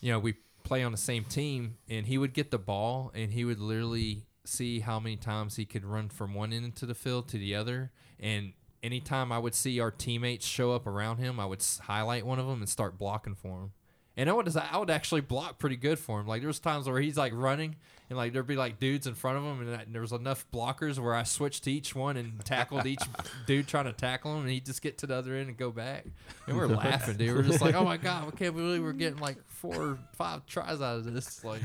you 0.00 0.12
know, 0.12 0.18
we 0.18 0.34
play 0.64 0.82
on 0.82 0.92
the 0.92 0.98
same 0.98 1.24
team, 1.24 1.76
and 1.88 2.06
he 2.06 2.18
would 2.18 2.32
get 2.32 2.50
the 2.50 2.58
ball, 2.58 3.12
and 3.14 3.32
he 3.32 3.44
would 3.44 3.60
literally 3.60 4.26
see 4.44 4.80
how 4.80 4.98
many 4.98 5.16
times 5.16 5.56
he 5.56 5.64
could 5.64 5.84
run 5.84 6.08
from 6.08 6.34
one 6.34 6.52
end 6.52 6.76
to 6.76 6.86
the 6.86 6.94
field 6.94 7.28
to 7.28 7.38
the 7.38 7.54
other, 7.54 7.92
and 8.18 8.52
anytime 8.82 9.32
I 9.32 9.38
would 9.38 9.54
see 9.54 9.80
our 9.80 9.90
teammates 9.90 10.46
show 10.46 10.72
up 10.72 10.86
around 10.86 11.18
him, 11.18 11.40
I 11.40 11.46
would 11.46 11.64
highlight 11.82 12.26
one 12.26 12.38
of 12.38 12.46
them 12.46 12.60
and 12.60 12.68
start 12.68 12.98
blocking 12.98 13.34
for 13.34 13.62
him. 13.62 13.72
And 14.18 14.30
I 14.30 14.32
would 14.32 14.56
I 14.56 14.78
would 14.78 14.90
actually 14.90 15.20
block 15.20 15.58
pretty 15.58 15.76
good 15.76 15.98
for 15.98 16.18
him. 16.20 16.26
Like 16.26 16.40
there 16.40 16.46
was 16.48 16.58
times 16.58 16.88
where 16.88 17.00
he's 17.00 17.18
like 17.18 17.32
running 17.34 17.76
and 18.08 18.16
like 18.16 18.32
there'd 18.32 18.46
be 18.46 18.56
like 18.56 18.78
dudes 18.80 19.06
in 19.06 19.14
front 19.14 19.36
of 19.36 19.44
him 19.44 19.60
and, 19.66 19.76
I- 19.76 19.82
and 19.82 19.94
there 19.94 20.00
was 20.00 20.12
enough 20.12 20.46
blockers 20.52 20.98
where 20.98 21.14
I 21.14 21.24
switched 21.24 21.64
to 21.64 21.70
each 21.72 21.94
one 21.94 22.16
and 22.16 22.42
tackled 22.44 22.86
each 22.86 23.02
dude 23.46 23.66
trying 23.66 23.84
to 23.84 23.92
tackle 23.92 24.32
him 24.34 24.42
and 24.42 24.50
he'd 24.50 24.64
just 24.64 24.80
get 24.80 24.96
to 24.98 25.06
the 25.06 25.14
other 25.16 25.34
end 25.34 25.48
and 25.48 25.56
go 25.58 25.70
back. 25.70 26.06
And 26.46 26.56
we're 26.56 26.66
laughing, 26.68 27.16
dude. 27.18 27.36
We're 27.36 27.42
just 27.42 27.60
like, 27.60 27.74
oh 27.74 27.84
my 27.84 27.98
god, 27.98 28.24
we 28.24 28.32
can't 28.32 28.56
believe 28.56 28.82
we're 28.82 28.92
getting 28.92 29.18
like 29.18 29.36
four 29.48 29.74
or 29.76 29.98
five 30.14 30.46
tries 30.46 30.80
out 30.80 30.96
of 30.98 31.12
this. 31.12 31.44
Like, 31.44 31.60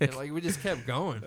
and, 0.00 0.14
like 0.14 0.32
we 0.32 0.40
just 0.40 0.62
kept 0.62 0.86
going 0.86 1.24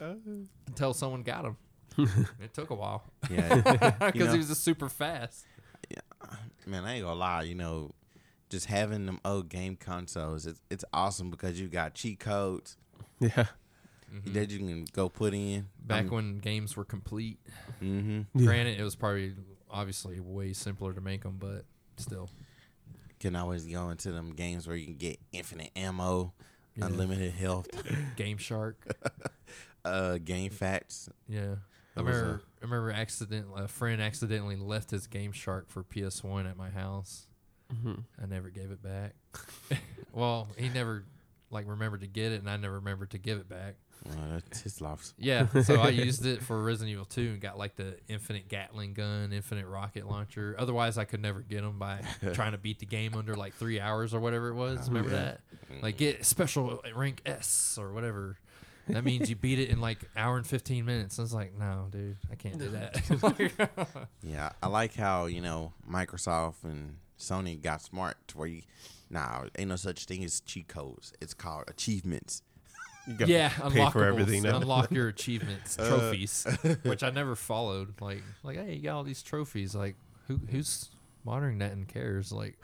until 0.68 0.93
someone 0.93 1.23
got 1.23 1.43
him. 1.45 1.57
it 2.41 2.53
took 2.53 2.69
a 2.69 2.76
while 2.76 3.03
Yeah. 3.30 3.56
because 3.56 4.15
You 4.15 4.23
know- 4.26 4.31
he 4.31 4.38
was 4.38 4.47
just 4.47 4.64
super 4.64 4.88
fast. 4.88 5.45
Yeah, 5.89 5.99
man, 6.68 6.85
I 6.85 6.93
ain't 6.95 7.03
gonna 7.03 7.19
lie, 7.19 7.41
you 7.43 7.56
know, 7.56 7.93
just 8.50 8.66
having 8.68 9.06
them 9.06 9.20
old 9.24 9.50
game 9.50 9.76
consoles, 9.76 10.46
it's 10.46 10.62
it's 10.70 10.86
awesome 10.94 11.30
because 11.30 11.60
you 11.60 11.68
got 11.68 11.94
cheat 11.94 12.20
codes 12.20 12.78
Yeah. 13.20 13.46
that 14.28 14.50
you 14.50 14.60
can 14.60 14.86
go 14.94 15.10
put 15.10 15.34
in. 15.34 15.68
Back 15.86 16.12
when 16.12 16.40
games 16.40 16.76
were 16.76 16.86
complete. 16.86 17.40
Mm-hmm. 17.82 18.44
Granted, 18.46 18.80
it 18.80 18.84
was 18.84 18.96
probably 18.96 19.34
obviously 19.70 20.20
way 20.20 20.54
simpler 20.54 20.94
to 20.94 21.02
make 21.02 21.24
them, 21.24 21.38
but 21.40 21.66
still. 21.98 22.30
can 23.20 23.36
always 23.36 23.66
go 23.66 23.90
into 23.90 24.12
them 24.12 24.32
games 24.34 24.68
where 24.68 24.76
you 24.78 24.86
can 24.86 24.96
get 24.96 25.20
infinite 25.32 25.70
ammo, 25.76 26.34
Yeah. 26.76 26.86
unlimited 26.88 27.34
health, 27.34 27.68
Game 28.16 28.38
Shark. 28.38 28.78
uh, 29.86 30.18
game 30.18 30.50
facts. 30.52 31.10
Yeah. 31.28 31.56
I 31.98 32.02
remember, 32.02 32.42
I 32.62 32.66
remember 32.66 32.92
accident 32.92 33.48
a 33.56 33.68
friend 33.68 34.02
accidentally 34.02 34.56
left 34.56 34.92
his 34.92 35.06
Game 35.08 35.32
Shark 35.34 35.70
for 35.70 35.84
PS1 35.84 36.50
at 36.50 36.56
my 36.58 36.70
house. 36.70 37.28
Hmm 37.72 37.94
I 38.22 38.26
never 38.26 38.50
gave 38.50 38.72
it 38.72 38.82
back. 38.82 39.14
well, 40.14 40.48
he 40.58 40.70
never 40.70 41.04
like 41.52 41.68
remembered 41.68 42.02
to 42.02 42.08
get 42.08 42.32
it, 42.32 42.40
and 42.40 42.50
I 42.50 42.58
never 42.58 42.76
remembered 42.76 43.12
to 43.12 43.18
give 43.18 43.40
it 43.40 43.50
back. 43.50 43.76
Well, 44.06 44.18
that's 44.32 44.62
his 44.62 44.80
loss. 44.80 45.14
Yeah, 45.18 45.48
so 45.64 45.82
I 45.82 45.90
used 45.90 46.26
it 46.26 46.41
for 46.41 46.62
Resident 46.62 46.94
Evil 46.94 47.06
2 47.06 47.22
and 47.22 47.41
got 47.41 47.58
like 47.58 47.76
the 47.76 47.98
infinite 48.08 48.48
Gatling 48.48 48.94
gun, 48.94 49.34
infinite 49.34 49.68
rocket 49.68 50.08
launcher. 50.08 50.56
Otherwise, 50.58 50.98
I 50.98 51.04
could 51.04 51.22
never 51.22 51.41
get 51.41 51.62
them 51.62 51.80
by 51.80 52.02
trying 52.34 52.54
to 52.54 52.58
beat 52.58 52.80
the 52.80 52.86
game 52.86 53.14
under 53.16 53.36
like 53.36 53.54
three 53.54 53.80
hours 53.80 54.14
or 54.14 54.20
whatever 54.20 54.50
it 54.50 54.54
was. 54.54 54.88
Remember 54.88 55.10
yeah. 55.10 55.16
that? 55.16 55.41
Like 55.82 55.98
get 55.98 56.26
special 56.26 56.82
rank 56.96 57.22
S 57.26 57.78
or 57.80 57.91
whatever. 57.91 58.38
That 58.88 59.04
means 59.04 59.30
you 59.30 59.36
beat 59.36 59.60
it 59.60 59.70
in 59.70 59.82
like 59.82 60.00
hour 60.16 60.38
and 60.38 60.48
15 60.48 60.84
minutes. 60.84 61.20
I 61.20 61.22
was 61.22 61.34
like, 61.34 61.54
no, 61.60 61.90
dude, 61.91 62.18
I 62.32 62.36
can't 62.36 62.58
do 62.58 62.70
that. 62.70 64.08
Yeah, 64.24 64.52
I 64.64 64.68
like 64.68 64.96
how 64.96 65.26
you 65.26 65.41
know 65.41 65.74
Microsoft 65.90 66.64
and 66.64 66.96
Sony 67.20 67.62
got 67.62 67.82
smart 67.82 68.18
to 68.30 68.38
where 68.38 68.48
you, 68.48 68.62
nah, 69.10 69.44
ain't 69.58 69.70
no 69.70 69.76
such 69.76 70.06
thing 70.06 70.24
as 70.24 70.40
cheat 70.41 70.68
codes. 70.68 71.14
It's 71.22 71.34
called 71.34 71.66
achievements. 71.68 72.41
You 73.08 73.14
gotta 73.16 73.32
yeah, 73.32 73.50
pay 73.50 73.64
unlock 73.80 73.94
for 73.94 74.06
everything 74.06 74.44
now. 74.44 74.58
Unlock 74.58 74.91
your 74.91 75.08
achievements, 75.08 75.76
trophies, 75.76 76.46
which 76.84 77.02
I 77.04 77.10
never 77.10 77.36
followed. 77.36 78.00
Like, 78.02 78.24
like, 78.44 78.58
hey, 78.58 78.76
you 78.76 78.82
got 78.84 78.96
all 78.98 79.04
these 79.04 79.22
trophies. 79.24 79.74
Like, 79.76 79.96
who 80.28 80.40
who's 80.50 80.90
monitoring 81.26 81.58
that 81.60 81.72
and 81.72 81.88
cares? 81.88 82.32
Like, 82.32 82.56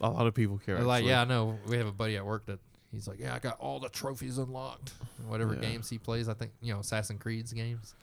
A 0.00 0.10
lot 0.10 0.26
of 0.26 0.34
people 0.34 0.58
care. 0.58 0.78
like, 0.80 0.98
actually. 0.98 1.10
yeah, 1.10 1.22
I 1.22 1.24
know. 1.24 1.58
We 1.66 1.76
have 1.78 1.86
a 1.86 1.92
buddy 1.92 2.16
at 2.16 2.24
work 2.26 2.44
that 2.46 2.58
he's 2.92 3.08
like, 3.08 3.18
yeah, 3.18 3.34
I 3.34 3.38
got 3.38 3.58
all 3.60 3.80
the 3.80 3.88
trophies 3.88 4.36
unlocked. 4.38 4.92
Whatever 5.26 5.54
Yeah. 5.54 5.60
games 5.60 5.88
he 5.88 5.96
plays, 5.98 6.28
I 6.28 6.34
think 6.34 6.52
you 6.60 6.74
know, 6.74 6.80
Assassin's 6.80 7.22
Creed's 7.22 7.52
games. 7.52 7.94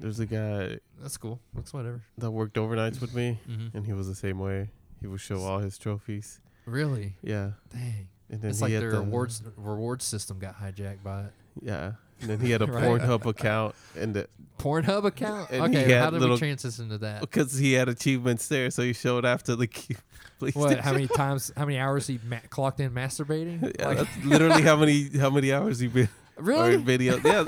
There's 0.00 0.20
a 0.20 0.26
guy 0.26 0.78
That's 1.00 1.16
cool. 1.16 1.40
Looks 1.54 1.72
whatever. 1.74 2.02
that 2.18 2.30
worked 2.30 2.56
overnights 2.56 3.00
with 3.00 3.14
me, 3.14 3.38
Mm-hmm. 3.50 3.76
and 3.76 3.86
he 3.86 3.92
was 3.92 4.08
the 4.08 4.14
same 4.14 4.38
way. 4.38 4.70
He 5.00 5.06
would 5.06 5.20
show 5.20 5.40
all 5.42 5.58
his 5.58 5.78
trophies. 5.78 6.40
Really? 6.64 7.14
Yeah, 7.22 7.52
Dang. 7.72 8.08
and 8.30 8.40
then 8.42 8.50
It's 8.50 8.58
he 8.58 8.64
like 8.64 8.72
had 8.72 8.82
their 8.82 8.90
the, 8.92 9.00
rewards 9.00 9.42
reward 9.56 10.02
system 10.02 10.38
got 10.38 10.56
hijacked 10.58 11.02
by 11.04 11.22
it. 11.24 11.32
Yeah, 11.62 11.92
and 12.20 12.30
then 12.30 12.40
he 12.40 12.50
had 12.50 12.62
a 12.62 12.66
Right. 12.70 12.82
Pornhub 12.84 13.24
account, 13.26 13.74
and 13.96 14.14
the, 14.14 14.28
Pornhub 14.58 15.04
account. 15.04 15.50
And 15.50 15.62
okay, 15.74 15.92
how 15.92 16.10
did 16.10 16.20
little- 16.20 16.36
we 16.36 16.40
transition 16.40 16.88
to 16.88 16.98
that? 16.98 17.20
because 17.20 17.56
he 17.56 17.74
had 17.74 17.88
achievements 17.88 18.48
there, 18.48 18.70
so 18.70 18.82
he 18.82 18.92
showed 18.92 19.24
after 19.24 19.54
the 19.56 19.66
key. 19.66 19.96
What? 20.52 20.80
How 20.80 20.92
many 20.92 21.06
times? 21.08 21.50
How 21.56 21.64
many 21.64 21.78
hours 21.78 22.06
he 22.06 22.20
ma- 22.28 22.36
clocked 22.50 22.78
in 22.80 22.90
masturbating? 22.90 23.62
Yeah, 23.78 23.86
Like- 23.88 23.98
that's 23.98 24.24
literally 24.24 24.60
how 24.62 24.76
many 24.76 25.08
how 25.18 25.30
many 25.30 25.50
hours 25.50 25.78
he 25.78 25.86
been 25.88 26.10
really? 26.36 26.76
video. 26.76 27.18
Yeah, 27.24 27.44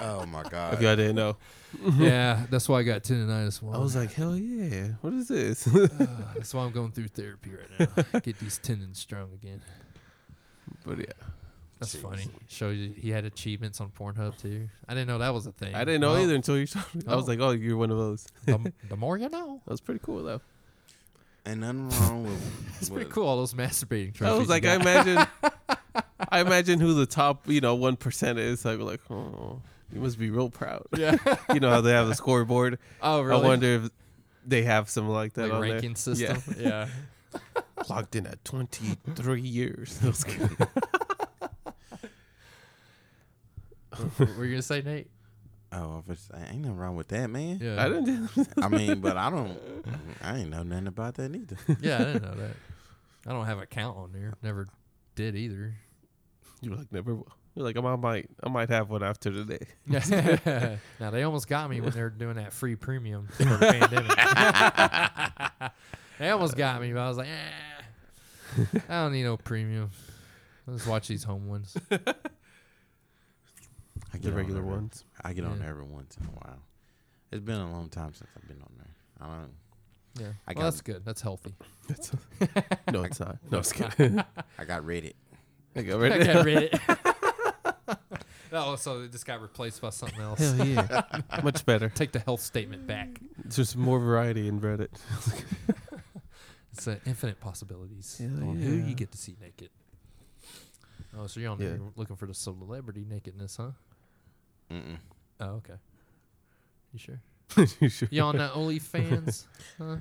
Oh 0.00 0.26
my 0.26 0.42
god! 0.42 0.74
if 0.74 0.80
god! 0.80 0.82
y'all 0.82 0.96
didn't 0.96 1.16
know, 1.16 1.36
yeah, 1.96 2.44
that's 2.50 2.68
why 2.68 2.80
I 2.80 2.82
got 2.82 3.02
tendonitis. 3.02 3.62
One. 3.62 3.74
I 3.74 3.78
was 3.78 3.96
like, 3.96 4.12
hell 4.12 4.36
yeah, 4.36 4.88
what 5.00 5.12
is 5.14 5.28
this? 5.28 5.66
Uh, 5.74 5.88
that's 6.34 6.52
why 6.54 6.64
I'm 6.64 6.72
going 6.72 6.92
through 6.92 7.08
therapy 7.08 7.50
right 7.52 7.96
now. 8.12 8.20
Get 8.20 8.38
these 8.38 8.58
tendons 8.58 8.98
strong 8.98 9.30
again. 9.32 9.60
but 10.84 10.98
yeah, 10.98 11.04
That's 11.78 11.94
Jeez. 11.96 12.02
funny. 12.02 12.26
Shows 12.48 12.76
you 12.76 12.92
he 12.96 13.10
had 13.10 13.24
achievements 13.24 13.80
on 13.80 13.90
Pornhub 13.90 14.36
too. 14.40 14.68
I 14.88 14.94
didn't 14.94 15.08
know 15.08 15.18
that 15.18 15.32
was 15.34 15.46
a 15.46 15.52
thing. 15.52 15.74
I 15.74 15.84
didn't 15.84 16.00
know 16.00 16.12
Well, 16.12 16.22
either 16.22 16.34
until 16.34 16.58
you 16.58 16.66
showed 16.66 16.84
me. 16.94 17.02
I 17.08 17.16
was 17.16 17.24
Oh. 17.24 17.28
like, 17.28 17.40
oh, 17.40 17.50
you're 17.50 17.76
one 17.76 17.90
of 17.90 17.98
those. 17.98 18.26
The, 18.46 18.72
the 18.88 18.96
more 18.96 19.16
you 19.18 19.28
know. 19.28 19.60
That 19.64 19.70
was 19.70 19.80
pretty 19.80 20.00
cool 20.04 20.22
though. 20.22 20.40
And 21.44 21.60
nothing 21.60 21.88
wrong 22.00 22.22
with. 22.24 22.76
It's 22.80 22.88
pretty 22.90 23.10
cool. 23.10 23.26
All 23.26 23.36
those 23.36 23.54
masturbating 23.54 24.14
trophies. 24.14 24.34
I 24.34 24.38
was 24.38 24.48
like, 24.48 24.64
I 24.64 24.74
imagine, 24.76 25.26
I 26.28 26.40
imagine 26.40 26.78
who 26.78 26.94
the 26.94 27.06
top, 27.06 27.48
you 27.48 27.60
know, 27.60 27.74
one 27.74 27.96
percent 27.96 28.38
is. 28.38 28.64
I 28.64 28.76
was 28.76 28.86
like, 28.86 29.00
oh, 29.10 29.60
you 29.92 30.00
must 30.00 30.18
be 30.18 30.30
real 30.30 30.50
proud. 30.50 30.86
yeah. 30.96 31.16
you 31.54 31.60
know 31.60 31.70
how 31.70 31.80
they 31.80 31.92
have 31.92 32.08
the 32.08 32.14
scoreboard. 32.14 32.78
Oh, 33.02 33.20
really? 33.22 33.42
I 33.42 33.46
wonder 33.46 33.66
if 33.66 33.90
they 34.46 34.62
have 34.62 34.88
something 34.88 35.12
like 35.12 35.34
that 35.34 35.44
like 35.48 35.52
on 35.52 35.60
ranking 35.60 35.96
system. 35.96 36.42
Yeah. 36.58 36.86
there. 37.32 37.64
Logged 37.88 38.14
in 38.16 38.26
at 38.26 38.44
23 38.44 39.40
years. 39.40 39.98
That 39.98 40.08
was 40.08 40.24
good. 40.24 40.50
what 44.16 44.36
were 44.36 44.44
you 44.44 44.52
gonna 44.52 44.62
say, 44.62 44.82
Nate? 44.82 45.10
Oh, 45.72 46.02
if 46.06 46.10
it's, 46.10 46.28
ain't 46.34 46.60
nothing 46.62 46.76
wrong 46.76 46.96
with 46.96 47.08
that, 47.08 47.30
man. 47.30 47.58
Yeah. 47.60 47.82
I 47.82 47.88
didn't. 47.88 48.30
I 48.62 48.68
mean, 48.68 49.00
but 49.00 49.16
I 49.16 49.30
don't. 49.30 49.58
I 50.22 50.38
ain't 50.38 50.50
know 50.50 50.62
nothing 50.62 50.86
about 50.86 51.14
that 51.14 51.34
either. 51.34 51.56
yeah, 51.80 51.96
I 51.96 52.04
didn't 52.04 52.22
know 52.22 52.34
that. 52.34 52.56
I 53.26 53.32
don't 53.32 53.46
have 53.46 53.58
a 53.58 53.66
count 53.66 53.96
on 53.96 54.12
there. 54.12 54.34
Never 54.42 54.68
did 55.14 55.34
either. 55.34 55.74
You 56.60 56.74
like 56.74 56.92
never. 56.92 57.14
will. 57.14 57.28
You're 57.54 57.64
like 57.66 57.76
I 57.76 57.96
might, 57.96 58.30
I 58.42 58.48
might 58.48 58.70
have 58.70 58.88
one 58.88 59.02
after 59.02 59.30
today. 59.30 59.66
now 61.00 61.10
they 61.10 61.22
almost 61.22 61.48
got 61.48 61.68
me 61.68 61.80
when 61.82 61.90
they 61.92 62.00
were 62.02 62.08
doing 62.10 62.36
that 62.36 62.50
free 62.52 62.76
premium 62.76 63.28
for 63.28 63.44
the 63.44 63.58
pandemic. 63.58 64.16
they 66.18 66.30
almost 66.30 66.56
got 66.56 66.80
me, 66.80 66.92
but 66.94 67.00
I 67.00 67.08
was 67.08 67.18
like, 67.18 67.28
eh, 67.28 68.66
I 68.88 69.02
don't 69.02 69.12
need 69.12 69.24
no 69.24 69.36
premium. 69.36 69.90
I'll 70.66 70.74
just 70.74 70.86
watch 70.86 71.08
these 71.08 71.24
home 71.24 71.48
ones. 71.48 71.76
I 71.90 71.98
The 74.12 74.18
get 74.18 74.30
on 74.30 74.34
regular 74.36 74.62
there- 74.62 74.70
ones. 74.70 75.04
I 75.22 75.32
get 75.32 75.44
on 75.44 75.52
Yeah. 75.52 75.58
there 75.58 75.70
every 75.70 75.84
once 75.84 76.16
in 76.18 76.26
a 76.26 76.30
while. 76.30 76.62
It's 77.30 77.42
been 77.44 77.58
a 77.60 77.70
long 77.70 77.88
time 77.88 78.12
since 78.14 78.28
I've 78.36 78.46
been 78.48 78.60
on 78.62 78.72
there. 78.78 78.94
I 79.20 79.26
don't. 79.26 79.52
Yeah, 80.20 80.26
I 80.46 80.52
well, 80.52 80.54
got- 80.54 80.62
that's 80.64 80.80
good. 80.82 81.04
That's 81.04 81.22
healthy. 81.22 81.54
It's- 81.88 82.12
no, 82.92 83.02
it's 83.02 83.20
not. 83.20 83.38
No, 83.50 83.58
it's 83.58 83.72
kidding. 83.72 84.22
I 84.58 84.64
got 84.64 84.82
Reddit. 84.82 85.14
I 85.74 85.82
got 85.82 85.94
I 85.94 85.98
ready. 85.98 86.24
got 86.24 86.46
Reddit. 86.46 87.11
Oh, 88.52 88.76
so 88.76 89.02
it 89.02 89.12
just 89.12 89.26
got 89.26 89.40
replaced 89.40 89.80
by 89.80 89.90
something 89.90 90.20
else. 90.20 90.38
Hell 90.38 90.66
yeah, 90.66 91.02
much 91.42 91.64
better. 91.66 91.88
Take 91.88 92.12
the 92.12 92.18
health 92.20 92.40
statement 92.40 92.86
back. 92.86 93.20
It's 93.44 93.56
just 93.56 93.76
more 93.76 93.98
variety 93.98 94.48
in 94.48 94.60
Reddit. 94.60 94.88
It's 96.74 96.88
uh, 96.88 96.96
infinite 97.04 97.38
possibilities 97.38 98.16
Hell 98.18 98.48
on 98.48 98.56
who 98.56 98.76
yeah. 98.76 98.86
you 98.86 98.94
get 98.94 99.12
to 99.12 99.18
see 99.18 99.36
naked. 99.40 99.68
Oh, 101.16 101.26
so 101.26 101.38
you're 101.38 101.50
on 101.50 101.60
Yeah. 101.60 101.68
there 101.68 101.80
looking 101.96 102.16
for 102.16 102.26
the 102.26 102.32
celebrity 102.34 103.04
nakedness, 103.06 103.56
huh? 103.58 103.72
Mm-mm. 104.70 104.96
Oh, 105.40 105.46
okay. 105.56 105.74
You 106.92 106.98
sure? 106.98 107.20
you 107.80 107.88
sure? 107.90 108.08
You 108.10 108.22
on 108.22 108.38
that 108.38 108.52
OnlyFans? 108.52 109.44
huh? 109.78 109.96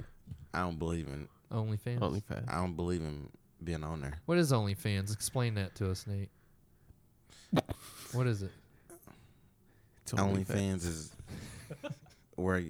I 0.54 0.60
don't 0.62 0.80
believe 0.80 1.08
in. 1.08 1.28
OnlyFans. 1.52 2.00
OnlyFans. 2.00 2.50
I 2.50 2.56
don't 2.62 2.76
believe 2.78 3.02
in 3.02 3.28
being 3.62 3.84
on 3.84 4.00
there. 4.00 4.14
What 4.26 4.38
is 4.38 4.54
OnlyFans? 4.54 5.14
Explain 5.14 5.56
that 5.56 5.76
to 5.76 5.92
us, 5.92 6.08
Nate. 6.08 6.30
What 8.14 8.28
is 8.28 8.42
it? 8.42 8.52
It's 10.04 10.14
OnlyFans 10.14 10.86
is 10.86 11.12
where 12.36 12.64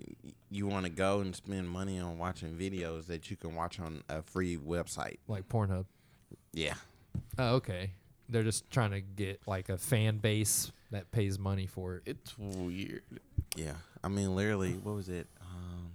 you 0.50 0.68
want 0.68 0.86
to 0.86 0.92
go 0.92 1.22
and 1.22 1.36
spend 1.36 1.70
money 1.70 2.00
on 2.00 2.18
watching 2.18 2.54
videos 2.56 3.08
that 3.08 3.32
you 3.32 3.38
can 3.38 3.56
watch 3.56 3.80
on 3.80 4.04
a 4.10 4.22
free 4.22 4.58
website. 4.58 5.18
Like 5.28 5.48
Pornhub? 5.48 5.86
Yeah. 6.54 6.74
Oh, 7.38 7.56
okay. 7.56 7.92
They're 8.30 8.44
just 8.44 8.70
trying 8.70 8.92
to 8.92 9.02
get 9.02 9.42
like 9.48 9.70
a 9.70 9.78
fan 9.78 10.18
base 10.18 10.72
that 10.92 11.12
pays 11.12 11.40
money 11.40 11.68
for 11.68 11.96
it. 11.96 12.04
It's 12.06 12.38
weird. 12.38 13.04
Yeah. 13.56 13.74
I 14.04 14.08
mean, 14.10 14.36
literally, 14.36 14.74
what 14.74 14.96
was 14.96 15.10
it? 15.10 15.28
Um, 15.42 15.92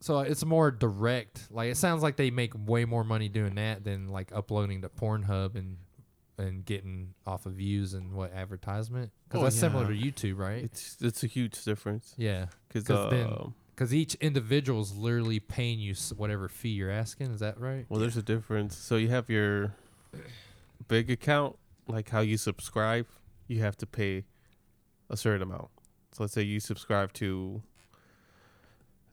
So 0.00 0.20
it's 0.20 0.44
more 0.44 0.70
direct. 0.70 1.48
Like 1.50 1.70
it 1.70 1.76
sounds 1.76 2.02
like 2.02 2.16
they 2.16 2.30
make 2.30 2.52
way 2.66 2.84
more 2.84 3.04
money 3.04 3.28
doing 3.28 3.56
that 3.56 3.84
than 3.84 4.08
like 4.08 4.32
uploading 4.34 4.82
to 4.82 4.88
Pornhub 4.88 5.54
and 5.54 5.76
and 6.40 6.64
getting 6.64 7.14
off 7.26 7.46
of 7.46 7.52
views 7.52 7.94
and 7.94 8.12
what 8.12 8.32
advertisement. 8.32 9.12
Because 9.28 9.40
Oh, 9.40 9.44
that's 9.44 9.56
similar 9.56 9.86
to. 9.86 9.92
YouTube, 9.92 10.38
right? 10.38 10.64
It's 10.64 10.96
it's 11.00 11.22
a 11.22 11.26
huge 11.26 11.62
difference 11.64 12.14
yeah. 12.16 12.46
because 12.68 12.90
um, 12.90 13.54
Because 13.74 13.94
each 13.94 14.14
individual 14.16 14.80
is 14.80 14.96
literally 14.96 15.40
paying 15.40 15.78
you 15.78 15.94
whatever 16.16 16.48
fee 16.48 16.70
you're 16.70 16.90
asking. 16.90 17.30
Is 17.32 17.40
that 17.40 17.60
right? 17.60 17.86
well, 17.88 18.00
there's 18.00 18.16
a 18.16 18.22
difference. 18.22 18.76
So 18.76 18.96
you 18.96 19.08
have 19.08 19.28
your 19.30 19.74
big 20.88 21.10
account, 21.10 21.56
like 21.86 22.08
how 22.10 22.20
you 22.20 22.36
subscribe, 22.36 23.06
you 23.46 23.60
have 23.60 23.76
to 23.78 23.86
pay 23.86 24.24
a 25.08 25.16
certain 25.16 25.42
amount. 25.42 25.68
So 26.12 26.24
let's 26.24 26.32
say 26.32 26.42
you 26.42 26.58
subscribe 26.60 27.12
to, 27.14 27.62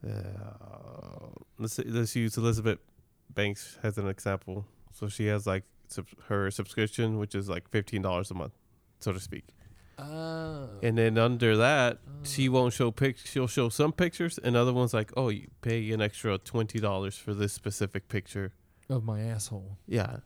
uh, 0.05 0.09
let's 1.59 1.73
say, 1.73 1.83
let's 1.85 2.15
use 2.15 2.37
Elizabeth 2.37 2.79
Banks 3.29 3.77
as 3.83 3.97
an 3.97 4.07
example. 4.07 4.65
So 4.91 5.07
she 5.07 5.27
has 5.27 5.45
like 5.45 5.63
sub- 5.87 6.07
her 6.27 6.49
subscription, 6.51 7.17
which 7.17 7.35
is 7.35 7.47
like 7.49 7.69
fifteen 7.69 8.01
dollars 8.01 8.31
a 8.31 8.33
month, 8.33 8.53
so 8.99 9.11
to 9.13 9.19
speak. 9.19 9.45
Oh. 9.99 10.69
And 10.83 10.97
then 10.97 11.17
under 11.17 11.57
that, 11.57 11.97
she 12.23 12.49
won't 12.49 12.73
show 12.73 12.91
pic. 12.91 13.17
She'll 13.17 13.47
show 13.47 13.69
some 13.69 13.91
pictures, 13.91 14.37
and 14.37 14.55
other 14.55 14.71
ones 14.73 14.93
like, 14.93 15.11
oh, 15.17 15.29
you 15.29 15.47
pay 15.61 15.89
an 15.91 16.01
extra 16.01 16.37
twenty 16.37 16.79
dollars 16.79 17.17
for 17.17 17.33
this 17.33 17.53
specific 17.53 18.07
picture, 18.07 18.53
Of 18.89 19.03
my 19.03 19.21
asshole. 19.21 19.77
Yeah, 19.87 20.17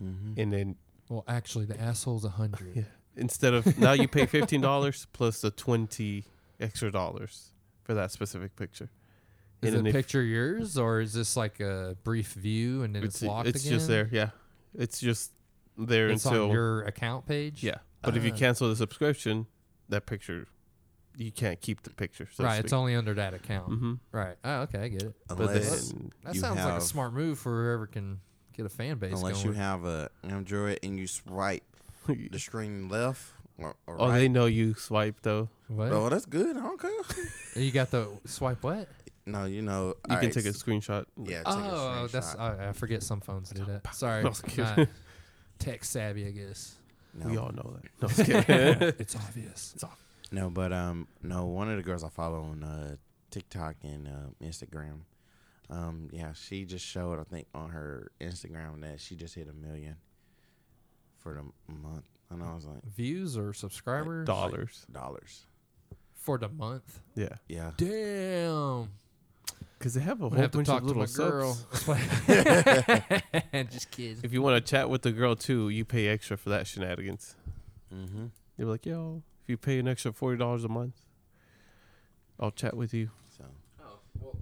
Mm-hmm. 0.00 0.40
and 0.40 0.52
then 0.52 0.76
Well, 1.08 1.24
actually, 1.28 1.66
the 1.66 1.80
asshole's 1.80 2.24
a 2.24 2.30
hundred. 2.30 2.74
Yeah. 2.74 2.82
instead 3.16 3.54
of 3.54 3.78
now 3.78 3.92
you 3.92 4.08
pay 4.08 4.26
fifteen 4.26 4.60
dollars 4.60 5.06
plus 5.12 5.40
the 5.40 5.50
twenty 5.52 6.24
extra 6.58 6.90
dollars 6.90 7.52
for 7.84 7.94
that 7.94 8.10
specific 8.10 8.56
picture. 8.56 8.90
Is 9.60 9.74
And 9.74 9.86
the 9.86 9.92
picture 9.92 10.22
yours, 10.22 10.76
or 10.76 11.00
is 11.00 11.12
this 11.12 11.36
like 11.36 11.60
a 11.60 11.96
brief 12.02 12.32
view 12.32 12.82
and 12.82 12.96
then 12.96 13.04
it's, 13.04 13.22
locked 13.22 13.46
it's 13.48 13.60
again? 13.64 13.72
just 13.78 13.86
there. 13.86 14.08
Yeah, 14.10 14.30
it's 14.74 15.00
just 15.00 15.32
there 15.76 16.08
It's 16.10 16.24
until 16.24 16.44
on 16.46 16.50
your 16.50 16.82
account 16.82 17.26
page. 17.26 17.62
yeah. 17.62 17.76
But 18.02 18.16
if 18.16 18.24
you 18.24 18.32
Ah. 18.32 18.36
cancel 18.36 18.68
the 18.68 18.76
subscription, 18.76 19.46
that 19.88 20.06
picture 20.06 20.46
you 21.16 21.30
can't 21.30 21.60
keep 21.60 21.82
the 21.82 21.90
picture. 21.90 22.26
So 22.32 22.42
right. 22.44 22.64
It's 22.64 22.72
only 22.72 22.94
under 22.94 23.12
that 23.14 23.34
account. 23.34 23.66
hmm 23.66 23.94
Right. 24.12 24.36
Oh, 24.44 24.60
okay. 24.62 24.78
I 24.80 24.88
get 24.88 25.02
it. 25.02 25.14
But 25.28 25.38
Unless 25.40 25.90
then 25.90 26.10
That 26.24 26.34
You 26.34 26.40
sounds 26.40 26.56
like 26.56 26.68
a 26.68 26.72
have- 26.72 26.82
smart 26.82 27.12
move 27.12 27.38
for 27.38 27.64
whoever 27.64 27.86
can 27.86 28.20
get 28.54 28.64
a 28.64 28.70
fan 28.70 28.96
base 28.98 29.12
unless 29.12 29.42
going. 29.42 29.46
you 29.48 29.52
have 29.60 29.84
a 29.84 30.10
Android 30.24 30.78
and 30.82 30.98
you 30.98 31.06
swipe 31.06 31.64
the 32.06 32.38
screen 32.38 32.88
left 32.88 33.32
or, 33.58 33.76
or 33.86 34.00
oh, 34.00 34.08
right. 34.08 34.18
they 34.20 34.28
know 34.28 34.46
you 34.46 34.72
swipe 34.74 35.16
though. 35.22 35.50
what? 35.68 35.92
Oh, 35.92 36.08
that's 36.08 36.24
good. 36.26 36.56
I 36.56 36.60
don't 36.60 36.80
care. 36.80 36.90
You 37.62 37.70
got 37.70 37.90
the 37.90 38.08
swipe 38.24 38.62
what? 38.62 38.88
No, 39.26 39.44
you 39.44 39.62
know. 39.62 39.88
You 40.08 40.16
can 40.16 40.26
right, 40.26 40.32
take 40.32 40.46
a 40.46 40.50
screenshot. 40.50 41.04
Yeah, 41.22 41.38
take 41.38 41.46
Oh, 41.46 42.04
a 42.04 42.08
that's. 42.08 42.34
I, 42.36 42.68
I 42.68 42.72
forget 42.72 43.02
some 43.02 43.20
phones 43.20 43.50
do 43.50 43.64
that. 43.64 43.94
Sorry, 43.94 44.20
I 44.20 44.22
not 44.22 44.88
tech 45.58 45.84
savvy, 45.84 46.26
I 46.26 46.30
guess. 46.30 46.74
no. 47.14 47.28
We 47.28 47.36
all 47.36 47.52
know 47.52 47.76
that. 47.76 47.84
No, 48.00 48.08
I'm 48.08 48.14
just 48.14 48.46
kidding. 48.46 48.94
it's 48.98 49.14
obvious. 49.16 49.76
No, 50.30 50.50
but 50.50 50.72
um, 50.72 51.06
no. 51.22 51.44
One 51.46 51.70
of 51.70 51.76
the 51.76 51.82
girls 51.82 52.02
I 52.04 52.08
follow 52.08 52.40
on 52.42 52.62
uh, 52.64 52.96
TikTok 53.30 53.76
and 53.82 54.08
uh, 54.08 54.44
Instagram, 54.44 55.00
um, 55.70 56.08
yeah, 56.12 56.32
she 56.32 56.64
just 56.64 56.84
showed 56.86 57.20
I 57.20 57.24
think 57.24 57.46
on 57.54 57.70
her 57.70 58.10
Instagram 58.20 58.80
that 58.82 59.00
she 59.00 59.14
just 59.14 59.34
hit 59.34 59.48
a 59.48 59.52
million 59.52 59.96
for 61.18 61.34
the 61.34 61.72
month, 61.72 62.06
and 62.30 62.42
I 62.42 62.54
was 62.54 62.64
like, 62.66 62.82
Views 62.84 63.36
or 63.36 63.52
subscribers 63.52 64.26
Dollars. 64.26 64.84
dollars. 64.90 65.46
for 66.14 66.38
the 66.38 66.48
month. 66.48 67.00
Yeah, 67.14 67.36
Yeah, 67.48 67.70
Damn. 67.76 68.88
Because 69.82 69.94
they 69.94 70.00
have 70.00 70.20
a 70.22 70.26
I'm 70.26 70.30
whole 70.30 70.30
gonna 70.30 70.42
have 70.42 70.50
to 70.52 70.58
bunch 70.58 70.68
talk 70.68 70.82
of 70.82 70.88
to 70.88 70.94
little 70.94 71.02
my 71.02 71.08
girl. 71.12 71.54
subs. 71.54 73.22
Just 73.74 73.90
kidding. 73.90 74.18
If 74.22 74.32
you 74.32 74.40
want 74.40 74.64
to 74.64 74.70
chat 74.70 74.88
with 74.88 75.02
the 75.02 75.10
girl 75.10 75.34
too, 75.34 75.70
you 75.70 75.84
pay 75.84 76.06
extra 76.06 76.36
for 76.36 76.50
that 76.50 76.68
shenanigans. 76.68 77.34
mm-hmm. 77.92 78.26
You're 78.56 78.68
like, 78.68 78.86
yo, 78.86 79.22
if 79.42 79.50
you 79.50 79.56
pay 79.56 79.80
an 79.80 79.88
extra 79.88 80.12
forty 80.12 80.38
dollars 80.38 80.62
a 80.62 80.68
month, 80.68 80.94
I'll 82.38 82.52
chat 82.52 82.76
with 82.76 82.94
you. 82.94 83.10
So 83.36 83.42
Oh, 83.82 83.98
well, 84.20 84.36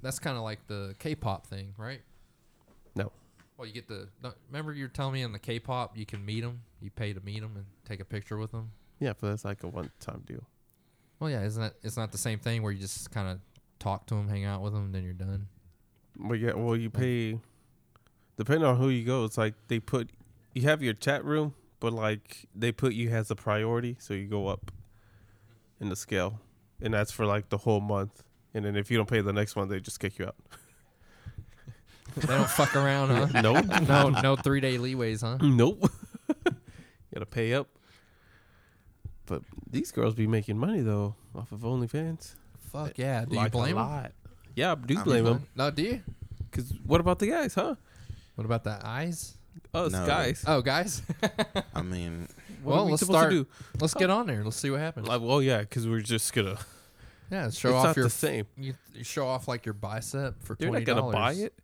that's 0.00 0.18
kind 0.18 0.38
of 0.38 0.44
like 0.44 0.66
the 0.66 0.94
K-pop 0.98 1.46
thing, 1.46 1.74
right? 1.76 2.00
No. 2.94 3.12
Well, 3.58 3.66
you 3.66 3.74
get 3.74 3.88
the. 3.88 4.08
Remember, 4.50 4.72
you're 4.72 4.88
telling 4.88 5.12
me 5.12 5.22
in 5.22 5.32
the 5.32 5.38
K-pop, 5.38 5.94
you 5.98 6.06
can 6.06 6.24
meet 6.24 6.40
them. 6.40 6.62
You 6.80 6.90
pay 6.90 7.12
to 7.12 7.20
meet 7.20 7.40
them 7.40 7.52
and 7.54 7.66
take 7.86 8.00
a 8.00 8.04
picture 8.06 8.38
with 8.38 8.52
them. 8.52 8.70
Yeah, 8.98 9.12
but 9.20 9.28
that's 9.28 9.44
like 9.44 9.62
a 9.62 9.68
one-time 9.68 10.22
deal. 10.26 10.46
Well, 11.20 11.28
yeah, 11.28 11.42
isn't 11.42 11.62
that? 11.62 11.74
It's 11.82 11.98
not 11.98 12.12
the 12.12 12.18
same 12.18 12.38
thing 12.38 12.62
where 12.62 12.72
you 12.72 12.78
just 12.78 13.10
kind 13.10 13.28
of 13.28 13.40
talk 13.78 14.06
to 14.06 14.14
them, 14.14 14.28
hang 14.28 14.44
out 14.44 14.62
with 14.62 14.72
them, 14.72 14.92
then 14.92 15.04
you're 15.04 15.12
done. 15.12 15.48
But 16.16 16.34
yeah, 16.34 16.54
well, 16.54 16.76
you 16.76 16.90
pay 16.90 17.38
depending 18.36 18.64
on 18.64 18.76
who 18.76 18.88
you 18.88 19.04
go. 19.04 19.24
It's 19.24 19.38
like 19.38 19.54
they 19.68 19.80
put 19.80 20.10
you 20.54 20.62
have 20.62 20.82
your 20.82 20.94
chat 20.94 21.24
room, 21.24 21.54
but 21.80 21.92
like 21.92 22.46
they 22.54 22.72
put 22.72 22.94
you 22.94 23.10
as 23.10 23.30
a 23.30 23.36
priority, 23.36 23.96
so 23.98 24.14
you 24.14 24.26
go 24.26 24.48
up 24.48 24.70
in 25.80 25.88
the 25.88 25.96
scale, 25.96 26.40
and 26.80 26.94
that's 26.94 27.12
for 27.12 27.26
like 27.26 27.48
the 27.50 27.58
whole 27.58 27.80
month. 27.80 28.22
And 28.54 28.64
then 28.64 28.76
if 28.76 28.90
you 28.90 28.96
don't 28.96 29.08
pay 29.08 29.20
the 29.20 29.32
next 29.32 29.54
month, 29.56 29.70
they 29.70 29.80
just 29.80 30.00
kick 30.00 30.18
you 30.18 30.26
out. 30.26 30.36
They 32.16 32.26
don't 32.28 32.48
fuck 32.48 32.74
around, 32.74 33.10
huh? 33.10 33.26
nope, 33.42 33.66
no, 33.86 34.08
no 34.08 34.36
three 34.36 34.60
day 34.60 34.78
leeways, 34.78 35.20
huh? 35.20 35.36
nope. 35.42 35.90
you 36.46 36.52
gotta 37.14 37.26
pay 37.26 37.52
up. 37.52 37.68
But 39.26 39.42
these 39.70 39.92
girls 39.92 40.14
be 40.14 40.26
making 40.26 40.56
money 40.56 40.80
though 40.80 41.16
off 41.34 41.52
of 41.52 41.60
OnlyFans. 41.60 42.34
Fuck 42.84 42.98
yeah. 42.98 43.24
Do 43.24 43.36
Like 43.36 43.42
you 43.42 43.46
a 43.46 43.50
blame 43.62 43.74
them? 43.76 43.86
lot. 43.88 44.12
Yeah, 44.54 44.72
I 44.72 44.74
do 44.74 44.98
I 44.98 45.02
blame 45.02 45.24
mean, 45.24 45.32
them. 45.34 45.46
No, 45.54 45.70
do 45.70 45.82
you? 45.82 46.02
Cause 46.52 46.72
what 46.86 47.00
about 47.00 47.18
the 47.18 47.26
guys, 47.28 47.54
huh? 47.54 47.74
What 48.36 48.44
about 48.44 48.64
the 48.64 48.78
eyes? 48.82 49.34
Us 49.74 49.92
No. 49.92 50.06
guys. 50.06 50.44
Oh, 50.46 50.62
guys. 50.62 51.02
I 51.74 51.82
mean, 51.82 52.28
What 52.62 52.72
well, 52.74 52.82
are 52.82 52.84
we 52.86 52.90
let's 52.92 53.04
start. 53.04 53.30
to 53.30 53.44
do? 53.44 53.50
Let's 53.80 53.94
get 53.94 54.10
on 54.10 54.26
there. 54.26 54.42
Let's 54.44 54.56
see 54.56 54.70
what 54.70 54.80
happens. 54.80 55.06
Like, 55.08 55.20
well, 55.20 55.42
yeah, 55.42 55.60
because 55.60 55.86
we're 55.86 56.00
just 56.00 56.32
gonna 56.32 56.56
yeah, 57.30 57.50
show 57.50 57.68
it's 57.70 57.76
off 57.76 57.84
not 57.86 57.96
your 57.96 58.04
the 58.06 58.10
same. 58.10 58.46
You, 58.56 58.74
you 58.94 59.04
show 59.04 59.26
off 59.26 59.48
like 59.48 59.66
your 59.66 59.74
bicep 59.74 60.42
for 60.42 60.54
They're 60.54 60.68
twenty 60.68 60.84
not 60.84 60.96
gonna 61.02 61.12
buy 61.12 61.32
it. 61.32 61.54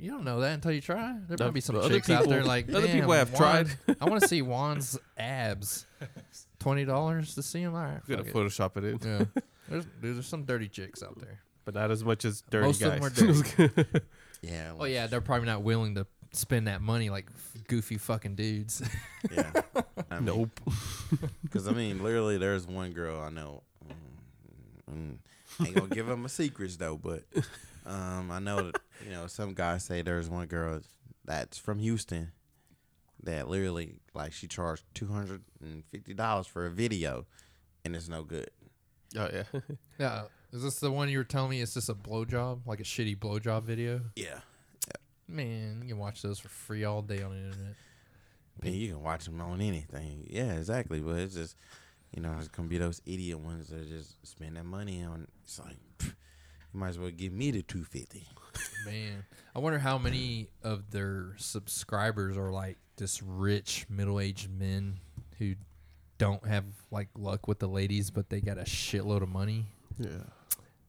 You 0.00 0.10
don't 0.10 0.24
know 0.24 0.40
that 0.40 0.54
until 0.54 0.72
you 0.72 0.80
try. 0.80 1.16
There 1.28 1.36
No, 1.38 1.46
might 1.46 1.54
be 1.54 1.60
some 1.60 1.76
but 1.76 1.84
other 1.84 1.94
chicks 1.94 2.08
out 2.10 2.28
there 2.28 2.42
like 2.42 2.68
other 2.72 2.88
people 2.88 3.12
have 3.12 3.30
Juan, 3.30 3.38
tried." 3.38 3.96
I 4.00 4.04
want 4.08 4.22
to 4.22 4.28
see 4.28 4.40
Juan's 4.42 4.98
abs. 5.18 5.84
Twenty 6.58 6.84
dollars 6.86 7.34
to 7.34 7.42
see 7.42 7.60
him. 7.60 7.74
All 7.74 7.82
right, 7.82 8.00
We're 8.08 8.16
gonna 8.16 8.24
fuck 8.28 8.34
it. 8.34 8.38
Photoshop 8.48 8.76
it 8.78 8.84
in, 9.04 9.28
Yeah, 9.34 9.42
there's 9.68 9.86
there's 10.00 10.26
some 10.26 10.44
dirty 10.44 10.68
chicks 10.68 11.02
out 11.02 11.18
there. 11.18 11.40
but 11.64 11.74
not 11.74 11.90
as 11.90 12.04
much 12.04 12.24
as 12.24 12.42
dirty 12.50 12.66
Most 12.66 12.82
of 12.82 13.00
guys. 13.00 13.12
them 13.12 13.30
are 13.64 13.68
dirty. 13.68 14.00
yeah. 14.42 14.72
Oh 14.78 14.84
yeah, 14.84 15.06
they're 15.06 15.20
probably 15.20 15.46
not 15.46 15.62
willing 15.62 15.94
to 15.96 16.06
spend 16.32 16.66
that 16.68 16.80
money 16.82 17.08
like 17.10 17.26
goofy 17.68 17.98
fucking 17.98 18.34
dudes. 18.34 18.82
yeah. 19.32 19.50
I 20.10 20.16
mean, 20.20 20.24
nope. 20.26 20.60
Because 21.42 21.66
I 21.68 21.72
mean, 21.72 22.02
literally, 22.02 22.38
there's 22.38 22.66
one 22.66 22.92
girl 22.92 23.20
I 23.20 23.30
know. 23.30 23.62
mm, 24.90 25.16
mm, 25.60 25.66
ain't 25.66 25.74
gonna 25.74 25.88
give 25.94 26.06
them 26.06 26.22
my 26.22 26.28
secrets 26.28 26.76
though, 26.76 26.96
but 26.96 27.22
um, 27.86 28.30
I 28.30 28.38
know 28.38 28.70
that 28.70 28.80
you 29.04 29.12
know 29.12 29.26
some 29.26 29.54
guys 29.54 29.84
say 29.84 30.02
there's 30.02 30.28
one 30.28 30.46
girl 30.46 30.80
that's 31.24 31.58
from 31.58 31.78
Houston 31.78 32.32
that 33.22 33.48
literally 33.48 33.94
like 34.14 34.32
she 34.32 34.46
charged 34.46 34.84
two 34.94 35.06
hundred 35.08 35.42
and 35.60 35.84
fifty 35.90 36.14
dollars 36.14 36.46
for 36.46 36.66
a 36.66 36.70
video, 36.70 37.26
and 37.84 37.96
it's 37.96 38.08
no 38.08 38.22
good. 38.22 38.50
Oh 39.16 39.28
yeah. 39.32 39.60
yeah, 39.98 40.22
is 40.52 40.62
this 40.62 40.78
the 40.80 40.90
one 40.90 41.08
you 41.08 41.18
were 41.18 41.24
telling 41.24 41.50
me? 41.50 41.60
It's 41.60 41.74
just 41.74 41.88
a 41.88 41.94
blowjob, 41.94 42.60
like 42.66 42.80
a 42.80 42.84
shitty 42.84 43.18
blowjob 43.18 43.64
video? 43.64 44.00
Yeah, 44.14 44.40
Man, 45.28 45.80
you 45.82 45.88
can 45.88 45.98
watch 45.98 46.22
those 46.22 46.38
for 46.38 46.48
free 46.48 46.84
all 46.84 47.02
day 47.02 47.22
on 47.22 47.30
the 47.30 47.36
internet. 47.36 47.74
and 48.62 48.74
you 48.74 48.92
can 48.92 49.02
watch 49.02 49.24
them 49.24 49.40
on 49.40 49.60
anything. 49.60 50.26
Yeah, 50.30 50.52
exactly. 50.52 51.00
But 51.00 51.16
it's 51.16 51.34
just 51.34 51.56
you 52.14 52.22
know 52.22 52.34
it's 52.38 52.48
gonna 52.48 52.68
be 52.68 52.78
those 52.78 53.02
idiot 53.06 53.38
ones 53.40 53.68
that 53.68 53.88
just 53.88 54.24
spend 54.26 54.56
that 54.56 54.64
money 54.64 55.02
on. 55.02 55.26
It's 55.44 55.58
like 55.58 55.76
pff, 55.98 56.14
you 56.72 56.80
might 56.80 56.90
as 56.90 56.98
well 56.98 57.10
give 57.10 57.32
me 57.32 57.50
the 57.50 57.62
two 57.62 57.82
fifty. 57.84 58.28
Man, 58.86 59.24
I 59.54 59.58
wonder 59.58 59.78
how 59.80 59.98
many 59.98 60.48
of 60.62 60.90
their 60.92 61.34
subscribers 61.38 62.36
are 62.36 62.52
like 62.52 62.78
just 62.96 63.20
rich 63.26 63.84
middle-aged 63.90 64.48
men 64.48 65.00
who 65.38 65.54
don't 66.18 66.44
have 66.46 66.64
like 66.90 67.08
luck 67.16 67.46
with 67.48 67.58
the 67.58 67.68
ladies, 67.68 68.10
but 68.10 68.28
they 68.30 68.40
got 68.40 68.58
a 68.58 68.62
shitload 68.62 69.22
of 69.22 69.28
money. 69.28 69.66
Yeah. 69.98 70.08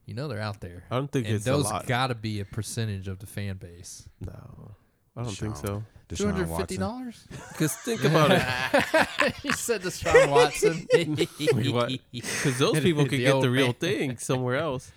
You 0.06 0.14
know 0.14 0.26
they're 0.28 0.40
out 0.40 0.60
there. 0.60 0.84
I 0.90 0.96
don't 0.96 1.10
think 1.12 1.26
And 1.26 1.34
it's 1.36 1.46
a 1.46 1.50
those 1.50 1.64
lot. 1.64 1.86
got 1.86 2.06
to 2.06 2.14
be 2.14 2.40
a 2.40 2.44
percentage 2.44 3.08
of 3.08 3.18
the 3.18 3.26
fan 3.26 3.56
base. 3.58 4.08
no, 4.20 4.72
I 5.16 5.22
don't 5.22 5.34
think 5.36 5.56
so. 5.56 5.82
Two 6.08 6.14
Deshaun 6.24 6.32
hundred 6.32 6.46
fifty 6.56 6.78
Watson. 6.78 6.80
dollars. 6.80 7.26
Because 7.50 7.74
think 7.76 8.04
about 8.04 8.30
it. 8.32 9.34
you 9.44 9.52
said 9.52 9.82
to 9.82 9.90
Sean 9.90 10.30
Watson. 10.30 10.86
Because 10.96 12.58
those 12.58 12.80
people 12.80 13.02
could 13.04 13.18
The 13.18 13.24
get 13.24 13.40
the 13.42 13.50
real 13.50 13.66
man. 13.66 13.74
thing 13.74 14.16
somewhere 14.18 14.56
else. 14.56 14.90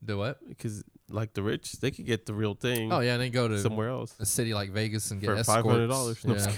The 0.00 0.16
what? 0.16 0.46
Because 0.48 0.82
like 1.10 1.34
the 1.34 1.42
rich, 1.42 1.72
they 1.72 1.90
could 1.90 2.06
get 2.06 2.24
the 2.26 2.32
real 2.34 2.54
thing 2.54 2.92
Oh 2.92 3.00
yeah, 3.00 3.16
they 3.18 3.28
go 3.30 3.46
to 3.48 3.58
somewhere 3.60 3.88
else 3.90 4.14
a 4.18 4.24
city 4.26 4.54
like 4.54 4.70
Vegas 4.70 5.10
and 5.10 5.20
get 5.20 5.36
for 5.36 5.44
five 5.44 5.64
hundred 5.64 5.88
dollars. 5.88 6.24
No, 6.24 6.34
Yeah. 6.34 6.52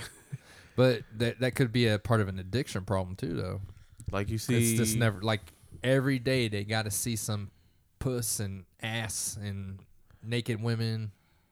But 0.78 1.02
that 1.16 1.40
that 1.40 1.56
could 1.56 1.72
be 1.72 1.88
a 1.88 1.98
part 1.98 2.20
of 2.20 2.28
an 2.28 2.38
addiction 2.38 2.84
problem 2.84 3.16
too, 3.16 3.34
though. 3.34 3.60
Like 4.12 4.30
you 4.30 4.38
see, 4.38 4.56
It's 4.74 4.78
just 4.78 4.96
never 4.96 5.20
like 5.20 5.40
every 5.82 6.20
day 6.20 6.46
they 6.46 6.62
got 6.62 6.84
to 6.84 6.92
see 6.92 7.16
some 7.16 7.50
puss 7.98 8.38
and 8.38 8.64
ass 8.80 9.36
and 9.42 9.80
naked 10.22 10.62
women, 10.62 11.10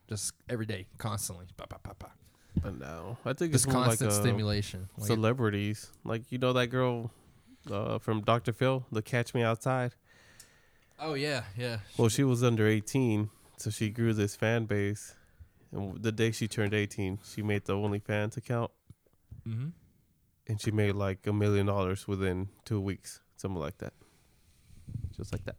just 0.09 0.33
every 0.49 0.65
day, 0.65 0.87
constantly. 0.99 1.47
Ba, 1.57 1.67
ba, 1.69 1.79
ba, 1.83 1.97
ba. 1.99 2.13
But 2.63 2.79
no, 2.79 3.17
I 3.25 3.33
think 3.33 3.51
Just 3.51 3.65
it's 3.65 3.73
more 3.75 3.81
like 3.81 3.99
constant 3.99 4.13
uh, 4.13 4.15
stimulation. 4.15 4.89
Like, 4.97 5.09
celebrities. 5.09 5.91
Like 6.05 6.31
you 6.31 6.39
know 6.39 6.53
that 6.53 6.69
girl 6.69 7.11
uh, 7.69 7.99
from 7.99 8.21
Dr. 8.21 8.53
Phil, 8.53 8.87
the 8.93 9.03
Catch 9.03 9.35
Me 9.35 9.43
Outside. 9.43 9.97
oh 11.01 11.15
yeah, 11.15 11.43
yeah. 11.59 11.79
Well, 11.99 12.11
she 12.11 12.23
was 12.23 12.45
under 12.45 12.69
18, 12.69 13.29
so 13.57 13.71
she 13.71 13.91
grew 13.91 14.13
this 14.13 14.37
fan 14.37 14.67
base. 14.67 15.17
And 15.73 16.01
the 16.01 16.13
day 16.13 16.31
she 16.31 16.47
turned 16.47 16.75
18, 16.75 17.19
she 17.25 17.43
made 17.43 17.65
the 17.65 17.75
OnlyFans 17.75 18.37
account, 18.37 18.71
Mm-hmm. 19.47 19.69
and 20.49 20.61
she 20.61 20.71
made 20.71 20.95
like 20.95 21.27
a 21.27 21.33
million 21.33 21.67
dollars 21.67 22.09
within 22.09 22.49
two 22.65 22.81
weeks, 22.81 23.21
something 23.37 23.61
like 23.61 23.79
that. 23.79 23.93
Just 25.17 25.33
like 25.33 25.45
that. 25.45 25.57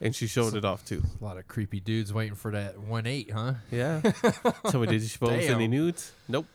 And 0.00 0.14
she 0.14 0.26
showed 0.26 0.52
So- 0.52 0.58
it 0.58 0.64
off 0.64 0.84
too. 0.84 1.02
A 1.20 1.24
lot 1.24 1.36
of 1.38 1.46
creepy 1.46 1.80
dudes 1.80 2.12
waiting 2.12 2.34
for 2.34 2.50
that 2.52 2.78
one 2.78 3.06
eight, 3.06 3.30
huh? 3.30 3.54
Yeah. 3.70 4.00
Tell 4.68 4.80
me, 4.80 4.86
did 4.86 5.02
she 5.02 5.18
post 5.18 5.48
any 5.48 5.68
nudes? 5.68 6.12
Nope. 6.28 6.46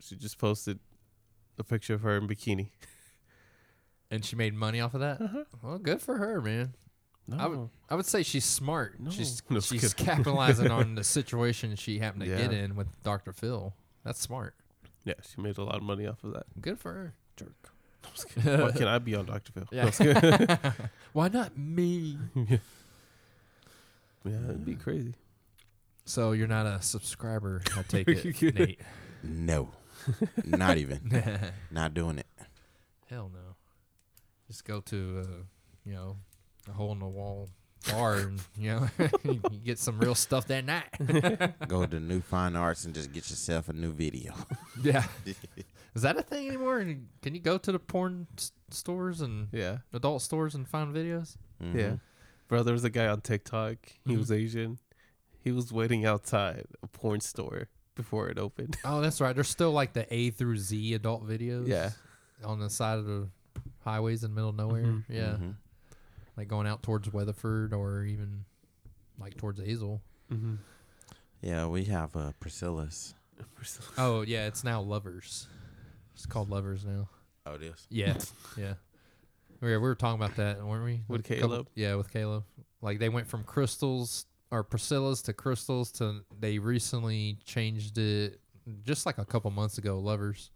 She 0.00 0.16
just 0.16 0.38
posted 0.38 0.78
a 1.58 1.64
picture 1.64 1.94
of 1.94 2.02
her 2.02 2.16
in 2.16 2.26
bikini. 2.28 2.70
And 4.10 4.24
she 4.24 4.36
made 4.36 4.52
money 4.54 4.80
off 4.80 4.94
of 4.94 5.00
that. 5.00 5.20
Uh-huh. 5.20 5.44
Well, 5.62 5.78
good 5.78 6.00
for 6.02 6.18
her, 6.18 6.40
man. 6.42 6.74
No. 7.26 7.36
I 7.38 7.46
would, 7.46 7.68
I 7.88 7.94
would 7.94 8.04
say 8.06 8.22
she's 8.24 8.44
smart. 8.44 8.98
No. 9.00 9.10
She's 9.10 9.42
No, 9.48 9.60
she's 9.60 9.94
capitalizing 9.94 10.70
on 10.70 10.94
the 10.96 11.04
situation 11.04 11.76
she 11.76 11.98
happened 11.98 12.24
to 12.24 12.28
get 12.28 12.52
in 12.52 12.74
with 12.76 12.88
Dr. 13.04 13.32
Phil. 13.32 13.72
That's 14.04 14.20
smart. 14.20 14.54
Yeah, 15.04 15.14
she 15.22 15.40
made 15.40 15.58
a 15.58 15.64
lot 15.64 15.76
of 15.76 15.82
money 15.82 16.06
off 16.06 16.22
of 16.24 16.32
that. 16.34 16.44
Good 16.60 16.78
for 16.78 16.92
her. 16.92 17.14
Jerk. 17.36 17.70
Why 18.42 18.72
can't 18.72 18.88
I 18.88 18.98
be 18.98 19.14
on 19.14 19.26
Dr. 19.26 19.52
Phil? 19.52 19.66
Yeah. 19.70 20.72
Why 21.12 21.28
not 21.28 21.56
me? 21.56 22.18
yeah, 22.36 22.58
it'd 24.24 24.64
be 24.64 24.74
crazy. 24.74 25.14
So 26.04 26.32
you're 26.32 26.48
not 26.48 26.66
a 26.66 26.82
subscriber, 26.82 27.62
I 27.76 27.82
take 27.82 28.08
it, 28.08 28.54
Nate. 28.54 28.80
No, 29.22 29.70
not 30.44 30.78
even. 30.78 31.22
Not 31.70 31.94
doing 31.94 32.18
it. 32.18 32.26
Hell 33.08 33.30
no. 33.32 33.54
Just 34.48 34.64
go 34.64 34.80
to 34.80 35.20
uh, 35.20 35.42
you 35.84 35.94
know, 35.94 36.16
a 36.68 36.72
hole 36.72 36.92
in 36.92 36.98
the 36.98 37.06
wall 37.06 37.48
bar 37.90 38.14
and 38.16 38.40
you 38.56 38.70
know 38.70 38.88
you 39.24 39.40
get 39.64 39.78
some 39.78 39.98
real 39.98 40.14
stuff 40.14 40.46
that 40.48 40.64
night. 40.64 41.58
Go 41.68 41.86
to 41.86 41.98
New 42.00 42.20
Fine 42.20 42.56
Arts 42.56 42.84
and 42.84 42.94
just 42.94 43.12
get 43.12 43.28
yourself 43.30 43.68
a 43.68 43.72
new 43.72 43.92
video. 43.92 44.34
yeah. 44.82 45.04
Is 45.94 46.02
that 46.02 46.16
a 46.16 46.22
thing 46.22 46.48
anymore? 46.48 46.78
Can 47.22 47.34
you 47.34 47.40
go 47.40 47.58
to 47.58 47.70
the 47.72 47.78
porn 47.78 48.26
s- 48.38 48.52
stores 48.70 49.20
and 49.20 49.48
Yeah, 49.52 49.78
adult 49.92 50.22
stores 50.22 50.54
and 50.54 50.66
find 50.66 50.94
videos? 50.94 51.36
Mhm. 51.62 51.74
yeah. 51.74 51.92
Bro, 52.48 52.62
there 52.64 52.72
was 52.74 52.84
a 52.84 52.90
guy 52.90 53.06
on 53.08 53.20
TikTok. 53.20 53.76
He 54.06 54.14
Mhm. 54.14 54.18
was 54.18 54.32
Asian. 54.32 54.78
He 55.40 55.50
was 55.52 55.72
waiting 55.72 56.06
outside 56.06 56.66
a 56.82 56.86
porn 56.86 57.20
store 57.20 57.68
before 57.94 58.28
it 58.28 58.38
opened. 58.38 58.76
Oh, 58.84 59.00
that's 59.00 59.20
right. 59.20 59.34
There's 59.34 59.48
still 59.50 59.72
like 59.72 59.92
the 59.92 60.06
A 60.12 60.30
through 60.30 60.56
Z 60.58 60.94
adult 60.94 61.26
videos. 61.28 61.66
Yeah. 61.68 61.90
On 62.44 62.58
the 62.60 62.70
side 62.70 62.98
of 62.98 63.06
the 63.06 63.28
highways 63.80 64.24
in 64.24 64.30
the 64.30 64.34
middle 64.34 64.50
of 64.50 64.56
nowhere. 64.56 64.84
Mhm. 64.84 65.04
Yeah. 65.08 65.36
Like 66.36 66.48
going 66.48 66.66
out 66.66 66.82
towards 66.82 67.12
Weatherford 67.12 67.72
or 67.74 68.04
even 68.04 68.44
like 69.18 69.36
towards 69.36 69.60
Hazel. 69.60 70.00
Mm-hmm. 70.32 70.54
Yeah, 71.42 71.66
we 71.66 71.84
have 71.84 72.14
uh, 72.16 72.32
Priscilla's. 72.40 73.14
Oh 73.98 74.22
yeah, 74.22 74.46
it's 74.46 74.64
now 74.64 74.80
Lovers. 74.80 75.46
It's 76.14 76.26
called 76.26 76.48
Lovers 76.50 76.84
now. 76.84 77.08
Oh, 77.44 77.56
this. 77.56 77.86
Yeah, 77.90 78.14
yeah. 78.56 78.74
We 79.60 79.68
were, 79.70 79.80
we 79.80 79.88
were 79.88 79.94
talking 79.94 80.22
about 80.22 80.36
that, 80.36 80.64
weren't 80.64 80.84
we? 80.84 81.00
With 81.08 81.20
A 81.20 81.34
couple- 81.34 81.48
Caleb? 81.48 81.68
yeah, 81.74 81.94
with 81.96 82.12
Caleb. 82.12 82.44
Like 82.80 82.98
they 82.98 83.08
went 83.08 83.26
from 83.26 83.44
crystals 83.44 84.26
or 84.50 84.62
Priscilla's 84.64 85.22
to 85.22 85.32
crystals 85.32 85.90
to 85.92 86.20
they 86.38 86.58
recently 86.58 87.38
changed 87.44 87.98
it 87.98 88.40
just 88.84 89.06
like 89.06 89.18
a 89.18 89.24
couple 89.24 89.50
months 89.50 89.78
ago. 89.78 89.98
Lovers. 89.98 90.50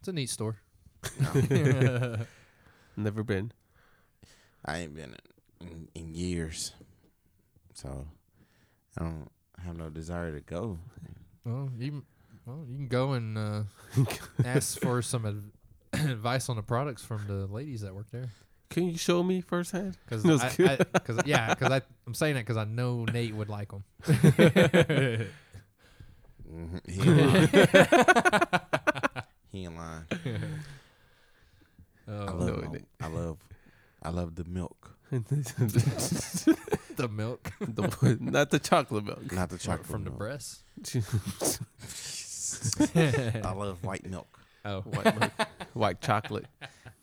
It's 0.00 0.08
a 0.08 0.12
neat 0.12 0.30
store. 0.30 0.56
Never 2.96 3.22
been. 3.22 3.52
I 4.66 4.78
ain't 4.78 4.94
been 4.94 5.14
in, 5.60 5.88
in 5.94 6.14
years, 6.14 6.72
so 7.74 8.06
I 8.98 9.02
don't 9.04 9.28
have 9.64 9.76
no 9.76 9.88
desire 9.90 10.32
to 10.32 10.40
go. 10.40 10.78
well, 11.44 11.70
you 11.78 11.90
can- 11.90 12.02
well 12.44 12.64
you 12.68 12.76
can 12.76 12.88
go 12.88 13.12
and 13.12 13.38
uh, 13.38 13.62
ask 14.44 14.80
for 14.80 15.02
some 15.02 15.26
ad- 15.26 15.52
advice 16.10 16.48
on 16.48 16.56
the 16.56 16.62
products 16.62 17.04
from 17.04 17.26
the 17.26 17.46
ladies 17.46 17.82
that 17.82 17.94
work 17.94 18.10
there. 18.10 18.28
Can 18.70 18.88
you 18.88 18.98
show 18.98 19.22
me 19.22 19.40
firsthand? 19.40 19.96
Because 20.04 20.24
That 20.24 20.32
was 20.32 20.42
I, 20.42 20.54
good. 20.56 20.86
I, 20.94 20.98
cause, 20.98 21.20
yeah, 21.24 21.54
because 21.54 21.82
I'm 22.06 22.14
saying 22.14 22.34
that 22.34 22.40
because 22.40 22.56
I 22.56 22.64
know 22.64 23.04
Nate 23.04 23.34
would 23.34 23.48
like 23.48 23.70
them. 23.70 23.84
Mhm. 24.04 25.26
He 26.88 27.02
ain't 27.02 27.16
lying. 27.16 27.46
he 29.52 29.64
ain't 29.64 29.76
lying. 29.76 30.04
I 32.08 32.12
Oh, 32.12 32.36
love, 32.36 32.62
no, 32.62 32.70
my- 32.70 32.80
I 33.00 33.08
love, 33.08 33.38
I 34.06 34.10
love 34.10 34.36
the 34.36 34.44
milk, 34.44 34.96
the 35.10 37.08
milk 37.10 37.52
The- 37.60 38.16
not 38.20 38.50
the 38.50 38.58
chocolate 38.60 39.04
milk. 39.04 39.32
not 39.32 39.48
the 39.50 39.58
chocolate 39.58 39.86
from 39.86 40.04
the 40.04 40.10
breast. 40.10 40.62
I 42.94 43.52
love 43.52 43.82
white 43.82 44.06
milk. 44.08 44.28
oh, 44.64 44.80
White, 44.82 45.18
milk. 45.20 45.32
White 45.74 46.00
chocolate. 46.00 46.46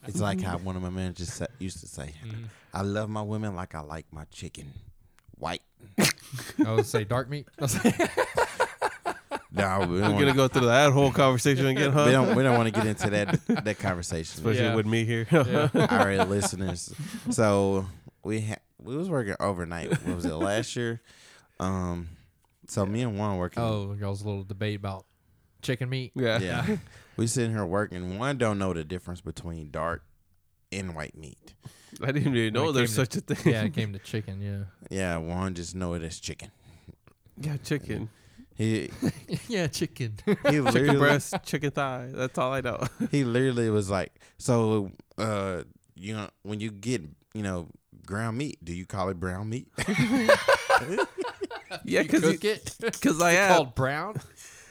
It's 0.08 0.20
like 0.22 0.42
how 0.42 0.58
one 0.60 0.76
of 0.78 0.82
my 0.82 0.90
managers 0.90 1.32
sa- 1.34 1.46
used 1.60 1.80
to 1.82 1.88
say, 1.88 2.14
Mhm. 2.26 2.46
"I 2.74 2.82
love 2.84 3.10
my 3.10 3.22
women 3.22 3.54
like 3.56 3.76
I 3.76 3.82
like 3.82 4.06
my 4.12 4.24
chicken, 4.32 4.72
white." 5.38 5.62
I 6.66 6.72
would 6.74 6.86
say 6.86 7.04
dark 7.04 7.30
meat. 7.30 7.48
No, 9.56 9.86
we 9.88 10.02
We're 10.02 10.10
gonna 10.10 10.34
go 10.34 10.48
through 10.48 10.66
that 10.66 10.92
whole 10.92 11.12
conversation 11.12 11.68
again, 11.68 11.92
huh? 11.92 12.04
we 12.08 12.12
don't, 12.12 12.36
we 12.36 12.42
don't 12.44 12.58
want 12.58 12.74
to 12.74 12.80
get 12.80 12.88
into 12.88 13.10
that 13.12 13.40
that 13.66 13.78
conversation. 13.80 14.34
Especially 14.40 14.64
Yeah. 14.64 14.76
with 14.76 14.88
me 14.88 15.06
here. 15.06 15.28
yeah. 15.32 15.70
All 15.76 16.06
right, 16.06 16.28
listeners. 16.28 16.94
So 17.30 17.86
we 18.24 18.42
ha- 18.42 18.56
we 18.82 18.98
was 18.98 19.10
working 19.10 19.36
overnight. 19.40 19.92
What 20.06 20.16
was 20.16 20.26
it 20.26 20.34
last 20.34 20.76
year? 20.76 21.02
Um, 21.60 22.10
so 22.68 22.86
me 22.86 23.04
and 23.04 23.18
Juan 23.18 23.38
working. 23.38 23.62
Oh, 23.62 23.96
y'all's 24.00 24.24
a 24.24 24.26
little 24.26 24.44
debate 24.44 24.78
about 24.78 25.06
chicken 25.62 25.90
meat. 25.90 26.12
yeah. 26.16 26.40
yeah. 26.40 26.78
we 27.18 27.28
sitting 27.28 27.52
here 27.52 27.66
working. 27.66 28.18
One 28.18 28.38
don't 28.40 28.58
know 28.58 28.74
the 28.74 28.84
difference 28.84 29.22
between 29.22 29.70
dark 29.70 30.04
and 30.72 30.96
white 30.96 31.16
meat. 31.16 31.54
I 32.02 32.12
didn't 32.12 32.36
even 32.36 32.54
know 32.56 32.72
there's 32.72 32.96
came 32.96 33.06
such 33.06 33.16
a 33.18 33.22
thing. 33.22 33.54
Yeah, 33.54 33.62
it 33.64 33.74
came 33.76 33.94
to 33.94 34.00
chicken. 34.00 34.42
Yeah. 34.42 34.64
Yeah, 34.90 35.18
one 35.18 35.54
just 35.54 35.76
know 35.76 35.94
it 35.94 36.02
as 36.02 36.20
chicken. 36.20 36.50
Yeah, 37.38 37.58
chicken. 37.58 38.10
He 38.56 38.92
yeah, 39.48 39.68
chicken. 39.68 40.16
he 40.26 40.62
Chicken 40.62 40.98
breast, 40.98 41.36
chicken 41.44 41.72
thigh. 41.72 42.10
That's 42.14 42.38
all 42.38 42.54
I 42.54 42.62
know. 42.62 42.80
he 43.12 43.24
literally 43.24 43.70
was 43.70 43.90
like, 43.90 44.14
so 44.38 44.92
uh, 45.18 45.64
you 45.96 46.14
know, 46.16 46.30
when 46.44 46.60
you 46.60 46.72
get 46.72 47.02
you 47.34 47.42
know 47.44 47.68
ground 48.06 48.38
meat, 48.38 48.64
do 48.64 48.74
you 48.74 48.86
call 48.86 49.10
it 49.10 49.20
brown 49.20 49.50
meat? 49.50 49.68
yeah, 51.84 52.02
You 52.02 52.04
because 52.04 52.22
cook 52.22 52.44
it. 52.46 52.76
because 52.80 53.22
I 53.22 53.32
It's 53.32 53.54
called 53.56 53.76
brown. 53.76 54.20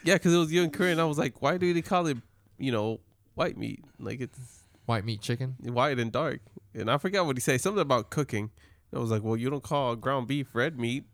yeah, 0.04 0.14
because 0.14 0.32
it 0.34 0.38
was 0.38 0.52
you 0.52 0.62
and 0.62 0.72
Korean. 0.72 1.00
I 1.00 1.04
was 1.04 1.18
like, 1.18 1.42
why 1.42 1.56
do 1.58 1.72
they 1.74 1.82
call 1.82 2.06
it 2.06 2.18
you 2.58 2.72
know 2.72 3.00
white 3.34 3.56
meat? 3.56 3.84
Like 3.98 4.20
it's 4.20 4.38
White 4.86 5.04
meat 5.04 5.20
chicken. 5.20 5.56
white 5.62 5.98
and 5.98 6.10
dark. 6.10 6.40
And 6.74 6.90
I 6.90 6.98
forgot 6.98 7.24
what 7.26 7.36
he 7.36 7.40
said. 7.40 7.60
Something 7.60 7.82
about 7.82 8.10
cooking. 8.10 8.50
I 8.94 8.98
was 8.98 9.10
like, 9.10 9.22
well, 9.22 9.36
you 9.36 9.48
don't 9.48 9.62
call 9.62 9.96
ground 9.96 10.26
beef 10.26 10.54
red 10.54 10.78
meat 10.78 11.04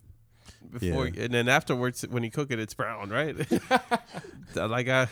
before, 0.70 1.06
Yeah. 1.08 1.24
and 1.24 1.34
then 1.34 1.48
afterwards 1.48 2.02
when 2.08 2.22
you 2.24 2.30
cook 2.30 2.50
it, 2.50 2.58
it's 2.58 2.74
brown, 2.74 3.10
right? 3.10 3.36
Like 4.54 4.88
I, 4.88 5.02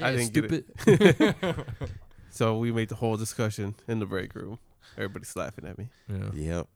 I 0.00 0.10
Yeah, 0.10 0.10
didn't 0.12 0.32
get 0.32 0.52
it. 0.52 0.64
stupid. 0.80 1.64
So 2.30 2.58
we 2.58 2.72
made 2.72 2.88
the 2.88 2.96
whole 2.96 3.16
discussion 3.16 3.76
in 3.86 4.00
the 4.00 4.06
break 4.06 4.34
room. 4.34 4.58
Everybody's 4.96 5.36
laughing 5.36 5.66
at 5.68 5.78
me. 5.78 5.88
Yeah. 6.08 6.30
yep. 6.34 6.66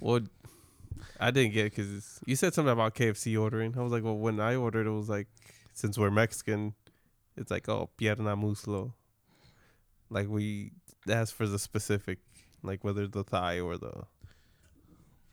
Well, 0.00 0.20
I 1.20 1.30
didn't 1.30 1.52
get 1.52 1.66
it 1.66 1.76
because 1.76 2.18
you 2.26 2.34
said 2.34 2.52
something 2.52 2.72
about 2.72 2.96
KFC 2.96 3.40
ordering. 3.40 3.78
I 3.78 3.82
was 3.82 3.92
like, 3.92 4.02
well, 4.02 4.16
when 4.18 4.40
I 4.40 4.56
ordered, 4.56 4.88
it 4.88 4.90
was 4.90 5.08
like, 5.08 5.28
since 5.72 5.96
we're 5.96 6.10
Mexican, 6.10 6.74
it's 7.36 7.48
like, 7.48 7.68
oh, 7.68 7.90
pierna 7.96 8.36
muslo. 8.36 8.92
Like 10.10 10.26
we 10.28 10.72
asked 11.08 11.34
for 11.34 11.46
the 11.46 11.60
specific, 11.60 12.18
like 12.64 12.82
whether 12.82 13.06
the 13.06 13.22
thigh 13.22 13.60
or 13.60 13.76
the 13.78 14.02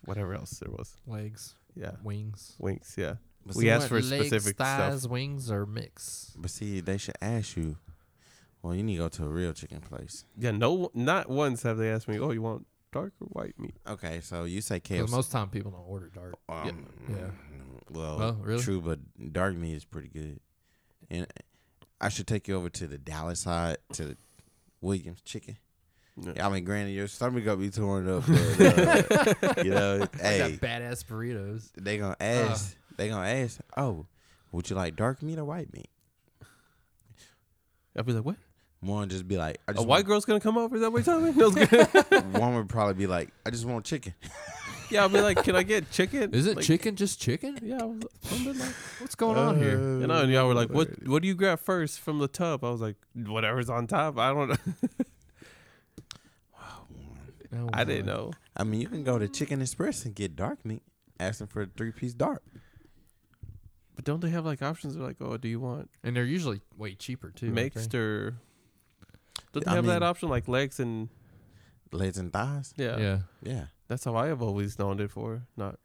whatever 0.06 0.36
else 0.36 0.52
there 0.60 0.70
was. 0.72 0.96
Legs, 1.08 1.56
Yeah, 1.76 1.92
wings. 2.04 2.56
wings. 2.60 2.96
Yeah, 2.98 3.16
But 3.46 3.56
we 3.56 3.64
see, 3.64 3.70
asked 3.70 3.90
for 3.90 4.02
Legs, 4.02 4.08
specific 4.28 4.58
thighs, 4.58 5.00
stuff. 5.02 5.12
wings, 5.12 5.52
or 5.52 5.66
mix. 5.66 6.34
but 6.38 6.50
see, 6.52 6.80
they 6.82 6.98
should 6.98 7.16
ask 7.22 7.56
you. 7.58 7.78
Well, 8.62 8.74
you 8.74 8.82
need 8.82 8.96
to 8.96 9.04
go 9.04 9.10
to 9.10 9.26
a 9.26 9.30
real 9.30 9.54
chicken 9.54 9.80
place. 9.82 10.26
Yeah, 10.38 10.50
no, 10.52 10.90
not 10.96 11.30
once 11.30 11.62
have 11.64 11.78
they 11.78 11.92
asked 11.92 12.08
me, 12.08 12.18
oh, 12.20 12.32
you 12.32 12.42
want 12.42 12.66
dark 12.92 13.14
or 13.22 13.28
white 13.28 13.54
meat? 13.60 13.76
Okay, 13.88 14.22
so 14.22 14.46
you 14.46 14.60
say 14.62 14.80
KFC. 14.80 15.08
most 15.12 15.32
time 15.32 15.50
people 15.50 15.70
don't 15.70 15.86
order 15.88 16.10
dark. 16.10 16.34
Um, 16.50 16.88
Yeah. 17.08 17.30
Well, 17.92 18.20
Oh, 18.22 18.32
really? 18.42 18.64
true, 18.64 18.82
but 18.82 19.00
dark 19.32 19.56
meat 19.56 19.76
is 19.76 19.86
pretty 19.86 20.08
good. 20.08 20.40
And 21.12 21.28
I 22.02 22.10
should 22.10 22.26
take 22.26 22.48
you 22.48 22.56
over 22.56 22.70
to 22.70 22.88
the 22.88 22.98
Dallas 22.98 23.42
side 23.42 23.78
to 23.94 24.18
Williams 24.82 25.22
Chicken. 25.22 25.58
Yeah. 26.18 26.48
I 26.48 26.50
mean, 26.50 26.64
granted, 26.64 26.92
your 26.92 27.08
stomach 27.08 27.44
gonna 27.44 27.58
be 27.58 27.70
torn 27.70 28.08
up, 28.10 28.24
but 28.28 29.58
uh, 29.60 29.64
you 29.64 29.72
know, 29.72 29.98
They 30.14 30.40
hey, 30.40 30.40
got 30.40 30.52
badass 30.62 31.04
burritos. 31.06 31.72
they 31.78 31.98
gonna 31.98 32.16
ask. 32.20 32.76
they 32.96 33.10
gonna 33.10 33.28
ask. 33.28 33.60
Oh, 33.76 34.06
would 34.54 34.70
you 34.70 34.76
like 34.78 34.96
dark 34.96 35.22
meat 35.22 35.38
or 35.38 35.44
white 35.46 35.74
meat? 35.74 35.90
I'd 37.98 38.06
be 38.06 38.14
like, 38.14 38.26
what? 38.26 38.38
One 38.82 39.10
just 39.10 39.28
be 39.28 39.38
like, 39.38 39.58
I 39.68 39.72
A 39.72 39.76
just 39.76 39.88
white 39.88 40.06
girl's 40.06 40.26
gonna 40.26 40.40
come 40.40 40.58
over? 40.58 40.76
Is 40.76 40.82
that 40.82 40.92
what 40.92 41.06
you're 41.06 41.18
telling 41.18 41.26
me? 41.26 41.32
No, 41.32 41.50
good. 41.52 42.34
one 42.40 42.56
would 42.56 42.70
probably 42.70 42.94
be 42.94 43.08
like, 43.08 43.30
I 43.46 43.50
just 43.50 43.66
want 43.66 43.84
chicken. 43.86 44.14
yeah, 44.92 45.02
I'll 45.02 45.10
be 45.10 45.20
like, 45.22 45.44
can 45.44 45.56
I 45.56 45.64
get 45.64 45.90
chicken? 45.92 46.34
Is 46.34 46.46
it 46.46 46.58
Like, 46.58 46.66
chicken 46.66 46.96
just 46.96 47.20
chicken? 47.20 47.58
Yeah, 47.62 47.80
I 47.82 47.86
was, 47.86 48.04
I've 48.32 48.44
been 48.44 48.60
like, 48.60 48.74
What's 49.00 49.16
going 49.16 49.38
on 49.38 49.58
here? 49.58 49.78
you 50.00 50.08
know, 50.08 50.22
and 50.22 50.32
y'all 50.32 50.48
were 50.48 50.54
like, 50.54 50.70
what? 50.70 51.06
What 51.08 51.22
do 51.24 51.28
you 51.28 51.36
grab 51.36 51.60
first 51.60 52.00
from 52.00 52.20
the 52.20 52.28
tub? 52.28 52.64
I 52.64 52.70
was 52.70 52.80
like, 52.82 52.96
whatever's 53.16 53.70
on 53.70 53.88
top. 53.88 54.18
I 54.18 54.32
don't 54.34 54.50
know. 54.50 54.56
Oh, 57.57 57.69
I 57.73 57.84
didn't 57.84 58.06
know. 58.07 58.32
I 58.56 58.64
mean, 58.64 58.82
you 58.82 58.88
can 58.88 59.03
go 59.03 59.18
to 59.19 59.27
Chicken 59.27 59.61
Express 59.61 60.06
and 60.06 60.14
get 60.15 60.36
dark 60.36 60.65
meat, 60.65 60.82
asking 61.19 61.48
for 61.48 61.64
a 61.64 61.65
three 61.68 61.91
piece 61.91 62.14
dark. 62.14 62.44
But 63.95 64.03
don't 64.06 64.19
they 64.22 64.30
have 64.30 64.45
like 64.45 64.61
options? 64.61 64.95
They're 64.95 65.03
like, 65.06 65.18
oh, 65.22 65.38
do 65.38 65.48
you 65.48 65.60
want 65.60 65.90
And 66.03 66.15
they're 66.15 66.26
usually 66.26 66.61
way 66.77 66.95
cheaper 66.95 67.32
too. 67.32 67.48
aren't 67.48 67.56
mixed 67.56 67.91
they? 67.91 67.98
or? 67.98 68.36
Don't 69.53 69.65
they 69.65 69.72
I 69.72 69.76
have 69.76 69.86
that 69.86 70.02
mean- 70.02 70.03
option 70.10 70.30
like 70.30 70.48
legs 70.48 70.80
and 70.80 71.10
Legs 71.91 72.18
and 72.18 72.34
thighs. 72.34 72.73
yeah? 72.76 72.98
yeah. 72.98 73.19
Yeah. 73.41 73.65
That's 73.88 74.03
how 74.03 74.15
I 74.18 74.27
have 74.27 74.41
always 74.41 74.77
known 74.77 74.99
it 74.99 75.11
for, 75.11 75.44
not 75.56 75.80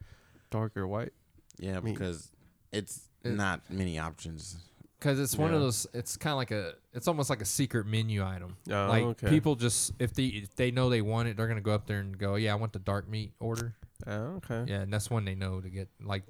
dark 0.49 0.75
or 0.75 0.85
white. 0.87 1.13
Yeah, 1.57 1.79
mean- 1.79 1.93
because 1.93 2.31
it's 2.73 3.07
It- 3.23 3.35
not 3.35 3.69
many 3.69 3.97
options. 3.97 4.57
Because 5.01 5.19
it's 5.19 5.35
one 5.35 5.51
of 5.51 5.59
those. 5.59 5.87
It's 5.95 6.15
kind 6.15 6.31
of 6.31 6.37
like 6.37 6.51
a. 6.51 6.75
It's 6.93 7.07
almost 7.07 7.31
like 7.31 7.41
a 7.41 7.45
secret 7.45 7.87
menu 7.87 8.23
item. 8.23 8.55
Oh, 8.69 8.85
like 8.85 9.03
okay. 9.03 9.29
people 9.29 9.55
just 9.55 9.93
if 9.97 10.13
they 10.13 10.25
if 10.25 10.55
they 10.55 10.69
know 10.69 10.89
they 10.89 11.01
want 11.01 11.27
it, 11.27 11.37
they're 11.37 11.47
gonna 11.47 11.59
go 11.59 11.73
up 11.73 11.87
there 11.87 11.99
and 11.99 12.15
go, 12.15 12.35
yeah, 12.35 12.51
I 12.51 12.55
want 12.55 12.71
the 12.71 12.79
dark 12.79 13.09
meat 13.09 13.31
order. 13.39 13.73
Oh, 14.05 14.39
okay. 14.43 14.71
Yeah, 14.71 14.81
and 14.81 14.93
that's 14.93 15.09
when 15.09 15.25
they 15.25 15.33
know 15.33 15.59
to 15.59 15.69
get 15.69 15.89
like. 16.03 16.21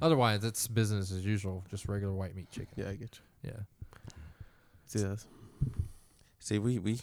Otherwise, 0.00 0.44
it's 0.44 0.66
business 0.66 1.12
as 1.12 1.26
usual, 1.26 1.62
just 1.70 1.88
regular 1.88 2.14
white 2.14 2.34
meat 2.34 2.50
chicken. 2.50 2.72
Yeah, 2.76 2.88
I 2.88 2.94
get 2.94 3.20
you. 3.44 3.50
Yeah. 3.50 3.60
See, 4.86 5.00
that's 5.00 5.26
See, 6.46 6.58
we 6.58 6.78
we 6.78 7.00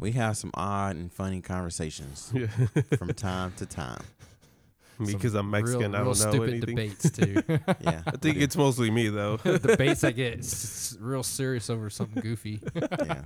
we 0.00 0.12
have 0.12 0.36
some 0.36 0.50
odd 0.54 0.96
and 0.96 1.12
funny 1.12 1.42
conversations 1.42 2.32
yeah. 2.34 2.46
from 2.96 3.12
time 3.12 3.52
to 3.58 3.66
time. 3.66 4.02
me 5.06 5.12
because 5.14 5.34
I'm 5.34 5.50
Mexican. 5.50 5.92
real, 5.92 5.94
I 5.94 5.98
don't 5.98 6.06
know 6.06 6.12
stupid 6.14 6.48
anything. 6.50 6.76
debates 6.76 7.10
too. 7.10 7.42
Yeah, 7.80 8.02
I 8.06 8.16
think 8.16 8.38
it's 8.38 8.56
mostly 8.56 8.90
me 8.90 9.08
though. 9.08 9.36
The 9.42 9.58
debates 9.58 10.04
I 10.04 10.12
get 10.12 10.38
s- 10.40 10.92
s- 10.94 10.98
real 11.00 11.22
serious 11.22 11.70
over 11.70 11.90
something 11.90 12.22
goofy. 12.22 12.60
yeah. 12.74 13.22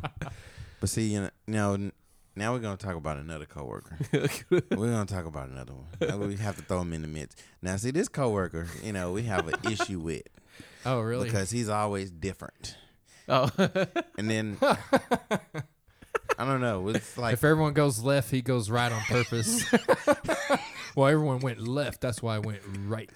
But 0.81 0.89
see, 0.89 1.13
you 1.13 1.21
know, 1.23 1.31
now 1.47 1.77
now 2.35 2.53
we're 2.53 2.61
gonna 2.61 2.77
talk 2.77 2.97
about 2.97 3.19
another 3.19 3.45
coworker. 3.47 3.97
we're 4.51 4.61
gonna 4.71 5.05
talk 5.07 5.27
about 5.27 5.49
another 5.49 5.75
one. 5.75 5.87
Now 6.01 6.17
We 6.19 6.37
have 6.37 6.57
to 6.57 6.63
throw 6.63 6.81
him 6.81 6.93
in 6.93 7.03
the 7.03 7.09
midst. 7.09 7.43
Now, 7.61 7.77
see, 7.77 7.91
this 7.91 8.09
coworker, 8.09 8.67
you 8.83 8.93
know, 8.93 9.13
we 9.13 9.23
have 9.25 9.47
an 9.49 9.55
issue 9.71 10.01
with 10.01 10.23
Oh, 10.85 11.01
really? 11.01 11.27
because 11.27 11.51
he's 11.51 11.69
always 11.69 12.11
different, 12.11 12.77
oh, 13.29 13.49
and 14.19 14.29
then 14.31 14.57
I 16.39 16.45
don't 16.45 16.61
know. 16.61 16.89
It's 16.89 17.19
like 17.19 17.35
if 17.35 17.45
everyone 17.45 17.73
goes 17.73 18.03
left, 18.03 18.31
he 18.31 18.43
goes 18.43 18.71
right 18.71 18.91
on 18.91 19.01
purpose. 19.03 19.65
well, 20.97 21.09
everyone 21.09 21.41
went 21.41 21.61
left. 21.61 22.01
That's 22.01 22.23
why 22.23 22.37
I 22.37 22.39
went 22.39 22.61
right. 22.87 23.11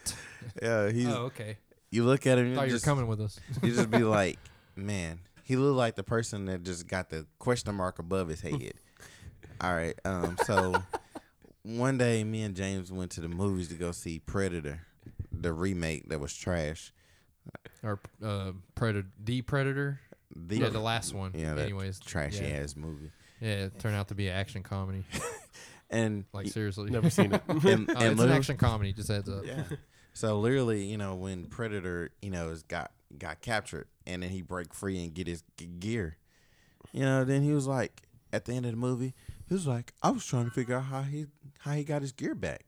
yeah, 0.62 0.90
he's. 0.90 1.08
Oh, 1.08 1.24
okay. 1.24 1.58
You 1.90 2.04
look 2.04 2.26
at 2.26 2.38
him, 2.38 2.54
Thought 2.54 2.66
you 2.66 2.72
were 2.72 2.76
just, 2.76 2.84
coming 2.84 3.06
with 3.06 3.20
us. 3.20 3.38
you 3.62 3.72
just 3.72 3.90
be 3.90 3.98
like, 4.02 4.38
man, 4.74 5.20
he 5.44 5.56
looked 5.56 5.76
like 5.76 5.94
the 5.94 6.02
person 6.02 6.46
that 6.46 6.62
just 6.62 6.86
got 6.86 7.10
the 7.10 7.26
question 7.38 7.74
mark 7.74 7.98
above 7.98 8.28
his 8.28 8.40
head. 8.40 8.74
All 9.60 9.74
right, 9.74 9.94
um, 10.04 10.36
so 10.44 10.74
one 11.62 11.96
day, 11.96 12.22
me 12.24 12.42
and 12.42 12.54
James 12.54 12.92
went 12.92 13.12
to 13.12 13.20
the 13.20 13.28
movies 13.28 13.68
to 13.68 13.74
go 13.74 13.92
see 13.92 14.18
Predator, 14.18 14.80
the 15.32 15.52
remake 15.52 16.08
that 16.08 16.20
was 16.20 16.34
trash. 16.34 16.92
Or 17.82 18.00
uh, 18.22 18.52
predator, 18.74 19.08
the 19.22 19.42
predator. 19.42 20.00
The 20.46 20.58
yeah, 20.58 20.68
the 20.68 20.80
last 20.80 21.14
one. 21.14 21.32
yeah, 21.34 21.54
that 21.54 21.62
Anyways, 21.64 21.98
trashy 22.00 22.44
yeah. 22.44 22.58
ass 22.62 22.76
movie, 22.76 23.10
Yeah, 23.40 23.66
it 23.66 23.78
turned 23.78 23.96
out 23.96 24.08
to 24.08 24.14
be 24.14 24.28
an 24.28 24.36
action 24.36 24.62
comedy. 24.62 25.04
and 25.90 26.24
Like 26.32 26.48
seriously, 26.48 26.90
never 26.90 27.10
seen 27.10 27.32
it. 27.32 27.42
and, 27.48 27.64
Oh, 27.64 27.94
and 27.96 28.12
it's 28.12 28.20
an 28.20 28.30
action 28.30 28.56
comedy. 28.56 28.92
Just 28.92 29.08
heads 29.08 29.28
up. 29.28 29.44
Yeah. 29.46 29.62
So 30.12 30.38
literally, 30.40 30.84
you 30.84 30.96
know, 30.98 31.14
when 31.14 31.46
Predator, 31.46 32.10
you 32.22 32.30
know, 32.30 32.48
is 32.50 32.62
got 32.62 32.90
got 33.18 33.40
captured 33.40 33.86
and 34.06 34.22
then 34.22 34.30
he 34.30 34.42
break 34.42 34.74
free 34.74 35.02
and 35.04 35.12
get 35.14 35.26
his 35.26 35.42
g- 35.58 35.66
gear, 35.66 36.16
you 36.92 37.00
know, 37.02 37.24
then 37.24 37.42
he 37.42 37.52
was 37.52 37.66
like, 37.66 38.02
at 38.32 38.44
the 38.46 38.52
end 38.54 38.64
of 38.66 38.72
the 38.72 38.76
movie, 38.78 39.14
he 39.46 39.54
was 39.54 39.66
like, 39.66 39.92
I 40.02 40.10
was 40.10 40.24
trying 40.26 40.46
to 40.46 40.50
figure 40.50 40.76
out 40.76 40.84
how 40.84 41.02
he 41.02 41.26
how 41.58 41.72
he 41.72 41.84
got 41.84 42.02
his 42.02 42.12
gear 42.12 42.34
back. 42.34 42.64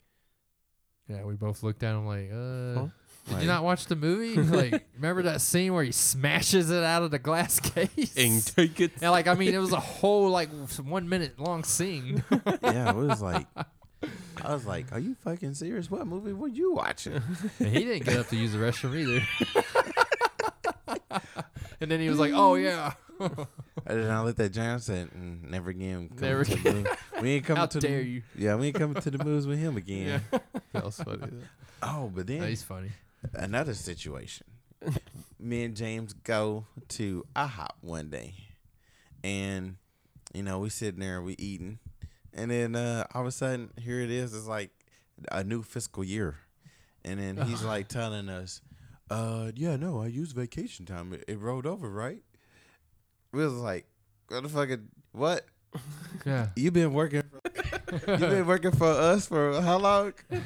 Yeah, 1.08 1.24
we 1.24 1.34
both 1.34 1.62
looked 1.62 1.82
at 1.82 1.94
him 1.94 2.06
like, 2.06 2.30
uh, 2.30 2.80
Huh? 2.80 2.86
Did 3.28 3.34
Like- 3.34 3.42
you 3.42 3.48
not 3.48 3.62
watch 3.64 3.86
the 3.86 3.96
movie? 3.96 4.34
like, 4.42 4.86
remember 4.96 5.22
that 5.22 5.40
scene 5.40 5.72
where 5.74 5.84
he 5.84 5.92
smashes 5.92 6.70
it 6.70 6.82
out 6.82 7.02
of 7.02 7.10
the 7.10 7.18
glass 7.18 7.60
case? 7.74 8.14
and 8.16 8.44
take 8.56 8.80
it. 8.80 8.92
Yeah, 9.00 9.10
like 9.10 9.28
I 9.28 9.34
mean, 9.34 9.54
it 9.54 9.58
was 9.58 9.72
a 9.72 9.80
whole 9.80 10.30
like 10.30 10.48
one 10.82 11.08
minute 11.08 11.38
long 11.38 11.64
scene. 11.64 12.24
yeah, 12.62 12.90
it 12.90 12.96
was 12.96 13.20
like, 13.22 13.46
I 14.44 14.52
was 14.54 14.64
like, 14.66 14.92
are 14.92 14.98
you 14.98 15.14
fucking 15.24 15.54
serious? 15.54 15.90
What 15.90 16.06
movie 16.06 16.32
were 16.32 16.48
you 16.48 16.72
watching? 16.72 17.20
and 17.58 17.68
he 17.68 17.84
didn't 17.84 18.04
get 18.04 18.16
up 18.16 18.28
to 18.28 18.36
use 18.36 18.52
the 18.52 18.58
restroom 18.58 18.96
either. 18.96 19.26
and 21.80 21.90
then 21.90 22.00
he 22.00 22.08
was 22.08 22.18
like, 22.18 22.32
"Oh 22.34 22.54
yeah, 22.54 22.92
And 23.20 23.36
then 23.86 24.10
I 24.10 24.22
looked 24.22 24.40
at 24.40 24.52
John 24.52 24.80
and 24.88 25.50
never 25.50 25.70
again. 25.70 26.10
Never 26.20 26.44
the. 26.44 26.96
We 27.20 27.30
ain't 27.32 27.44
coming 27.44 27.58
how 27.60 27.66
to 27.66 27.80
dare 27.80 28.02
the, 28.02 28.08
you?" 28.08 28.22
Yeah, 28.36 28.54
we 28.56 28.68
ain't 28.68 28.76
coming 28.76 29.00
to 29.02 29.10
the 29.10 29.22
movies 29.24 29.46
with 29.46 29.58
him 29.58 29.76
again. 29.76 30.22
Yeah, 30.32 30.38
That 30.72 30.84
was 30.84 30.96
funny. 30.96 31.26
Oh, 31.82 32.10
but 32.14 32.26
then 32.26 32.38
No, 32.40 32.46
he's 32.46 32.62
funny. 32.62 32.90
Another 33.34 33.74
situation. 33.74 34.46
Me 35.38 35.64
and 35.64 35.76
James 35.76 36.12
go 36.12 36.66
to 36.88 37.24
IHOP 37.34 37.70
one 37.80 38.10
day, 38.10 38.34
and 39.24 39.76
you 40.32 40.42
know 40.42 40.60
we 40.60 40.68
sitting 40.68 41.00
there, 41.00 41.20
we 41.22 41.34
eating, 41.38 41.78
and 42.32 42.50
then 42.50 42.74
uh, 42.74 43.04
all 43.14 43.22
of 43.22 43.26
a 43.26 43.32
sudden 43.32 43.70
here 43.78 44.00
it 44.00 44.10
is. 44.10 44.34
It's 44.34 44.46
like 44.46 44.70
a 45.32 45.42
new 45.42 45.62
fiscal 45.62 46.04
year, 46.04 46.36
and 47.04 47.18
then 47.18 47.36
he's 47.46 47.62
like 47.62 47.88
telling 47.88 48.28
us, 48.28 48.60
"Uh, 49.10 49.50
yeah, 49.54 49.76
no, 49.76 50.00
I 50.00 50.06
used 50.06 50.34
vacation 50.34 50.86
time. 50.86 51.12
It, 51.12 51.24
it 51.26 51.40
rolled 51.40 51.66
over, 51.66 51.88
right?" 51.90 52.22
We 53.32 53.44
was 53.44 53.54
like, 53.54 53.86
"What 54.28 54.42
the 54.42 54.48
fuck? 54.48 54.68
What? 55.12 55.44
Yeah, 56.26 56.48
You 56.56 56.70
been 56.70 56.92
working? 56.92 57.22
For, 57.22 58.10
you 58.12 58.16
been 58.18 58.46
working 58.46 58.72
for 58.72 58.88
us 58.90 59.26
for 59.26 59.60
how 59.62 59.78
long?" 59.78 60.12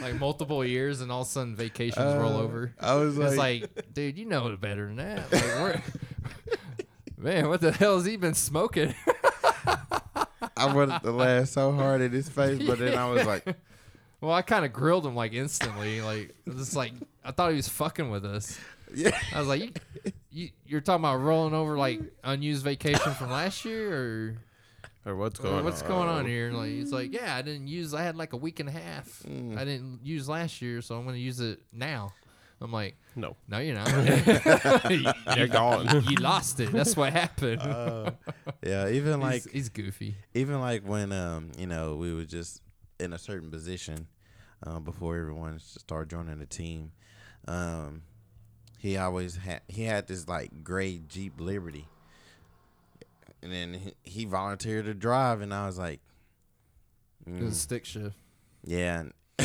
like 0.00 0.18
multiple 0.18 0.64
years, 0.64 1.00
and 1.00 1.10
all 1.12 1.22
of 1.22 1.26
a 1.26 1.30
sudden 1.30 1.56
vacations 1.56 2.16
roll 2.16 2.36
Uh, 2.36 2.42
over. 2.42 2.74
I 2.80 2.94
was 2.94 3.16
like, 3.16 3.38
like, 3.38 3.92
dude, 3.94 4.18
you 4.18 4.24
know 4.24 4.48
it 4.48 4.60
better 4.60 4.86
than 4.86 4.96
that. 4.96 5.32
Like, 5.32 5.82
Man, 7.18 7.48
what 7.48 7.60
the 7.60 7.72
hell 7.72 7.96
has 7.96 8.06
he 8.06 8.16
been 8.16 8.34
smoking? 8.34 8.94
I 10.56 10.74
wanted 10.74 11.00
to 11.02 11.10
laugh 11.12 11.48
so 11.48 11.72
hard 11.72 12.00
at 12.00 12.12
his 12.12 12.28
face, 12.28 12.62
but 12.66 12.78
then 12.78 12.96
I 12.96 13.10
was 13.10 13.26
like, 13.26 13.44
Well, 14.20 14.32
I 14.32 14.42
kind 14.42 14.64
of 14.64 14.72
grilled 14.72 15.06
him 15.06 15.14
like 15.14 15.32
instantly. 15.34 16.00
Like, 16.00 16.34
just 16.48 16.74
like 16.76 16.92
I 17.24 17.32
thought 17.32 17.50
he 17.50 17.56
was 17.56 17.68
fucking 17.68 18.10
with 18.10 18.24
us. 18.24 18.58
"Yeah." 18.94 19.16
I 19.34 19.38
was 19.38 19.48
like, 19.48 19.80
you, 20.30 20.44
you, 20.44 20.50
you're 20.66 20.80
talking 20.80 21.02
about 21.04 21.16
rolling 21.16 21.54
over 21.54 21.76
like 21.76 22.00
unused 22.24 22.64
vacation 22.64 23.12
from 23.14 23.30
last 23.30 23.64
year, 23.64 23.92
or, 25.04 25.12
Or 25.12 25.16
what's 25.16 25.40
or 25.40 25.44
going 25.44 25.64
what's 25.64 25.82
on? 25.82 25.88
going 25.88 26.08
on 26.08 26.26
here? 26.26 26.52
Like, 26.52 26.70
he's 26.70 26.92
like, 26.92 27.12
yeah, 27.12 27.34
I 27.36 27.42
didn't 27.42 27.68
use. 27.68 27.94
I 27.94 28.02
had 28.02 28.16
like 28.16 28.32
a 28.32 28.36
week 28.36 28.60
and 28.60 28.68
a 28.68 28.72
half. 28.72 29.22
Mm. 29.28 29.56
I 29.58 29.64
didn't 29.64 30.00
use 30.02 30.28
last 30.28 30.60
year, 30.62 30.80
so 30.82 30.96
I'm 30.96 31.04
gonna 31.04 31.16
use 31.16 31.40
it 31.40 31.60
now. 31.72 32.12
I'm 32.62 32.70
like, 32.72 32.96
No, 33.16 33.36
no, 33.48 33.58
you're 33.58 33.74
not. 33.74 33.88
you're 35.38 35.48
gone. 35.48 36.04
you 36.08 36.16
lost 36.16 36.60
it. 36.60 36.70
That's 36.72 36.94
what 36.94 37.10
happened. 37.12 37.62
Uh, 37.62 38.10
yeah, 38.62 38.88
even 38.90 39.18
like 39.20 39.44
he's, 39.44 39.52
he's 39.52 39.68
goofy. 39.70 40.16
even 40.34 40.60
like 40.60 40.82
when 40.86 41.10
um 41.12 41.52
you 41.58 41.66
know 41.66 41.96
we 41.96 42.12
were 42.14 42.24
just 42.24 42.60
in 42.98 43.14
a 43.14 43.18
certain 43.18 43.50
position 43.50 44.06
um, 44.62 44.84
before 44.84 45.16
everyone 45.16 45.58
started 45.58 46.10
joining 46.10 46.38
the 46.38 46.44
team, 46.44 46.92
um 47.48 48.02
he 48.80 48.96
always 48.96 49.36
had 49.36 49.60
he 49.68 49.84
had 49.84 50.06
this 50.06 50.26
like 50.26 50.64
gray 50.64 51.02
Jeep 51.06 51.38
Liberty, 51.38 51.86
and 53.42 53.52
then 53.52 53.92
he, 54.02 54.24
volunteered 54.24 54.86
to 54.86 54.94
drive, 54.94 55.42
and 55.42 55.52
I 55.52 55.66
was 55.66 55.78
like, 55.78 56.00
It 57.26 57.34
mm, 57.34 57.44
was 57.44 57.60
stick 57.60 57.84
shift. 57.84 58.16
yeah. 58.64 59.04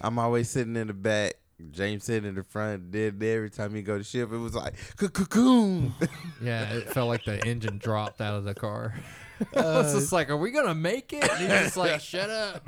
I'm 0.00 0.18
always 0.18 0.48
sitting 0.48 0.76
in 0.76 0.86
the 0.86 0.94
back. 0.94 1.34
James 1.70 2.04
sitting 2.04 2.28
in 2.28 2.34
the 2.34 2.42
front. 2.42 2.90
Did 2.90 3.22
every 3.22 3.50
time 3.50 3.74
he 3.74 3.82
go 3.82 3.98
to 3.98 4.04
ship, 4.04 4.32
it 4.32 4.38
was 4.38 4.54
like 4.54 4.74
cocoon. 4.96 5.94
yeah, 6.42 6.72
it 6.72 6.90
felt 6.90 7.08
like 7.08 7.24
the 7.24 7.44
engine 7.46 7.78
dropped 7.78 8.20
out 8.20 8.34
of 8.34 8.44
the 8.44 8.54
car. 8.54 8.94
I 9.56 9.60
was 9.60 9.92
just 9.92 10.12
like, 10.12 10.30
"Are 10.30 10.36
we 10.36 10.50
gonna 10.50 10.74
make 10.74 11.12
it?" 11.12 11.22
And 11.22 11.38
he's 11.38 11.48
just 11.48 11.76
like, 11.76 12.00
"Shut 12.00 12.30
up, 12.30 12.66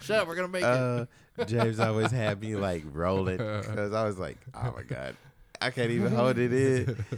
shut 0.00 0.20
up, 0.20 0.28
we're 0.28 0.36
gonna 0.36 0.48
make 0.48 0.62
it." 0.64 1.08
Uh, 1.40 1.44
James 1.44 1.80
always 1.80 2.10
had 2.10 2.40
me 2.40 2.56
like 2.56 2.84
rolling 2.92 3.36
because 3.60 3.92
I 3.92 4.04
was 4.04 4.18
like, 4.18 4.38
oh 4.54 4.72
my 4.76 4.82
god, 4.82 5.16
I 5.60 5.70
can't 5.70 5.90
even 5.90 6.12
hold 6.14 6.38
it 6.38 6.52
in. 6.52 7.04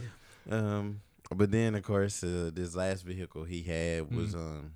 Um, 0.49 0.99
but 1.33 1.51
then 1.51 1.73
of 1.73 1.83
course 1.83 2.21
uh, 2.23 2.51
this 2.53 2.75
last 2.75 3.03
vehicle 3.05 3.45
he 3.45 3.61
had 3.63 4.03
Mm-hmm. 4.03 4.17
was 4.17 4.35
um, 4.35 4.73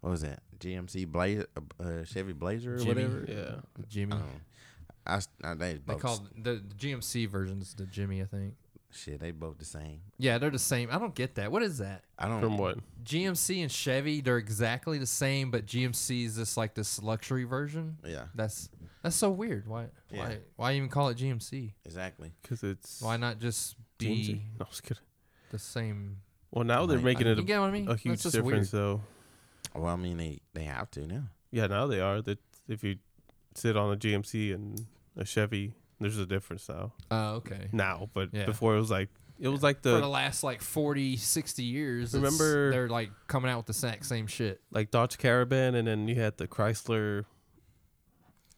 what 0.00 0.10
was 0.10 0.22
that? 0.22 0.40
GMC 0.58 1.06
Blazer, 1.06 1.46
uh, 1.78 2.04
Chevy 2.04 2.32
Blazer 2.32 2.74
or 2.76 2.78
Jimmy. 2.78 2.88
whatever. 3.04 3.24
Yeah. 3.28 3.84
Jimmy. 3.88 4.12
Um, 4.14 4.40
I, 5.06 5.16
s- 5.16 5.28
I 5.44 5.52
they 5.54 5.72
they 5.74 5.78
both 5.78 6.00
called 6.00 6.28
the, 6.36 6.54
the 6.66 6.74
GMC 6.74 7.28
versions 7.28 7.74
the 7.74 7.84
Jimmy, 7.86 8.22
I 8.22 8.24
think. 8.24 8.54
shit. 8.90 9.20
They 9.20 9.32
both 9.32 9.58
the 9.58 9.64
same. 9.64 10.00
Yeah, 10.18 10.38
they're 10.38 10.50
the 10.50 10.58
same. 10.58 10.88
I 10.90 10.98
don't 10.98 11.14
get 11.14 11.34
that. 11.34 11.52
What 11.52 11.62
is 11.62 11.78
that? 11.78 12.04
I 12.18 12.26
don't. 12.28 12.40
From 12.40 12.56
what? 12.56 12.78
GMC 13.04 13.60
and 13.62 13.70
Chevy, 13.70 14.20
they're 14.22 14.38
exactly 14.38 14.96
the 14.98 15.06
same, 15.06 15.50
but 15.50 15.66
GMC 15.66 16.24
is 16.24 16.36
just 16.36 16.56
like 16.56 16.74
this 16.74 17.02
luxury 17.02 17.44
version. 17.44 17.98
Yeah, 18.06 18.24
That's 18.34 18.70
that's 19.02 19.16
so 19.16 19.30
weird. 19.30 19.66
Why 19.68 19.88
Yeah. 20.10 20.18
why 20.20 20.38
why 20.56 20.72
even 20.74 20.88
call 20.88 21.08
it 21.08 21.16
GMC? 21.18 21.74
exactly. 21.84 22.32
Because 22.42 22.62
it's 22.62 23.00
Why 23.02 23.16
not 23.16 23.38
just 23.38 23.76
be 23.98 24.06
GMC. 24.06 24.40
No, 24.60 24.66
I 24.66 24.68
was 24.68 24.80
kidding. 24.80 25.02
the 25.50 25.58
same? 25.58 26.18
Well, 26.50 26.64
now 26.64 26.86
they're 26.86 26.96
Like, 26.98 27.04
making 27.04 27.26
You 27.26 27.32
it 27.34 27.46
get 27.46 27.60
what 27.60 27.68
I 27.68 27.72
mean? 27.72 27.88
a, 27.88 27.92
a 27.92 27.96
huge 27.96 28.12
That's 28.14 28.22
just 28.24 28.34
difference, 28.36 28.70
though. 28.70 29.02
Well, 29.74 29.86
I 29.92 29.96
mean 29.96 30.16
they 30.18 30.40
they 30.54 30.64
have 30.64 30.90
to 30.92 31.06
now. 31.06 31.24
Yeah, 31.50 31.66
now 31.66 31.86
they 31.86 32.00
are. 32.00 32.20
That 32.22 32.38
if 32.68 32.82
you 32.84 32.96
sit 33.54 33.76
on 33.76 33.92
a 33.92 33.96
GMC 33.96 34.52
and 34.54 34.86
a 35.16 35.24
Chevy, 35.24 35.74
there's 36.00 36.18
a 36.18 36.26
difference 36.26 36.68
now. 36.68 36.92
Oh, 37.10 37.34
okay. 37.36 37.68
Now, 37.72 38.08
but 38.14 38.30
Yeah. 38.32 38.44
before 38.46 38.74
it 38.76 38.80
was 38.80 38.90
like 38.90 39.08
It 39.38 39.48
was 39.48 39.62
like 39.62 39.82
for 39.82 39.90
the 39.90 40.00
the 40.00 40.08
last 40.08 40.42
like 40.44 40.62
40, 40.62 41.16
60 41.16 41.62
years. 41.64 42.14
it's- 42.14 42.22
Remember- 42.22 42.70
they're 42.70 42.88
like 42.88 43.10
coming 43.28 43.50
out 43.50 43.58
with 43.58 43.66
the 43.66 43.70
exact 43.72 44.06
same 44.06 44.26
shit. 44.26 44.60
like 44.70 44.90
Dodge 44.90 45.16
Caravan, 45.18 45.74
and 45.74 45.86
then 45.88 46.06
you 46.08 46.14
had 46.16 46.36
the 46.38 46.46
Chrysler 46.46 47.24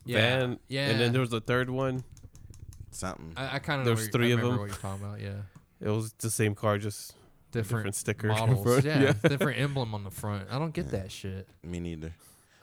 Yeah, 0.04 0.18
van, 0.38 0.58
yeah. 0.68 0.88
and 0.90 1.00
then 1.00 1.12
there 1.12 1.20
was 1.20 1.32
a 1.32 1.40
third 1.40 1.70
one. 1.70 2.04
Something. 2.90 3.32
I, 3.36 3.56
I 3.56 3.58
kind 3.58 3.80
of 3.80 3.86
There's 3.86 4.08
three 4.08 4.32
of 4.32 4.40
them. 4.40 4.58
What 4.58 4.66
you're 4.68 4.76
talking 4.76 5.04
about? 5.04 5.20
Yeah, 5.20 5.32
It 5.80 5.88
was 5.88 6.12
the 6.14 6.30
same 6.30 6.54
car, 6.54 6.78
just 6.78 7.14
different, 7.50 7.86
different 7.86 7.94
sticker. 7.96 8.28
models. 8.28 8.62
front. 8.82 8.84
yeah, 8.84 9.12
different 9.28 9.58
emblem 9.58 9.94
on 9.94 10.04
the 10.04 10.10
front. 10.10 10.48
I 10.50 10.58
don't 10.58 10.72
get 10.72 10.86
Yeah. 10.86 10.90
that 10.92 11.12
shit. 11.12 11.48
Me 11.64 11.80
neither. 11.80 12.12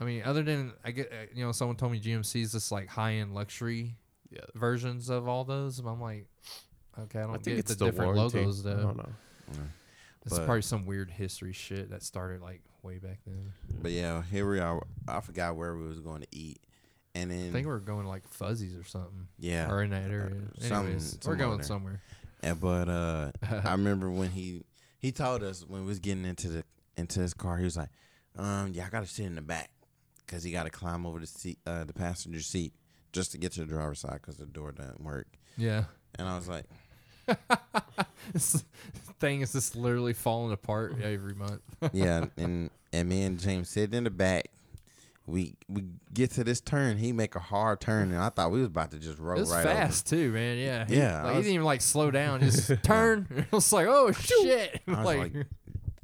I 0.00 0.04
mean, 0.04 0.22
other 0.24 0.42
than 0.42 0.72
I 0.84 0.90
get, 0.90 1.12
uh, 1.12 1.26
you 1.34 1.44
know, 1.44 1.52
someone 1.52 1.76
told 1.76 1.92
me 1.92 2.00
GMC 2.00 2.42
is 2.42 2.52
just 2.52 2.72
like 2.72 2.88
high 2.88 3.14
end 3.14 3.34
luxury 3.34 3.96
yeah. 4.30 4.40
versions 4.54 5.10
of 5.10 5.28
all 5.28 5.44
those. 5.44 5.78
And 5.78 5.86
I'm 5.88 6.00
like, 6.00 6.26
okay, 6.98 7.18
I 7.20 7.22
don't 7.22 7.30
I 7.30 7.34
think 7.34 7.44
get 7.44 7.58
it's 7.58 7.74
the 7.74 7.84
the 7.84 7.90
different 7.90 8.14
warranty. 8.16 8.38
logos 8.38 8.66
I 8.66 8.70
though. 8.70 8.82
don't 8.82 8.96
know. 8.96 9.08
Yeah. 9.52 9.58
It's 10.24 10.38
But- 10.38 10.44
probably 10.46 10.62
some 10.62 10.86
weird 10.86 11.10
history 11.10 11.52
shit 11.52 11.90
that 11.90 12.02
started 12.02 12.40
like 12.40 12.62
way 12.82 12.98
back 12.98 13.18
then. 13.26 13.52
But 13.82 13.90
yeah, 13.92 14.22
here 14.30 14.48
we 14.50 14.60
are. 14.60 14.82
I 15.06 15.20
forgot 15.20 15.56
where 15.56 15.76
we 15.76 15.86
was 15.86 16.00
going 16.00 16.22
to 16.22 16.28
eat, 16.32 16.58
and 17.14 17.30
then 17.30 17.48
I 17.48 17.52
think 17.52 17.66
we 17.66 17.72
are 17.72 17.78
going 17.78 18.06
like 18.06 18.26
Fuzzy's 18.28 18.74
or 18.76 18.84
something, 18.84 19.28
yeah, 19.38 19.70
or 19.70 19.82
in 19.82 19.90
that 19.90 20.10
area. 20.10 20.34
some- 20.60 20.86
Anyways, 20.86 21.18
we're 21.26 21.36
going 21.36 21.58
there. 21.58 21.64
somewhere. 21.66 22.00
And 22.42 22.58
but 22.60 22.88
uh, 22.88 23.30
I 23.64 23.72
remember 23.72 24.10
when 24.10 24.30
he 24.30 24.62
he 24.98 25.12
told 25.12 25.42
us 25.42 25.64
when 25.66 25.82
we 25.82 25.86
was 25.88 25.98
getting 26.00 26.24
into 26.24 26.48
the 26.48 26.64
into 26.96 27.20
his 27.20 27.34
car, 27.34 27.56
he 27.58 27.64
was 27.64 27.76
like, 27.76 27.90
um, 28.36 28.70
yeah, 28.72 28.86
I 28.86 28.88
gotta 28.88 29.06
sit 29.06 29.26
in 29.26 29.34
the 29.34 29.42
back 29.42 29.70
because 30.26 30.42
he 30.42 30.50
got 30.52 30.64
to 30.64 30.70
climb 30.70 31.04
over 31.06 31.18
the 31.20 31.26
seat, 31.26 31.58
uh, 31.66 31.84
the 31.84 31.92
passenger 31.92 32.40
seat, 32.40 32.72
just 33.12 33.32
to 33.32 33.38
get 33.38 33.52
to 33.52 33.60
the 33.60 33.66
driver's 33.66 34.00
side 34.00 34.14
because 34.20 34.36
the 34.38 34.46
door 34.46 34.72
doesn't 34.72 35.00
work. 35.02 35.26
Yeah, 35.58 35.84
And 36.18 36.26
I 36.26 36.36
was 36.36 36.48
like, 36.48 36.64
this 38.32 38.64
thing 39.20 39.42
is 39.42 39.52
just 39.52 39.76
literally 39.76 40.12
falling 40.14 40.52
apart 40.52 40.96
every 41.02 41.34
month. 41.34 41.60
yeah, 41.92 42.26
and 42.36 42.70
and 42.92 43.08
me 43.08 43.22
and 43.24 43.38
James 43.38 43.68
sitting 43.68 43.96
in 43.96 44.04
the 44.04 44.10
back. 44.10 44.46
We 45.26 45.54
we 45.68 45.84
get 46.12 46.32
to 46.32 46.44
this 46.44 46.60
turn, 46.60 46.98
he 46.98 47.12
make 47.12 47.36
a 47.36 47.40
hard 47.40 47.80
turn, 47.80 48.10
and 48.10 48.20
I 48.20 48.28
thought 48.28 48.50
we 48.50 48.58
was 48.58 48.66
about 48.66 48.90
to 48.90 48.98
just 48.98 49.18
roll 49.20 49.36
It 49.38 49.40
was 49.42 49.52
right 49.52 49.62
fast 49.64 50.08
too, 50.08 50.32
man. 50.32 50.58
Yeah, 50.58 50.84
He- 50.86 50.96
Yeah, 50.96 51.20
I 51.20 51.24
Like, 51.24 51.34
he 51.36 51.42
didn't 51.42 51.54
even 51.54 51.64
like 51.64 51.80
slow 51.80 52.10
down, 52.10 52.40
just 52.42 52.82
turn. 52.82 53.28
it 53.36 53.52
was 53.52 53.72
like, 53.72 53.86
oh 53.88 54.10
shit! 54.12 54.80
I 54.88 54.90
was 54.90 55.04
like, 55.04 55.18
like. 55.34 55.46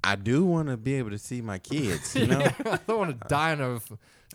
I 0.05 0.15
do 0.15 0.45
want 0.45 0.69
to 0.69 0.77
be 0.77 0.95
able 0.95 1.11
to 1.11 1.19
see 1.19 1.41
my 1.41 1.59
kids, 1.59 2.15
you 2.15 2.27
know. 2.29 2.39
I 2.65 2.79
don't 2.87 2.99
want 2.99 3.21
to 3.21 3.29
die 3.29 3.53
in 3.53 3.61
a 3.61 3.81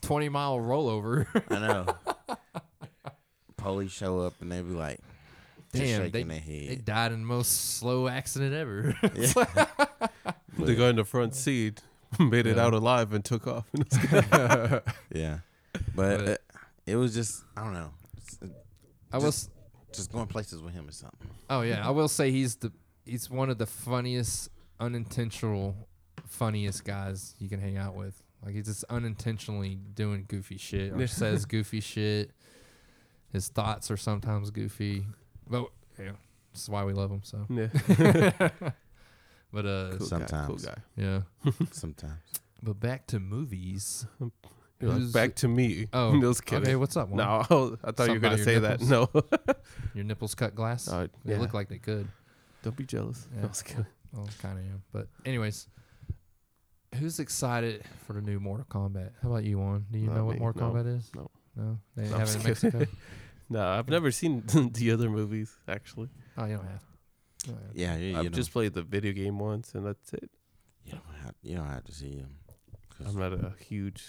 twenty 0.02 0.28
mile 0.28 0.58
rollover. 0.58 1.28
I 1.50 1.60
know. 1.60 2.36
Police 3.56 3.92
show 3.94 4.20
up 4.20 4.34
and 4.42 4.52
they 4.52 4.62
be 4.62 4.72
like, 4.74 5.00
Damn, 5.72 6.02
shaking 6.12 6.28
they, 6.28 6.40
their 6.40 6.68
they 6.68 6.76
died 6.76 7.14
in 7.14 7.22
the 7.22 7.26
most 7.28 7.78
slow 7.78 8.10
accident 8.10 8.54
ever. 8.54 8.94
The 10.58 10.76
guy 10.76 10.90
in 10.90 10.98
the 10.98 11.06
front 11.06 11.34
seat 11.36 11.82
made 12.30 12.48
it 12.48 12.58
Yeah. 12.58 12.66
out 12.66 12.74
alive 12.74 13.14
and 13.14 13.24
took 13.24 13.48
off. 13.48 13.66
Yeah, 15.14 15.40
but, 15.96 16.18
But- 16.18 16.28
uh, 16.30 16.36
it 16.86 16.96
was 16.96 17.14
just 17.14 17.44
I 17.58 17.64
don't 17.64 17.74
know, 17.74 17.92
It's- 18.18 18.50
I 19.12 19.18
was 19.18 19.50
just 19.94 20.12
going 20.12 20.28
places 20.28 20.62
with 20.62 20.74
him 20.74 20.88
or 20.88 20.92
something. 20.92 21.30
Oh 21.50 21.62
yeah, 21.62 21.88
I 21.88 21.92
will 21.92 22.08
say 22.08 22.32
he's 22.32 22.56
the 22.56 22.72
he's 23.06 23.30
one 23.30 23.50
of 23.50 23.58
the 23.58 23.66
funniest, 23.68 24.50
unintentional, 24.80 25.76
funniest 26.26 26.84
guys 26.84 27.36
you 27.40 27.48
can 27.50 27.60
hang 27.60 27.78
out 27.78 27.96
with. 27.96 28.22
Like 28.44 28.56
he's 28.56 28.66
just 28.66 28.84
unintentionally 28.90 29.78
doing 29.94 30.26
goofy 30.28 30.58
shit 30.58 30.92
or 30.94 31.08
says 31.08 31.46
goofy 31.46 31.80
shit. 31.80 32.32
His 33.32 33.48
thoughts 33.48 33.90
are 33.92 33.98
sometimes 33.98 34.52
goofy, 34.52 35.06
but 35.50 35.68
yeah, 36.00 36.12
that's 36.52 36.68
why 36.70 36.84
we 36.84 36.94
love 36.94 37.10
him. 37.12 37.22
So, 37.24 37.46
yeah. 37.50 38.50
But 39.54 39.66
uh, 39.66 39.90
Cool 39.92 39.92
guy, 39.92 39.98
cool 39.98 40.08
Sometimes. 40.08 40.66
guy. 40.66 40.76
yeah. 40.98 41.22
Sometimes 41.72 42.14
But 42.62 42.80
back 42.80 43.08
to 43.08 43.20
movies. 43.20 44.06
You're 44.20 44.90
like, 44.92 45.00
Who's- 45.00 45.12
back 45.14 45.36
to 45.36 45.48
me. 45.48 45.88
Oh, 45.94 46.20
Just 46.22 46.44
kidding. 46.46 46.64
okay. 46.66 46.76
What's 46.76 46.98
up? 46.98 47.08
Juan? 47.10 47.18
No, 47.50 47.78
I 47.84 47.92
thought 47.92 48.10
you 48.10 48.14
Something 48.14 48.14
were 48.16 48.20
gonna 48.20 48.34
about 48.34 48.38
your 48.38 48.46
say 48.46 48.60
that. 48.60 48.82
No, 48.82 49.10
your 49.94 50.04
nipples 50.04 50.36
cut 50.36 50.56
glass. 50.56 50.88
Uh, 50.90 51.08
They 51.24 51.34
yeah. 51.36 51.40
look 51.40 51.54
like 51.54 51.70
they 51.70 51.78
could. 51.78 52.08
don't 52.64 52.76
be 52.76 52.84
jealous. 52.86 53.28
Yeah. 53.34 53.42
No, 53.42 53.46
I 53.46 53.50
was 53.50 53.62
kidding. 53.62 53.86
Well, 54.12 54.30
kind 54.42 54.58
of 54.60 54.66
am. 54.66 54.84
But 54.92 55.08
anyways, 55.26 55.68
who's 56.96 57.20
excited 57.20 57.84
for 58.06 58.14
the 58.14 58.22
new 58.22 58.40
Mortal 58.40 58.66
Kombat? 58.70 59.12
How 59.22 59.30
about 59.30 59.44
you, 59.44 59.58
Juan? 59.60 59.86
Do 59.92 60.00
you 60.00 60.08
Not 60.08 60.16
know 60.18 60.26
what 60.26 60.34
me, 60.36 60.40
Mortal 60.40 60.62
no, 60.62 60.74
Kombat 60.74 60.98
is? 60.98 61.12
no. 61.16 61.32
No, 61.56 61.80
they 61.96 62.04
No, 62.10 62.14
I'm 62.16 62.20
have 62.20 62.30
it 62.30 62.36
in 62.36 62.42
just. 62.42 62.64
Mexico. 62.64 62.86
No, 63.50 63.68
I've 63.68 63.88
never 63.90 64.10
seen 64.12 64.44
the 64.74 64.92
other 64.92 65.10
movies. 65.10 65.56
Actually, 65.68 66.10
oh, 66.38 66.46
you 66.46 66.56
don't 66.58 66.66
have. 66.68 66.84
Oh, 67.48 67.52
you 67.52 67.56
don't 67.56 67.76
yeah, 67.76 67.98
you, 67.98 68.06
you 68.12 68.18
I've 68.18 68.24
don't, 68.24 68.34
just 68.36 68.52
played 68.54 68.74
the 68.74 68.84
video 68.84 69.12
game 69.14 69.40
once, 69.40 69.74
and 69.76 69.86
that's 69.86 70.14
it. 70.14 70.30
you 70.86 70.94
don't 70.94 71.16
have, 71.24 71.36
you 71.42 71.56
don't 71.58 71.68
have 71.68 71.84
to 71.86 71.92
see 71.94 72.16
him. 72.16 72.38
I'm 73.06 73.18
not 73.18 73.34
a 73.34 73.54
huge 73.68 74.04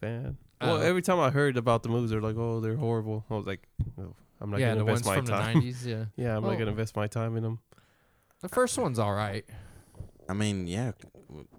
fan. 0.00 0.36
Oh. 0.60 0.74
Well, 0.74 0.82
every 0.82 1.02
time 1.02 1.18
I 1.20 1.30
heard 1.30 1.56
about 1.56 1.82
the 1.82 1.88
movies, 1.88 2.10
they're 2.10 2.20
like, 2.20 2.36
"Oh, 2.36 2.60
they're 2.60 2.76
horrible." 2.76 3.24
I 3.30 3.34
was 3.34 3.46
like, 3.46 3.66
oh, 3.98 4.14
"I'm 4.40 4.50
not 4.50 4.60
yeah, 4.60 4.74
gonna 4.74 4.84
the 4.84 4.90
invest 4.90 5.06
ones 5.06 5.06
my 5.06 5.16
from 5.16 5.26
time." 5.26 5.60
the 5.60 5.66
'90s. 5.72 5.86
Yeah, 5.86 6.04
yeah, 6.16 6.36
I'm 6.36 6.44
Oh. 6.44 6.50
not 6.50 6.58
gonna 6.58 6.70
invest 6.72 6.94
my 6.96 7.06
time 7.06 7.36
in 7.36 7.42
them. 7.42 7.58
the 8.40 8.48
first 8.48 8.76
one's 8.78 8.98
all 8.98 9.14
right. 9.14 9.44
I 10.28 10.32
mean, 10.34 10.66
yeah, 10.66 10.92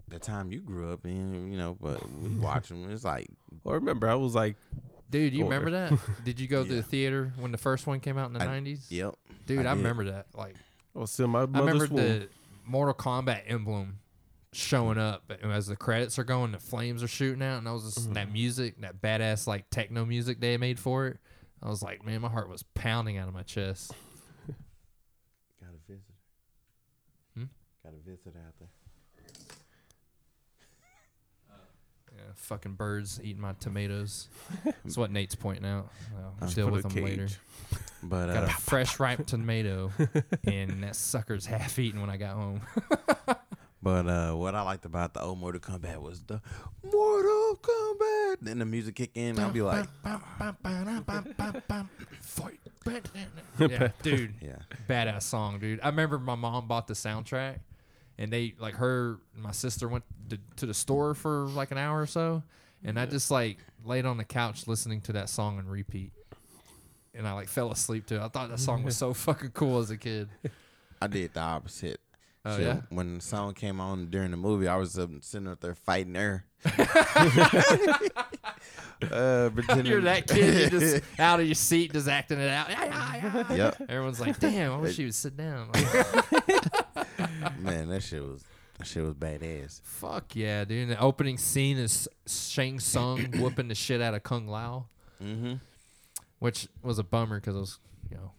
the 0.07 0.19
time 0.19 0.51
you 0.51 0.59
grew 0.61 0.91
up 0.91 1.05
in, 1.05 1.51
you 1.51 1.57
know, 1.57 1.77
but 1.79 2.07
we 2.11 2.29
watch 2.39 2.69
them. 2.69 2.89
It's 2.91 3.03
like, 3.03 3.27
Well, 3.63 3.73
I 3.73 3.75
remember 3.77 4.07
I 4.09 4.15
was 4.15 4.33
like, 4.35 4.55
Dude, 5.09 5.33
you 5.33 5.43
Older. 5.43 5.55
remember 5.59 5.71
that? 5.89 5.99
Did 6.25 6.39
you 6.39 6.47
go 6.47 6.63
to 6.63 6.73
the 6.75 6.81
theater 6.83 7.31
when 7.37 7.51
the 7.51 7.57
first 7.59 7.85
one 7.87 7.99
came 7.99 8.17
out 8.17 8.27
in 8.27 8.33
the 8.33 8.43
I- 8.43 8.47
'90s? 8.59 8.85
yep, 8.89 9.15
Dude, 9.45 9.65
I 9.65 9.71
I, 9.71 9.73
remember 9.73 10.05
that. 10.05 10.27
Like, 10.35 10.55
"Oh, 10.95 11.05
still 11.05 11.27
my 11.27 11.39
I 11.39 11.41
remember 11.43 11.73
mother's 11.73 11.89
womb." 11.89 12.03
the 12.03 12.29
Mortal 12.65 12.93
Kombat 12.93 13.41
emblem 13.47 13.99
showing 14.53 14.97
up 14.97 15.31
as 15.43 15.67
the 15.67 15.75
credits 15.75 16.17
are 16.17 16.23
going, 16.23 16.53
the 16.53 16.59
flames 16.59 17.03
are 17.03 17.07
shooting 17.07 17.43
out, 17.43 17.57
and 17.57 17.67
I 17.67 17.73
was 17.73 17.93
just 17.93 18.13
that 18.13 18.31
music, 18.31 18.79
that 18.81 19.01
badass 19.01 19.47
like 19.47 19.69
techno 19.69 20.05
music 20.05 20.39
they 20.39 20.57
made 20.57 20.79
for 20.79 21.07
it. 21.07 21.17
I 21.61 21.69
was 21.69 21.81
like, 21.83 22.05
man, 22.05 22.21
my 22.21 22.29
heart 22.29 22.47
was 22.49 22.63
pounding 22.73 23.17
out 23.17 23.27
of 23.27 23.33
my 23.33 23.43
chest. 23.43 23.91
got 24.47 25.69
a 25.69 25.91
visitor. 25.91 26.13
Hmm? 27.35 27.43
Got 27.83 27.93
a 27.93 28.09
visitor 28.09 28.39
out 28.45 28.53
there. 28.59 28.69
Yeah, 32.17 32.23
fucking 32.35 32.73
birds 32.73 33.19
eating 33.23 33.41
my 33.41 33.53
tomatoes. 33.59 34.27
That's 34.63 34.97
what 34.97 35.11
Nate's 35.11 35.35
pointing 35.35 35.65
out. 35.65 35.89
I'll 36.41 36.49
deal 36.49 36.69
with 36.69 36.83
them 36.83 37.03
later. 37.03 37.27
cage. 37.27 37.37
But 38.03 38.27
Got 38.27 38.43
uh, 38.43 38.47
a 38.47 38.49
fresh 38.49 38.99
ripe 38.99 39.25
tomato, 39.25 39.91
and 40.43 40.83
that 40.83 40.95
sucker's 40.95 41.47
half 41.47 41.79
eaten 41.79 41.99
when 42.01 42.11
I 42.11 42.17
got 42.17 42.35
home. 42.35 42.61
But 43.81 44.07
uh, 44.07 44.33
what 44.33 44.53
I 44.53 44.61
liked 44.61 44.85
about 44.85 45.13
the 45.15 45.21
old 45.23 45.39
Mortal 45.39 45.59
Kombat 45.59 45.99
was 46.01 46.21
the 46.21 46.39
Mortal 46.83 47.59
Kombat. 47.61 48.37
Then 48.41 48.59
the 48.59 48.65
music 48.65 48.95
kick 48.95 49.11
in, 49.15 49.29
and 49.29 49.39
I'll 49.39 49.49
be 49.51 49.63
like, 49.63 49.87
Fight. 52.21 52.59
yeah, 53.59 53.89
dude, 54.03 54.35
yeah, 54.41 54.57
badass 54.87 55.23
song, 55.23 55.59
dude. 55.59 55.79
I 55.81 55.87
remember 55.87 56.19
my 56.19 56.35
mom 56.35 56.67
bought 56.67 56.87
the 56.87 56.93
soundtrack, 56.93 57.59
and 58.17 58.31
they 58.31 58.53
like 58.59 58.75
her 58.75 59.19
my 59.35 59.51
sister 59.51 59.87
went 59.87 60.03
to, 60.29 60.37
to 60.57 60.65
the 60.65 60.73
store 60.73 61.13
for 61.13 61.47
like 61.47 61.71
an 61.71 61.77
hour 61.77 62.01
or 62.01 62.07
so, 62.07 62.43
and 62.83 62.99
I 62.99 63.05
just 63.05 63.29
like 63.31 63.57
laid 63.83 64.05
on 64.05 64.17
the 64.17 64.23
couch 64.25 64.67
listening 64.67 65.01
to 65.01 65.13
that 65.13 65.29
song 65.29 65.59
and 65.59 65.69
repeat, 65.71 66.11
and 67.13 67.27
I 67.27 67.33
like 67.33 67.47
fell 67.47 67.71
asleep 67.71 68.05
to 68.07 68.15
it. 68.15 68.21
I 68.21 68.27
thought 68.29 68.49
that 68.49 68.59
song 68.59 68.83
was 68.83 68.97
so 69.03 69.13
fucking 69.13 69.51
cool 69.51 69.79
as 69.79 69.89
a 69.91 69.97
kid. 69.97 70.29
I 71.01 71.07
did 71.07 71.33
the 71.33 71.41
opposite. 71.41 71.99
Oh 72.47 72.57
Shit, 72.57 72.65
yeah, 72.67 72.81
When 72.89 73.15
the 73.15 73.21
song 73.21 73.55
came 73.55 73.81
on 73.81 74.11
during 74.11 74.29
the 74.29 74.37
movie, 74.37 74.67
I 74.67 74.75
was 74.75 74.99
uh, 74.99 75.07
sitting 75.21 75.47
up 75.47 75.61
there 75.61 75.73
fighting 75.73 76.13
her. 76.13 76.45
uh, 79.11 79.49
pretending- 79.53 79.85
you're 79.87 80.01
that 80.01 80.27
kid. 80.27 80.71
You're 80.71 80.79
just 80.79 81.03
out 81.19 81.39
of 81.39 81.45
your 81.47 81.55
seat, 81.55 81.93
just 81.93 82.07
acting 82.07 82.39
it 82.39 82.49
out. 82.49 82.69
yep, 83.49 83.81
Everyone's 83.89 84.19
like, 84.19 84.39
"Damn, 84.39 84.73
I 84.73 84.77
wish 84.77 84.97
you 84.99 85.07
would 85.07 85.15
sit 85.15 85.35
down." 85.35 85.69
Like, 85.73 86.65
man, 87.59 87.89
that 87.89 88.03
shit 88.03 88.23
was 88.23 88.43
that 88.77 88.87
shit 88.87 89.03
was 89.03 89.13
badass. 89.13 89.81
Fuck 89.83 90.35
yeah, 90.35 90.65
dude! 90.65 90.89
The 90.89 90.99
opening 90.99 91.37
scene 91.37 91.77
is 91.77 92.07
Shang 92.27 92.79
Tsung 92.79 93.31
whooping 93.39 93.67
the 93.67 93.75
shit 93.75 94.01
out 94.01 94.13
of 94.13 94.23
Kung 94.23 94.47
Lao. 94.47 94.87
Mm-hmm. 95.23 95.53
which 96.39 96.67
was 96.83 96.99
a 96.99 97.03
bummer 97.03 97.39
because 97.39 97.55
it 97.55 97.59
was, 97.59 97.79
you 98.11 98.17
know, 98.17 98.31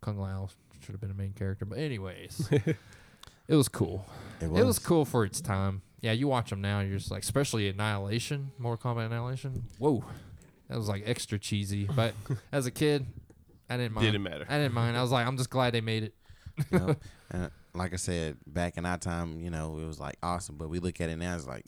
Kung 0.00 0.18
Lao 0.18 0.48
should 0.80 0.92
have 0.92 1.00
been 1.00 1.10
a 1.10 1.14
main 1.14 1.34
character. 1.34 1.66
But 1.66 1.78
anyways, 1.78 2.48
it 3.48 3.54
was 3.54 3.68
cool. 3.68 4.06
It 4.40 4.50
was. 4.50 4.60
It 4.60 4.64
was 4.64 4.78
cool 4.78 5.04
for 5.04 5.24
its 5.24 5.42
time. 5.42 5.82
Yeah, 6.00 6.12
you 6.12 6.26
watch 6.28 6.50
them 6.50 6.60
now, 6.60 6.80
you're 6.80 6.98
just 6.98 7.10
like, 7.10 7.22
especially 7.22 7.68
Annihilation, 7.68 8.52
Mortal 8.58 8.94
Kombat 8.94 9.06
Annihilation. 9.06 9.64
Whoa, 9.78 10.04
that 10.68 10.76
was 10.76 10.88
like 10.88 11.02
extra 11.06 11.38
cheesy. 11.38 11.88
But 11.94 12.14
as 12.52 12.66
a 12.66 12.70
kid, 12.70 13.06
I 13.68 13.76
didn't 13.76 13.92
mind. 13.92 14.06
Didn't 14.06 14.22
matter. 14.22 14.46
I 14.48 14.58
didn't 14.58 14.74
mind. 14.74 14.96
I 14.96 15.02
was 15.02 15.10
like, 15.10 15.26
I'm 15.26 15.36
just 15.36 15.50
glad 15.50 15.72
they 15.74 15.80
made 15.80 16.04
it. 16.04 16.14
Yep. 16.70 17.02
And 17.30 17.50
like 17.74 17.92
I 17.92 17.96
said, 17.96 18.36
back 18.46 18.76
in 18.76 18.86
our 18.86 18.98
time, 18.98 19.40
you 19.40 19.50
know, 19.50 19.78
it 19.78 19.84
was 19.84 19.98
like 20.00 20.16
awesome. 20.22 20.56
But 20.56 20.68
we 20.68 20.78
look 20.78 21.00
at 21.00 21.08
it 21.08 21.16
now, 21.16 21.34
it's 21.34 21.46
like, 21.46 21.64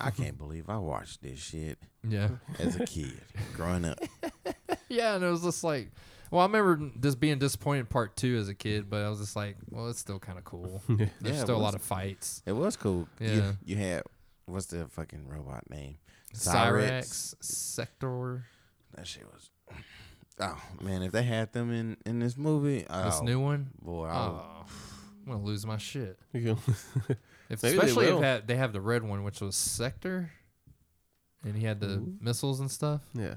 I 0.00 0.10
can't 0.10 0.38
believe 0.38 0.68
I 0.68 0.78
watched 0.78 1.22
this 1.22 1.38
shit 1.38 1.78
Yeah, 2.06 2.28
as 2.58 2.76
a 2.76 2.84
kid 2.86 3.20
growing 3.54 3.84
up. 3.84 3.98
yeah, 4.88 5.14
and 5.14 5.24
it 5.24 5.28
was 5.30 5.42
just 5.42 5.62
like, 5.64 5.90
Well, 6.30 6.40
I 6.42 6.44
remember 6.46 6.90
just 7.00 7.20
being 7.20 7.38
disappointed 7.38 7.80
in 7.80 7.86
part 7.86 8.16
two 8.16 8.36
as 8.38 8.48
a 8.48 8.54
kid, 8.54 8.88
but 8.90 9.02
I 9.02 9.08
was 9.08 9.18
just 9.20 9.36
like, 9.36 9.56
well, 9.70 9.88
it's 9.88 9.98
still 9.98 10.18
kind 10.18 10.38
of 10.38 10.44
cool. 10.44 10.82
There's 10.88 11.10
Yeah, 11.22 11.30
it 11.30 11.40
still 11.40 11.56
a 11.56 11.58
lot 11.58 11.74
of 11.74 11.82
fights. 11.82 12.42
It 12.46 12.52
was 12.52 12.76
cool. 12.76 13.08
Yeah. 13.20 13.34
You, 13.34 13.56
you 13.64 13.76
had 13.76 14.02
what's 14.46 14.66
the 14.66 14.86
fucking 14.88 15.26
robot 15.28 15.68
name? 15.70 15.96
Cyrax, 16.34 17.34
Sector, 17.40 18.44
That 18.94 19.06
shit 19.06 19.24
was. 19.32 19.50
Oh 20.40 20.56
man, 20.80 21.02
if 21.02 21.12
they 21.12 21.22
had 21.22 21.52
them 21.52 21.70
in 21.70 21.96
in 22.06 22.18
this 22.18 22.36
movie, 22.38 22.86
oh, 22.88 23.04
this 23.04 23.20
new 23.22 23.38
one. 23.38 23.68
boy, 23.80 24.06
I 24.06 24.16
Oh, 24.26 24.32
would- 24.32 24.72
I'm 25.26 25.32
gonna 25.32 25.44
lose 25.44 25.64
my 25.66 25.76
shit. 25.78 26.18
If, 26.34 27.62
Maybe 27.62 27.76
they 27.76 27.82
especially 27.84 28.06
if 28.06 28.14
will. 28.14 28.22
had, 28.22 28.46
they 28.46 28.56
have 28.56 28.72
the 28.72 28.80
red 28.80 29.02
one, 29.02 29.24
which 29.24 29.42
was 29.42 29.56
Sector, 29.56 30.30
and 31.44 31.54
he 31.54 31.64
had 31.66 31.80
the 31.80 31.86
Ooh. 31.98 32.14
missiles 32.18 32.60
and 32.60 32.70
stuff. 32.70 33.02
yeah. 33.12 33.34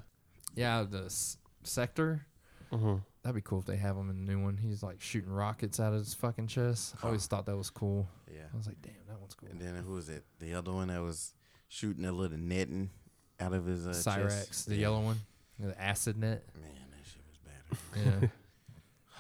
Yeah, 0.56 0.86
the 0.90 1.06
s- 1.06 1.38
Sector. 1.64 2.26
hmm 2.72 2.96
That'd 3.24 3.36
be 3.36 3.42
cool 3.42 3.60
if 3.60 3.66
they 3.66 3.76
have 3.76 3.98
him 3.98 4.10
in 4.10 4.26
the 4.26 4.32
new 4.34 4.42
one. 4.42 4.56
He's 4.56 4.82
like 4.84 5.02
shooting 5.02 5.32
rockets 5.32 5.80
out 5.82 5.92
of 5.92 6.00
his 6.00 6.14
fucking 6.14 6.48
chest. 6.48 6.96
I 7.04 7.08
always 7.08 7.26
thought 7.28 7.46
that 7.48 7.58
was 7.58 7.70
cool. 7.72 8.08
yeah. 8.32 8.44
I 8.54 8.56
was 8.56 8.68
like, 8.68 8.82
damn, 8.82 8.94
that 9.10 9.20
one's 9.20 9.34
cool. 9.34 9.50
And 9.52 9.60
then 9.60 9.76
who 9.84 9.94
was 9.96 10.08
it? 10.08 10.24
The 10.40 10.54
other 10.54 10.72
one 10.72 10.88
that 10.88 11.02
was 11.02 11.34
shooting 11.68 12.06
a 12.06 12.12
little 12.14 12.38
netting 12.38 12.92
out 13.40 13.52
of 13.52 13.66
his 13.66 13.86
uh, 13.86 13.90
Cyrax, 13.90 14.30
chest? 14.48 14.68
the 14.70 14.76
Yeah. 14.76 14.82
yellow 14.82 15.02
one, 15.02 15.18
the 15.60 15.82
acid 15.82 16.18
net. 16.18 16.46
Man, 16.56 16.72
that 16.92 17.06
shit 17.06 17.22
was 17.28 17.40
bad. 18.14 18.22
Yeah. 18.22 18.28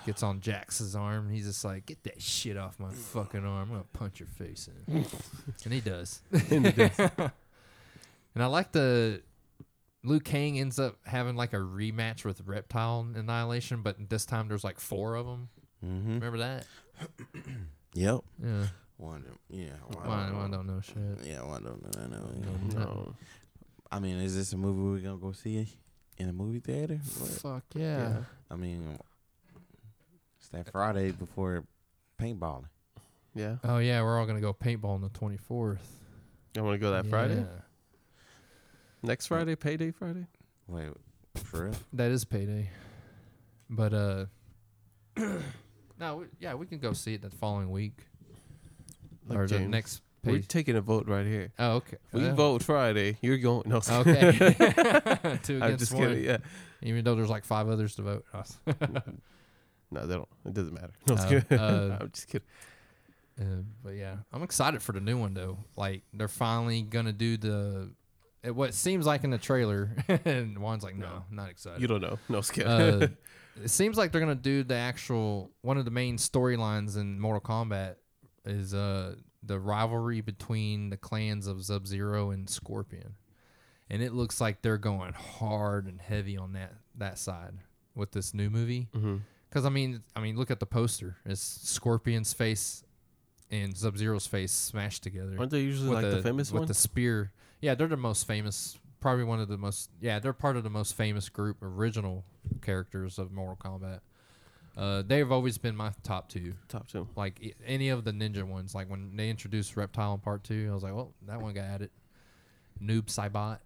Gets 0.06 0.22
on 0.24 0.40
Jax's 0.40 0.96
arm. 0.96 1.30
He's 1.30 1.46
just 1.48 1.66
like, 1.66 1.86
get 1.88 2.04
that 2.04 2.22
shit 2.22 2.58
off 2.58 2.80
my 2.80 2.92
fucking 2.92 3.44
arm. 3.44 3.64
I'm 3.64 3.70
gonna 3.70 3.84
punch 3.94 4.20
your 4.20 4.28
face 4.28 4.70
in. 4.88 5.06
and 5.66 5.74
he 5.74 5.82
does. 5.82 6.22
And 6.52 6.66
he 6.68 6.72
does. 6.72 6.92
And 8.36 8.44
I 8.44 8.48
like 8.48 8.74
the 8.74 9.22
Liu 10.04 10.20
Kang 10.20 10.60
ends 10.60 10.78
up 10.78 10.98
having 11.06 11.36
like 11.38 11.54
a 11.54 11.58
rematch 11.58 12.26
with 12.26 12.42
Reptile 12.46 13.08
Annihilation, 13.16 13.82
but 13.82 14.10
this 14.10 14.26
time 14.26 14.50
there's 14.50 14.64
like 14.64 14.78
four 14.80 15.16
of 15.16 15.26
them. 15.26 15.48
Mm-hmm. 15.84 16.14
Remember 16.16 16.38
that? 16.40 16.66
Yep. 17.98 18.20
Yeah. 18.44 18.66
One. 18.98 19.24
Yeah. 19.50 19.70
One, 19.88 20.04
Well, 20.06 20.12
I, 20.14 20.46
I 20.46 20.50
don't 20.50 20.68
know 20.68 20.82
shit. 20.82 20.96
Yeah. 21.26 21.44
One. 21.44 21.66
of 21.66 21.82
them, 21.82 21.92
I 21.98 22.08
know. 22.08 22.18
No. 22.18 22.70
yeah. 22.74 22.80
No. 22.80 23.16
I 23.90 24.00
mean, 24.00 24.18
is 24.18 24.36
this 24.36 24.52
a 24.52 24.58
movie 24.58 24.82
we're 24.82 25.10
gonna 25.10 25.22
go 25.22 25.32
see 25.32 25.66
in 26.18 26.28
a 26.28 26.34
movie 26.34 26.60
theater? 26.60 27.00
What? 27.18 27.30
Fuck 27.32 27.64
yeah. 27.74 28.18
I 28.52 28.56
mean, 28.58 29.00
it's 30.54 30.66
that 30.66 30.72
Friday 30.72 31.12
before 31.12 31.64
paintballing. 32.22 32.66
Yeah. 33.34 33.58
Oh 33.64 33.80
yeah, 33.80 34.02
we're 34.02 34.20
all 34.20 34.26
gonna 34.26 34.42
go 34.42 34.54
paintball 34.54 34.90
on 34.96 35.02
the 35.02 35.10
twenty 35.10 35.38
fourth. 35.38 35.86
I 36.58 36.62
want 36.62 36.76
to 36.76 36.80
go 36.80 36.92
that 36.92 37.08
Friday. 37.08 37.46
Next 39.04 39.28
Friday, 39.28 39.56
payday 39.56 39.92
Friday. 39.92 40.26
Wait, 40.68 40.88
for 41.44 41.66
real? 41.66 41.74
That 41.94 42.12
is 42.12 42.26
payday. 42.26 42.70
But 43.70 43.94
uh 43.94 44.26
No, 46.00 46.18
we, 46.18 46.26
yeah, 46.40 46.54
we 46.56 46.66
can 46.66 46.80
go 46.80 46.94
see 46.94 47.14
it 47.14 47.22
the 47.22 47.30
following 47.30 47.72
week. 47.72 47.98
Look, 49.28 49.38
or 49.38 49.48
the 49.48 49.58
James, 49.60 49.72
next 49.72 50.02
We're 50.24 50.40
taking 50.40 50.76
a 50.76 50.82
vote 50.82 51.08
right 51.08 51.26
here. 51.26 51.52
Oh, 51.58 51.76
okay. 51.78 51.98
We 52.12 52.22
Yeah. 52.22 52.34
vote 52.34 52.64
Friday. 52.64 53.18
You're 53.22 53.38
going. 53.38 53.64
No. 53.70 53.78
Okay. 53.90 54.32
Two 55.44 55.56
I'm 55.58 55.64
against 55.64 55.80
just 55.80 55.94
one. 55.94 56.04
kidding. 56.10 56.24
Yeah. 56.26 56.38
Even 56.82 57.04
though 57.04 57.16
there's 57.16 57.30
like 57.30 57.46
five 57.46 57.68
others 57.70 57.96
to 57.96 58.02
vote. 58.02 58.26
No, 59.96 60.06
they 60.06 60.14
don't. 60.16 60.28
It 60.46 60.54
doesn't 60.54 60.74
matter. 60.74 60.92
No, 61.08 61.16
I'm 61.16 61.18
just 61.18 61.28
Uh, 61.28 61.30
kidding. 61.42 61.60
uh, 61.60 61.98
I'm 62.02 62.12
just 62.12 62.28
kidding. 62.28 62.48
Uh, 63.40 63.64
but 63.84 63.92
yeah, 63.96 64.16
I'm 64.32 64.44
excited 64.44 64.82
for 64.82 64.92
the 64.94 65.02
new 65.02 65.18
one 65.18 65.34
though. 65.34 65.58
Like 65.76 66.04
they're 66.14 66.28
finally 66.28 66.82
gonna 66.84 67.12
do 67.14 67.36
the 67.38 67.92
it, 68.44 68.56
what 68.56 68.74
seems 68.74 69.06
like 69.06 69.24
in 69.24 69.32
the 69.32 69.38
trailer, 69.38 69.96
and 70.26 70.58
Juan's 70.58 70.84
like, 70.84 70.96
no, 70.96 71.24
I'm 71.30 71.36
not 71.36 71.50
excited. 71.50 71.82
You 71.82 71.88
don't 71.88 72.02
know. 72.02 72.20
No, 72.30 72.42
kidding. 72.42 72.72
uh, 72.72 73.08
it 73.64 73.70
seems 73.70 73.98
like 73.98 74.12
they're 74.12 74.22
gonna 74.22 74.36
do 74.36 74.64
the 74.64 74.76
actual 74.76 75.52
one 75.62 75.78
of 75.78 75.86
the 75.86 75.92
main 75.92 76.18
storylines 76.18 76.96
in 76.98 77.20
Mortal 77.20 77.42
Kombat 77.42 77.96
is 78.46 78.74
uh 78.74 79.16
the 79.44 79.60
rivalry 79.60 80.22
between 80.22 80.90
the 80.90 80.98
clans 80.98 81.46
of 81.48 81.64
Sub 81.66 81.86
Zero 81.88 82.32
and 82.32 82.50
Scorpion, 82.50 83.16
and 83.90 84.02
it 84.02 84.14
looks 84.14 84.40
like 84.40 84.62
they're 84.62 84.78
going 84.78 85.14
hard 85.14 85.88
and 85.88 86.00
heavy 86.00 86.38
on 86.38 86.54
that 86.54 86.74
that 86.96 87.18
side 87.20 87.54
with 87.96 88.12
this 88.14 88.34
new 88.34 88.50
movie. 88.50 88.88
hmm 88.94 89.18
Because 89.56 89.66
I 89.66 89.70
mean, 89.70 90.04
I 90.14 90.20
mean, 90.20 90.36
look 90.36 90.52
at 90.52 90.60
the 90.60 90.66
poster. 90.66 91.16
It's 91.26 91.40
Scorpion's 91.42 92.34
face 92.34 92.84
and 93.50 93.74
Sub 93.78 93.98
Zero's 93.98 94.28
face 94.28 94.52
smashed 94.52 95.02
together. 95.02 95.38
Aren't 95.40 95.52
they 95.52 95.62
usually 95.62 95.92
like 95.92 96.04
the, 96.04 96.22
famous 96.22 96.52
with 96.52 96.68
the 96.68 96.74
spear. 96.74 97.32
Yeah, 97.62 97.74
they're 97.74 97.88
the 97.88 97.96
most 97.96 98.28
famous. 98.28 98.78
Probably 99.00 99.24
one 99.24 99.40
of 99.40 99.48
the 99.48 99.58
most. 99.58 99.92
Yeah, 100.02 100.20
they're 100.20 100.34
part 100.34 100.58
of 100.58 100.66
the 100.66 100.70
most 100.70 100.98
famous 100.98 101.30
group 101.30 101.56
original 101.62 102.26
characters 102.62 103.18
of 103.18 103.32
Mortal 103.32 103.56
Kombat. 103.56 104.02
Uh, 104.76 105.04
they've 105.08 105.32
always 105.32 105.58
been 105.58 105.74
my 105.78 105.92
top 106.04 106.28
two. 106.28 106.56
Top 106.68 106.90
two. 106.90 107.08
Like 107.16 107.40
i- 107.42 107.54
any 107.66 107.88
of 107.88 108.04
the 108.04 108.12
ninja 108.12 108.44
ones. 108.44 108.76
Like 108.76 108.90
when 108.90 109.16
they 109.16 109.30
introduced 109.30 109.78
Reptile 109.78 110.16
in 110.16 110.20
Part 110.20 110.44
Two, 110.44 110.68
I 110.70 110.74
was 110.74 110.84
like, 110.84 110.94
well, 110.94 111.14
that 111.30 111.40
one 111.42 111.54
got 111.54 111.64
added. 111.64 111.92
Noob 112.84 113.04
Saibot, 113.04 113.60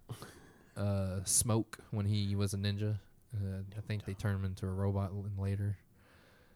uh, 0.76 1.24
Smoke 1.24 1.78
when 1.90 2.06
he 2.06 2.36
was 2.36 2.54
a 2.54 2.58
ninja. 2.58 2.98
Uh, 3.34 3.62
I 3.76 3.80
think 3.86 4.04
they 4.04 4.14
turn 4.14 4.34
him 4.36 4.44
into 4.44 4.66
a 4.66 4.70
robot 4.70 5.10
l- 5.12 5.24
later, 5.38 5.76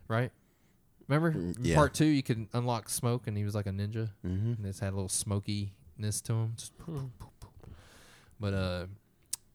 right? 0.08 0.30
Remember 1.08 1.32
Mm, 1.32 1.56
In 1.58 1.64
yeah. 1.64 1.74
part 1.76 1.94
two, 1.94 2.06
you 2.06 2.22
could 2.22 2.46
unlock 2.52 2.88
Smoke, 2.88 3.26
and 3.26 3.36
he 3.36 3.44
was 3.44 3.54
like 3.54 3.66
a 3.66 3.70
ninja, 3.70 4.10
Mm-hmm. 4.26 4.52
and 4.54 4.66
it's 4.66 4.80
had 4.80 4.92
a 4.92 4.96
little 4.96 5.08
smokiness 5.08 6.20
to 6.22 6.32
him. 6.32 6.54
Just 6.56 6.72
but 8.40 8.54
uh, 8.54 8.86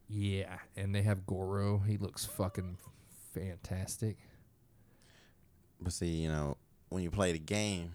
yeah, 0.08 0.58
and 0.78 0.94
they 0.96 1.02
have 1.02 1.26
Goro. 1.26 1.80
He 1.80 1.98
looks 1.98 2.26
fucking 2.26 2.78
fantastic. 3.34 4.18
But 5.82 5.92
see, 5.94 6.08
you 6.08 6.30
know, 6.30 6.58
when 6.90 7.04
you 7.04 7.12
play 7.12 7.32
the 7.34 7.40
game, 7.40 7.92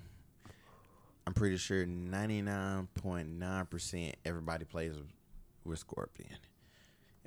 I'm 1.27 1.33
pretty 1.35 1.57
sure 1.57 1.87
99.9% 1.87 4.13
everybody 4.25 4.65
plays 4.65 4.95
with 5.65 5.79
Scorpion. 5.79 6.37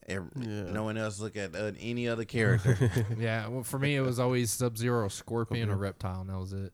Every, 0.08 0.30
Yeah. 0.40 0.72
No 0.72 0.84
one 0.84 0.98
else 0.98 1.20
look 1.20 1.36
at 1.36 1.56
uh, 1.56 1.72
any 1.80 2.08
other 2.08 2.24
character. 2.26 2.78
yeah, 3.18 3.48
well, 3.48 3.64
for 3.64 3.78
me, 3.80 3.96
it 3.96 4.02
was 4.02 4.20
always 4.20 4.52
Sub 4.52 4.78
Zero, 4.78 5.08
Scorpion, 5.10 5.70
or 5.70 5.76
Reptile, 5.78 6.22
and 6.22 6.30
that 6.30 6.40
was 6.40 6.54
it. 6.54 6.72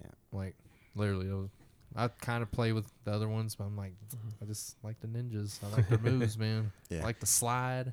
Yeah. 0.00 0.10
like 0.32 0.56
literally, 0.96 1.28
it 1.28 1.32
was, 1.34 1.48
I 1.94 2.08
kind 2.08 2.42
of 2.42 2.50
play 2.50 2.72
with 2.72 2.86
the 3.04 3.12
other 3.12 3.28
ones, 3.28 3.54
but 3.54 3.64
I'm 3.64 3.76
like, 3.76 3.94
I 4.42 4.44
just 4.44 4.76
like 4.82 4.98
the 5.00 5.06
ninjas. 5.06 5.58
I 5.64 5.74
like 5.76 5.88
their 5.88 5.98
moves, 5.98 6.36
man. 6.38 6.72
Yeah. 6.90 7.00
I 7.00 7.04
like 7.04 7.20
the 7.20 7.26
slide. 7.26 7.92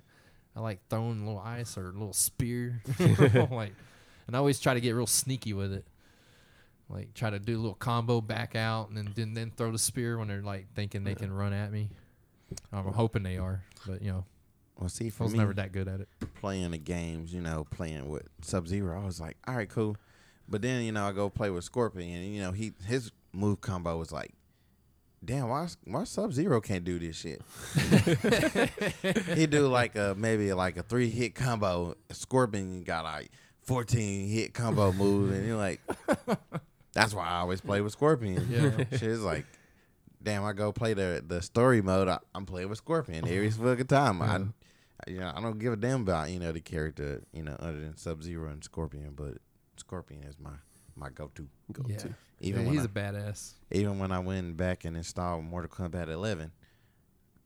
I 0.56 0.62
like 0.62 0.80
throwing 0.90 1.22
a 1.22 1.26
little 1.26 1.40
ice 1.44 1.78
or 1.78 1.90
a 1.90 1.94
little 1.94 2.14
spear. 2.14 2.82
like, 3.52 3.74
and 4.28 4.36
I 4.36 4.40
always 4.40 4.60
try 4.60 4.74
to 4.74 4.80
get 4.82 4.92
real 4.92 5.06
sneaky 5.08 5.54
with 5.54 5.74
it. 5.74 5.86
Like 6.90 7.14
try 7.14 7.30
to 7.30 7.40
do 7.40 7.56
a 7.56 7.60
little 7.62 7.74
combo 7.76 8.22
back 8.22 8.56
out 8.56 8.90
and 8.90 8.98
then 8.98 9.10
then, 9.16 9.34
then 9.34 9.52
throw 9.56 9.72
the 9.72 9.80
spear 9.80 10.18
when 10.20 10.28
they're 10.28 10.42
like 10.44 10.68
thinking 10.76 11.04
they 11.04 11.12
Yeah. 11.12 11.16
can 11.18 11.34
run 11.34 11.52
at 11.52 11.72
me. 11.72 11.90
I'm 12.72 12.86
hoping 12.94 13.24
they 13.24 13.38
are, 13.38 13.64
but 13.88 14.02
you 14.04 14.12
know, 14.12 14.26
well, 14.80 14.90
see, 14.90 15.10
for 15.10 15.24
I 15.24 15.26
was 15.26 15.34
me, 15.34 15.40
never 15.40 15.54
that 15.54 15.72
good 15.72 15.88
at 15.88 16.02
it. 16.02 16.10
playing 16.40 16.72
the 16.72 16.78
games, 16.78 17.34
you 17.34 17.42
know, 17.42 17.66
playing 17.72 18.10
with 18.10 18.28
Sub 18.42 18.68
Zero, 18.68 19.02
I 19.02 19.06
was 19.06 19.20
like, 19.22 19.38
all 19.48 19.56
right, 19.56 19.70
cool. 19.70 19.96
But 20.48 20.62
then, 20.62 20.84
you 20.84 20.92
know, 20.92 21.08
I 21.08 21.12
go 21.12 21.30
play 21.30 21.50
with 21.50 21.64
Scorpion, 21.64 22.22
and 22.22 22.34
you 22.36 22.42
know, 22.42 22.52
he 22.52 22.74
his 22.86 23.12
move 23.34 23.62
combo 23.62 23.98
was 23.98 24.12
like, 24.12 24.34
damn, 25.24 25.50
why 25.50 25.68
why 25.86 26.04
Sub 26.04 26.34
Zero 26.34 26.62
can't 26.62 26.84
do 26.84 27.00
this 27.00 27.16
shit? 27.16 27.42
he 29.36 29.46
do 29.48 29.68
like 29.68 29.96
a 29.96 30.14
maybe 30.18 30.52
like 30.54 30.78
a 30.78 30.84
three 30.84 31.10
hit 31.10 31.36
combo. 31.36 31.96
Scorpion 32.12 32.84
got 32.84 33.06
like 33.06 33.32
fourteen 33.64 34.28
hit 34.28 34.54
combo 34.54 34.92
move, 34.92 35.32
and 35.32 35.48
you're 35.48 35.58
like, 35.58 35.82
that's 36.94 37.14
why 37.14 37.28
I 37.28 37.40
always 37.40 37.62
play 37.62 37.82
with 37.82 37.94
Scorpion. 37.94 38.48
Yeah. 38.50 38.84
shit 38.98 39.04
is 39.04 39.24
like. 39.24 39.46
Damn, 40.24 40.44
I 40.44 40.54
go 40.54 40.72
play 40.72 40.96
the 40.96 41.24
the 41.28 41.40
story 41.40 41.84
mode. 41.84 42.08
I, 42.08 42.18
I'm 42.34 42.48
playing 42.48 42.70
with 42.70 42.80
Scorpion 42.80 43.28
every 43.28 43.52
fucking 43.52 43.86
time. 43.86 44.24
I- 44.24 44.42
you 45.08 45.20
know, 45.20 45.32
I 45.36 45.42
don't 45.42 45.60
give 45.60 45.74
a 45.74 45.76
damn 45.78 46.02
about 46.02 46.30
you 46.30 46.40
know 46.40 46.52
the 46.52 46.62
character, 46.62 47.22
you 47.34 47.44
know, 47.44 47.56
other 47.60 47.80
than 47.80 47.98
Sub 47.98 48.24
Zero 48.24 48.50
and 48.50 48.64
Scorpion, 48.64 49.14
but 49.16 49.38
Scorpion 49.78 50.24
is 50.24 50.38
my 50.40 50.52
my 50.96 51.10
go 51.10 51.30
to. 51.36 51.48
Go 51.72 51.84
Yeah. 51.88 51.98
to. 51.98 52.16
Even 52.42 52.62
Yeah, 52.62 52.68
when 52.68 52.74
he's 52.76 52.84
I, 52.84 52.86
a 52.86 52.88
badass. 52.90 53.54
even 53.72 54.00
when 54.00 54.12
I 54.12 54.20
went 54.20 54.58
back 54.58 54.84
and 54.86 54.96
installed 54.98 55.44
Mortal 55.46 55.70
Kombat 55.70 56.10
11, 56.10 56.52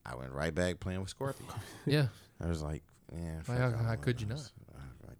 I 0.05 0.15
went 0.15 0.31
right 0.31 0.53
back 0.53 0.79
playing 0.79 0.99
with 1.01 1.09
Scorpion. 1.09 1.49
Yeah. 1.85 2.07
I 2.41 2.47
was 2.47 2.61
like, 2.63 2.83
yeah, 3.15 3.41
fuck 3.43 3.57
how- 3.57 3.77
how 3.83 3.95
could 3.95 4.19
you 4.21 4.27
those. 4.27 4.51
Uh, 4.73 4.79
Like, 5.07 5.17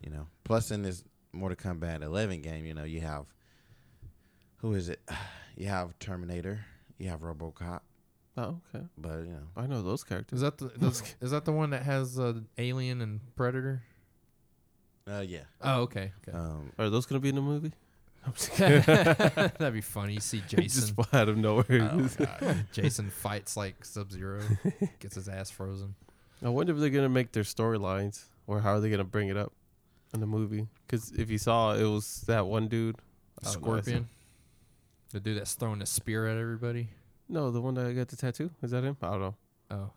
you 0.00 0.10
know, 0.10 0.26
plus 0.44 0.70
in 0.70 0.82
this 0.82 1.02
Mortal 1.32 1.56
Kombat 1.56 2.02
11 2.02 2.40
game, 2.42 2.64
you 2.66 2.74
know, 2.74 2.84
you 2.84 3.00
have 3.00 3.26
who 4.58 4.74
is 4.74 4.88
it? 4.88 5.00
You 5.56 5.66
have 5.66 5.98
Terminator, 5.98 6.64
you 6.96 7.10
have 7.10 7.20
RoboCop, 7.20 7.80
Oh, 8.42 8.60
okay. 8.74 8.84
but 8.96 9.18
you 9.18 9.32
know, 9.32 9.48
I 9.56 9.66
know 9.66 9.82
those 9.82 10.04
characters. 10.04 10.38
Is 10.38 10.42
that 10.42 10.58
the 10.58 10.68
does, 10.68 11.02
is 11.20 11.30
that 11.30 11.44
the 11.44 11.52
one 11.52 11.70
that 11.70 11.82
has 11.82 12.18
uh, 12.18 12.34
Alien 12.58 13.00
and 13.00 13.20
Predator? 13.36 13.82
uh, 15.08 15.20
yeah. 15.26 15.42
Oh, 15.60 15.82
okay. 15.82 16.12
okay. 16.28 16.36
Um, 16.36 16.72
Are 16.78 16.90
those 16.90 17.06
gonna 17.06 17.20
be 17.20 17.28
in 17.30 17.34
the 17.34 17.40
movie? 17.40 17.72
I'm 18.26 18.32
just 18.34 18.52
kidding. 18.52 18.82
That'd 18.86 19.72
be 19.72 19.80
funny. 19.80 20.14
You 20.14 20.20
see 20.20 20.42
just 20.46 20.94
Jason. 20.94 20.96
out 21.12 21.28
of 21.28 21.38
nowhere. 21.38 21.90
oh, 21.92 22.08
God. 22.18 22.66
Jason 22.72 23.10
fights 23.10 23.56
like 23.56 23.84
Sub 23.84 24.12
Zero, 24.12 24.42
gets 24.98 25.14
his 25.14 25.28
ass 25.28 25.50
frozen. 25.50 25.94
I 26.42 26.48
wonder 26.50 26.72
if 26.72 26.78
they're 26.78 26.90
gonna 26.90 27.08
make 27.08 27.32
their 27.32 27.42
storylines, 27.42 28.24
or 28.46 28.60
how 28.60 28.72
are 28.72 28.80
they 28.80 28.90
gonna 28.90 29.04
bring 29.04 29.28
it 29.28 29.36
up? 29.36 29.52
in 30.12 30.20
the 30.20 30.26
movie. 30.26 30.66
Because 30.86 31.12
if 31.12 31.30
you 31.30 31.38
saw, 31.38 31.74
it 31.74 31.84
was 31.84 32.22
that 32.26 32.46
one 32.46 32.68
dude. 32.68 32.96
I 33.42 33.46
know, 33.46 33.52
Scorpion. 33.52 34.08
The 35.12 35.20
dude 35.20 35.38
that's 35.38 35.54
throwing 35.54 35.82
a 35.82 35.86
spear 35.86 36.26
at 36.26 36.36
everybody. 36.36 36.90
No, 37.30 37.50
the 37.52 37.60
one 37.60 37.74
that 37.74 37.94
got 37.94 38.08
the 38.08 38.16
tattoo. 38.16 38.50
Is 38.62 38.72
that 38.72 38.82
him? 38.82 38.96
I 39.00 39.10
don't 39.10 39.20
know. 39.20 39.34
Oh, 39.70 39.90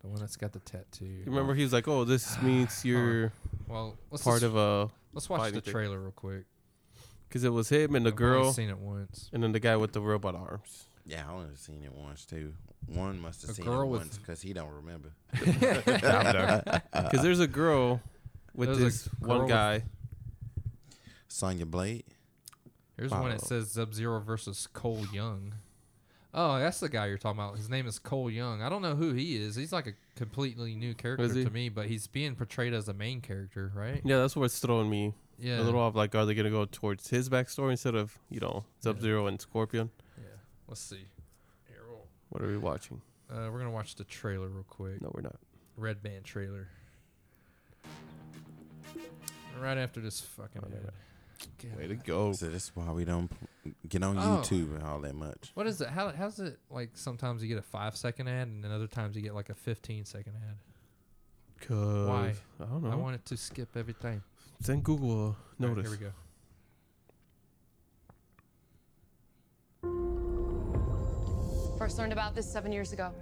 the 0.00 0.06
one 0.08 0.20
that's 0.20 0.36
got 0.36 0.52
the 0.52 0.60
tattoo. 0.60 1.04
You 1.04 1.24
remember 1.26 1.52
oh. 1.52 1.54
he 1.56 1.62
was 1.64 1.72
like, 1.72 1.88
"Oh, 1.88 2.04
this 2.04 2.40
means 2.42 2.82
oh. 2.84 2.88
you're 2.88 3.32
Well, 3.66 3.98
let's 4.10 4.22
part 4.22 4.36
just- 4.42 4.44
of 4.46 4.56
a." 4.56 4.90
Let's 5.12 5.28
watch 5.28 5.52
the 5.52 5.60
thing. 5.60 5.72
trailer 5.72 5.98
real 5.98 6.12
quick. 6.12 6.44
Because 7.28 7.42
it 7.42 7.48
was 7.52 7.68
him 7.70 7.94
and 7.96 8.06
the 8.06 8.12
girl. 8.12 8.28
I've 8.28 8.34
only 8.36 8.44
girl, 8.46 8.52
seen 8.52 8.68
it 8.70 8.78
once. 8.78 9.30
and 9.32 9.42
then 9.42 9.52
the 9.52 9.58
guy 9.60 9.76
with 9.76 9.92
the 9.92 10.00
robot 10.00 10.34
arms. 10.36 10.84
Yeah, 11.04 11.24
I 11.28 11.32
only 11.32 11.56
seen 11.56 11.82
it 11.82 11.92
once 11.92 12.24
too. 12.24 12.52
One 12.86 13.18
must 13.18 13.40
have 13.42 13.50
A 13.50 13.54
seen 13.54 13.64
girl 13.64 13.82
it 13.82 13.86
once 13.86 14.18
because 14.18 14.40
he 14.42 14.52
don't 14.52 14.70
remember. 14.70 15.12
Because 16.92 17.22
there's 17.22 17.40
a 17.40 17.46
girl 17.48 18.00
with 18.54 18.68
There's 18.68 18.78
this 18.78 19.08
girl 19.20 19.38
one 19.40 19.48
guy. 19.48 19.82
Sonya 21.28 21.66
Blade. 21.66 22.04
Here's 22.96 23.10
one 23.10 23.30
that 23.30 23.40
Oh. 23.42 23.46
says 23.46 23.70
Sub 23.72 23.94
Zero 23.94 24.20
versus 24.20 24.66
Cole 24.72 25.04
Young. 25.12 25.54
Oh, 26.34 26.58
that's 26.58 26.78
the 26.80 26.88
guy 26.90 27.06
you're 27.06 27.16
talking 27.18 27.40
about. 27.40 27.56
His 27.56 27.70
name 27.70 27.86
is 27.86 27.98
Cole 27.98 28.30
Young. 28.30 28.60
I 28.62 28.68
don't 28.68 28.82
know 28.82 28.94
who 28.94 29.12
he 29.14 29.36
is. 29.36 29.56
He's 29.56 29.72
like 29.72 29.86
a 29.86 29.92
completely 30.14 30.74
new 30.74 30.92
character 30.94 31.24
Is 31.24 31.34
he? 31.34 31.44
to 31.44 31.50
me, 31.50 31.68
but 31.70 31.86
he's 31.86 32.06
being 32.06 32.34
portrayed 32.34 32.74
as 32.74 32.86
a 32.88 32.92
main 32.94 33.20
character, 33.22 33.72
right? 33.74 34.02
Yeah, 34.04 34.18
that's 34.18 34.36
what's 34.36 34.58
throwing 34.58 34.90
me 34.90 35.14
Yeah. 35.38 35.60
a 35.60 35.62
little 35.62 35.80
off. 35.80 35.94
Like, 35.94 36.14
are 36.14 36.26
they 36.26 36.34
gonna 36.34 36.50
go 36.50 36.66
towards 36.66 37.08
his 37.08 37.30
backstory 37.30 37.70
instead 37.72 37.94
of 37.94 38.18
you 38.30 38.40
know 38.40 38.64
Sub 38.80 39.00
Zero 39.00 39.26
and 39.26 39.40
Scorpion? 39.40 39.90
Yeah. 40.18 40.24
Let's 40.68 40.82
see. 40.82 41.06
Here, 41.66 41.78
we'll- 41.88 42.06
What 42.28 42.42
are 42.42 42.48
we 42.48 42.58
watching? 42.58 43.00
uh, 43.30 43.48
we're 43.50 43.58
gonna 43.58 43.70
watch 43.70 43.94
the 43.96 44.04
trailer 44.04 44.48
real 44.48 44.64
quick. 44.68 45.00
No, 45.00 45.10
we're 45.14 45.22
not. 45.22 45.36
Red 45.76 46.02
Band 46.02 46.24
trailer. 46.24 46.68
Right 49.58 49.78
after 49.78 50.00
this 50.00 50.20
fucking. 50.20 50.62
Oh, 50.62 50.68
ad. 50.76 50.92
God. 51.62 51.78
Way 51.78 51.86
to 51.88 51.94
go! 51.96 52.32
So 52.32 52.48
this 52.48 52.64
is 52.64 52.70
why 52.74 52.90
we 52.92 53.04
don't 53.04 53.28
p- 53.28 53.46
get 53.88 54.02
on 54.02 54.18
Oh. 54.18 54.22
YouTube 54.42 54.74
and 54.74 54.82
all 54.82 55.00
that 55.00 55.14
much. 55.14 55.50
What 55.54 55.66
is 55.66 55.80
it? 55.80 55.88
How 55.88 56.10
how's 56.10 56.38
it 56.40 56.58
like? 56.70 56.90
Sometimes 56.94 57.42
you 57.42 57.48
get 57.48 57.58
a 57.58 57.62
five 57.62 57.96
second 57.96 58.28
ad, 58.28 58.48
and 58.48 58.62
then 58.64 58.70
other 58.70 58.86
times 58.86 59.16
you 59.16 59.22
get 59.22 59.34
like 59.34 59.50
a 59.50 59.54
fifteen 59.54 60.04
second 60.04 60.34
ad. 60.48 60.56
Cause 61.66 62.08
Why? 62.08 62.34
I 62.60 62.64
don't 62.66 62.82
know. 62.84 62.90
I 62.90 62.94
want 62.94 63.16
it 63.16 63.24
to 63.26 63.36
skip 63.36 63.76
every 63.76 63.94
time. 63.94 64.22
Send 64.60 64.84
Google 64.84 65.10
a 65.10 65.14
All 65.14 65.28
right, 65.28 65.60
notice. 65.60 65.90
here 65.90 65.98
we 65.98 66.04
go. 66.06 66.12
First 71.78 71.98
learned 71.98 72.12
about 72.12 72.34
this 72.34 72.50
seven 72.50 72.72
years 72.72 72.92
ago. 72.92 73.12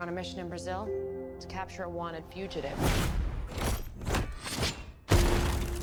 On 0.00 0.08
a 0.08 0.12
mission 0.12 0.40
in 0.40 0.48
Brazil 0.48 0.88
to 1.40 1.46
capture 1.46 1.84
a 1.84 1.88
wanted 1.90 2.24
fugitive. 2.32 2.72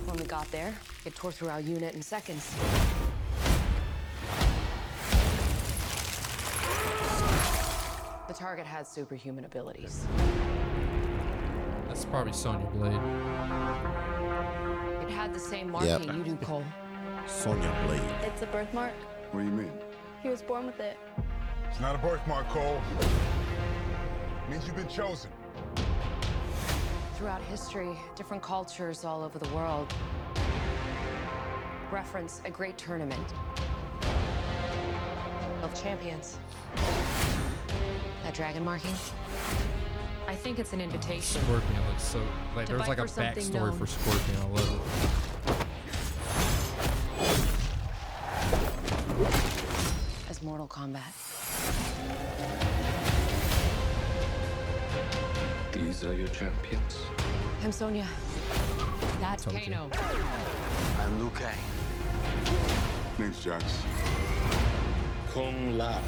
When 0.05 0.17
we 0.17 0.23
got 0.25 0.49
there, 0.51 0.73
it 1.05 1.15
tore 1.15 1.31
through 1.31 1.49
our 1.49 1.61
unit 1.61 1.93
in 1.95 2.01
seconds. 2.01 2.55
The 8.30 8.35
target 8.35 8.68
had 8.68 8.85
superhuman 8.85 9.45
abilities. 9.45 10.06
That's 11.88 12.06
probably 12.06 12.31
Sonya 12.31 12.68
Blade. 12.68 12.93
It 15.01 15.10
had 15.10 15.34
the 15.34 15.39
same 15.39 15.73
Yep. 15.73 16.06
marking 16.06 16.14
you 16.14 16.23
do, 16.23 16.45
Cole. 16.45 16.64
Sonya 17.26 17.76
Blade. 17.88 17.99
It's 18.22 18.43
a 18.43 18.45
birthmark. 18.45 18.93
What 19.31 19.39
do 19.39 19.45
you 19.47 19.51
mean? 19.51 19.72
He 20.22 20.30
was 20.30 20.43
born 20.43 20.68
with 20.68 20.80
it. 20.80 20.95
It's 21.72 21.80
not 21.80 21.95
a 21.95 21.97
birthmark, 21.97 22.47
Cole. 22.49 22.80
It 22.99 24.49
means 24.51 24.68
you've 24.68 24.76
been 24.76 24.88
chosen. 24.88 25.31
Throughout 27.15 27.41
history, 27.45 27.97
different 28.15 28.43
cultures 28.43 29.06
all 29.06 29.23
over 29.23 29.39
the 29.39 29.49
world 29.56 29.91
reference 31.91 32.41
a 32.45 32.51
great 32.51 32.77
tournament 32.77 33.34
of 35.64 35.73
champions. 35.81 36.38
That 38.30 38.35
dragon 38.35 38.64
marking? 38.64 38.93
I 40.27 40.35
think 40.35 40.60
it's 40.60 40.72
an 40.72 40.81
invitation. 40.81 41.41
Scorpion 41.41 41.81
looks 41.88 42.03
so 42.03 42.22
like 42.56 42.68
there's 42.68 42.88
like 42.88 42.99
a 42.99 43.07
for 43.07 43.22
backstory 43.22 43.53
known. 43.53 43.76
for 43.76 43.88
Scorpion. 43.88 44.38
I 44.38 44.45
love 44.45 44.81
as 50.30 50.43
Mortal 50.43 50.68
Kombat. 50.68 51.11
These 55.72 56.03
are 56.03 56.14
your 56.14 56.27
champions. 56.27 56.97
I'm 57.64 57.72
Sonya. 57.72 58.06
That's 59.19 59.43
Told. 59.43 59.60
Kano. 59.60 59.89
I'm 60.99 61.19
Liu 61.19 61.31
Kang. 61.31 61.57
Name's 63.18 63.43
Jax. 63.43 63.81
Kung 65.34 65.80
Lao. 65.80 65.99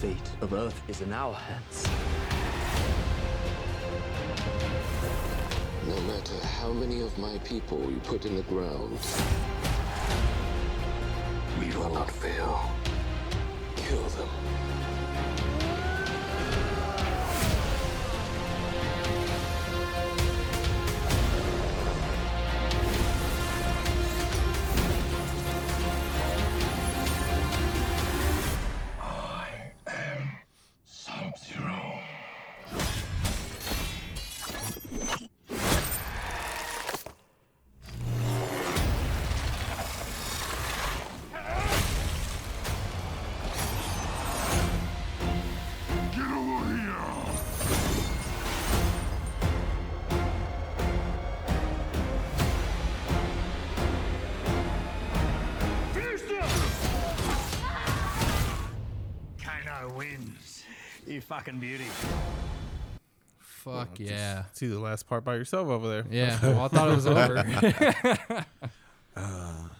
Fate 0.00 0.30
of 0.40 0.54
Earth 0.54 0.82
is 0.88 1.02
in 1.02 1.12
our 1.12 1.34
hands. 1.34 1.86
No 5.86 6.00
matter 6.10 6.46
how 6.56 6.72
many 6.72 7.02
of 7.02 7.18
my 7.18 7.36
people 7.44 7.78
you 7.90 8.00
put 8.04 8.24
in 8.24 8.34
the 8.36 8.42
ground, 8.44 8.98
We 11.58 11.66
will 11.76 11.92
not 11.92 12.10
fail. 12.10 12.70
kill 13.76 14.08
them. 14.16 14.28
You 61.40 61.44
fucking 61.44 61.60
beauty. 61.60 61.84
it. 61.84 63.00
Fuck 63.38 63.98
yeah. 63.98 64.44
See 64.52 64.66
the 64.66 64.78
last 64.78 65.06
part 65.08 65.24
by 65.24 65.34
yourself 65.36 65.68
over 65.68 65.88
there. 65.88 66.04
Yeah. 66.10 66.38
Well, 66.42 66.60
I 66.64 66.68
thought 66.68 66.90
it 66.90 66.96
was 66.96 67.06
over. 67.06 68.44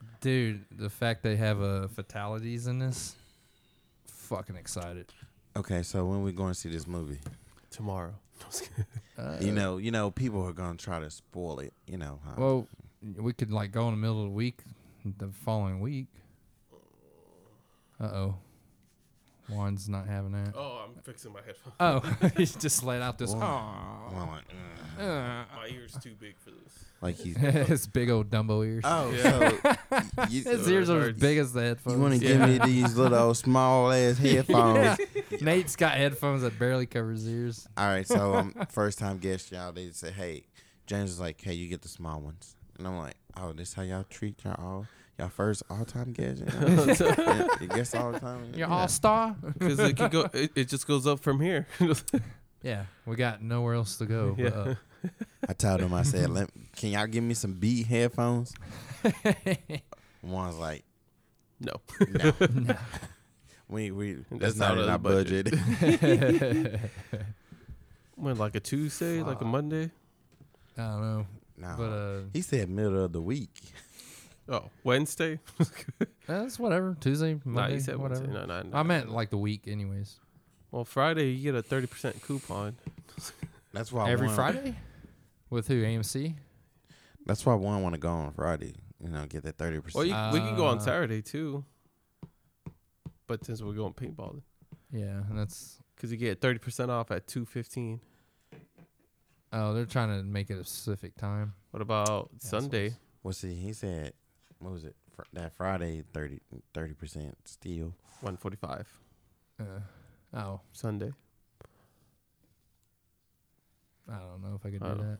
Dude, 0.20 0.64
the 0.70 0.90
fact 0.90 1.22
they 1.22 1.36
have 1.36 1.62
uh, 1.62 1.88
fatalities 1.88 2.66
in 2.66 2.78
this, 2.78 3.16
fucking 4.06 4.56
excited. 4.56 5.06
Okay, 5.56 5.82
so 5.82 6.04
when 6.04 6.22
we 6.22 6.32
going 6.32 6.52
to 6.52 6.58
see 6.58 6.68
this 6.68 6.86
movie? 6.86 7.18
Tomorrow. 7.70 8.14
Uh, 9.18 9.36
you 9.40 9.52
know, 9.52 9.76
you 9.78 9.90
know, 9.90 10.10
people 10.10 10.42
are 10.46 10.52
gonna 10.52 10.76
try 10.76 10.98
to 10.98 11.10
spoil 11.10 11.58
it. 11.60 11.74
You 11.86 11.98
know, 11.98 12.18
how, 12.24 12.34
Well, 12.38 12.66
we 13.18 13.32
could 13.34 13.50
like 13.50 13.70
go 13.70 13.84
in 13.88 13.90
the 13.92 13.98
middle 13.98 14.20
of 14.22 14.24
the 14.28 14.34
week, 14.34 14.60
the 15.18 15.28
following 15.44 15.80
week. 15.80 16.06
Uh 18.00 18.04
oh. 18.04 18.34
Juan's 19.50 19.88
not 19.88 20.06
having 20.06 20.32
that. 20.32 20.54
Oh, 20.56 20.84
I'm 20.86 21.02
fixing 21.02 21.32
my 21.32 21.40
headphones. 21.44 21.74
Oh, 21.80 22.28
he's 22.36 22.54
just 22.54 22.82
let 22.84 23.02
out 23.02 23.18
this. 23.18 23.32
Well, 23.32 23.42
Aw. 23.42 24.08
I'm 24.08 24.28
like, 24.28 24.44
ugh. 24.98 25.00
Uh, 25.00 25.44
My 25.56 25.66
ear's 25.68 25.96
too 26.02 26.14
big 26.20 26.34
for 26.38 26.50
this. 26.50 26.84
like 27.00 27.16
he's. 27.16 27.36
his 27.68 27.86
big 27.86 28.10
old 28.10 28.30
Dumbo 28.30 28.64
ears. 28.66 28.82
Oh, 28.86 29.10
Yeah. 29.10 29.76
so 29.88 30.24
you, 30.28 30.42
his 30.42 30.68
ears 30.68 30.90
are 30.90 31.08
as 31.08 31.16
big 31.16 31.38
as 31.38 31.52
the 31.52 31.62
headphones. 31.62 31.96
you 31.96 32.02
want 32.02 32.14
to 32.14 32.20
give 32.20 32.40
me 32.40 32.58
these 32.64 32.96
little 32.96 33.32
small 33.34 33.90
ass 33.92 34.18
headphones? 34.18 34.98
Nate's 35.40 35.76
got 35.76 35.92
headphones 35.92 36.42
that 36.42 36.58
barely 36.58 36.86
cover 36.86 37.12
his 37.12 37.26
ears. 37.28 37.66
All 37.76 37.86
right, 37.86 38.06
so 38.06 38.34
um, 38.34 38.54
first 38.70 38.98
time 38.98 39.18
guest 39.18 39.50
y'all, 39.52 39.72
they 39.72 39.90
say, 39.90 40.10
hey, 40.10 40.44
James 40.86 41.10
was 41.10 41.20
like, 41.20 41.40
hey, 41.40 41.54
you 41.54 41.68
get 41.68 41.82
the 41.82 41.88
small 41.88 42.20
ones, 42.20 42.56
and 42.78 42.86
I'm 42.86 42.98
like, 42.98 43.16
oh, 43.36 43.52
this 43.52 43.72
how 43.74 43.82
y'all 43.82 44.04
treat 44.10 44.42
y'all 44.44 44.56
all 44.58 44.86
y'all 45.20 45.28
first 45.28 45.62
all 45.70 45.84
time 45.84 46.12
guest, 46.12 46.40
you, 46.40 46.46
know? 46.60 46.84
yeah, 46.86 47.48
you 47.60 47.66
guest 47.68 47.94
all 47.94 48.12
the 48.12 48.20
time. 48.20 48.44
You're 48.52 48.68
yeah. 48.68 48.74
all 48.74 48.88
star. 48.88 49.36
Because 49.58 49.78
it 49.78 49.96
could 49.96 50.10
go. 50.10 50.28
It, 50.32 50.50
it 50.54 50.68
just 50.68 50.86
goes 50.86 51.06
up 51.06 51.20
from 51.20 51.40
here. 51.40 51.66
yeah, 52.62 52.84
we 53.06 53.16
got 53.16 53.42
nowhere 53.42 53.74
else 53.74 53.96
to 53.98 54.06
go. 54.06 54.34
But, 54.38 54.52
uh, 54.52 54.74
I 55.48 55.52
told 55.52 55.80
him, 55.80 55.94
I 55.94 56.02
said, 56.02 56.30
Let, 56.30 56.50
can 56.74 56.90
y'all 56.90 57.06
give 57.06 57.22
me 57.22 57.34
some 57.34 57.54
beat 57.54 57.86
headphones? 57.86 58.54
One's 60.22 60.58
like, 60.58 60.84
no. 61.60 61.72
no, 62.08 62.76
we 63.68 63.90
we 63.90 64.14
that's, 64.30 64.54
That's 64.54 64.56
not 64.56 64.72
out 64.72 64.78
in 64.78 64.90
our 64.90 64.98
budget. 64.98 65.50
budget. 65.80 66.80
When 68.16 68.36
like 68.36 68.54
a 68.54 68.60
Tuesday, 68.60 69.22
like 69.22 69.40
a 69.40 69.44
Monday. 69.44 69.90
I 70.76 70.82
don't 70.82 71.00
know. 71.00 71.26
No, 71.56 71.74
But 71.76 71.84
uh, 71.84 72.20
he 72.32 72.40
said 72.40 72.70
middle 72.70 73.04
of 73.04 73.12
the 73.12 73.20
week. 73.20 73.50
Oh, 74.50 74.64
Wednesday. 74.82 75.38
that's 76.26 76.58
whatever. 76.58 76.96
Tuesday, 77.00 77.34
nah, 77.34 77.40
Monday, 77.44 77.74
you 77.74 77.80
said 77.80 77.96
whatever. 77.96 78.22
Wednesday. 78.22 78.40
No, 78.40 78.46
no, 78.46 78.62
no, 78.68 78.76
I 78.76 78.82
meant 78.82 79.10
like 79.12 79.30
the 79.30 79.38
week, 79.38 79.68
anyways. 79.68 80.18
Well, 80.72 80.84
Friday 80.84 81.30
you 81.30 81.42
get 81.52 81.54
a 81.54 81.62
thirty 81.62 81.86
percent 81.86 82.20
coupon. 82.22 82.76
That's 83.72 83.92
why 83.92 84.08
I 84.08 84.10
Every 84.10 84.26
wanna- 84.26 84.36
Friday. 84.36 84.76
With 85.50 85.68
who? 85.68 85.82
AMC. 85.82 86.34
That's 87.26 87.44
why 87.46 87.54
one 87.54 87.82
want 87.82 87.94
to 87.94 88.00
go 88.00 88.10
on 88.10 88.32
Friday. 88.32 88.74
You 89.02 89.08
know, 89.10 89.24
get 89.26 89.44
that 89.44 89.56
thirty 89.56 89.80
percent. 89.80 89.94
Well, 89.94 90.04
you, 90.04 90.12
percent. 90.14 90.32
we 90.32 90.40
can 90.40 90.56
go 90.56 90.66
on 90.66 90.78
Uh, 90.78 90.80
Saturday 90.80 91.22
too. 91.22 91.64
But 93.26 93.44
since 93.44 93.62
we're 93.62 93.72
going 93.74 93.92
paintballing, 93.94 94.42
Yeah, 94.92 95.22
and 95.28 95.38
that's. 95.38 95.78
because 95.94 96.10
you 96.10 96.16
get 96.18 96.40
thirty 96.40 96.58
percent 96.58 96.90
off 96.90 97.10
at 97.12 97.26
two 97.28 97.44
fifteen. 97.44 98.00
Oh, 99.52 99.74
they're 99.74 99.84
trying 99.86 100.16
to 100.16 100.22
make 100.24 100.50
it 100.50 100.58
a 100.58 100.64
specific 100.64 101.16
time. 101.16 101.54
What 101.72 101.80
about 101.82 102.30
Sunday? 102.38 102.94
Well, 103.22 103.32
see, 103.34 103.54
he 103.54 103.72
said, 103.72 104.12
what 104.60 104.72
was 104.72 104.84
it? 104.84 104.94
Fr- 105.14 105.22
that 105.32 105.52
Friday 105.54 106.04
30 106.14 106.38
percent 106.94 107.36
steal. 107.44 107.94
One 108.20 108.36
forty 108.36 108.56
five. 108.56 108.86
Uh, 109.58 109.80
oh, 110.36 110.60
Sunday. 110.72 111.12
I 114.08 114.18
don't 114.18 114.42
know 114.42 114.56
if 114.56 114.66
I 114.66 114.70
could 114.70 114.82
I 114.82 114.88
do 114.88 114.94
don't- 114.96 115.06
that. 115.10 115.18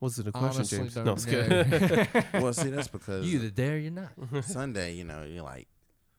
Was 0.00 0.18
it 0.18 0.26
a 0.28 0.32
question, 0.32 0.56
Honestly, 0.56 0.78
James? 0.78 0.94
don't- 0.94 1.04
No, 1.06 1.12
I'm 1.12 1.70
just 1.70 2.32
well, 2.34 2.52
see, 2.52 2.68
that's 2.70 2.88
because 2.88 3.24
You 3.26 3.38
either 3.38 3.50
dare, 3.50 3.78
you're 3.78 3.90
not. 3.90 4.10
Sunday, 4.44 4.92
you 4.94 5.04
know, 5.04 5.22
you're 5.24 5.42
like 5.44 5.66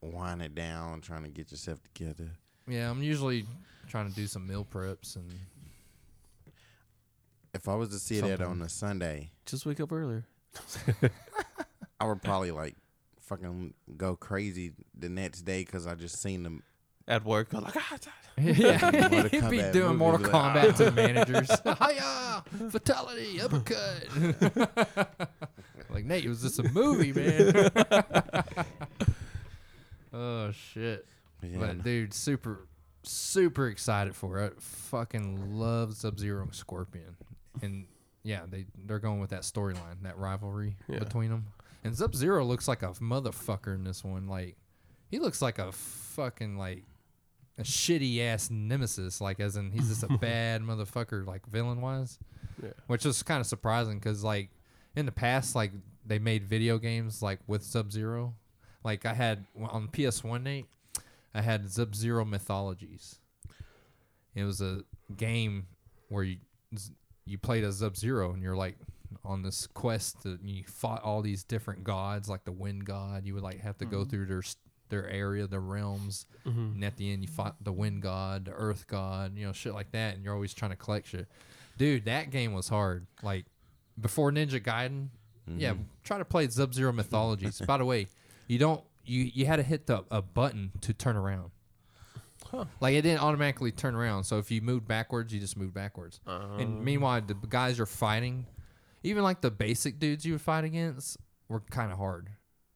winding 0.02 0.54
down, 0.56 1.02
trying 1.02 1.24
to 1.24 1.30
get 1.30 1.52
yourself 1.52 1.80
together. 1.84 2.32
Yeah, 2.68 2.90
I'm 2.90 3.04
usually 3.04 3.46
trying 3.88 4.10
to 4.10 4.16
do 4.16 4.26
some 4.26 4.48
meal 4.48 4.66
preps 4.70 5.16
and 5.18 5.32
If 7.54 7.68
I 7.70 7.76
was 7.76 7.90
to 7.90 8.00
see 8.00 8.20
that 8.22 8.40
Something. 8.40 8.48
on 8.48 8.62
a 8.64 8.70
Sunday, 8.70 9.30
Just 9.46 9.66
wake 9.68 9.80
up 9.80 9.92
earlier. 9.92 10.26
I 12.00 12.06
would 12.06 12.22
probably 12.22 12.52
like 12.52 12.76
fucking 13.22 13.74
go 13.98 14.16
crazy 14.16 14.74
the 14.98 15.10
next 15.10 15.42
day 15.42 15.64
because 15.64 15.88
I 15.88 15.96
just 15.96 16.22
seen 16.22 16.44
them. 16.44 16.64
At 17.08 17.24
work, 17.24 17.54
I'm 17.54 17.64
like, 17.64 17.76
ah, 17.78 17.98
yeah, 18.38 18.80
Mortal 18.82 19.30
he'd 19.30 19.50
be 19.50 19.58
Kombat 19.58 19.74
doing 19.74 19.88
movie, 19.88 19.98
Mortal 19.98 20.18
be 20.18 20.26
like, 20.26 20.34
Kombat 20.34 20.76
to 20.78 20.86
the 20.86 20.92
managers. 20.92 21.50
Hiya! 21.64 22.44
Fatality, 22.72 23.42
uppercut. 23.42 24.08
like 25.92 26.06
Nate, 26.06 26.26
it 26.26 26.30
was 26.30 26.42
this 26.42 26.58
a 26.58 26.64
movie, 26.64 27.14
man? 27.14 27.72
oh 30.14 30.52
shit! 30.52 31.06
Yeah, 31.44 31.58
but 31.60 31.84
dude, 31.84 32.14
super, 32.14 32.68
super 33.04 33.68
excited 33.68 34.16
for 34.16 34.40
it. 34.40 34.60
Fucking 34.60 35.60
love 35.60 35.96
Sub 35.96 36.20
Zero 36.20 36.42
and 36.42 36.56
Scorpion, 36.56 37.18
and 37.62 37.86
yeah, 38.26 38.42
they 38.50 38.66
they're 38.86 39.00
going 39.00 39.20
with 39.22 39.30
that 39.30 39.44
storyline, 39.44 40.02
that 40.02 40.18
rivalry 40.18 40.76
Yeah. 40.90 41.00
between 41.00 41.30
them. 41.30 41.46
And 41.84 41.96
Sub 41.96 42.14
Zero 42.16 42.44
looks 42.44 42.68
like 42.68 42.82
a 42.84 42.88
motherfucker 42.94 43.74
in 43.76 43.84
this 43.86 44.04
one. 44.04 44.28
Like 44.28 44.58
he 45.10 45.20
looks 45.20 45.42
like 45.42 45.60
a 45.60 45.72
fucking 45.72 46.58
like 46.58 46.84
a 47.58 47.62
shitty 47.62 48.20
ass 48.22 48.50
nemesis. 48.50 49.22
Like 49.22 49.40
as 49.40 49.56
in 49.56 49.72
he's 49.72 49.88
just 49.90 50.04
a 50.04 50.08
bad 50.20 50.62
motherfucker, 50.64 51.26
like 51.26 51.46
villain 51.46 51.80
wise. 51.82 52.18
Yeah. 52.62 52.72
Which 52.88 53.06
is 53.06 53.22
kind 53.24 53.40
of 53.40 53.46
surprising 53.46 54.00
because 54.00 54.24
like 54.24 54.50
in 54.96 55.06
the 55.06 55.12
past, 55.12 55.54
like 55.56 55.72
they 56.06 56.18
made 56.20 56.44
video 56.44 56.80
games 56.80 57.22
like 57.22 57.40
with 57.48 57.64
Sub 57.64 57.92
Zero. 57.92 58.34
Like 58.84 59.06
I 59.06 59.14
had 59.14 59.46
on 59.60 59.88
PS 59.90 60.24
One, 60.24 60.44
Nate, 60.44 60.66
I 61.36 61.42
had 61.42 61.70
Sub 61.70 61.94
Zero 61.96 62.26
Mythologies. 62.26 63.20
It 64.34 64.44
was 64.44 64.60
a 64.62 64.84
game 65.16 65.68
where 66.10 66.24
you 66.24 66.38
you 67.26 67.38
played 67.38 67.64
as 67.64 67.80
Sub 67.80 67.98
Zero 67.98 68.34
and 68.34 68.42
you're 68.42 68.56
like 68.56 68.78
on 69.24 69.42
this 69.42 69.68
quest 69.68 70.22
to, 70.24 70.38
you 70.44 70.64
fought 70.66 71.02
all 71.04 71.22
these 71.22 71.44
different 71.44 71.84
gods 71.84 72.30
like 72.30 72.46
the 72.46 72.52
wind 72.52 72.86
god. 72.86 73.26
You 73.26 73.34
would 73.34 73.44
like 73.44 73.60
have 73.62 73.78
to 73.80 73.86
go 73.86 74.00
mm-hmm. 74.00 74.10
through 74.10 74.26
their 74.28 74.44
their 74.90 75.10
area 75.10 75.48
their 75.48 75.60
realms 75.60 76.28
mm-hmm. 76.46 76.74
and 76.76 76.86
at 76.86 76.96
the 76.96 77.12
end 77.12 77.24
you 77.24 77.28
fought 77.28 77.56
the 77.64 77.72
wind 77.72 78.04
god 78.04 78.46
the 78.46 78.52
earth 78.52 78.86
god 78.86 79.36
you 79.36 79.44
know 79.44 79.52
shit 79.52 79.74
like 79.74 79.92
that 79.92 80.14
and 80.14 80.24
you're 80.24 80.34
always 80.34 80.54
trying 80.54 80.72
to 80.72 80.78
collect 80.78 81.08
shit. 81.08 81.28
Dude 81.78 82.06
that 82.06 82.30
game 82.30 82.54
was 82.54 82.70
hard. 82.70 83.08
Like 83.24 83.46
before 84.00 84.32
ninja 84.32 84.62
gaiden 84.62 85.08
yeah 85.58 85.74
mm-hmm. 85.74 85.84
try 86.04 86.18
to 86.18 86.26
play 86.26 86.48
sub 86.48 86.74
zero 86.74 86.92
mythologies. 86.92 87.62
By 87.62 87.78
the 87.78 87.86
way 87.86 88.08
you 88.48 88.60
don't 88.60 88.84
you 89.06 89.30
you 89.34 89.46
had 89.46 89.58
to 89.58 89.64
hit 89.64 89.88
the 89.88 90.04
a 90.12 90.22
button 90.22 90.72
to 90.82 90.94
turn 90.94 91.16
around 91.16 91.52
like 92.80 92.96
it 92.96 93.02
didn't 93.02 93.22
automatically 93.22 93.72
turn 93.72 93.96
around. 93.96 94.24
So 94.24 94.38
if 94.38 94.52
you 94.52 94.62
moved 94.62 94.88
backwards, 94.88 95.34
you 95.34 95.40
just 95.40 95.58
moved 95.58 95.74
backwards. 95.74 96.20
And 96.26 96.80
oh. 96.80 96.82
meanwhile, 96.82 97.22
the 97.22 97.36
guys 97.36 97.78
you're 97.78 97.86
fighting, 97.86 98.46
even 99.04 99.24
like 99.24 99.42
the 99.42 99.52
basic 99.52 100.00
dudes 100.00 100.26
you 100.26 100.34
would 100.34 100.42
fight 100.42 100.64
against, 100.64 101.18
were 101.50 101.62
kind 101.72 101.92
of 101.92 101.98
hard. 101.98 102.30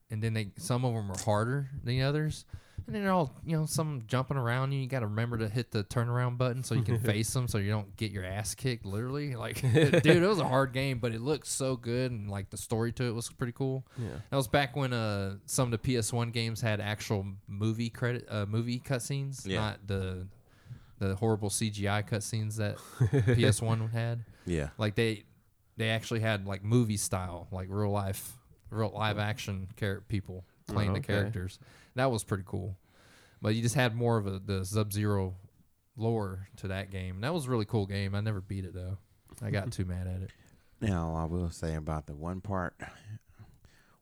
And 0.10 0.22
then 0.24 0.34
they 0.34 0.52
some 0.58 0.86
of 0.86 0.94
them 0.94 1.08
were 1.08 1.18
harder 1.24 1.70
than 1.84 1.98
the 1.98 2.02
others. 2.04 2.46
And 2.96 3.04
they're 3.06 3.12
all 3.12 3.34
you 3.46 3.56
know 3.58 3.66
some 3.66 4.04
jumping 4.08 4.38
around 4.38 4.72
you. 4.72 4.80
You 4.80 4.88
got 4.88 5.00
to 5.02 5.08
remember 5.08 5.38
to 5.38 5.48
hit 5.50 5.72
the 5.72 5.84
turnaround 5.84 6.38
button 6.38 6.64
so 6.64 6.76
you 6.76 6.82
can 6.84 7.00
face 7.14 7.32
them 7.34 7.48
so 7.48 7.58
you 7.58 7.70
don't 7.70 7.96
get 7.98 8.12
your 8.12 8.26
ass 8.26 8.56
kicked. 8.56 8.86
Literally, 8.86 9.36
like 9.38 9.62
dude, 9.74 10.06
it 10.06 10.28
was 10.28 10.40
a 10.40 10.48
hard 10.48 10.74
game, 10.74 11.00
but 11.00 11.14
it 11.14 11.22
looked 11.22 11.48
so 11.48 11.76
good 11.76 12.12
and 12.12 12.30
like 12.30 12.50
the 12.50 12.58
story 12.58 12.92
to 12.94 13.04
it 13.06 13.14
was 13.16 13.30
pretty 13.30 13.54
cool. 13.54 13.86
Yeah. 13.98 14.08
That 14.30 14.36
was 14.38 14.48
back 14.48 14.76
when 14.76 14.94
uh 14.94 15.36
some 15.46 15.72
of 15.72 15.82
the 15.82 15.96
PS1 15.96 16.32
games 16.34 16.62
had 16.62 16.80
actual 16.82 17.26
movie 17.48 17.90
credit 17.90 18.26
uh 18.30 18.46
movie 18.48 18.80
cutscenes, 18.80 19.46
Yeah. 19.46 19.60
not 19.60 19.88
the 19.88 20.28
the 21.00 21.16
horrible 21.16 21.50
CGI 21.50 22.08
cutscenes 22.08 22.58
that 22.58 22.78
PS1 23.00 23.92
had. 23.92 24.24
Yeah. 24.46 24.70
Like 24.78 24.96
they 24.96 25.24
they 25.78 25.90
actually 25.90 26.20
had 26.20 26.46
like 26.46 26.64
movie 26.64 26.98
style, 26.98 27.48
like 27.52 27.68
real 27.70 27.92
life, 27.92 28.34
real 28.70 28.92
live 28.94 29.18
action 29.18 29.68
char- 29.80 30.02
people 30.08 30.44
playing 30.68 30.92
Oh, 30.92 30.96
the 30.96 31.00
characters. 31.00 31.58
That 31.96 32.12
was 32.12 32.24
pretty 32.24 32.44
cool. 32.46 32.78
But 33.42 33.56
you 33.56 33.62
just 33.62 33.76
had 33.76 33.96
more 33.96 34.18
of 34.18 34.28
a 34.28 34.40
the 34.40 34.66
Sub 34.66 34.92
Zero 34.94 35.36
lore 35.96 36.48
to 36.58 36.68
that 36.70 36.92
game. 36.92 37.22
That 37.22 37.34
was 37.34 37.48
a 37.48 37.50
really 37.50 37.66
cool 37.66 37.86
game. 37.86 38.16
I 38.16 38.22
never 38.22 38.42
beat 38.42 38.66
it 38.66 38.74
though. 38.74 38.98
I 39.42 39.50
got 39.52 39.72
too 39.72 39.86
mad 39.86 40.08
at 40.08 40.22
it. 40.22 40.32
Now 40.82 41.16
I 41.16 41.26
will 41.26 41.50
say 41.50 41.76
about 41.76 42.08
the 42.08 42.16
one 42.16 42.42
part 42.42 42.76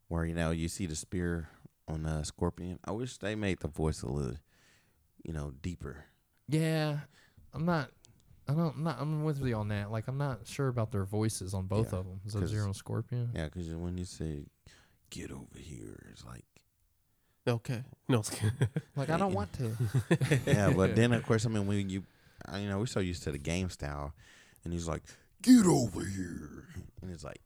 where 0.08 0.26
you 0.26 0.34
know 0.34 0.52
you 0.52 0.68
see 0.68 0.86
the 0.86 0.96
spear 0.96 1.50
on 1.88 2.06
uh, 2.06 2.24
Scorpion. 2.24 2.80
I 2.86 2.92
wish 2.92 3.18
they 3.18 3.36
made 3.36 3.60
the 3.60 3.68
voice 3.68 4.02
a 4.02 4.08
little, 4.12 4.38
you 5.24 5.34
know, 5.34 5.54
deeper. 5.62 6.06
Yeah, 6.48 7.00
I'm 7.54 7.66
not. 7.66 7.90
I 8.48 8.54
don't. 8.54 8.76
I'm 8.78 8.84
not. 8.84 8.98
I'm 9.00 9.24
with 9.24 9.44
you 9.44 9.56
on 9.56 9.68
that. 9.70 9.92
Like, 9.92 10.08
I'm 10.08 10.18
not 10.18 10.48
sure 10.48 10.68
about 10.70 10.92
their 10.92 11.04
voices 11.06 11.54
on 11.54 11.66
both 11.68 11.92
Yeah, 11.92 12.00
of 12.00 12.06
them. 12.06 12.22
Sub 12.28 12.48
Zero 12.48 12.66
and 12.66 12.76
Scorpion. 12.76 13.30
Yeah, 13.36 13.46
because 13.46 13.68
when 13.76 13.98
you 13.98 14.06
say 14.06 14.46
"get 15.10 15.32
over 15.32 15.58
here," 15.60 16.10
it's 16.12 16.24
like 16.26 16.46
Okay. 17.48 17.84
No, 18.10 18.24
I'm. 18.24 18.52
Like, 18.96 19.10
I 19.10 19.18
don't 19.18 19.34
want 19.34 19.52
to. 19.54 19.72
yeah. 20.46 20.72
But 20.72 20.96
then 20.96 21.14
of 21.14 21.24
course, 21.28 21.46
I 21.46 21.50
mean, 21.50 21.68
when 21.68 21.90
you, 21.90 22.04
uh, 22.52 22.58
you 22.58 22.68
know, 22.70 22.80
we're 22.80 22.86
so 22.86 23.00
used 23.00 23.24
to 23.24 23.32
the 23.32 23.38
game 23.38 23.70
style, 23.70 24.14
and 24.64 24.74
he's 24.74 24.88
like, 24.88 25.04
"Get 25.42 25.66
over 25.66 26.04
here," 26.04 26.66
and 27.02 27.12
it's 27.12 27.24
like, 27.24 27.42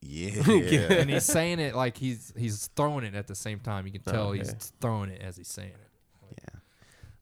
yeah, 0.00 0.42
and 0.92 1.10
he's 1.10 1.24
saying 1.24 1.58
it 1.60 1.74
like 1.74 1.96
he's 1.96 2.32
he's 2.36 2.68
throwing 2.76 3.04
it 3.04 3.14
at 3.14 3.26
the 3.26 3.34
same 3.34 3.60
time. 3.60 3.86
You 3.86 3.92
can 3.92 4.02
tell 4.02 4.32
he's 4.32 4.72
throwing 4.80 5.10
it 5.10 5.20
as 5.20 5.36
he's 5.36 5.48
saying 5.48 5.70
it. 5.70 6.38
yeah. 6.42 6.60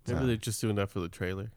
Maybe 0.06 0.20
So, 0.20 0.27
they're 0.27 0.36
just 0.36 0.60
doing 0.60 0.77
that 0.77 0.89
for 0.90 1.01
the 1.01 1.09
trailer. 1.09 1.51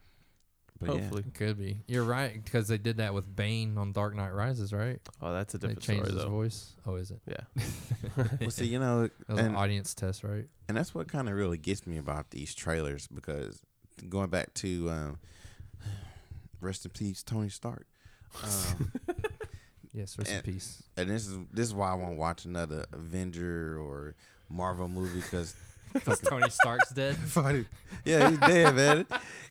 But 0.82 0.90
Hopefully. 0.90 1.24
Could 1.34 1.58
be. 1.58 1.78
You're 1.88 2.04
right 2.04 2.44
because 2.44 2.68
they 2.68 2.78
did 2.78 2.98
that 2.98 3.14
with 3.14 3.34
Bane 3.36 3.78
on 3.78 3.92
Dark 3.94 4.16
Knight 4.16 4.34
Rises, 4.34 4.74
right? 4.74 5.00
Oh, 5.22 5.32
that's 5.32 5.54
a 5.54 5.60
different 5.60 5.82
They 5.82 5.94
different 5.94 6.08
changed 6.08 6.08
story 6.08 6.16
his 6.16 6.24
though. 6.24 6.30
voice. 6.30 6.74
Oh, 6.86 6.96
is 6.96 7.12
it? 7.12 7.22
Yeah. 7.28 7.64
yeah. 8.18 8.24
well, 8.42 8.50
see, 8.52 8.66
you 8.66 8.80
know, 8.80 9.04
That 9.28 9.30
was 9.30 9.40
an 9.46 9.56
audience 9.56 9.94
test, 9.94 10.24
right? 10.24 10.46
and 10.68 10.76
that's 10.78 10.94
what 10.96 11.08
kind 11.08 11.30
of 11.30 11.36
really 11.36 11.58
gets 11.58 11.86
me 11.86 11.98
about 11.98 12.32
these 12.32 12.56
trailers 12.56 13.08
because 13.08 13.62
going 14.10 14.30
back 14.30 14.54
to 14.56 14.90
um, 14.90 15.20
rest 16.60 16.86
in 16.86 16.92
peace, 16.92 17.24
Tony 17.24 17.50
Stark. 17.50 17.86
Um, 18.44 18.92
Yes. 19.94 20.18
Rest 20.18 20.32
in 20.32 20.42
peace. 20.42 20.82
and 20.96 21.10
this 21.10 21.28
is 21.28 21.38
this 21.52 21.68
is 21.68 21.74
why 21.74 21.92
I 21.92 21.96
won't 21.96 22.18
watch 22.18 22.46
another 22.46 22.86
Avenger 22.94 23.78
or 23.78 24.16
Marvel 24.50 24.88
movie 24.88 25.20
because 25.20 25.54
Tony 26.26 26.50
Stark's 26.50 26.92
dead. 26.92 27.16
funny. 27.28 27.66
Yeah, 28.06 28.30
he's 28.30 28.40
dead, 28.40 28.76
man. 28.76 29.06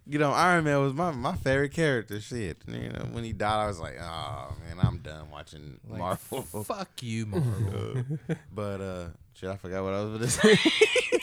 You 0.06 0.18
know, 0.18 0.32
Iron 0.32 0.64
Man 0.64 0.80
was 0.80 0.94
my, 0.94 1.10
my 1.12 1.36
favorite 1.36 1.72
character. 1.72 2.20
Shit, 2.20 2.58
you 2.66 2.88
know, 2.88 3.06
when 3.12 3.22
he 3.24 3.32
died, 3.32 3.64
I 3.64 3.66
was 3.66 3.78
like, 3.78 3.96
oh 4.00 4.54
man, 4.66 4.84
I'm 4.84 4.98
done 4.98 5.30
watching 5.30 5.78
Like, 5.88 5.98
Marvel. 5.98 6.42
Fuck 6.42 7.02
you, 7.02 7.26
Marvel. 7.26 8.04
but 8.52 8.80
uh, 8.80 9.06
shit, 9.34 9.50
I 9.50 9.56
forgot 9.56 9.84
what 9.84 9.92
I 9.94 10.02
was 10.02 10.08
going 10.08 10.20
to 10.22 10.28
say. 10.30 10.58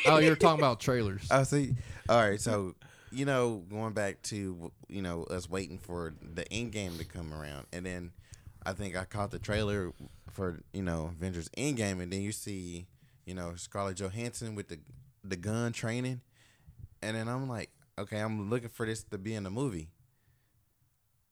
oh, 0.05 0.17
you 0.19 0.29
were 0.29 0.35
talking 0.35 0.59
about 0.59 0.79
trailers. 0.79 1.27
I 1.31 1.43
see. 1.43 1.73
All 2.07 2.17
right, 2.21 2.39
so 2.39 2.75
you 3.11 3.25
know, 3.25 3.63
going 3.69 3.93
back 3.93 4.21
to 4.23 4.71
you 4.87 5.01
know 5.01 5.23
us 5.23 5.49
waiting 5.49 5.77
for 5.77 6.13
the 6.21 6.51
end 6.53 6.71
game 6.71 6.97
to 6.97 7.05
come 7.05 7.33
around, 7.33 7.65
and 7.73 7.85
then 7.85 8.11
I 8.65 8.73
think 8.73 8.95
I 8.95 9.05
caught 9.05 9.31
the 9.31 9.39
trailer 9.39 9.91
for 10.31 10.59
you 10.71 10.83
know 10.83 11.11
Avengers 11.17 11.49
Endgame, 11.57 12.01
and 12.01 12.13
then 12.13 12.21
you 12.21 12.31
see 12.31 12.85
you 13.25 13.33
know 13.33 13.53
Scarlett 13.55 13.97
Johansson 13.97 14.55
with 14.55 14.67
the 14.69 14.79
the 15.29 15.35
gun 15.35 15.71
training, 15.73 16.21
and 17.01 17.15
then 17.17 17.27
I'm 17.27 17.47
like, 17.49 17.69
okay, 17.97 18.19
I'm 18.19 18.49
looking 18.49 18.69
for 18.69 18.85
this 18.85 19.03
to 19.03 19.17
be 19.17 19.33
in 19.33 19.43
the 19.43 19.49
movie, 19.49 19.89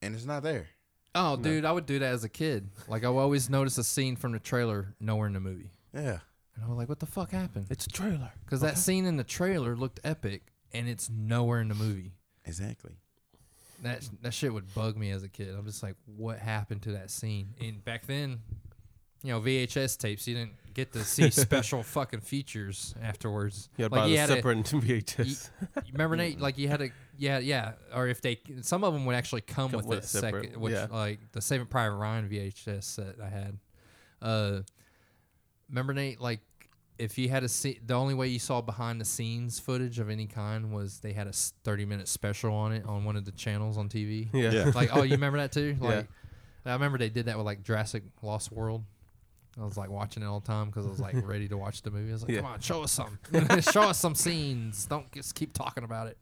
and 0.02 0.16
it's 0.16 0.26
not 0.26 0.44
there. 0.44 0.68
Oh, 1.14 1.38
dude, 1.38 1.64
I 1.64 1.72
would 1.72 1.86
do 1.86 2.00
that 2.00 2.14
as 2.14 2.24
a 2.24 2.30
kid. 2.30 2.70
Like 2.88 3.04
I 3.06 3.10
would 3.10 3.22
always 3.22 3.50
notice 3.50 3.78
a 3.78 3.84
scene 3.84 4.16
from 4.16 4.34
the 4.34 4.40
trailer 4.40 4.96
nowhere 5.00 5.28
in 5.28 5.34
the 5.34 5.40
movie, 5.40 5.72
Yeah. 5.94 6.20
and 6.56 6.64
I 6.66 6.68
was 6.68 6.78
like, 6.78 6.90
"What 6.90 7.00
the 7.00 7.06
fuck 7.06 7.32
happened?" 7.32 7.68
It's 7.70 7.86
a 7.86 7.90
trailer. 7.90 8.32
Because 8.44 8.62
that 8.62 8.78
scene 8.78 9.06
in 9.06 9.18
the 9.18 9.24
trailer 9.24 9.76
looked 9.78 10.00
epic, 10.04 10.52
and 10.74 10.90
it's 10.90 11.10
nowhere 11.10 11.62
in 11.62 11.70
the 11.70 11.76
movie. 11.76 12.14
Exactly. 12.44 12.98
That 13.82 14.08
that 14.22 14.34
shit 14.34 14.54
would 14.54 14.74
bug 14.74 14.98
me 14.98 15.12
as 15.12 15.24
a 15.24 15.30
kid. 15.30 15.54
I'm 15.56 15.66
just 15.66 15.84
like, 15.84 15.96
what 16.06 16.40
happened 16.40 16.82
to 16.84 16.92
that 16.94 17.12
scene? 17.12 17.54
And 17.62 17.84
back 17.84 18.08
then, 18.08 18.40
you 19.26 19.34
know, 19.34 19.42
VHS 19.42 19.98
tapes, 19.98 20.28
you 20.28 20.36
didn't 20.36 20.54
get 20.74 20.92
to 20.94 21.04
see 21.04 21.30
special 21.32 21.82
fucking 21.84 22.20
features 22.22 22.94
afterwards. 23.02 23.70
You 23.78 23.84
had 23.86 23.92
like 23.92 24.02
buy 24.02 24.06
you 24.08 24.14
the 24.16 24.20
had 24.20 24.28
to- 24.28 24.36
separate 24.36 24.58
VHS. 24.66 25.50
you 25.86 25.92
remember 25.94 26.16
Nate? 26.16 26.40
Like 26.40 26.58
you 26.58 26.68
had 26.68 26.80
to, 26.82 26.90
yeah, 27.18 27.40
yeah. 27.40 27.74
Or 27.94 28.08
if 28.08 28.22
they, 28.22 28.40
some 28.62 28.84
of 28.84 28.94
them 28.94 29.06
would 29.06 29.16
actually 29.16 29.42
come, 29.42 29.72
Come 29.72 29.78
with, 29.78 29.86
with 29.88 30.04
a 30.04 30.08
separate, 30.08 30.46
second, 30.46 30.62
which 30.62 30.74
yeah. 30.74 30.88
like 30.92 31.20
the 31.32 31.42
Saving 31.42 31.68
Private 31.68 31.96
Ryan 31.96 32.30
VHS 32.30 32.84
set 32.84 33.16
I 33.24 33.30
had. 33.30 33.58
Uh, 34.22 34.62
remember 35.70 35.94
Nate? 35.94 36.20
Like 36.22 36.42
if 36.98 37.18
you 37.18 37.30
had 37.30 37.44
a 37.44 37.50
see, 37.50 37.80
the 37.86 37.94
only 37.94 38.14
way 38.14 38.28
you 38.28 38.40
saw 38.40 38.62
behind 38.62 39.02
the 39.02 39.06
scenes 39.06 39.60
footage 39.60 40.00
of 40.00 40.10
any 40.10 40.28
kind 40.28 40.72
was 40.72 41.00
they 41.00 41.14
had 41.14 41.28
a 41.28 41.34
thirty 41.34 41.86
minute 41.86 42.08
special 42.08 42.54
on 42.54 42.72
it 42.72 42.86
on 42.86 43.04
one 43.04 43.16
of 43.16 43.26
the 43.26 43.32
channels 43.32 43.78
on 43.78 43.90
TV. 43.90 44.30
yeah. 44.34 44.52
Yeah. 44.52 44.72
Like, 44.74 44.96
oh, 44.96 45.04
you 45.04 45.12
remember 45.12 45.38
that 45.40 45.52
too? 45.52 45.76
Yeah. 45.82 46.04
I 46.68 46.74
remember 46.74 46.98
they 46.98 47.10
did 47.10 47.28
that 47.28 47.38
with 47.38 47.46
like 47.46 47.62
Jurassic 47.64 48.02
Lost 48.24 48.52
World. 48.52 48.84
I 49.60 49.64
was 49.64 49.78
like 49.78 49.90
watching 49.90 50.22
it 50.22 50.26
all 50.26 50.40
the 50.42 50.48
time 50.48 50.68
because 50.68 50.86
I 50.86 50.90
was 50.90 51.00
like 51.00 51.16
ready 51.28 51.48
to 51.48 51.58
watch 51.58 51.82
the 51.82 51.92
movie. 51.92 52.10
I 52.10 52.14
was 52.14 52.24
like, 52.24 52.32
Yeah. 52.32 52.38
come 52.42 52.52
on, 52.52 52.60
show 52.60 52.84
us 52.84 52.92
some, 52.92 53.18
show 53.72 53.84
us 53.84 53.98
some 54.00 54.16
scenes. 54.16 54.86
Don't 54.86 55.10
just 55.14 55.34
keep 55.36 55.54
talking 55.54 55.84
about 55.84 56.08
it. 56.08 56.18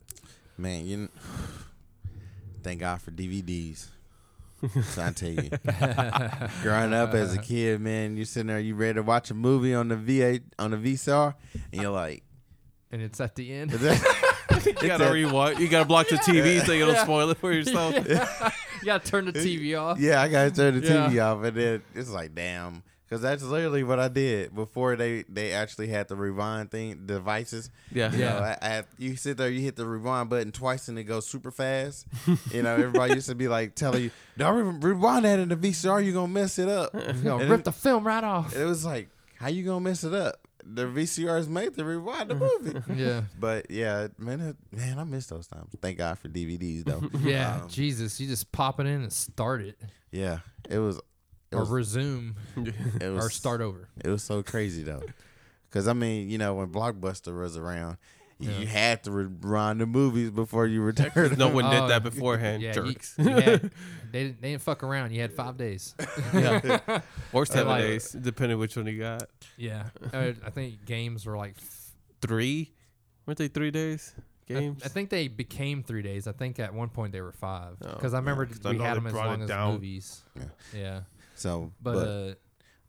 Man, 0.58 0.86
you. 0.86 0.98
kn- 0.98 1.10
Thank 2.64 2.80
God 2.80 3.02
for 3.02 3.12
DVDs. 3.12 3.88
so 4.86 5.04
I 5.04 5.12
tell 5.12 5.30
you, 5.30 5.50
growing 6.62 6.94
up 6.94 7.14
as 7.14 7.34
a 7.34 7.38
kid, 7.38 7.82
man, 7.82 8.16
you 8.16 8.24
sitting 8.24 8.48
there, 8.48 8.60
you 8.60 8.76
ready 8.76 8.94
to 8.94 9.04
watch 9.04 9.30
a 9.30 9.34
movie 9.34 9.74
on 9.74 9.90
the 9.90 9.98
VA 9.98 10.40
on 10.58 10.72
the 10.72 10.78
VCR, 10.78 11.34
and 11.74 11.82
you're 11.82 11.92
like, 11.92 12.24
And 12.90 13.02
it's 13.02 13.20
at 13.20 13.36
the 13.36 13.52
end. 13.52 13.72
you 13.74 14.74
gotta 14.88 15.12
rewind. 15.12 15.60
You 15.60 15.68
gotta 15.68 15.84
block 15.84 16.08
the 16.08 16.16
TV 16.16 16.66
so 16.66 16.72
you 16.72 16.86
don't 16.86 16.98
spoil 17.00 17.30
it 17.32 17.38
for 17.40 17.52
yourself. 17.52 17.94
you 18.08 18.16
gotta 18.86 19.06
turn 19.06 19.26
the 19.26 19.34
TV 19.34 19.78
off. 19.78 20.00
Yeah, 20.00 20.22
I 20.22 20.30
gotta 20.30 20.52
turn 20.52 20.80
the 20.80 20.88
Yeah. 20.88 21.10
TV 21.10 21.20
off, 21.22 21.44
and 21.44 21.58
then 21.58 21.82
it's 21.94 22.10
like, 22.12 22.34
damn, 22.34 22.84
because 23.14 23.22
that's 23.22 23.44
literally 23.44 23.84
what 23.84 24.00
I 24.00 24.08
did 24.08 24.56
before 24.56 24.96
they 24.96 25.24
they 25.30 25.52
actually 25.52 25.88
had 25.88 26.08
the 26.08 26.16
rewind 26.16 26.72
thing 26.72 27.06
devices. 27.06 27.70
Yeah. 27.92 28.12
You 28.12 28.18
know, 28.18 28.24
Yeah. 28.26 28.58
I, 28.62 28.68
I, 28.80 28.84
you 28.98 29.16
sit 29.16 29.38
there, 29.38 29.50
you 29.52 29.62
hit 29.62 29.76
the 29.76 29.86
rewind 29.86 30.30
button 30.32 30.52
twice, 30.52 30.88
and 30.88 30.98
it 30.98 31.04
goes 31.04 31.28
super 31.28 31.52
fast. 31.52 32.08
you 32.52 32.64
know, 32.64 32.74
everybody 32.74 33.14
used 33.14 33.30
to 33.30 33.36
be 33.36 33.48
like 33.48 33.76
telling 33.76 34.04
you, 34.06 34.12
"Don't 34.38 34.80
re- 34.82 34.90
rewind 34.92 35.26
that 35.26 35.38
in 35.38 35.50
the 35.50 35.56
VCR, 35.56 36.04
you're 36.04 36.14
gonna 36.14 36.28
mess 36.28 36.58
it 36.58 36.70
up." 36.70 36.92
You 37.16 37.24
know, 37.24 37.38
And 37.40 37.50
rip 37.52 37.60
it- 37.60 37.66
the 37.66 37.72
film 37.72 38.06
right 38.08 38.24
off. 38.24 38.56
It 38.56 38.66
was 38.66 38.84
like, 38.84 39.10
how 39.40 39.50
you 39.50 39.64
gonna 39.64 39.80
mess 39.82 40.04
it 40.04 40.14
up? 40.16 40.38
The 40.66 40.86
VCR 40.86 41.38
is 41.40 41.50
made 41.50 41.76
to 41.76 41.84
rewind 41.86 42.30
the 42.32 42.36
movie. 42.36 42.82
Yeah. 42.96 43.24
But 43.40 43.70
yeah, 43.70 44.08
man, 44.18 44.40
it, 44.42 44.56
man, 44.72 44.98
I 44.98 45.04
miss 45.04 45.28
those 45.28 45.46
times. 45.46 45.70
Thank 45.82 45.98
God 46.00 46.18
for 46.18 46.30
DVDs 46.30 46.86
though. 46.86 47.04
Yeah. 47.20 47.58
Um, 47.64 47.70
Jesus, 47.70 48.20
you 48.20 48.28
just 48.28 48.52
pop 48.52 48.80
it 48.80 48.88
in 48.88 49.02
and 49.04 49.14
start 49.14 49.62
it, 49.62 49.78
yeah, 50.12 50.40
it 50.70 50.80
was. 50.80 51.00
It 51.54 51.58
or 51.58 51.62
was, 51.62 51.70
resume, 51.70 52.36
it 53.02 53.10
was 53.14 53.26
or 53.26 53.30
start 53.30 53.62
over. 53.62 53.88
It 54.04 54.10
was 54.10 54.24
so 54.24 54.44
crazy 54.44 54.84
though, 54.84 55.04
because 55.70 55.88
I 55.88 55.94
mean, 55.94 56.30
you 56.30 56.38
know, 56.38 56.56
when 56.56 56.68
Blockbuster 56.68 57.38
was 57.40 57.58
around, 57.58 57.98
you, 58.40 58.52
you 58.52 58.68
had 58.68 59.04
to 59.06 59.12
run 59.12 59.78
the 59.78 59.86
movies 59.86 60.32
before 60.32 60.66
you 60.68 60.82
returned. 60.82 61.38
No 61.38 61.48
one 61.50 61.70
did 61.70 61.90
that 61.90 62.04
beforehand. 62.04 62.62
Yeah, 62.62 62.70
you- 62.76 62.94
jerks. 62.94 63.16
you 63.18 63.30
had- 63.30 63.72
they 64.12 64.24
didn't, 64.26 64.42
they 64.42 64.52
didn't 64.52 64.62
fuck 64.62 64.84
around. 64.84 65.12
You 65.12 65.22
had 65.22 65.34
five 65.34 65.58
days. 65.58 65.96
yeah. 66.34 67.00
Or 67.34 67.46
seven 67.46 67.68
like- 67.68 67.82
days, 67.82 68.12
depending 68.12 68.60
which 68.60 68.76
one 68.76 68.86
you 68.88 69.00
got. 69.00 69.24
Yeah, 69.58 69.86
uh, 70.14 70.34
I 70.46 70.50
think 70.52 70.86
games 70.86 71.26
were 71.26 71.38
like. 71.38 71.56
f- 71.58 71.92
Three? 72.22 72.74
Weren't 73.26 73.38
they 73.38 73.48
three 73.48 73.72
days? 73.72 74.14
Games? 74.46 74.82
I, 74.84 74.90
think 74.90 75.10
they 75.10 75.30
became 75.30 75.82
three 75.84 76.02
days. 76.02 76.28
I 76.28 76.34
think 76.34 76.60
at 76.60 76.74
one 76.74 76.90
point 76.90 77.12
they 77.14 77.22
were 77.22 77.32
five 77.32 77.80
because 77.80 78.14
I 78.14 78.18
remember 78.18 78.48
I 78.66 78.70
we 78.72 78.78
know 78.78 78.84
had 78.84 78.98
them 78.98 79.08
as 79.08 79.14
long 79.14 79.42
as 79.42 79.48
down. 79.48 79.74
movies. 79.74 80.22
Yeah. 80.36 80.44
Yeah, 80.78 81.00
So, 81.36 81.72
but, 81.82 81.94
but 81.94 82.08
uh, 82.08 82.34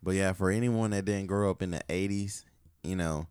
but 0.02 0.14
yeah, 0.14 0.32
for 0.32 0.50
anyone 0.50 0.90
that 0.90 1.04
didn't 1.04 1.26
grow 1.26 1.50
up 1.50 1.62
in 1.62 1.70
the 1.70 1.80
'80s, 1.88 2.44
you 2.82 2.96
know, 2.96 3.26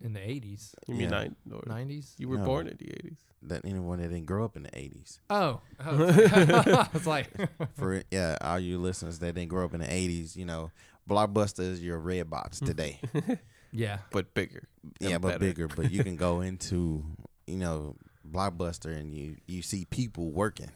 in 0.00 0.12
the 0.12 0.20
eighties, 0.20 0.74
you 0.86 0.94
mean 0.94 1.10
yeah. 1.10 1.28
nineties. 1.66 2.14
you 2.18 2.28
were 2.28 2.38
No. 2.38 2.44
born 2.44 2.66
in 2.68 2.76
the 2.78 2.84
80s. 2.86 3.16
that 3.42 3.64
anyone 3.64 3.98
that 4.00 4.08
didn't 4.08 4.26
grow 4.26 4.44
up 4.44 4.56
in 4.56 4.62
the 4.64 4.70
'80s, 4.70 5.18
Oh, 5.30 5.60
I 5.80 6.88
was 6.92 7.06
like, 7.06 7.30
for 7.74 8.02
yeah, 8.10 8.36
all 8.40 8.58
you 8.58 8.78
listeners 8.78 9.18
that 9.20 9.34
didn't 9.34 9.48
grow 9.50 9.64
up 9.64 9.74
in 9.74 9.80
the 9.80 9.86
'80s, 9.86 10.36
you 10.36 10.44
know, 10.44 10.70
Blockbuster 11.08 11.60
is 11.60 11.82
your 11.82 11.98
Redbox 12.00 12.64
today. 12.64 13.00
yeah, 13.72 13.98
But 14.10 14.32
bigger. 14.34 14.68
yeah, 15.00 15.18
but 15.18 15.28
better. 15.28 15.38
bigger. 15.40 15.68
But 15.68 15.90
you 15.90 16.02
can 16.04 16.16
go 16.16 16.40
into 16.42 17.04
you 17.46 17.56
know 17.58 17.96
Blockbuster 18.30 18.94
and 18.96 19.14
you 19.14 19.36
you 19.46 19.60
see 19.62 19.84
people 19.86 20.30
working, 20.30 20.70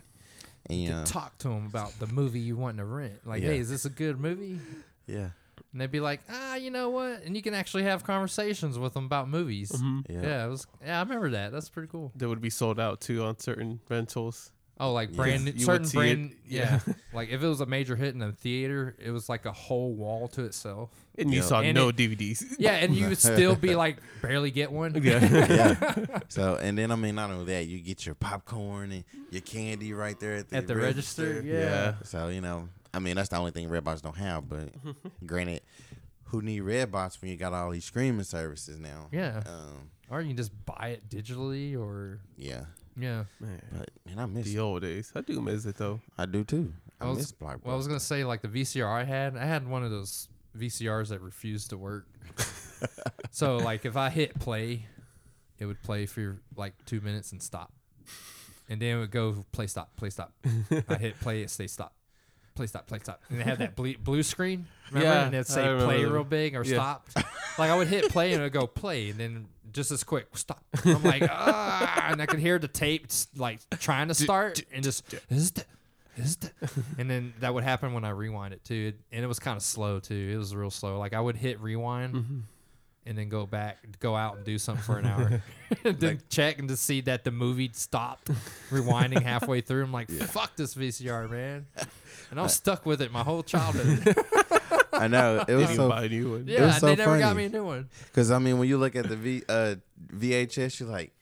and 0.68 0.80
you 0.80 0.88
to 0.90 0.96
know, 0.96 1.04
talk 1.04 1.38
to 1.38 1.48
them 1.48 1.66
about 1.66 1.98
the 1.98 2.06
movie 2.06 2.40
you 2.40 2.56
want 2.56 2.76
to 2.78 2.84
rent. 2.84 3.26
Like, 3.26 3.42
Yeah. 3.42 3.50
hey, 3.50 3.58
is 3.58 3.70
this 3.70 3.84
a 3.84 3.90
good 3.90 4.18
movie? 4.20 4.58
yeah, 5.06 5.30
And 5.72 5.80
they'd 5.80 5.90
be 5.90 6.00
like, 6.00 6.20
ah, 6.28 6.56
you 6.56 6.70
know 6.70 6.90
what? 6.90 7.22
And 7.24 7.34
you 7.36 7.42
can 7.42 7.54
actually 7.54 7.84
have 7.84 8.04
conversations 8.04 8.78
with 8.78 8.94
them 8.94 9.04
about 9.06 9.28
movies. 9.28 9.72
yeah, 10.08 10.20
Yeah, 10.22 10.44
it 10.46 10.48
was. 10.48 10.66
Yeah, 10.84 10.98
I 10.98 11.02
remember 11.02 11.30
that. 11.30 11.52
That's 11.52 11.68
pretty 11.68 11.88
cool. 11.88 12.12
They 12.14 12.26
would 12.26 12.40
be 12.40 12.50
sold 12.50 12.78
out 12.78 13.00
too 13.00 13.22
on 13.22 13.38
certain 13.38 13.80
rentals. 13.88 14.52
Oh, 14.80 14.92
like 14.92 15.12
brand 15.12 15.44
new, 15.44 15.50
You 15.52 15.66
would 15.66 15.86
certain 15.86 15.88
brand. 15.90 16.30
it, 16.32 16.36
yeah, 16.46 16.80
yeah. 16.86 16.94
like 17.12 17.30
if 17.30 17.42
it 17.42 17.46
was 17.46 17.60
a 17.60 17.66
major 17.66 17.96
hit 17.96 18.14
in 18.14 18.22
a 18.22 18.30
theater, 18.32 18.94
it 18.98 19.10
was 19.10 19.28
like 19.28 19.44
a 19.44 19.52
whole 19.52 19.92
wall 19.92 20.28
to 20.28 20.44
itself. 20.44 20.90
And 21.18 21.32
you 21.32 21.40
Yeah. 21.40 21.46
saw 21.46 21.60
And 21.62 21.74
no 21.74 21.88
it- 21.88 21.96
DVDs. 21.96 22.44
Yeah, 22.58 22.72
and 22.74 22.94
you 22.94 23.08
would 23.08 23.18
still 23.18 23.56
be 23.56 23.74
like 23.84 23.98
barely 24.22 24.50
get 24.52 24.70
one. 24.70 24.94
yeah. 25.02 25.18
yeah. 25.48 26.18
So 26.28 26.56
and 26.62 26.78
then 26.78 26.92
I 26.92 26.96
mean 26.96 27.16
not 27.16 27.30
only 27.30 27.46
that, 27.46 27.66
you 27.66 27.80
get 27.80 28.06
your 28.06 28.14
popcorn 28.14 28.92
and 28.92 29.04
your 29.30 29.42
candy 29.42 29.92
right 29.92 30.18
there 30.20 30.36
at 30.36 30.48
the, 30.48 30.56
At 30.58 30.66
the 30.68 30.76
register, 30.76 31.42
yeah. 31.44 31.52
Yeah. 31.54 31.94
So 32.04 32.28
you 32.28 32.40
know, 32.40 32.68
I 32.94 33.00
mean 33.00 33.16
that's 33.16 33.30
the 33.30 33.36
only 33.36 33.50
thing 33.50 33.68
Redbox 33.68 34.00
don't 34.02 34.16
have. 34.16 34.48
But 34.48 34.68
granted, 35.26 35.62
who 36.26 36.40
need 36.40 36.62
Redbox 36.62 37.20
when 37.20 37.32
you 37.32 37.36
got 37.36 37.52
all 37.52 37.70
these 37.70 37.84
streaming 37.84 38.22
services 38.24 38.78
now? 38.78 39.08
Yeah. 39.10 39.42
Um, 39.46 39.90
Or 40.10 40.20
you 40.20 40.28
can 40.28 40.36
just 40.36 40.52
buy 40.64 40.90
it 40.96 41.08
digitally, 41.08 41.76
or 41.76 42.20
yeah. 42.36 42.64
Yeah. 42.98 43.24
Man, 43.40 43.62
But 43.72 43.90
man, 44.06 44.18
I 44.18 44.26
miss. 44.26 44.46
the 44.46 44.58
old 44.58 44.82
days. 44.82 45.12
I 45.14 45.20
do 45.20 45.40
miss 45.40 45.64
it 45.66 45.76
though. 45.76 46.00
I 46.16 46.26
do 46.26 46.44
too. 46.44 46.72
I, 47.00 47.04
I 47.04 47.08
was- 47.08 47.18
miss 47.18 47.32
Blockbuster. 47.32 47.64
Well, 47.64 47.74
I 47.74 47.76
was 47.76 47.86
gonna 47.86 48.00
say 48.00 48.24
like 48.24 48.42
the 48.42 48.48
VCR 48.48 48.86
I 48.88 49.04
had. 49.04 49.36
I 49.36 49.44
had 49.44 49.66
one 49.68 49.84
of 49.84 49.90
those 49.90 50.28
VCRs 50.56 51.08
that 51.08 51.20
refused 51.20 51.70
to 51.70 51.76
work. 51.78 52.06
so 53.30 53.56
like 53.58 53.84
if 53.84 53.96
I 53.96 54.10
hit 54.10 54.38
play, 54.38 54.86
it 55.58 55.66
would 55.66 55.82
play 55.82 56.06
for 56.06 56.38
like 56.56 56.74
two 56.86 57.00
minutes 57.00 57.32
and 57.32 57.42
stop, 57.42 57.72
and 58.68 58.80
then 58.80 58.96
it 58.96 59.00
would 59.00 59.10
go 59.10 59.44
play 59.52 59.66
stop 59.66 59.94
play 59.96 60.10
stop. 60.10 60.32
I 60.88 60.94
hit 60.94 61.20
play 61.20 61.42
it 61.42 61.50
stay 61.50 61.66
stop. 61.66 61.94
Play 62.54 62.66
stop, 62.66 62.88
play 62.88 62.98
stop, 62.98 63.22
and 63.30 63.40
it 63.40 63.44
had 63.46 63.58
that 63.58 63.76
ble- 63.76 63.94
blue 64.02 64.24
screen. 64.24 64.66
Remember? 64.90 65.08
Yeah, 65.08 65.26
and 65.26 65.34
it'd 65.34 65.46
say 65.46 65.62
play 65.84 66.04
real 66.04 66.24
big 66.24 66.56
or 66.56 66.64
Yeah. 66.64 66.74
stop. 66.74 67.08
like 67.56 67.70
I 67.70 67.76
would 67.76 67.86
hit 67.86 68.08
play 68.10 68.32
and 68.32 68.40
it 68.40 68.46
would 68.46 68.52
go 68.52 68.66
play, 68.66 69.10
and 69.10 69.20
then 69.20 69.46
just 69.72 69.90
as 69.90 70.04
quick 70.04 70.26
stop. 70.36 70.62
I'm 70.84 71.02
like 71.02 71.22
ah, 71.28 72.08
and 72.10 72.20
I 72.22 72.26
could 72.26 72.40
hear 72.40 72.58
the 72.58 72.68
tape 72.68 73.06
like 73.36 73.60
trying 73.78 74.08
to 74.08 74.14
start 74.14 74.62
and 74.72 74.82
just 74.82 75.14
is 75.30 75.50
it, 75.50 75.66
is 76.16 76.38
it? 76.42 76.52
and 76.98 77.10
then 77.10 77.34
that 77.40 77.54
would 77.54 77.64
happen 77.64 77.92
when 77.92 78.04
I 78.04 78.10
rewind 78.10 78.54
it 78.54 78.64
too, 78.64 78.92
and 79.12 79.24
it 79.24 79.28
was 79.28 79.38
kind 79.38 79.56
of 79.56 79.62
slow 79.62 80.00
too. 80.00 80.30
It 80.32 80.36
was 80.36 80.54
real 80.54 80.70
slow. 80.70 80.98
Like 80.98 81.14
I 81.14 81.20
would 81.20 81.36
hit 81.36 81.60
rewind. 81.60 82.14
Mm-hmm. 82.14 82.38
And 83.06 83.16
then 83.16 83.30
go 83.30 83.46
back, 83.46 83.78
go 84.00 84.14
out 84.14 84.36
and 84.36 84.44
do 84.44 84.58
something 84.58 84.82
for 84.82 84.98
an 84.98 85.06
hour. 85.06 85.42
and 85.84 85.98
then 85.98 86.20
check 86.28 86.58
and 86.58 86.68
to 86.68 86.76
see 86.76 87.00
that 87.02 87.24
the 87.24 87.30
movie 87.30 87.70
stopped 87.72 88.30
rewinding 88.68 89.22
halfway 89.22 89.62
through. 89.62 89.84
I'm 89.84 89.92
like, 89.92 90.10
fuck 90.10 90.56
this 90.56 90.74
VCR, 90.74 91.30
man. 91.30 91.64
And 92.30 92.38
I 92.38 92.42
was 92.42 92.52
stuck 92.52 92.84
with 92.84 93.00
it 93.00 93.10
my 93.10 93.22
whole 93.22 93.42
childhood. 93.42 94.14
I 94.92 95.08
know 95.08 95.44
it 95.46 95.54
was 95.54 95.74
so 95.74 95.88
buy 95.88 96.04
a 96.04 96.08
new 96.08 96.30
one. 96.32 96.44
yeah, 96.46 96.66
was 96.66 96.76
so 96.78 96.86
they 96.86 96.96
never 96.96 97.18
got 97.18 97.28
funny. 97.30 97.36
me 97.38 97.44
a 97.44 97.48
new 97.50 97.64
one. 97.64 97.88
because 98.06 98.30
I 98.30 98.38
mean 98.38 98.58
when 98.58 98.68
you 98.68 98.78
look 98.78 98.96
at 98.96 99.08
the 99.08 99.16
V 99.16 99.42
uh, 99.48 99.74
VHS, 100.14 100.80
you're 100.80 100.88
like, 100.88 101.12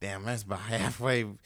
damn, 0.00 0.24
that's 0.24 0.42
about 0.42 0.60
halfway. 0.60 1.24
Well, 1.24 1.36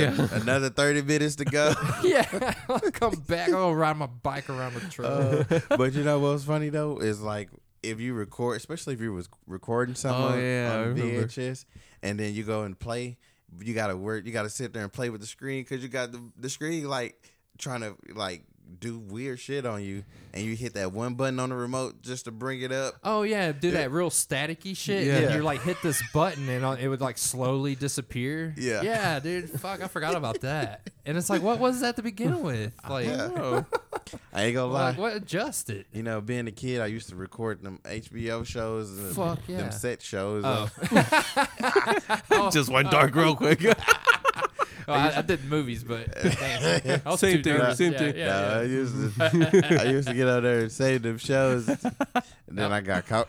Yeah. 0.00 0.28
Another 0.32 0.68
thirty 0.70 1.02
minutes 1.02 1.36
to 1.36 1.44
go. 1.44 1.72
Yeah, 2.02 2.54
I'll 2.68 2.80
come 2.92 3.14
back. 3.26 3.50
I'll 3.50 3.74
ride 3.74 3.96
my 3.96 4.06
bike 4.06 4.48
around 4.50 4.74
the 4.74 4.80
trail. 4.80 5.44
Uh, 5.50 5.76
but 5.76 5.92
you 5.94 6.02
know 6.02 6.18
what's 6.18 6.44
funny 6.44 6.68
though 6.70 6.98
is 6.98 7.20
like 7.20 7.50
if 7.82 8.00
you 8.00 8.14
record, 8.14 8.56
especially 8.56 8.94
if 8.94 9.00
you 9.00 9.12
was 9.12 9.28
recording 9.46 9.94
something 9.94 10.22
Oh, 10.24 10.28
on, 10.28 10.40
yeah, 10.40 10.70
I 10.72 10.76
on 10.78 10.88
remember. 10.94 11.26
VHS, 11.28 11.64
and 12.02 12.18
then 12.18 12.34
you 12.34 12.42
go 12.42 12.62
and 12.64 12.76
play, 12.76 13.16
you 13.60 13.74
gotta 13.74 13.96
work, 13.96 14.26
you 14.26 14.32
gotta 14.32 14.50
sit 14.50 14.72
there 14.72 14.82
and 14.82 14.92
play 14.92 15.08
with 15.10 15.20
the 15.20 15.26
screen 15.26 15.62
because 15.62 15.82
you 15.84 15.88
got 15.88 16.10
the 16.10 16.20
the 16.36 16.50
screen 16.50 16.88
like 16.88 17.22
trying 17.58 17.80
to 17.82 17.94
like 18.14 18.42
do 18.78 18.98
weird 18.98 19.40
shit 19.40 19.64
on 19.64 19.82
you, 19.82 20.04
and 20.34 20.44
you 20.44 20.54
hit 20.54 20.74
that 20.74 20.92
one 20.92 21.14
button 21.14 21.38
on 21.40 21.48
the 21.50 21.54
remote 21.56 22.02
just 22.02 22.26
to 22.26 22.30
bring 22.30 22.60
it 22.60 22.72
up. 22.72 22.94
Oh 23.02 23.22
yeah, 23.22 23.52
do 23.52 23.70
that 23.72 23.90
real 23.90 24.10
staticky 24.10 24.76
shit. 24.76 25.06
Yeah. 25.06 25.16
And 25.18 25.34
you're 25.34 25.42
like 25.42 25.62
hit 25.62 25.78
this 25.82 26.02
button 26.12 26.48
and 26.48 26.64
uh, 26.64 26.76
it 26.78 26.88
would 26.88 27.00
like 27.00 27.18
slowly 27.18 27.74
disappear. 27.74 28.54
Yeah. 28.56 28.82
Yeah, 28.82 29.18
dude. 29.20 29.48
Fuck, 29.60 29.82
I 29.82 29.88
forgot 29.88 30.14
about 30.14 30.40
that. 30.42 30.90
And 31.06 31.16
it's 31.16 31.30
like, 31.30 31.40
what 31.42 31.58
was 31.58 31.80
that 31.80 31.96
to 31.96 32.02
begin 32.02 32.42
with? 32.42 32.72
Like, 32.88 33.06
Yeah. 33.06 33.62
I 34.32 34.44
ain't 34.44 34.54
gonna 34.54 34.72
lie. 34.72 34.88
like 34.90 34.98
what 34.98 35.16
adjusted? 35.16 35.86
You 35.92 36.02
know, 36.02 36.20
being 36.20 36.46
a 36.46 36.52
kid, 36.52 36.80
I 36.80 36.86
used 36.86 37.08
to 37.08 37.16
record 37.16 37.62
them 37.62 37.80
HBO 37.84 38.44
shows, 38.46 38.90
and 38.90 39.14
Fuck 39.16 39.40
yeah. 39.48 39.56
them 39.58 39.72
set 39.72 40.02
shows. 40.02 40.44
Oh. 40.44 40.68
uh, 40.92 42.50
Just 42.50 42.68
went 42.70 42.90
dark 42.90 43.14
real 43.14 43.34
quick. 43.34 43.62
Oh, 44.88 44.92
I, 44.92 45.18
I 45.18 45.22
did 45.22 45.44
movies, 45.44 45.82
but 45.84 46.12
damn, 46.22 47.02
I 47.04 47.10
was 47.10 47.20
Same 47.20 47.38
too 47.38 47.42
thing, 47.42 47.58
nervous. 47.58 47.78
same 47.78 47.92
Yeah, 47.92 47.98
thing. 47.98 48.16
yeah, 48.16 48.26
no, 48.26 48.40
yeah. 48.40 48.58
I 48.58 48.62
used 48.62 49.18
to, 49.18 49.78
I 49.80 49.84
used 49.90 50.08
to 50.08 50.14
get 50.14 50.28
out 50.28 50.42
there 50.44 50.60
and 50.60 50.72
save 50.72 51.02
them 51.02 51.18
shows, 51.18 51.68
and 51.68 52.58
then 52.58 52.72
I 52.72 52.80
got 52.80 53.06
caught. 53.06 53.28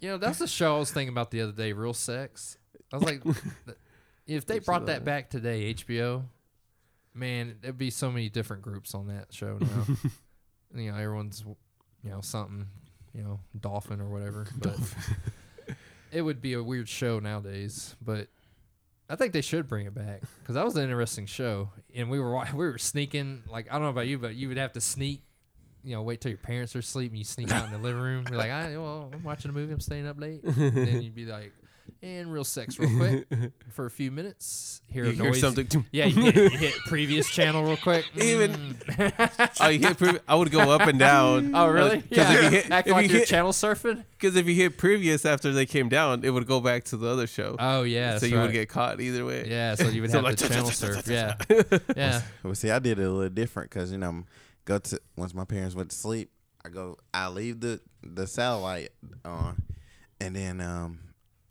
You 0.00 0.10
know, 0.10 0.18
that's 0.18 0.38
the 0.38 0.46
show 0.46 0.76
I 0.76 0.78
was 0.78 0.90
thinking 0.90 1.12
about 1.12 1.30
the 1.30 1.40
other 1.42 1.52
day. 1.52 1.72
Real 1.72 1.92
sex. 1.94 2.56
I 2.92 2.96
was 2.96 3.04
like, 3.04 3.22
if 4.26 4.46
they 4.46 4.58
brought 4.58 4.86
that 4.86 5.04
back 5.04 5.30
today, 5.30 5.74
HBO, 5.74 6.24
man, 7.14 7.56
there'd 7.60 7.76
be 7.78 7.90
so 7.90 8.10
many 8.10 8.28
different 8.28 8.62
groups 8.62 8.94
on 8.94 9.08
that 9.08 9.32
show 9.32 9.58
now. 9.60 9.86
you 10.74 10.90
know, 10.90 10.96
everyone's, 10.98 11.44
you 12.02 12.10
know, 12.10 12.20
something, 12.20 12.66
you 13.14 13.22
know, 13.22 13.40
dolphin 13.58 14.00
or 14.00 14.08
whatever. 14.08 14.46
But 14.58 14.76
it 16.12 16.22
would 16.22 16.40
be 16.40 16.54
a 16.54 16.62
weird 16.62 16.88
show 16.88 17.18
nowadays. 17.20 17.94
But 18.02 18.28
I 19.10 19.16
think 19.16 19.32
they 19.32 19.40
should 19.40 19.68
bring 19.68 19.86
it 19.86 19.94
back 19.94 20.22
because 20.40 20.54
that 20.54 20.64
was 20.64 20.76
an 20.76 20.84
interesting 20.84 21.26
show. 21.26 21.70
And 21.94 22.08
we 22.08 22.20
were 22.20 22.32
wa- 22.32 22.46
we 22.54 22.64
were 22.66 22.78
sneaking. 22.78 23.42
Like 23.50 23.66
I 23.70 23.74
don't 23.74 23.82
know 23.82 23.88
about 23.88 24.06
you, 24.06 24.18
but 24.18 24.34
you 24.36 24.48
would 24.48 24.56
have 24.58 24.72
to 24.74 24.80
sneak. 24.80 25.22
You 25.82 25.94
know, 25.96 26.02
wait 26.02 26.20
till 26.20 26.30
your 26.30 26.38
parents 26.38 26.76
are 26.76 26.80
asleep 26.80 27.10
and 27.10 27.18
you 27.18 27.24
sneak 27.24 27.50
out 27.50 27.64
in 27.64 27.72
the 27.72 27.78
living 27.78 28.02
room. 28.02 28.24
You're 28.28 28.36
like, 28.36 28.50
I, 28.50 28.76
well, 28.76 29.10
I'm 29.12 29.24
watching 29.24 29.50
a 29.50 29.54
movie. 29.54 29.72
I'm 29.72 29.80
staying 29.80 30.06
up 30.06 30.20
late. 30.20 30.42
And 30.44 30.54
then 30.76 31.02
you'd 31.02 31.14
be 31.14 31.24
like, 31.24 31.52
and 32.02 32.32
real 32.32 32.44
sex 32.44 32.78
real 32.78 32.96
quick 32.96 33.26
for 33.72 33.84
a 33.86 33.90
few 33.90 34.10
minutes. 34.10 34.80
Hear 34.86 35.04
You 35.04 35.10
a 35.10 35.14
hear 35.14 35.24
noise. 35.26 35.40
something. 35.40 35.68
Yeah, 35.92 36.06
you 36.06 36.22
hit, 36.30 36.52
you 36.52 36.58
hit 36.58 36.74
previous 36.86 37.28
channel 37.28 37.62
real 37.64 37.76
quick. 37.76 38.06
Even- 38.16 38.52
Mm. 38.90 39.50
oh, 39.60 39.68
you 39.68 39.78
hit 39.80 39.96
previ- 39.98 40.20
I 40.26 40.34
would 40.34 40.50
go 40.50 40.70
up 40.72 40.82
and 40.82 40.98
down. 40.98 41.54
oh, 41.54 41.68
really? 41.68 41.98
Because 41.98 42.30
Yeah. 42.30 42.36
if 42.38 42.42
you 42.44 42.50
hit, 42.50 42.70
Act 42.70 42.88
if 42.88 42.92
like 42.92 43.08
you 43.10 43.16
hit, 43.18 43.28
channel 43.28 43.52
surfing. 43.52 44.04
because 44.18 44.36
if 44.36 44.46
you 44.46 44.54
hit 44.54 44.76
previous 44.78 45.24
after 45.24 45.52
they 45.52 45.66
came 45.66 45.88
down, 45.88 46.24
it 46.24 46.30
would 46.30 46.46
go 46.46 46.60
back 46.60 46.84
to 46.84 46.96
the 46.96 47.08
other 47.08 47.26
show. 47.26 47.56
Oh 47.58 47.82
yeah, 47.82 48.14
so 48.14 48.20
that's 48.20 48.32
you 48.32 48.38
would 48.40 48.52
get 48.52 48.68
caught 48.68 49.00
either 49.00 49.24
way. 49.24 49.46
Yeah, 49.48 49.74
so 49.74 49.88
you 49.88 50.00
would 50.02 50.10
So 50.10 50.18
have 50.18 50.24
like, 50.24 50.36
to 50.38 50.48
channel 50.48 50.70
surf. 50.70 51.06
Yeah, 51.08 51.36
yeah. 51.96 52.22
Well, 52.42 52.54
see, 52.54 52.70
I 52.70 52.78
did 52.78 52.98
it 52.98 53.04
a 53.04 53.10
little 53.10 53.28
different 53.30 53.70
because 53.70 53.92
you 53.92 53.98
know, 53.98 54.24
go 54.64 54.78
to 54.78 55.00
once 55.16 55.34
my 55.34 55.44
parents 55.44 55.74
went 55.74 55.90
to 55.90 55.96
sleep, 55.96 56.30
I 56.64 56.68
go, 56.70 56.96
I 57.14 57.28
leave 57.28 57.60
the 57.60 57.80
the 58.02 58.26
satellite 58.26 58.90
on, 59.24 59.62
and 60.20 60.34
then 60.36 60.60
um, 60.60 60.98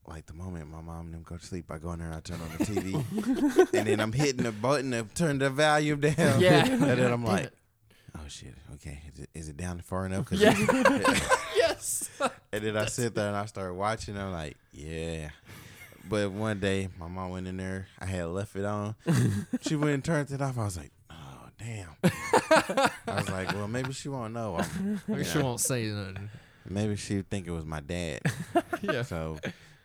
like 0.10 0.26
the 0.26 0.34
moment 0.34 0.70
my 0.70 0.82
mom 0.82 1.06
and 1.06 1.14
them 1.14 1.24
go 1.24 1.38
to 1.38 1.46
sleep, 1.46 1.66
I 1.72 1.78
go 1.78 1.92
in 1.94 2.00
there, 2.00 2.08
and 2.08 2.16
I 2.18 2.20
turn 2.20 2.40
on 2.42 2.50
the 2.58 2.66
TV, 2.66 3.70
and 3.74 3.88
then 3.88 4.00
I'm 4.00 4.12
hitting 4.12 4.44
the 4.44 4.52
button 4.52 4.92
to 4.92 5.04
turn 5.16 5.38
the 5.40 5.50
volume 5.50 6.00
down. 6.02 6.42
Yeah. 6.42 6.66
and 6.68 6.82
then 6.82 7.12
I'm 7.14 7.24
like, 7.24 7.52
oh 8.18 8.22
shit, 8.28 8.56
okay, 8.76 9.02
is 9.14 9.20
it, 9.20 9.30
is 9.36 9.50
it 9.50 9.58
down 9.58 9.80
far 9.82 10.06
enough? 10.08 10.26
'Cause 10.30 10.42
Yeah. 10.42 10.56
yes. 11.56 12.10
and 12.52 12.64
then 12.64 12.76
I 12.76 12.86
sit 12.86 13.14
there 13.16 13.28
and 13.28 13.38
I 13.38 13.46
start 13.46 13.74
watching. 13.76 14.18
I'm 14.18 14.32
like, 14.32 14.58
yeah. 14.74 15.30
But 16.10 16.32
one 16.32 16.60
day, 16.60 16.88
my 17.00 17.08
mom 17.08 17.30
went 17.30 17.48
in 17.48 17.58
there. 17.58 17.88
I 18.00 18.08
had 18.08 18.26
left 18.30 18.56
it 18.56 18.66
on. 18.66 18.96
she 19.62 19.76
went 19.76 19.92
and 19.94 20.04
turned 20.04 20.32
it 20.32 20.42
off. 20.42 20.58
I 20.58 20.66
was 20.66 20.76
like, 20.78 20.92
oh 21.12 21.50
damn. 21.60 21.90
I 22.04 22.90
was 23.16 23.30
like, 23.30 23.54
well, 23.54 23.68
maybe 23.68 23.94
she 23.94 24.10
won't 24.10 24.34
know. 24.34 24.56
I'm, 24.58 25.02
Maybe 25.08 25.24
she 25.24 25.38
know, 25.38 25.46
won't 25.46 25.60
say 25.60 25.86
nothing. 25.86 26.30
Maybe 26.68 26.96
she 26.96 27.18
would 27.18 27.30
think 27.30 27.46
it 27.48 27.52
was 27.52 27.66
my 27.66 27.80
dad. 27.80 28.22
Yeah. 28.82 29.04
So, 29.04 29.38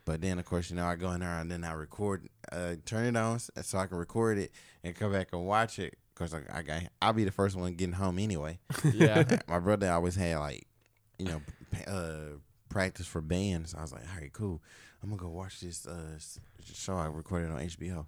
but 0.05 0.21
then 0.21 0.39
of 0.39 0.45
course, 0.45 0.71
you 0.71 0.77
know, 0.77 0.87
I 0.87 0.97
go 0.97 1.11
in 1.13 1.21
there 1.21 1.39
and 1.39 1.51
then 1.51 1.65
I 1.65 1.73
record, 1.73 2.29
uh, 2.53 2.77
turn 2.85 3.07
it 3.07 3.17
on 3.17 3.39
so 3.39 3.79
I 3.79 3.87
can 3.87 3.97
record 3.97 4.39
it 4.39 4.53
and 4.83 4.95
come 4.95 5.13
back 5.13 5.29
and 5.33 5.47
watch 5.47 5.79
it. 5.79 5.97
Cause 6.15 6.33
like, 6.33 6.53
I 6.53 6.63
got, 6.63 6.83
I'll 7.03 7.13
be 7.13 7.25
the 7.25 7.33
first 7.33 7.57
one 7.57 7.75
getting 7.75 7.95
home 7.95 8.19
anyway. 8.19 8.59
Yeah. 8.93 9.25
my 9.49 9.59
brother 9.59 9.91
always 9.91 10.15
had 10.15 10.39
like, 10.39 10.67
you 11.19 11.27
know, 11.27 11.43
uh, 11.87 12.39
practice 12.69 13.07
for 13.07 13.21
bands. 13.21 13.75
I 13.77 13.83
was 13.83 13.93
like, 13.93 14.03
all 14.03 14.21
right, 14.21 14.33
cool. 14.33 14.63
I'm 15.03 15.11
gonna 15.11 15.21
go 15.21 15.29
watch 15.29 15.61
this 15.61 15.87
uh, 15.87 16.19
show 16.73 16.97
I 16.97 17.07
recorded 17.07 17.51
on 17.51 17.59
HBO. 17.59 18.07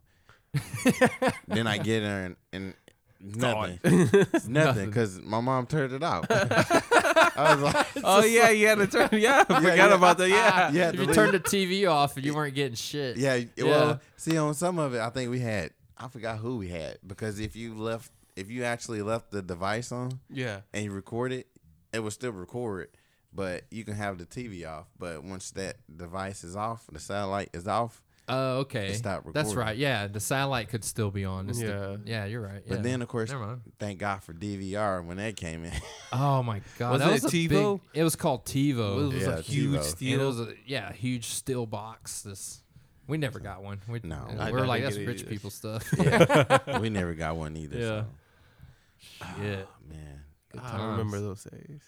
then 1.48 1.66
I 1.66 1.78
get 1.78 2.00
there 2.00 2.24
and, 2.24 2.36
and 2.52 2.74
nothing, 3.20 3.78
nothing, 3.82 4.52
Nothing. 4.52 4.86
because 4.86 5.20
my 5.22 5.40
mom 5.40 5.66
turned 5.66 5.92
it 5.92 6.02
off. 6.02 6.26
I 6.30 7.54
was 7.54 7.62
like, 7.62 7.86
Oh 8.04 8.24
yeah, 8.24 8.50
you 8.50 8.66
had 8.68 8.78
to 8.78 8.86
turn. 8.86 9.08
Yeah, 9.12 9.40
I 9.48 9.60
forgot 9.60 9.76
yeah. 9.76 9.94
about 9.94 10.18
that. 10.18 10.28
Yeah. 10.28 10.70
yeah, 10.70 10.88
If 10.90 11.00
you 11.00 11.06
turned 11.14 11.32
the 11.34 11.40
TV 11.40 11.90
off 11.90 12.16
and 12.16 12.24
you 12.24 12.34
weren't 12.34 12.54
getting 12.54 12.74
shit. 12.76 13.16
Yeah, 13.16 13.36
Yeah. 13.56 13.64
well, 13.64 14.00
see 14.16 14.36
on 14.36 14.54
some 14.54 14.78
of 14.78 14.94
it, 14.94 15.00
I 15.00 15.10
think 15.10 15.30
we 15.30 15.40
had. 15.40 15.70
I 15.98 16.08
forgot 16.08 16.38
who 16.38 16.58
we 16.58 16.68
had 16.68 16.98
because 17.06 17.40
if 17.40 17.56
you 17.56 17.74
left, 17.74 18.10
if 18.36 18.50
you 18.50 18.64
actually 18.64 19.00
left 19.02 19.30
the 19.30 19.40
device 19.42 19.92
on 19.92 20.20
Yeah. 20.30 20.60
and 20.74 20.84
you 20.84 20.92
record 20.92 21.32
it, 21.32 21.46
it 21.92 22.00
will 22.00 22.10
still 22.10 22.32
record, 22.32 22.88
but 23.32 23.64
you 23.70 23.82
can 23.84 23.94
have 23.94 24.18
the 24.18 24.26
TV 24.26 24.68
off. 24.68 24.86
But 24.98 25.24
once 25.24 25.50
that 25.52 25.76
device 25.94 26.44
is 26.44 26.54
off, 26.54 26.84
the 26.92 27.00
satellite 27.00 27.48
is 27.54 27.66
off. 27.66 28.02
Oh, 28.28 28.58
okay. 28.60 28.88
It 28.88 28.96
stopped 28.96 29.32
That's 29.32 29.54
right. 29.54 29.76
Yeah, 29.76 30.08
the 30.08 30.18
satellite 30.18 30.68
could 30.68 30.82
still 30.84 31.10
be 31.12 31.24
on. 31.24 31.48
It's 31.48 31.60
the- 31.60 32.00
Yeah. 32.04 32.24
yeah, 32.24 32.24
you're 32.24 32.40
right. 32.40 32.62
But 32.66 32.82
then, 32.82 33.00
of 33.00 33.06
course, 33.08 33.30
Never 33.30 33.46
mind. 33.46 33.60
thank 33.78 34.00
God 34.00 34.22
for 34.24 34.32
DVR 34.34 35.04
when 35.04 35.18
that 35.18 35.36
came 35.36 35.64
in. 35.64 35.72
Oh 36.12 36.42
my 36.42 36.60
god, 36.78 36.92
Was 36.92 37.00
that 37.02 37.08
it 37.10 37.22
was 37.22 37.24
a 37.24 37.28
TiVo? 37.36 37.80
Big, 37.92 38.00
it 38.00 38.02
was 38.04 38.16
called 38.16 38.44
TiVo. 38.44 39.10
It 39.10 39.14
was 39.14 39.22
Yeah, 39.22 39.38
a 39.38 39.40
huge 39.42 39.80
TiVo. 39.80 39.82
steal. 39.84 40.20
It 40.20 40.24
was 40.24 40.40
a 40.40 40.54
yeah, 40.66 40.92
huge 40.92 41.26
steel 41.26 41.66
box. 41.66 42.22
This 42.22 42.62
we 43.06 43.16
never 43.18 43.38
got 43.38 43.62
one. 43.62 43.80
We, 43.86 44.00
No. 44.02 44.26
I- 44.38 44.50
we're 44.50 44.60
I 44.64 44.66
like 44.66 44.82
didn't 44.82 44.94
that's 44.96 45.06
rich 45.06 45.20
either. 45.20 45.30
people 45.30 45.50
stuff. 45.50 45.88
yeah, 45.98 46.78
we 46.80 46.90
never 46.90 47.14
got 47.14 47.36
one 47.36 47.56
either. 47.56 47.78
Yeah. 47.78 47.84
So. 47.86 49.26
Yeah, 49.42 49.56
Oh, 49.62 49.88
man, 49.88 50.20
good 50.50 50.62
times. 50.62 50.82
I 50.82 50.86
remember 50.90 51.20
those 51.20 51.44
days. 51.44 51.82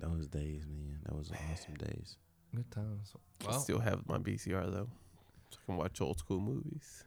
those 0.00 0.26
days, 0.26 0.66
man, 0.66 0.98
that 1.06 1.14
was 1.14 1.30
awesome 1.30 1.74
days. 1.74 2.16
Good 2.54 2.70
times. 2.70 3.12
I 3.48 3.52
still 3.58 3.78
have 3.78 4.06
my 4.08 4.18
BCR 4.18 4.70
though, 4.70 4.88
so 5.50 5.58
I 5.62 5.66
can 5.66 5.76
watch 5.76 6.00
old 6.00 6.18
school 6.18 6.40
movies. 6.40 7.04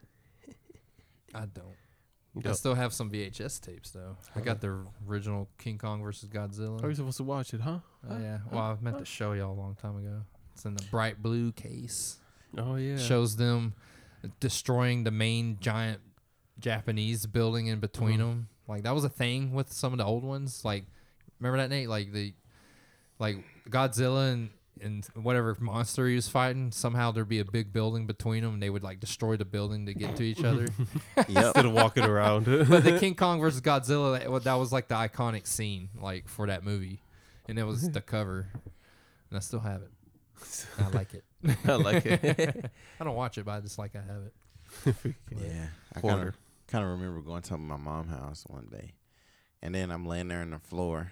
I 1.34 1.42
don't. 1.46 1.76
You 2.36 2.42
I 2.46 2.50
know, 2.50 2.54
still 2.54 2.76
have 2.76 2.94
some 2.94 3.10
VHS 3.12 3.60
tapes 3.60 3.92
though. 3.92 4.16
I 4.36 4.40
got 4.42 4.62
the 4.62 4.86
original 5.08 5.50
King 5.58 5.78
Kong 5.78 6.02
versus 6.02 6.30
Godzilla. 6.30 6.80
how 6.80 6.88
are 6.88 6.90
you 6.90 6.96
supposed 6.96 7.18
to 7.18 7.24
watch 7.24 7.54
it, 7.54 7.60
huh? 7.62 7.80
Oh 8.10 8.18
yeah. 8.20 8.40
Well, 8.52 8.62
I 8.62 8.76
meant 8.82 9.00
to 9.00 9.06
show 9.06 9.34
y'all 9.34 9.52
a 9.54 9.60
long 9.60 9.76
time 9.76 9.98
ago. 9.98 10.22
It's 10.54 10.64
in 10.66 10.76
the 10.76 10.84
bright 10.92 11.22
blue 11.22 11.52
case. 11.52 12.20
Oh 12.58 12.76
yeah. 12.78 12.98
Shows 12.98 13.36
them 13.36 13.74
destroying 14.40 15.04
the 15.04 15.12
main 15.12 15.58
giant 15.60 16.00
Japanese 16.60 17.26
building 17.26 17.68
in 17.68 17.80
between 17.80 18.22
Uh-huh. 18.22 18.30
them. 18.30 18.48
Like 18.68 18.84
that 18.84 18.94
was 18.96 19.04
a 19.04 19.10
thing 19.10 19.52
with 19.54 19.74
some 19.74 19.92
of 19.92 19.98
the 19.98 20.06
old 20.06 20.24
ones. 20.24 20.64
Like 20.64 20.86
remember 21.40 21.58
that 21.58 21.70
Nate? 21.70 21.90
Like 21.90 22.14
the 22.14 22.34
like 23.20 23.44
Godzilla 23.70 24.32
and 24.32 24.50
and 24.82 25.06
whatever 25.16 25.56
monster 25.60 26.08
he 26.08 26.16
was 26.16 26.28
fighting. 26.28 26.72
Somehow 26.72 27.12
there'd 27.12 27.28
be 27.28 27.40
a 27.40 27.46
big 27.46 27.72
building 27.72 28.06
between 28.06 28.44
them, 28.44 28.54
and 28.54 28.64
they 28.64 28.70
would 28.70 28.84
like 28.84 29.00
destroy 29.00 29.38
the 29.38 29.46
building 29.46 29.86
to 29.86 29.94
get 29.94 30.16
to 30.18 30.24
each 30.24 30.44
other. 30.44 30.68
Yep. 31.28 31.46
Instead 31.46 31.66
of 31.66 31.72
walking 31.74 32.04
around. 32.04 32.46
but 32.70 32.84
the 32.84 32.98
King 33.00 33.16
Kong 33.16 33.40
versus 33.40 33.62
Godzilla, 33.62 34.20
that, 34.20 34.44
that 34.44 34.54
was 34.56 34.72
like 34.72 34.88
the 34.88 34.96
iconic 34.96 35.46
scene, 35.48 35.90
like 36.00 36.28
for 36.28 36.48
that 36.48 36.64
movie, 36.64 37.02
and 37.48 37.60
it 37.60 37.64
was 37.64 37.90
the 37.90 38.02
cover, 38.02 38.48
and 39.30 39.38
I 39.38 39.40
still 39.40 39.60
have 39.60 39.82
it. 39.82 39.92
I 40.80 40.90
like 40.90 41.14
it. 41.14 41.24
I 41.66 41.74
like 41.74 42.06
it. 42.06 42.72
I 43.00 43.04
don't 43.04 43.16
watch 43.16 43.38
it, 43.38 43.46
but 43.46 43.52
I 43.52 43.60
just 43.62 43.78
like 43.78 43.96
I 43.96 44.02
have 44.02 44.96
it. 44.96 45.16
Yeah, 45.32 45.68
I 45.96 46.02
kind 46.02 46.28
of 46.28 46.38
kind 46.68 46.84
of 46.84 46.92
remember 46.92 47.22
going 47.22 47.44
to 47.44 47.58
my 47.58 47.78
mom's 47.78 48.10
house 48.10 48.44
one 48.48 48.68
day, 48.72 48.94
and 49.62 49.76
then 49.76 49.92
I'm 49.92 50.06
laying 50.06 50.28
there 50.28 50.42
on 50.42 50.52
the 50.52 50.60
floor. 50.60 51.12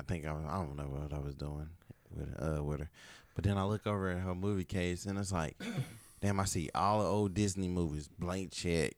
I 0.00 0.02
think 0.02 0.26
I 0.26 0.32
was 0.32 0.44
I 0.46 0.56
don't 0.56 0.76
know 0.76 0.84
what 0.84 1.12
I 1.12 1.20
was 1.20 1.34
doing 1.34 1.68
with 2.16 2.34
uh 2.58 2.62
with 2.62 2.80
her, 2.80 2.90
but 3.34 3.44
then 3.44 3.56
I 3.58 3.64
look 3.64 3.86
over 3.86 4.10
at 4.10 4.18
her 4.20 4.34
movie 4.34 4.64
case 4.64 5.04
and 5.06 5.18
it's 5.18 5.32
like, 5.32 5.56
damn, 6.22 6.38
I 6.40 6.44
see 6.44 6.70
all 6.74 7.00
the 7.02 7.08
old 7.08 7.34
Disney 7.34 7.68
movies, 7.68 8.08
Blank 8.18 8.52
Check, 8.52 8.94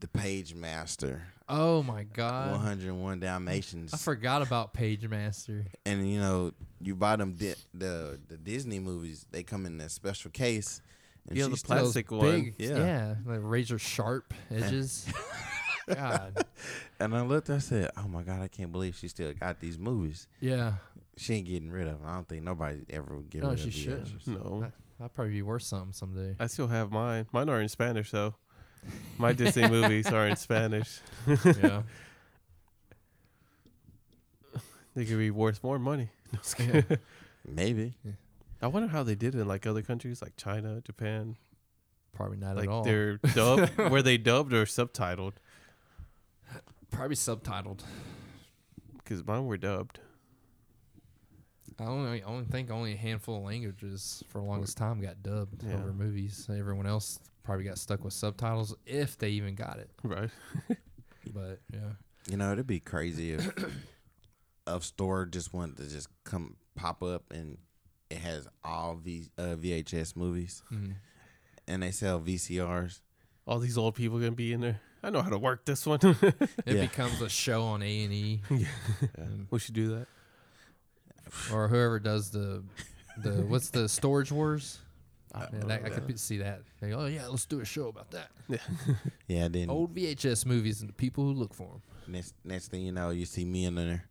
The 0.00 0.06
Pagemaster, 0.08 1.20
Oh 1.48 1.82
my 1.82 2.02
god, 2.02 2.50
101 2.52 3.20
Dalmatians, 3.20 3.94
I 3.94 3.96
forgot 3.98 4.42
about 4.42 4.74
Pagemaster. 4.74 5.64
and 5.84 6.10
you 6.10 6.18
know 6.18 6.52
you 6.80 6.94
buy 6.96 7.16
them 7.16 7.34
di- 7.34 7.54
the 7.74 8.18
the 8.28 8.36
Disney 8.36 8.78
movies, 8.80 9.26
they 9.30 9.42
come 9.42 9.64
in 9.66 9.78
that 9.78 9.90
special 9.90 10.30
case. 10.30 10.80
And 11.28 11.36
Yeah, 11.36 11.48
the 11.48 11.56
plastic 11.56 12.12
one. 12.12 12.20
big, 12.20 12.54
Yeah. 12.58 12.78
yeah, 12.78 13.14
like 13.26 13.40
razor 13.42 13.78
sharp 13.80 14.32
edges. 14.50 15.06
God, 15.88 16.44
And 17.00 17.14
I 17.14 17.22
looked, 17.22 17.48
I 17.50 17.58
said, 17.58 17.90
"Oh 17.96 18.08
my 18.08 18.22
god, 18.22 18.40
I 18.42 18.48
can't 18.48 18.72
believe 18.72 18.96
she 18.96 19.08
still 19.08 19.32
got 19.34 19.60
these 19.60 19.78
movies." 19.78 20.26
yeah. 20.40 20.74
She 21.18 21.32
ain't 21.34 21.46
getting 21.46 21.70
rid 21.70 21.86
of 21.88 22.00
them. 22.00 22.08
I 22.08 22.14
don't 22.14 22.28
think 22.28 22.42
nobody 22.42 22.80
ever 22.90 23.16
would 23.16 23.30
get 23.30 23.42
No, 23.42 23.50
rid 23.50 23.58
she 23.60 23.68
of 23.68 23.74
should. 23.74 24.04
VHS. 24.04 24.26
no, 24.26 24.70
I'll 25.00 25.08
probably 25.08 25.32
be 25.32 25.40
worth 25.42 25.62
something 25.62 25.94
someday. 25.94 26.36
I 26.38 26.46
still 26.46 26.66
have 26.66 26.90
mine. 26.92 27.26
Mine 27.32 27.48
are 27.48 27.60
in 27.62 27.70
Spanish 27.70 28.10
though. 28.10 28.34
My 29.16 29.32
Disney 29.32 29.66
movies 29.70 30.08
are 30.08 30.26
in 30.28 30.36
Spanish. 30.36 31.00
yeah. 31.26 31.82
They 34.94 35.04
could 35.04 35.18
be 35.18 35.30
worth 35.30 35.62
more 35.62 35.78
money. 35.78 36.08
No, 36.32 36.38
just 36.38 36.58
Yeah. 36.58 36.66
kidding. 36.80 36.98
Maybe. 37.46 37.94
I 38.62 38.66
wonder 38.68 38.88
how 38.88 39.02
they 39.02 39.14
did 39.14 39.34
it 39.34 39.40
in 39.40 39.46
like 39.48 39.66
other 39.66 39.82
countries, 39.82 40.22
like 40.22 40.36
China, 40.36 40.80
Japan. 40.80 41.36
Probably 42.14 42.38
not 42.38 42.56
like 42.56 42.64
at 42.64 42.70
all. 42.70 42.82
they're 42.82 43.18
dubbed. 43.18 43.76
were 43.76 44.00
they 44.02 44.16
dubbed 44.16 44.52
or 44.54 44.64
subtitled? 44.64 45.34
Probably 46.90 47.16
subtitled. 47.16 47.80
Because 48.98 49.24
mine 49.26 49.46
were 49.46 49.56
dubbed. 49.56 50.00
I 51.78 51.84
only 51.84 52.22
I 52.22 52.26
only 52.26 52.46
think 52.46 52.70
only 52.70 52.94
a 52.94 52.96
handful 52.96 53.38
of 53.38 53.42
languages 53.44 54.24
for 54.28 54.38
the 54.40 54.44
longest 54.44 54.76
time 54.78 55.00
got 55.00 55.22
dubbed 55.22 55.62
Yeah. 55.62 55.74
over 55.74 55.92
movies. 55.92 56.48
Everyone 56.50 56.86
else 56.86 57.18
probably 57.42 57.64
got 57.64 57.78
stuck 57.78 58.02
with 58.02 58.14
subtitles 58.14 58.74
if 58.86 59.18
they 59.18 59.30
even 59.30 59.54
got 59.54 59.78
it. 59.78 59.90
Right. 60.02 60.30
But 61.34 61.60
yeah, 61.72 61.90
You 62.30 62.36
know, 62.36 62.52
it'd 62.52 62.68
be 62.68 62.78
crazy 62.78 63.32
if 63.32 63.50
a 64.66 64.80
store 64.80 65.26
just 65.26 65.52
wanted 65.52 65.76
to 65.78 65.88
just 65.88 66.08
come 66.24 66.56
pop 66.76 67.02
up 67.02 67.24
and 67.32 67.58
it 68.08 68.18
has 68.18 68.46
all 68.62 68.94
v, 68.94 69.26
uh, 69.36 69.56
VHS 69.56 70.14
movies 70.14 70.62
Mhm. 70.72 70.94
and 71.66 71.82
they 71.82 71.90
sell 71.90 72.20
VCRs. 72.20 73.00
All 73.44 73.58
these 73.58 73.76
old 73.76 73.96
people 73.96 74.18
gonna 74.20 74.30
be 74.32 74.52
in 74.52 74.60
there. 74.60 74.80
I 75.06 75.10
know 75.10 75.22
how 75.22 75.30
to 75.30 75.38
work 75.38 75.64
this 75.64 75.86
one. 75.86 76.00
it 76.02 76.34
Yeah. 76.66 76.80
becomes 76.80 77.20
a 77.22 77.28
show 77.28 77.62
on 77.62 77.80
A 77.82 78.04
and 78.04 78.12
E, 78.12 78.40
we 79.50 79.58
should 79.60 79.74
do 79.74 79.88
that. 79.90 80.06
or 81.52 81.68
whoever 81.68 82.00
does 82.00 82.30
the 82.30 82.64
the 83.22 83.42
what's 83.46 83.70
the 83.70 83.88
Storage 83.88 84.32
Wars. 84.32 84.78
I 85.32 85.42
Yeah, 85.52 85.60
that, 85.66 85.84
I 85.84 85.88
could 85.90 86.06
be- 86.06 86.16
see 86.16 86.38
that. 86.38 86.62
They 86.80 86.90
go, 86.90 87.00
oh 87.00 87.06
yeah, 87.06 87.26
let's 87.28 87.46
do 87.46 87.60
a 87.60 87.64
show 87.64 87.88
about 87.88 88.10
that. 88.10 88.30
Yeah, 89.28 89.48
then 89.56 89.70
Old 89.70 89.94
VHS 89.94 90.44
movies 90.44 90.80
and 90.80 90.88
the 90.88 90.92
people 90.94 91.24
who 91.24 91.32
look 91.32 91.54
for 91.54 91.68
them. 91.68 91.82
next 92.08 92.34
next 92.44 92.68
thing 92.68 92.82
you 92.82 92.92
know, 92.92 93.10
you 93.10 93.26
see 93.26 93.44
me 93.44 93.64
in 93.64 93.74
there. 93.76 94.08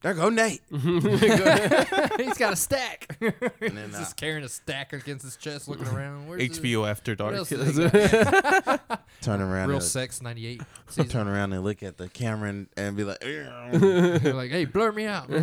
There 0.00 0.14
go 0.14 0.28
Nate. 0.30 0.62
He's 0.70 2.38
got 2.38 2.52
a 2.52 2.56
stack. 2.56 3.16
And 3.20 3.76
then, 3.76 3.86
He's 3.88 3.96
uh, 3.96 3.98
just 3.98 4.16
carrying 4.16 4.44
a 4.44 4.48
stack 4.48 4.92
against 4.92 5.24
his 5.24 5.34
chest, 5.36 5.66
looking 5.68 5.88
around. 5.88 6.28
Where's 6.28 6.60
the- 6.60 6.72
HBO 6.72 6.88
After 6.88 7.12
what 7.12 7.18
Dark. 7.18 7.34
else 7.34 7.48
do 7.48 7.56
they 7.56 8.08
got? 8.08 9.00
turn 9.20 9.40
around 9.40 9.68
Real 9.68 9.78
and 9.78 9.84
Sex 9.84 10.22
'98 10.22 10.62
turn 11.08 11.26
around 11.26 11.52
and 11.52 11.64
look 11.64 11.82
at 11.82 11.96
the 11.96 12.08
camera 12.08 12.48
and, 12.50 12.68
and 12.76 12.96
be 12.96 13.02
like, 13.04 13.18
They're 13.20 14.34
like, 14.34 14.50
hey, 14.52 14.64
blur 14.66 14.92
me 14.92 15.06
out. 15.06 15.26
they 15.28 15.42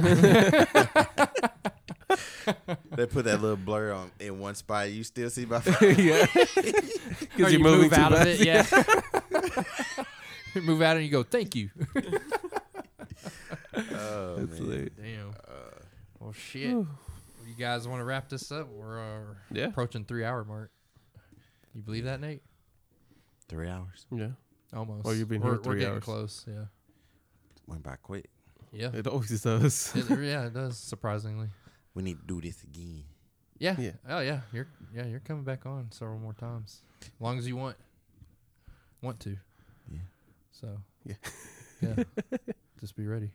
put 3.07 3.25
that 3.25 3.41
little 3.41 3.57
blur 3.57 3.91
on 3.91 4.11
in 4.19 4.39
one 4.39 4.55
spot. 4.55 4.89
You 4.91 5.03
still 5.03 5.29
see 5.29 5.45
my 5.45 5.59
face. 5.59 5.97
yeah. 5.97 6.25
Or 6.33 6.45
Because 7.35 7.51
you 7.53 7.59
move 7.59 7.91
out 7.93 8.13
of 8.13 8.21
it, 8.25 8.39
yeah. 8.45 8.65
You 10.53 10.61
move 10.61 10.81
out 10.81 10.95
and 10.95 11.05
you 11.05 11.11
go, 11.11 11.23
thank 11.23 11.55
you. 11.55 11.69
Oh, 13.77 14.35
That's 14.37 14.59
man. 14.59 14.69
lit. 14.69 14.95
Damn. 14.97 15.33
well, 16.19 16.31
shit. 16.33 16.69
you 16.69 16.87
guys 17.57 17.87
want 17.87 17.99
to 17.99 18.05
wrap 18.05 18.29
this 18.29 18.51
up? 18.51 18.67
We're 18.69 18.99
uh, 18.99 19.33
Yeah. 19.51 19.65
approaching 19.67 20.05
three 20.05 20.23
hour 20.25 20.43
mark. 20.43 20.71
You 21.73 21.81
believe 21.81 22.05
that, 22.05 22.21
Nate? 22.21 22.41
Three 23.49 23.67
hours 23.69 24.05
Yeah. 24.11 24.29
Almost. 24.73 25.05
Oh, 25.07 25.11
you've 25.11 25.27
been 25.29 25.41
we're, 25.41 25.51
here 25.51 25.57
We're 25.57 25.63
three 25.63 25.79
getting 25.79 25.93
hours. 25.95 26.03
close. 26.03 26.45
Yeah. 26.47 26.65
went 27.67 27.83
by 27.83 27.95
quick. 28.01 28.29
Yeah. 28.71 28.89
It 28.93 29.07
always 29.07 29.41
does. 29.41 29.93
It- 29.95 30.09
yeah, 30.21 30.45
it 30.47 30.53
does. 30.53 30.77
Surprisingly. 30.77 31.47
We 31.93 32.03
need 32.03 32.19
to 32.21 32.25
do 32.25 32.41
this 32.41 32.63
again. 32.63 33.03
Yeah. 33.57 33.75
Yeah. 33.79 33.91
Oh 34.09 34.19
yeah. 34.19 34.41
You're 34.51 34.67
yeah 34.93 35.05
you're 35.05 35.21
coming 35.21 35.43
back 35.43 35.65
on 35.65 35.87
several 35.91 36.19
more 36.19 36.33
times, 36.33 36.81
as 37.01 37.09
long 37.21 37.37
as 37.37 37.47
you 37.47 37.55
want. 37.55 37.77
Want 39.01 39.19
to. 39.21 39.37
Yeah. 39.89 39.99
So. 40.51 40.67
Yeah. 41.05 41.15
Yeah. 41.81 42.03
Just 42.81 42.95
be 42.97 43.05
ready. 43.07 43.31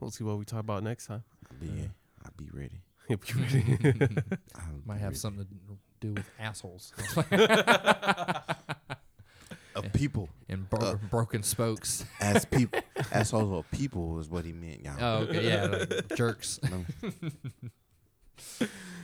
We'll 0.00 0.10
see 0.10 0.24
what 0.24 0.38
we 0.38 0.44
talk 0.44 0.60
about 0.60 0.82
next 0.82 1.06
time. 1.06 1.22
I'll 1.50 1.58
be, 1.66 1.90
I'll 2.24 2.32
be 2.36 2.48
ready. 2.52 2.80
You'll 3.08 3.18
be 3.18 3.32
ready. 3.34 3.78
I'll 4.54 4.62
Might 4.86 4.94
be 4.94 5.00
have 5.00 5.08
ready. 5.10 5.14
something 5.16 5.44
to 5.46 5.76
do 6.00 6.14
with 6.14 6.30
assholes 6.38 6.92
of 9.76 9.92
people 9.92 10.28
and 10.48 10.68
bro- 10.70 10.80
Uh. 10.80 10.94
broken 11.10 11.42
spokes. 11.42 12.04
as 12.20 12.44
people 12.44 12.80
assholes 13.12 13.52
of 13.52 13.70
people 13.70 14.18
is 14.18 14.28
what 14.28 14.44
he 14.44 14.52
meant, 14.52 14.82
y'all. 14.84 14.96
Oh, 15.00 15.16
okay, 15.24 15.46
yeah, 15.46 15.64
like 15.66 16.16
jerks. 16.16 16.58
No. 16.62 16.84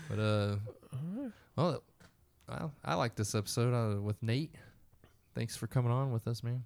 But 0.08 0.18
uh, 0.18 0.56
well, 1.56 1.82
I, 2.48 2.66
I 2.84 2.94
like 2.94 3.14
this 3.16 3.34
episode 3.34 3.74
uh, 3.74 4.00
with 4.00 4.22
Nate. 4.22 4.54
Thanks 5.34 5.56
for 5.56 5.66
coming 5.66 5.90
on 5.92 6.12
with 6.12 6.26
us, 6.26 6.42
man. 6.42 6.64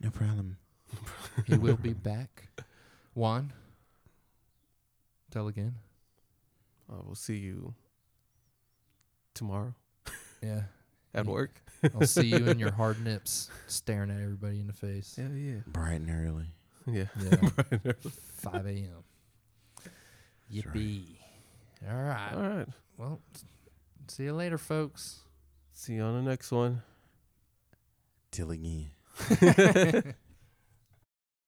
No 0.00 0.10
problem. 0.10 0.58
He 1.46 1.56
will 1.56 1.76
be 1.76 1.92
back. 1.94 2.48
Juan, 3.18 3.52
tell 5.32 5.48
again. 5.48 5.74
Uh, 6.88 6.98
we'll 7.04 7.16
see 7.16 7.34
you 7.38 7.74
tomorrow 9.34 9.74
Yeah, 10.40 10.62
at 11.14 11.24
Yeah. 11.24 11.30
work. 11.32 11.60
I'll 11.96 12.06
see 12.06 12.26
you 12.28 12.46
in 12.46 12.60
your 12.60 12.70
hard 12.80 13.02
nips, 13.02 13.50
staring 13.66 14.12
at 14.12 14.20
everybody 14.20 14.60
in 14.60 14.68
the 14.68 14.72
face. 14.72 15.16
Yeah, 15.18 15.30
yeah. 15.34 15.60
Bright 15.66 16.00
and 16.00 16.10
early. 16.10 16.46
Yeah. 16.86 17.06
Yeah, 17.20 17.48
five 18.36 18.66
a.m. 18.66 19.02
That's 19.74 20.66
right. 20.66 20.74
Yippee! 20.76 21.16
All 21.90 21.96
right. 22.00 22.32
All 22.34 22.42
right. 22.42 22.68
Well, 22.98 23.20
see 24.06 24.22
you 24.24 24.32
later, 24.32 24.58
folks. 24.58 25.18
See 25.72 25.94
you 25.94 26.02
on 26.02 26.24
the 26.24 26.30
next 26.30 26.52
one. 26.52 26.82
Till 28.30 28.52
again. 28.52 28.92